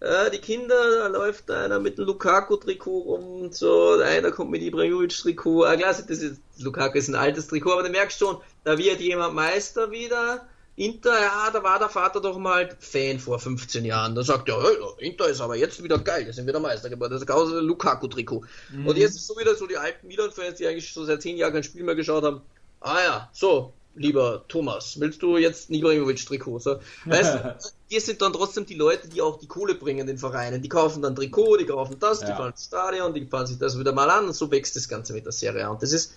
ja, 0.02 0.28
die 0.28 0.38
Kinder, 0.38 0.74
da 0.74 1.06
läuft 1.06 1.50
einer 1.52 1.78
mit 1.78 1.98
dem 1.98 2.06
Lukaku-Trikot 2.06 2.98
rum 2.98 3.42
und 3.42 3.54
so, 3.54 4.00
einer 4.00 4.32
kommt 4.32 4.50
mit 4.50 4.62
Ibrahimovic-Trikot. 4.62 5.64
Ah, 5.64 5.76
klar, 5.76 5.94
das 5.94 6.18
ist, 6.18 6.40
Lukaku 6.58 6.98
ist 6.98 7.08
ein 7.08 7.14
altes 7.14 7.46
Trikot, 7.46 7.72
aber 7.72 7.84
du 7.84 7.90
merkst 7.90 8.18
schon, 8.18 8.38
da 8.66 8.76
wird 8.76 9.00
jemand 9.00 9.32
Meister 9.32 9.92
wieder. 9.92 10.44
Inter, 10.74 11.18
ja, 11.20 11.50
da 11.52 11.62
war 11.62 11.78
der 11.78 11.88
Vater 11.88 12.20
doch 12.20 12.36
mal 12.36 12.68
Fan 12.80 13.20
vor 13.20 13.38
15 13.38 13.84
Jahren. 13.84 14.16
Da 14.16 14.24
sagt 14.24 14.48
er, 14.48 14.60
hey, 14.60 14.76
Inter 15.06 15.28
ist 15.28 15.40
aber 15.40 15.54
jetzt 15.54 15.80
wieder 15.84 15.98
geil, 15.98 16.24
das 16.24 16.34
sind 16.34 16.48
wieder 16.48 16.58
Meister 16.58 16.90
geworden. 16.90 17.12
Das 17.12 17.22
ist 17.22 17.30
ein 17.30 17.64
Lukaku-Trikot. 17.64 18.44
Mhm. 18.72 18.88
Und 18.88 18.96
jetzt 18.98 19.14
ist 19.14 19.28
so 19.28 19.38
wieder 19.38 19.54
so 19.54 19.68
die 19.68 19.76
alten 19.76 20.08
Milan-Fans, 20.08 20.58
die 20.58 20.66
eigentlich 20.66 20.88
schon 20.88 21.06
seit 21.06 21.22
10 21.22 21.36
Jahren 21.36 21.52
kein 21.52 21.62
Spiel 21.62 21.84
mehr 21.84 21.94
geschaut 21.94 22.24
haben. 22.24 22.42
Ah 22.80 22.98
ja, 22.98 23.30
so, 23.32 23.72
lieber 23.94 24.44
Thomas, 24.48 24.98
willst 24.98 25.22
du 25.22 25.36
jetzt 25.36 25.70
ein 25.70 25.74
Ibrahimovic-Trikot? 25.74 26.58
So, 26.58 26.80
weißt 27.04 27.34
du, 27.34 27.56
wir 27.88 28.00
sind 28.00 28.20
dann 28.20 28.32
trotzdem 28.32 28.66
die 28.66 28.74
Leute, 28.74 29.08
die 29.08 29.22
auch 29.22 29.38
die 29.38 29.46
Kohle 29.46 29.76
bringen 29.76 30.08
den 30.08 30.18
Vereinen. 30.18 30.60
Die 30.60 30.68
kaufen 30.68 31.02
dann 31.02 31.14
Trikot, 31.14 31.58
die 31.58 31.66
kaufen 31.66 31.98
das, 32.00 32.20
ja. 32.20 32.26
die 32.26 32.32
fahren 32.32 32.50
ins 32.50 32.64
Stadion, 32.64 33.14
die 33.14 33.26
fahren 33.26 33.46
sich 33.46 33.58
das 33.58 33.78
wieder 33.78 33.92
mal 33.92 34.10
an 34.10 34.26
und 34.26 34.34
so 34.34 34.50
wächst 34.50 34.74
das 34.74 34.88
Ganze 34.88 35.12
mit 35.12 35.24
der 35.24 35.32
Serie 35.32 35.66
an. 35.66 35.74
Und 35.74 35.82
das 35.84 35.92
ist, 35.92 36.14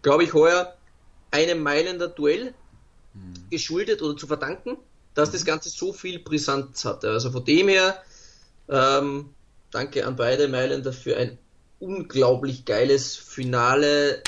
glaube 0.00 0.22
ich, 0.22 0.32
heuer 0.32 0.77
einem 1.30 1.62
Mailänder 1.62 2.08
Duell 2.08 2.54
mhm. 3.14 3.34
geschuldet 3.50 4.02
oder 4.02 4.16
zu 4.16 4.26
verdanken, 4.26 4.78
dass 5.14 5.30
das 5.30 5.44
Ganze 5.44 5.68
so 5.68 5.92
viel 5.92 6.18
Brisanz 6.20 6.84
hatte. 6.84 7.10
Also 7.10 7.30
von 7.30 7.44
dem 7.44 7.68
her, 7.68 8.02
ähm, 8.68 9.30
danke 9.70 10.06
an 10.06 10.16
beide 10.16 10.48
Mailänder 10.48 10.92
für 10.92 11.16
ein 11.16 11.38
unglaublich 11.80 12.64
geiles 12.64 13.16
Finale 13.16 14.22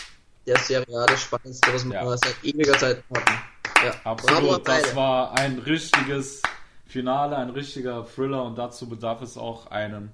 der 0.47 0.59
Serie 0.59 0.99
A, 0.99 1.07
das 1.07 1.23
Spannendste, 1.23 1.73
was 1.73 1.85
wir 1.85 1.95
ja. 1.95 2.17
seit 2.17 2.37
ewiger 2.43 2.77
Zeit 2.79 3.03
hatten. 3.15 3.39
Ja. 3.85 3.95
Absolut, 4.05 4.67
das 4.67 4.95
war 4.95 5.37
ein 5.37 5.59
richtiges 5.59 6.43
Finale, 6.87 7.37
ein 7.37 7.51
richtiger 7.51 8.05
Thriller 8.05 8.45
und 8.45 8.57
dazu 8.59 8.89
bedarf 8.89 9.23
es 9.23 9.39
auch 9.39 9.69
einen 9.69 10.13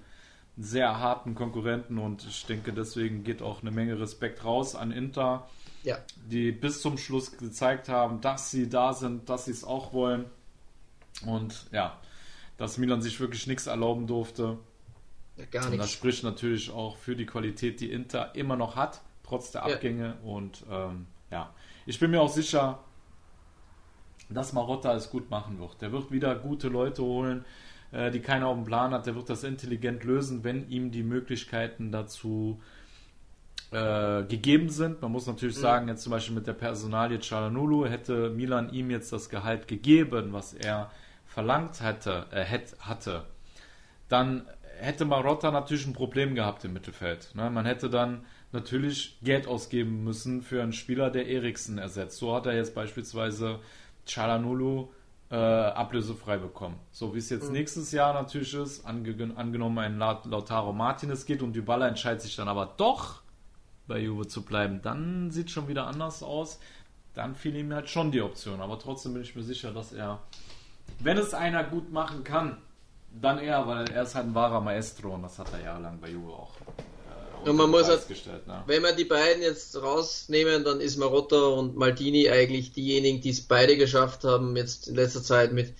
sehr 0.59 1.01
harten 1.01 1.34
Konkurrenten 1.34 1.99
und 1.99 2.26
ich 2.26 2.47
denke, 2.47 2.72
deswegen 2.72 3.24
geht 3.24 3.43
auch 3.43 3.62
eine 3.62 3.70
Menge 3.70 4.01
Respekt 4.01 4.45
raus 4.45 4.74
an 4.74 4.91
Inter, 4.91 5.49
ja. 5.87 5.99
die 6.26 6.51
bis 6.51 6.82
zum 6.82 6.99
Schluss 6.99 7.37
gezeigt 7.39 7.89
haben, 7.89 8.20
dass 8.20 8.51
sie 8.51 8.68
da 8.68 8.93
sind, 8.93 9.28
dass 9.28 9.45
sie 9.45 9.53
es 9.53 9.62
auch 9.62 9.93
wollen 9.93 10.26
und 11.24 11.66
ja, 11.70 11.99
dass 12.57 12.76
Milan 12.76 13.01
sich 13.03 13.20
wirklich 13.20 13.47
nichts 13.47 13.68
erlauben 13.68 14.07
durfte. 14.07 14.59
Ja, 15.37 15.45
gar 15.45 15.61
nichts. 15.61 15.72
Und 15.72 15.78
das 15.78 15.93
spricht 15.93 16.24
natürlich 16.24 16.70
auch 16.70 16.97
für 16.97 17.14
die 17.14 17.24
Qualität, 17.24 17.80
die 17.80 17.91
Inter 17.91 18.34
immer 18.34 18.57
noch 18.57 18.74
hat 18.74 19.01
trotz 19.22 19.53
der 19.53 19.64
Abgänge. 19.64 20.16
Ja. 20.22 20.28
Und 20.28 20.64
ähm, 20.70 21.07
ja, 21.30 21.55
ich 21.84 21.99
bin 22.01 22.11
mir 22.11 22.20
auch 22.20 22.30
sicher, 22.30 22.80
dass 24.28 24.53
Marotta 24.53 24.95
es 24.95 25.11
gut 25.11 25.30
machen 25.30 25.59
wird. 25.59 25.80
Der 25.80 25.93
wird 25.93 26.11
wieder 26.11 26.34
gute 26.34 26.68
Leute 26.68 27.03
holen, 27.03 27.45
äh, 27.93 28.11
die 28.11 28.20
keiner 28.20 28.49
auf 28.49 28.57
dem 28.57 28.64
Plan 28.64 28.93
hat. 28.93 29.07
Der 29.07 29.14
wird 29.14 29.28
das 29.30 29.45
intelligent 29.45 30.03
lösen, 30.05 30.43
wenn 30.43 30.68
ihm 30.68 30.91
die 30.91 31.03
Möglichkeiten 31.03 31.93
dazu 31.93 32.61
äh, 32.61 32.75
gegeben 34.24 34.68
sind. 34.68 35.02
Man 35.02 35.12
muss 35.12 35.26
natürlich 35.26 35.56
mhm. 35.56 35.60
sagen, 35.60 35.88
jetzt 35.88 36.02
zum 36.02 36.10
Beispiel 36.10 36.34
mit 36.34 36.46
der 36.46 36.54
Personalie 36.54 37.20
Cialanulu 37.20 37.86
hätte 37.86 38.30
Milan 38.30 38.72
ihm 38.72 38.90
jetzt 38.90 39.12
das 39.12 39.28
Gehalt 39.28 39.68
gegeben, 39.68 40.32
was 40.32 40.52
er 40.54 40.90
verlangt 41.26 41.82
hätte, 41.82 42.26
äh, 42.30 42.42
hätte, 42.42 42.76
hatte, 42.80 43.24
dann 44.08 44.46
hätte 44.78 45.04
Marotta 45.04 45.50
natürlich 45.50 45.86
ein 45.86 45.92
Problem 45.92 46.34
gehabt 46.34 46.64
im 46.64 46.72
Mittelfeld. 46.72 47.34
Ne? 47.34 47.50
Man 47.50 47.66
hätte 47.66 47.90
dann 47.90 48.24
natürlich 48.52 49.18
Geld 49.22 49.46
ausgeben 49.46 50.04
müssen 50.04 50.42
für 50.42 50.62
einen 50.62 50.72
Spieler, 50.72 51.10
der 51.10 51.26
Eriksen 51.26 51.78
ersetzt. 51.78 52.18
So 52.18 52.34
hat 52.34 52.46
er 52.46 52.54
jetzt 52.54 52.74
beispielsweise 52.74 53.58
Chalanulu 54.06 54.88
äh, 55.30 55.36
ablösefrei 55.36 56.38
bekommen. 56.38 56.78
So 56.92 57.14
wie 57.14 57.18
es 57.18 57.30
jetzt 57.30 57.48
mhm. 57.48 57.52
nächstes 57.52 57.92
Jahr 57.92 58.14
natürlich 58.14 58.54
ist, 58.54 58.86
ange 58.86 59.32
angenommen 59.36 59.78
ein 59.78 59.98
Lautaro 59.98 60.72
Martinez 60.72 61.26
geht 61.26 61.42
und 61.42 61.54
Dybala 61.54 61.88
entscheidet 61.88 62.22
sich 62.22 62.36
dann 62.36 62.48
aber 62.48 62.74
doch 62.76 63.22
bei 63.87 63.99
Juve 63.99 64.26
zu 64.26 64.43
bleiben, 64.43 64.80
dann 64.82 65.30
sieht 65.30 65.47
es 65.47 65.53
schon 65.53 65.68
wieder 65.68 65.87
anders 65.87 66.22
aus. 66.22 66.59
Dann 67.14 67.34
fiel 67.34 67.57
ihm 67.57 67.72
halt 67.72 67.89
schon 67.89 68.12
die 68.12 68.20
Option. 68.20 68.61
Aber 68.61 68.78
trotzdem 68.78 69.14
bin 69.14 69.22
ich 69.22 69.34
mir 69.34 69.43
sicher, 69.43 69.72
dass 69.72 69.93
er, 69.93 70.20
wenn 70.99 71.16
es 71.16 71.34
einer 71.34 71.64
gut 71.64 71.91
machen 71.91 72.24
kann, 72.24 72.59
dann 73.20 73.39
er, 73.39 73.66
weil 73.66 73.89
er 73.89 74.03
ist 74.03 74.14
halt 74.14 74.26
ein 74.26 74.34
wahrer 74.34 74.61
Maestro 74.61 75.14
und 75.14 75.22
das 75.22 75.39
hat 75.39 75.53
er 75.53 75.62
jahrelang 75.62 75.99
bei 76.01 76.11
Juve 76.11 76.32
auch 76.32 76.53
und 77.45 77.57
man 77.57 77.70
muss 77.70 77.89
halt, 77.89 78.09
ne? 78.47 78.62
wenn 78.66 78.82
wir 78.82 78.93
die 78.93 79.05
beiden 79.05 79.43
jetzt 79.43 79.80
rausnehmen, 79.80 80.64
dann 80.64 80.80
ist 80.80 80.97
Marotta 80.97 81.47
und 81.47 81.76
Maldini 81.76 82.28
eigentlich 82.28 82.72
diejenigen, 82.72 83.20
die 83.20 83.30
es 83.30 83.43
beide 83.43 83.76
geschafft 83.76 84.24
haben, 84.24 84.57
jetzt 84.57 84.89
in 84.89 84.97
letzter 84.97 85.22
Zeit 85.22 85.53
mit 85.53 85.72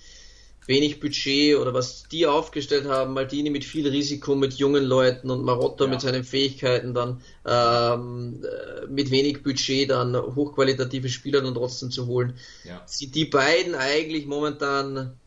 wenig 0.67 0.99
Budget 0.99 1.57
oder 1.57 1.73
was 1.73 2.03
die 2.11 2.27
aufgestellt 2.27 2.85
haben, 2.85 3.13
Maldini 3.13 3.49
mit 3.49 3.63
viel 3.63 3.87
Risiko, 3.87 4.35
mit 4.35 4.53
jungen 4.55 4.83
Leuten 4.83 5.31
und 5.31 5.43
Marotta 5.43 5.85
ja. 5.85 5.89
mit 5.89 6.01
seinen 6.01 6.23
Fähigkeiten 6.23 6.93
dann 6.93 7.21
ähm, 7.45 8.43
äh, 8.43 8.85
mit 8.87 9.09
wenig 9.09 9.43
Budget 9.43 9.89
dann 9.89 10.15
hochqualitative 10.15 11.09
Spieler 11.09 11.41
dann 11.41 11.55
trotzdem 11.55 11.89
zu 11.89 12.05
holen. 12.07 12.35
Ja. 12.65 12.83
Sie, 12.85 13.07
die 13.07 13.25
beiden 13.25 13.75
eigentlich 13.75 14.27
momentan 14.27 15.17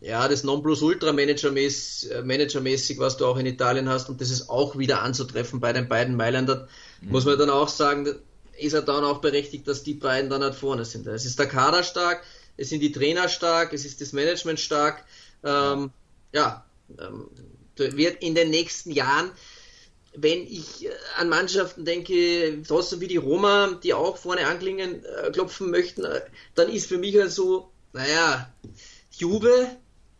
ja, 0.00 0.28
das 0.28 0.44
Nonplusultra-Manager-mäßig, 0.44 2.10
äh, 2.10 2.22
Manager 2.22 2.62
was 2.98 3.16
du 3.16 3.26
auch 3.26 3.38
in 3.38 3.46
Italien 3.46 3.88
hast, 3.88 4.10
und 4.10 4.20
das 4.20 4.30
ist 4.30 4.50
auch 4.50 4.76
wieder 4.76 5.02
anzutreffen 5.02 5.60
bei 5.60 5.72
den 5.72 5.88
beiden 5.88 6.14
Mailändern, 6.14 6.68
mhm. 7.00 7.10
muss 7.10 7.24
man 7.24 7.38
dann 7.38 7.48
auch 7.48 7.68
sagen, 7.68 8.06
ist 8.58 8.74
er 8.74 8.82
dann 8.82 9.02
auch 9.02 9.18
berechtigt, 9.18 9.66
dass 9.66 9.82
die 9.82 9.94
beiden 9.94 10.30
dann 10.30 10.42
halt 10.42 10.54
vorne 10.54 10.84
sind. 10.84 11.06
Es 11.06 11.24
ist 11.24 11.38
der 11.38 11.46
Kader 11.46 11.82
stark, 11.82 12.22
es 12.56 12.68
sind 12.68 12.80
die 12.80 12.92
Trainer 12.92 13.28
stark, 13.28 13.72
es 13.72 13.84
ist 13.84 14.00
das 14.00 14.12
Management 14.12 14.60
stark. 14.60 15.04
Ähm, 15.42 15.90
ja, 16.32 16.64
ähm, 16.98 17.28
wird 17.76 18.22
in 18.22 18.34
den 18.34 18.50
nächsten 18.50 18.90
Jahren, 18.90 19.30
wenn 20.16 20.46
ich 20.46 20.86
äh, 20.86 20.90
an 21.18 21.28
Mannschaften 21.28 21.84
denke, 21.84 22.62
trotzdem 22.66 23.00
wie 23.00 23.08
die 23.08 23.16
Roma, 23.16 23.78
die 23.82 23.94
auch 23.94 24.16
vorne 24.16 24.46
anklingen, 24.46 25.04
äh, 25.04 25.30
klopfen 25.32 25.70
möchten, 25.70 26.04
äh, 26.04 26.22
dann 26.54 26.68
ist 26.68 26.86
für 26.86 26.98
mich 26.98 27.16
halt 27.16 27.32
so, 27.32 27.70
naja, 27.92 28.52
Juve, 29.10 29.68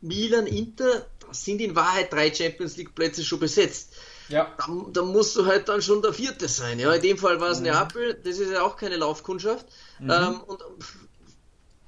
Milan, 0.01 0.47
Inter, 0.47 1.07
das 1.27 1.45
sind 1.45 1.61
in 1.61 1.75
Wahrheit 1.75 2.13
drei 2.13 2.33
Champions 2.33 2.77
League 2.77 2.95
Plätze 2.95 3.25
schon 3.25 3.41
besetzt. 3.41 3.95
Ja. 4.29 4.55
Da, 4.57 4.67
da, 4.93 5.03
musst 5.03 5.37
du 5.37 5.47
halt 5.47 5.69
dann 5.69 5.83
schon 5.83 6.01
der 6.01 6.13
Vierte 6.13 6.49
sein. 6.49 6.79
Ja, 6.79 6.93
in 6.93 7.03
dem 7.03 7.19
Fall 7.19 7.41
war 7.41 7.51
es 7.51 7.59
mhm. 7.59 7.65
Neapel, 7.65 8.15
das 8.25 8.39
ist 8.39 8.51
ja 8.51 8.63
auch 8.63 8.77
keine 8.77 8.97
Laufkundschaft. 8.97 9.67
Mhm. 9.99 10.11
Ähm, 10.11 10.41
und 10.41 10.65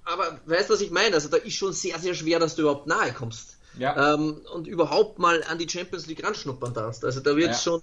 aber 0.06 0.38
weißt 0.46 0.70
du, 0.70 0.74
was 0.74 0.80
ich 0.80 0.90
meine? 0.90 1.14
Also 1.14 1.28
da 1.28 1.36
ist 1.36 1.54
schon 1.54 1.72
sehr, 1.72 1.98
sehr 1.98 2.14
schwer, 2.14 2.38
dass 2.38 2.54
du 2.54 2.62
überhaupt 2.62 2.86
nahe 2.86 3.12
kommst. 3.12 3.56
Ja. 3.78 4.14
Ähm, 4.14 4.40
und 4.54 4.66
überhaupt 4.66 5.18
mal 5.18 5.42
an 5.44 5.58
die 5.58 5.68
Champions 5.68 6.06
League 6.06 6.24
ranschnuppern 6.24 6.72
darfst. 6.72 7.04
Also 7.04 7.20
da 7.20 7.36
wird 7.36 7.50
es 7.50 7.64
ja. 7.64 7.72
schon, 7.72 7.82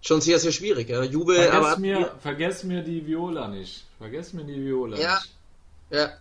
schon 0.00 0.20
sehr, 0.20 0.38
sehr 0.38 0.52
schwierig. 0.52 0.88
Ja. 0.88 1.02
Juve, 1.02 1.34
vergess, 1.34 1.54
aber, 1.54 1.76
mir, 1.76 2.14
vergess 2.20 2.64
mir 2.64 2.82
die 2.82 3.06
Viola 3.06 3.48
nicht. 3.48 3.84
Vergess 3.98 4.32
mir 4.32 4.44
die 4.44 4.64
Viola 4.64 4.96
ja. 4.96 5.14
nicht. 5.16 5.32
Ja. 5.90 6.12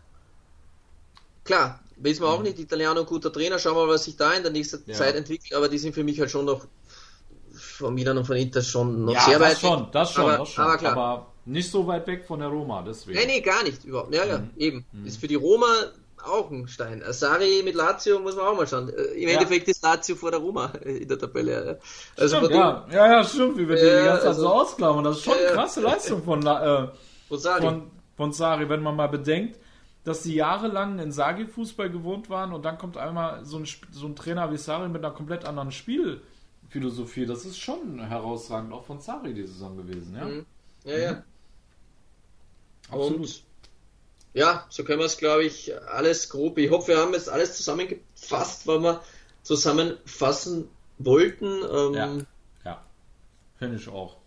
Klar, 1.46 1.80
wissen 1.98 2.24
wir 2.24 2.30
auch 2.30 2.40
mhm. 2.40 2.46
nicht. 2.46 2.60
Italiano, 2.60 3.06
guter 3.06 3.32
Trainer. 3.32 3.60
Schauen 3.60 3.76
wir 3.76 3.86
mal, 3.86 3.94
was 3.94 4.06
sich 4.06 4.18
da 4.18 4.34
in 4.34 4.44
der 4.44 4.52
nächsten. 4.52 4.92
Zeit 4.94 5.16
entwickelt. 5.16 5.54
Aber 5.54 5.70
die 5.70 5.78
sind 5.78 5.94
für 5.94 6.04
mich 6.04 6.20
halt 6.20 6.32
schon 6.32 6.46
noch 6.46 6.66
von 7.54 7.94
Milan 7.94 8.18
und 8.18 8.26
von 8.26 8.36
Inter 8.36 8.62
schon 8.62 9.06
noch 9.06 9.20
sehr 9.22 9.40
das 9.40 9.50
weit 9.50 9.60
schon, 9.60 9.92
Das 9.92 10.12
schon, 10.12 10.24
aber, 10.24 10.38
das 10.40 10.50
schon. 10.50 10.64
Aber, 10.64 10.78
klar. 10.78 10.92
aber 10.98 11.33
nicht 11.46 11.70
so 11.70 11.86
weit 11.88 12.08
weg 12.08 12.26
von 12.26 12.40
der 12.40 12.50
Roma, 12.50 12.84
deswegen. 12.84 13.20
Nee, 13.20 13.26
nee, 13.26 13.42
gar 13.42 13.64
nicht 13.64 13.84
überhaupt. 13.84 14.14
Ja, 14.14 14.26
ja, 14.26 14.40
mhm. 14.40 14.50
eben. 14.58 14.86
Mhm. 14.92 15.06
Ist 15.06 15.20
für 15.20 15.28
die 15.28 15.36
Roma 15.36 15.68
auch 16.26 16.50
ein 16.52 16.68
Stein. 16.68 17.04
Sari 17.10 17.62
mit 17.64 17.76
Lazio 17.76 18.20
muss 18.20 18.36
man 18.36 18.46
auch 18.46 18.58
mal 18.58 18.68
schauen. 18.68 18.90
Äh, 18.90 19.02
Im 19.22 19.30
ja. 19.30 19.36
Endeffekt 19.36 19.68
ist 19.68 19.84
Lazio 19.84 20.16
vor 20.16 20.32
der 20.32 20.40
Roma 20.40 20.68
in 20.84 21.08
der 21.08 21.20
Tabelle. 21.20 21.80
Also 22.18 22.38
stimmt, 22.38 22.52
ja. 22.52 22.88
ja, 22.92 23.12
ja, 23.12 23.24
stimmt, 23.24 23.58
wie 23.58 23.68
wir 23.68 23.76
äh, 23.76 23.80
die 23.80 24.06
ganze 24.06 24.22
Zeit 24.22 24.28
also, 24.30 24.42
so 24.42 24.50
ausklammern. 24.50 25.04
Das 25.04 25.18
ist 25.18 25.24
schon 25.24 25.38
eine 25.38 25.48
krasse 25.48 25.82
Leistung 25.82 26.24
von, 26.24 26.46
äh, 26.46 26.88
von, 27.62 27.92
von 28.16 28.32
Sari, 28.32 28.70
wenn 28.70 28.82
man 28.82 28.96
mal 28.96 29.08
bedenkt, 29.08 29.60
dass 30.04 30.24
sie 30.24 30.36
jahrelang 30.36 31.00
in 31.00 31.12
Sagi-Fußball 31.12 31.90
gewohnt 31.90 32.30
waren 32.30 32.54
und 32.54 32.64
dann 32.64 32.78
kommt 32.78 32.98
einmal 32.98 33.46
so 33.46 33.58
ein, 33.58 33.68
so 33.92 34.06
ein 34.06 34.16
Trainer 34.16 34.52
wie 34.52 34.58
Sari 34.58 34.90
mit 34.90 35.04
einer 35.04 35.14
komplett 35.14 35.46
anderen 35.46 35.72
Spielphilosophie. 35.72 37.26
Das 37.26 37.46
ist 37.46 37.60
schon 37.60 38.00
herausragend, 38.00 38.74
auch 38.74 38.86
von 38.86 39.00
Sari 39.00 39.34
die 39.34 39.46
Saison 39.46 39.78
gewesen, 39.78 40.16
ja. 40.16 40.26
Mhm. 40.26 40.46
Ja, 40.86 40.98
ja. 40.98 41.24
Absolut. 42.94 43.20
Und 43.20 43.44
ja, 44.34 44.66
so 44.70 44.84
können 44.84 45.00
wir 45.00 45.06
es, 45.06 45.18
glaube 45.18 45.46
ich, 45.46 45.74
alles 45.88 46.30
grob. 46.30 46.58
Ich 46.58 46.72
hoffe, 46.72 46.90
wir 46.90 46.98
haben 46.98 47.14
jetzt 47.14 47.30
alles 47.30 47.56
zusammengefasst, 47.56 48.66
was 48.66 48.82
wir 48.82 49.04
zusammenfassen 49.44 50.70
wollten. 50.98 51.46
Ähm, 51.46 51.94
ja, 51.94 52.18
ja. 52.66 52.86
finde 53.60 53.78
ich 53.78 53.88
auch. 53.88 54.18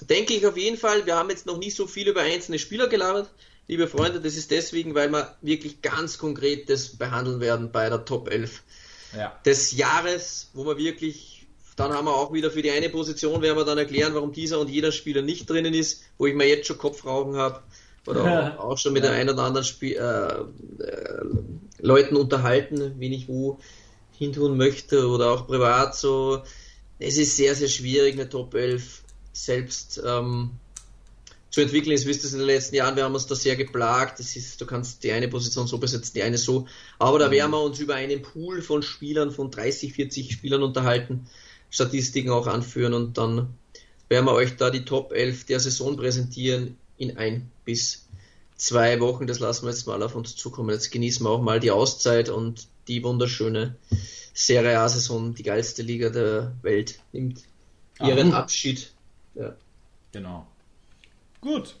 Denke 0.00 0.34
ich 0.34 0.46
auf 0.46 0.56
jeden 0.56 0.78
Fall. 0.78 1.06
Wir 1.06 1.16
haben 1.16 1.30
jetzt 1.30 1.46
noch 1.46 1.58
nicht 1.58 1.76
so 1.76 1.86
viel 1.86 2.08
über 2.08 2.22
einzelne 2.22 2.58
Spieler 2.58 2.88
gelabert, 2.88 3.30
liebe 3.68 3.86
Freunde. 3.86 4.20
Das 4.20 4.36
ist 4.36 4.50
deswegen, 4.50 4.94
weil 4.94 5.10
wir 5.10 5.36
wirklich 5.42 5.82
ganz 5.82 6.18
konkret 6.18 6.68
das 6.68 6.96
behandeln 6.96 7.40
werden 7.40 7.70
bei 7.70 7.88
der 7.88 8.04
Top 8.04 8.28
11 8.28 8.62
ja. 9.16 9.38
des 9.44 9.72
Jahres, 9.72 10.50
wo 10.54 10.66
wir 10.66 10.78
wirklich 10.78 11.40
dann 11.80 11.94
haben 11.94 12.04
wir 12.04 12.14
auch 12.14 12.32
wieder 12.34 12.50
für 12.50 12.60
die 12.60 12.70
eine 12.70 12.90
Position, 12.90 13.40
werden 13.40 13.56
wir 13.56 13.64
dann 13.64 13.78
erklären, 13.78 14.14
warum 14.14 14.32
dieser 14.32 14.60
und 14.60 14.68
jeder 14.68 14.92
Spieler 14.92 15.22
nicht 15.22 15.48
drinnen 15.48 15.72
ist, 15.72 16.02
wo 16.18 16.26
ich 16.26 16.34
mir 16.34 16.46
jetzt 16.46 16.66
schon 16.66 16.76
Kopfrauchen 16.76 17.36
habe. 17.36 17.62
Oder 18.06 18.58
auch 18.58 18.78
schon 18.78 18.92
mit 18.92 19.04
ja. 19.04 19.10
den 19.10 19.20
ein 19.20 19.30
oder 19.30 19.42
anderen 19.42 19.64
Spiel, 19.64 19.96
äh, 19.96 20.82
äh, 20.82 21.24
Leuten 21.80 22.16
unterhalten, 22.16 22.94
wen 22.98 23.12
ich 23.12 23.28
wo 23.28 23.58
hintun 24.18 24.56
möchte 24.56 25.08
oder 25.08 25.30
auch 25.30 25.46
privat 25.46 25.94
so. 25.94 26.42
Es 26.98 27.16
ist 27.16 27.36
sehr, 27.36 27.54
sehr 27.54 27.68
schwierig, 27.68 28.14
eine 28.14 28.28
Top 28.28 28.54
11 28.54 29.02
selbst 29.32 30.02
ähm, 30.04 30.50
zu 31.50 31.60
entwickeln. 31.62 31.96
Ihr 31.96 32.04
wisst 32.04 32.24
es 32.24 32.32
in 32.32 32.38
den 32.38 32.46
letzten 32.46 32.76
Jahren, 32.76 32.96
wir 32.96 33.04
haben 33.04 33.14
uns 33.14 33.26
da 33.26 33.34
sehr 33.34 33.56
geplagt. 33.56 34.18
Das 34.18 34.36
ist, 34.36 34.60
du 34.60 34.66
kannst 34.66 35.02
die 35.04 35.12
eine 35.12 35.28
Position 35.28 35.66
so 35.66 35.78
besetzen, 35.78 36.12
die 36.14 36.22
eine 36.22 36.38
so. 36.38 36.66
Aber 36.98 37.18
da 37.18 37.28
mhm. 37.28 37.32
werden 37.32 37.50
wir 37.52 37.62
uns 37.62 37.78
über 37.80 37.94
einen 37.94 38.22
Pool 38.22 38.60
von 38.62 38.82
Spielern, 38.82 39.30
von 39.30 39.50
30, 39.50 39.94
40 39.94 40.32
Spielern 40.32 40.62
unterhalten, 40.62 41.26
Statistiken 41.70 42.30
auch 42.30 42.46
anführen 42.46 42.94
und 42.94 43.16
dann 43.16 43.54
werden 44.08 44.26
wir 44.26 44.32
euch 44.32 44.56
da 44.56 44.70
die 44.70 44.84
Top 44.84 45.12
11 45.12 45.46
der 45.46 45.60
Saison 45.60 45.96
präsentieren 45.96 46.76
in 47.00 47.16
ein 47.16 47.50
bis 47.64 48.06
zwei 48.56 49.00
Wochen. 49.00 49.26
Das 49.26 49.40
lassen 49.40 49.64
wir 49.64 49.70
jetzt 49.70 49.86
mal 49.86 50.02
auf 50.02 50.14
uns 50.14 50.36
zukommen. 50.36 50.70
Jetzt 50.70 50.90
genießen 50.92 51.24
wir 51.24 51.30
auch 51.30 51.40
mal 51.40 51.58
die 51.58 51.70
Auszeit 51.70 52.28
und 52.28 52.68
die 52.88 53.02
wunderschöne 53.02 53.76
Serie 54.34 54.78
A-Saison, 54.78 55.34
die 55.34 55.42
geilste 55.42 55.82
Liga 55.82 56.10
der 56.10 56.52
Welt, 56.62 57.00
nimmt 57.12 57.42
ihren 58.00 58.32
Aha. 58.32 58.40
Abschied. 58.40 58.92
Ja. 59.34 59.54
Genau. 60.12 60.46
Gut. 61.40 61.76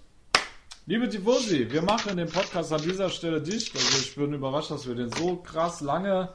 Liebe 0.86 1.08
Tifosi, 1.08 1.70
wir 1.70 1.82
machen 1.82 2.16
den 2.16 2.28
Podcast 2.28 2.72
an 2.72 2.82
dieser 2.82 3.10
Stelle 3.10 3.42
dicht. 3.42 3.76
Also 3.76 3.98
ich 3.98 4.14
bin 4.14 4.32
überrascht, 4.32 4.70
dass 4.70 4.88
wir 4.88 4.94
den 4.94 5.12
so 5.12 5.36
krass 5.36 5.82
lange 5.82 6.30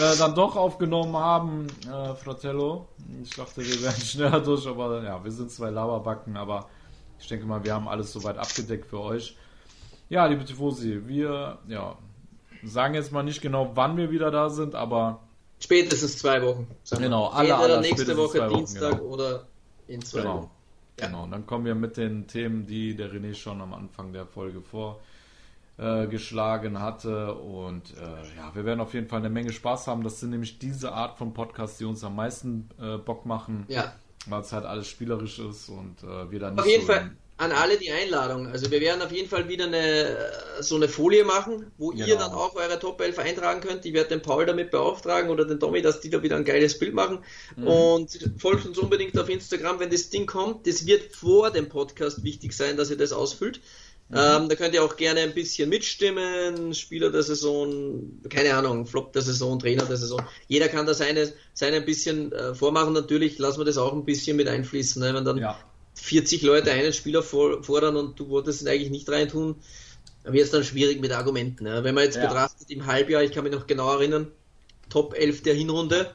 äh, 0.00 0.16
dann 0.18 0.34
doch 0.34 0.56
aufgenommen 0.56 1.16
haben, 1.16 1.68
äh, 1.86 2.14
Fratello. 2.16 2.88
Ich 3.22 3.30
dachte, 3.30 3.64
wir 3.64 3.80
wären 3.80 4.00
schneller 4.04 4.40
durch, 4.40 4.66
aber 4.66 5.02
ja, 5.04 5.22
wir 5.22 5.30
sind 5.30 5.52
zwei 5.52 5.70
Laberbacken, 5.70 6.36
aber 6.36 6.68
ich 7.22 7.28
denke 7.28 7.46
mal, 7.46 7.64
wir 7.64 7.72
haben 7.72 7.88
alles 7.88 8.12
soweit 8.12 8.36
abgedeckt 8.36 8.86
für 8.86 9.00
euch. 9.00 9.36
Ja, 10.08 10.26
liebe 10.26 10.44
Tifosi, 10.44 11.02
wir 11.06 11.58
ja, 11.68 11.96
sagen 12.64 12.94
jetzt 12.94 13.12
mal 13.12 13.22
nicht 13.22 13.40
genau, 13.40 13.70
wann 13.74 13.96
wir 13.96 14.10
wieder 14.10 14.30
da 14.30 14.50
sind, 14.50 14.74
aber 14.74 15.20
spätestens 15.60 16.18
zwei 16.18 16.42
Wochen. 16.42 16.66
Genau, 16.90 17.28
alle, 17.28 17.56
alle 17.56 17.80
nächste 17.80 18.16
Woche 18.16 18.48
Dienstag 18.48 18.98
genau. 18.98 19.04
oder 19.04 19.46
in 19.86 20.02
zwei 20.02 20.20
genau. 20.20 20.36
Wochen. 20.36 20.50
Ja. 21.00 21.06
Genau, 21.06 21.22
und 21.24 21.30
dann 21.30 21.46
kommen 21.46 21.64
wir 21.64 21.74
mit 21.74 21.96
den 21.96 22.26
Themen, 22.26 22.66
die 22.66 22.94
der 22.94 23.10
René 23.12 23.34
schon 23.34 23.60
am 23.60 23.72
Anfang 23.72 24.12
der 24.12 24.26
Folge 24.26 24.60
vor 24.60 25.00
geschlagen 25.78 26.80
hatte. 26.80 27.34
Und 27.34 27.94
äh, 27.96 28.36
ja, 28.36 28.54
wir 28.54 28.64
werden 28.64 28.80
auf 28.80 28.94
jeden 28.94 29.08
Fall 29.08 29.18
eine 29.18 29.30
Menge 29.30 29.52
Spaß 29.52 29.88
haben. 29.88 30.04
Das 30.04 30.20
sind 30.20 30.30
nämlich 30.30 30.60
diese 30.60 30.92
Art 30.92 31.16
von 31.16 31.32
Podcasts, 31.32 31.78
die 31.78 31.86
uns 31.86 32.04
am 32.04 32.14
meisten 32.14 32.68
äh, 32.80 32.98
Bock 32.98 33.26
machen. 33.26 33.64
Ja. 33.68 33.92
Weil 34.26 34.40
es 34.40 34.52
halt 34.52 34.64
alles 34.64 34.86
spielerisch 34.86 35.38
ist 35.38 35.68
und 35.68 35.96
äh, 36.02 36.30
wir 36.30 36.38
dann. 36.38 36.58
Auf 36.58 36.66
jeden 36.66 36.86
so 36.86 36.92
Fall 36.92 37.10
an 37.42 37.50
alle 37.50 37.76
die 37.76 37.90
Einladung. 37.90 38.46
Also 38.46 38.70
wir 38.70 38.80
werden 38.80 39.02
auf 39.02 39.10
jeden 39.10 39.28
Fall 39.28 39.48
wieder 39.48 39.64
eine 39.64 40.16
so 40.60 40.76
eine 40.76 40.86
Folie 40.86 41.24
machen, 41.24 41.72
wo 41.76 41.90
genau. 41.90 42.06
ihr 42.06 42.16
dann 42.16 42.30
auch 42.32 42.54
eure 42.54 42.78
Top 42.78 43.00
11 43.00 43.18
eintragen 43.18 43.60
könnt. 43.60 43.84
Ich 43.84 43.92
werde 43.94 44.10
den 44.10 44.22
Paul 44.22 44.46
damit 44.46 44.70
beauftragen 44.70 45.28
oder 45.28 45.44
den 45.44 45.58
Tommy, 45.58 45.82
dass 45.82 46.00
die 46.00 46.10
da 46.10 46.22
wieder 46.22 46.36
ein 46.36 46.44
geiles 46.44 46.78
Bild 46.78 46.94
machen. 46.94 47.18
Mhm. 47.56 47.66
Und 47.66 48.30
folgt 48.38 48.64
uns 48.64 48.78
unbedingt 48.78 49.18
auf 49.18 49.28
Instagram, 49.28 49.80
wenn 49.80 49.90
das 49.90 50.10
Ding 50.10 50.26
kommt. 50.26 50.66
Das 50.68 50.86
wird 50.86 51.16
vor 51.16 51.50
dem 51.50 51.68
Podcast 51.68 52.22
wichtig 52.22 52.52
sein, 52.52 52.76
dass 52.76 52.90
ihr 52.90 52.98
das 52.98 53.12
ausfüllt. 53.12 53.60
Mhm. 54.12 54.18
Ähm, 54.18 54.48
da 54.50 54.54
könnt 54.56 54.74
ihr 54.74 54.84
auch 54.84 54.96
gerne 54.96 55.20
ein 55.20 55.32
bisschen 55.32 55.70
mitstimmen, 55.70 56.74
Spieler 56.74 57.10
der 57.10 57.22
Saison, 57.22 58.20
keine 58.28 58.54
Ahnung, 58.54 58.84
Flop 58.84 59.14
der 59.14 59.22
Saison, 59.22 59.58
Trainer 59.58 59.86
der 59.86 59.96
Saison. 59.96 60.20
Jeder 60.48 60.68
kann 60.68 60.84
da 60.84 60.92
seine, 60.92 61.32
seine 61.54 61.76
ein 61.76 61.86
bisschen 61.86 62.30
äh, 62.30 62.54
vormachen. 62.54 62.92
Natürlich 62.92 63.38
lassen 63.38 63.60
wir 63.60 63.64
das 63.64 63.78
auch 63.78 63.94
ein 63.94 64.04
bisschen 64.04 64.36
mit 64.36 64.48
einfließen. 64.48 65.00
Ne? 65.00 65.14
Wenn 65.14 65.24
dann 65.24 65.38
ja. 65.38 65.58
40 65.94 66.42
Leute 66.42 66.72
einen 66.72 66.92
Spieler 66.92 67.22
fordern 67.22 67.96
und 67.96 68.20
du 68.20 68.28
wolltest 68.28 68.60
ihn 68.60 68.68
eigentlich 68.68 68.90
nicht 68.90 69.08
reintun, 69.08 69.56
wird 70.24 70.44
es 70.44 70.50
dann 70.50 70.62
schwierig 70.62 71.00
mit 71.00 71.12
Argumenten. 71.12 71.64
Ne? 71.64 71.82
Wenn 71.82 71.94
man 71.94 72.04
jetzt 72.04 72.16
ja. 72.16 72.26
betrachtet 72.26 72.70
im 72.70 72.84
Halbjahr, 72.84 73.22
ich 73.22 73.32
kann 73.32 73.44
mich 73.44 73.52
noch 73.54 73.66
genau 73.66 73.94
erinnern, 73.94 74.30
Top 74.90 75.14
11 75.14 75.42
der 75.42 75.54
Hinrunde, 75.54 76.14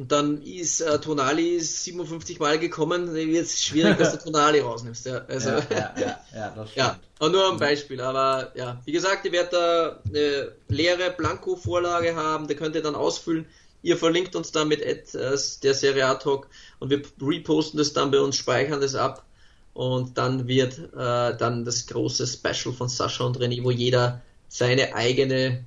und 0.00 0.10
dann 0.12 0.40
ist 0.40 0.80
äh, 0.80 0.98
Tonali 0.98 1.60
57 1.60 2.40
Mal 2.40 2.58
gekommen, 2.58 3.12
wird 3.12 3.44
es 3.44 3.62
schwierig, 3.62 3.98
dass 3.98 4.12
du 4.12 4.18
Tonali 4.24 4.60
rausnimmst. 4.60 5.04
Ja, 5.04 5.26
also, 5.28 5.50
ja, 5.50 5.60
ja, 5.68 5.94
ja, 5.94 6.20
ja, 6.34 6.52
das 6.56 6.74
ja, 6.74 6.98
und 7.18 7.32
nur 7.32 7.52
ein 7.52 7.58
Beispiel. 7.58 8.00
Aber 8.00 8.50
ja, 8.54 8.80
wie 8.86 8.92
gesagt, 8.92 9.26
ihr 9.26 9.32
werdet 9.32 9.52
da 9.52 10.00
eine 10.06 10.52
leere 10.68 11.10
Blanko-Vorlage 11.10 12.16
haben, 12.16 12.48
da 12.48 12.54
könnt 12.54 12.76
ihr 12.76 12.82
dann 12.82 12.94
ausfüllen. 12.94 13.44
Ihr 13.82 13.98
verlinkt 13.98 14.34
uns 14.36 14.52
dann 14.52 14.68
mit 14.68 14.80
Ad, 14.80 15.18
äh, 15.18 15.36
der 15.62 15.74
Serie 15.74 16.06
A 16.06 16.14
Talk 16.14 16.48
und 16.78 16.88
wir 16.88 17.02
reposten 17.20 17.76
das 17.76 17.92
dann 17.92 18.10
bei 18.10 18.20
uns, 18.20 18.36
speichern 18.36 18.80
das 18.80 18.94
ab 18.94 19.26
und 19.74 20.16
dann 20.16 20.48
wird 20.48 20.78
äh, 20.78 21.36
dann 21.36 21.66
das 21.66 21.86
große 21.86 22.26
Special 22.26 22.74
von 22.74 22.88
Sascha 22.88 23.24
und 23.24 23.38
René, 23.38 23.62
wo 23.62 23.70
jeder 23.70 24.22
seine 24.48 24.94
eigene 24.94 25.66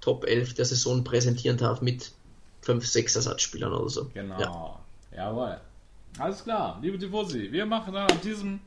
Top 0.00 0.24
11 0.24 0.54
der 0.54 0.64
Saison 0.64 1.04
präsentieren 1.04 1.58
darf 1.58 1.82
mit 1.82 2.12
5, 2.62 2.86
6 2.86 3.16
Ersatzspielern 3.16 3.72
oder 3.72 3.90
so. 3.90 4.10
Genau. 4.14 4.40
Ja. 4.40 4.78
Jawohl. 5.16 5.60
Alles 6.18 6.44
klar, 6.44 6.78
liebe 6.82 6.98
Tifosi, 6.98 7.50
wir 7.50 7.64
machen 7.64 7.94
dann 7.94 8.10
an 8.10 8.20
diesem 8.20 8.60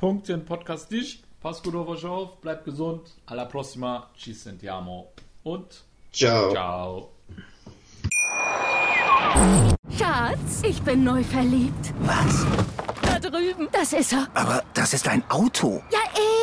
Punkt 0.00 0.28
den 0.28 0.44
Podcast 0.44 0.90
dicht. 0.90 1.22
Passt 1.40 1.62
gut 1.62 1.74
auf 1.76 1.86
euch 1.88 2.04
auf, 2.04 2.40
bleibt 2.40 2.64
gesund. 2.64 3.10
Alla 3.26 3.44
prossima, 3.44 4.08
ci 4.16 4.32
sentiamo 4.32 5.12
und 5.44 5.84
ciao. 6.12 6.50
Ciao. 6.50 7.10
Schatz, 9.96 10.62
ich 10.64 10.82
bin 10.82 11.04
neu 11.04 11.22
verliebt. 11.22 11.94
Was? 12.00 12.44
Da 13.20 13.30
drüben. 13.30 13.68
Das 13.72 13.92
ist 13.92 14.12
er. 14.12 14.28
Aber 14.34 14.62
das 14.74 14.94
ist 14.94 15.08
ein 15.08 15.22
Auto. 15.28 15.82
Ja, 15.90 15.98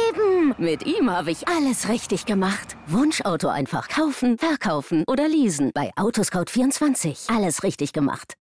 eben. 0.10 0.54
Mit 0.58 0.86
ihm 0.86 1.10
habe 1.10 1.32
ich 1.32 1.48
alles 1.48 1.88
richtig 1.88 2.26
gemacht. 2.26 2.76
Wunschauto 2.88 3.48
einfach 3.48 3.88
kaufen, 3.88 4.38
verkaufen 4.38 5.04
oder 5.08 5.28
leasen. 5.28 5.72
Bei 5.74 5.92
Autoscout24. 5.96 7.34
Alles 7.34 7.64
richtig 7.64 7.94
gemacht. 7.94 8.34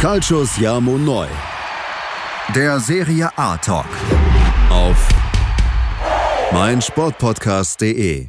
Calcius 0.00 0.56
Jamo 0.58 0.98
Neu. 0.98 1.26
Der 2.54 2.78
Serie 2.80 3.30
A 3.36 3.56
Talk. 3.56 3.86
Auf 4.70 5.08
meinsportpodcast.de. 6.52 8.28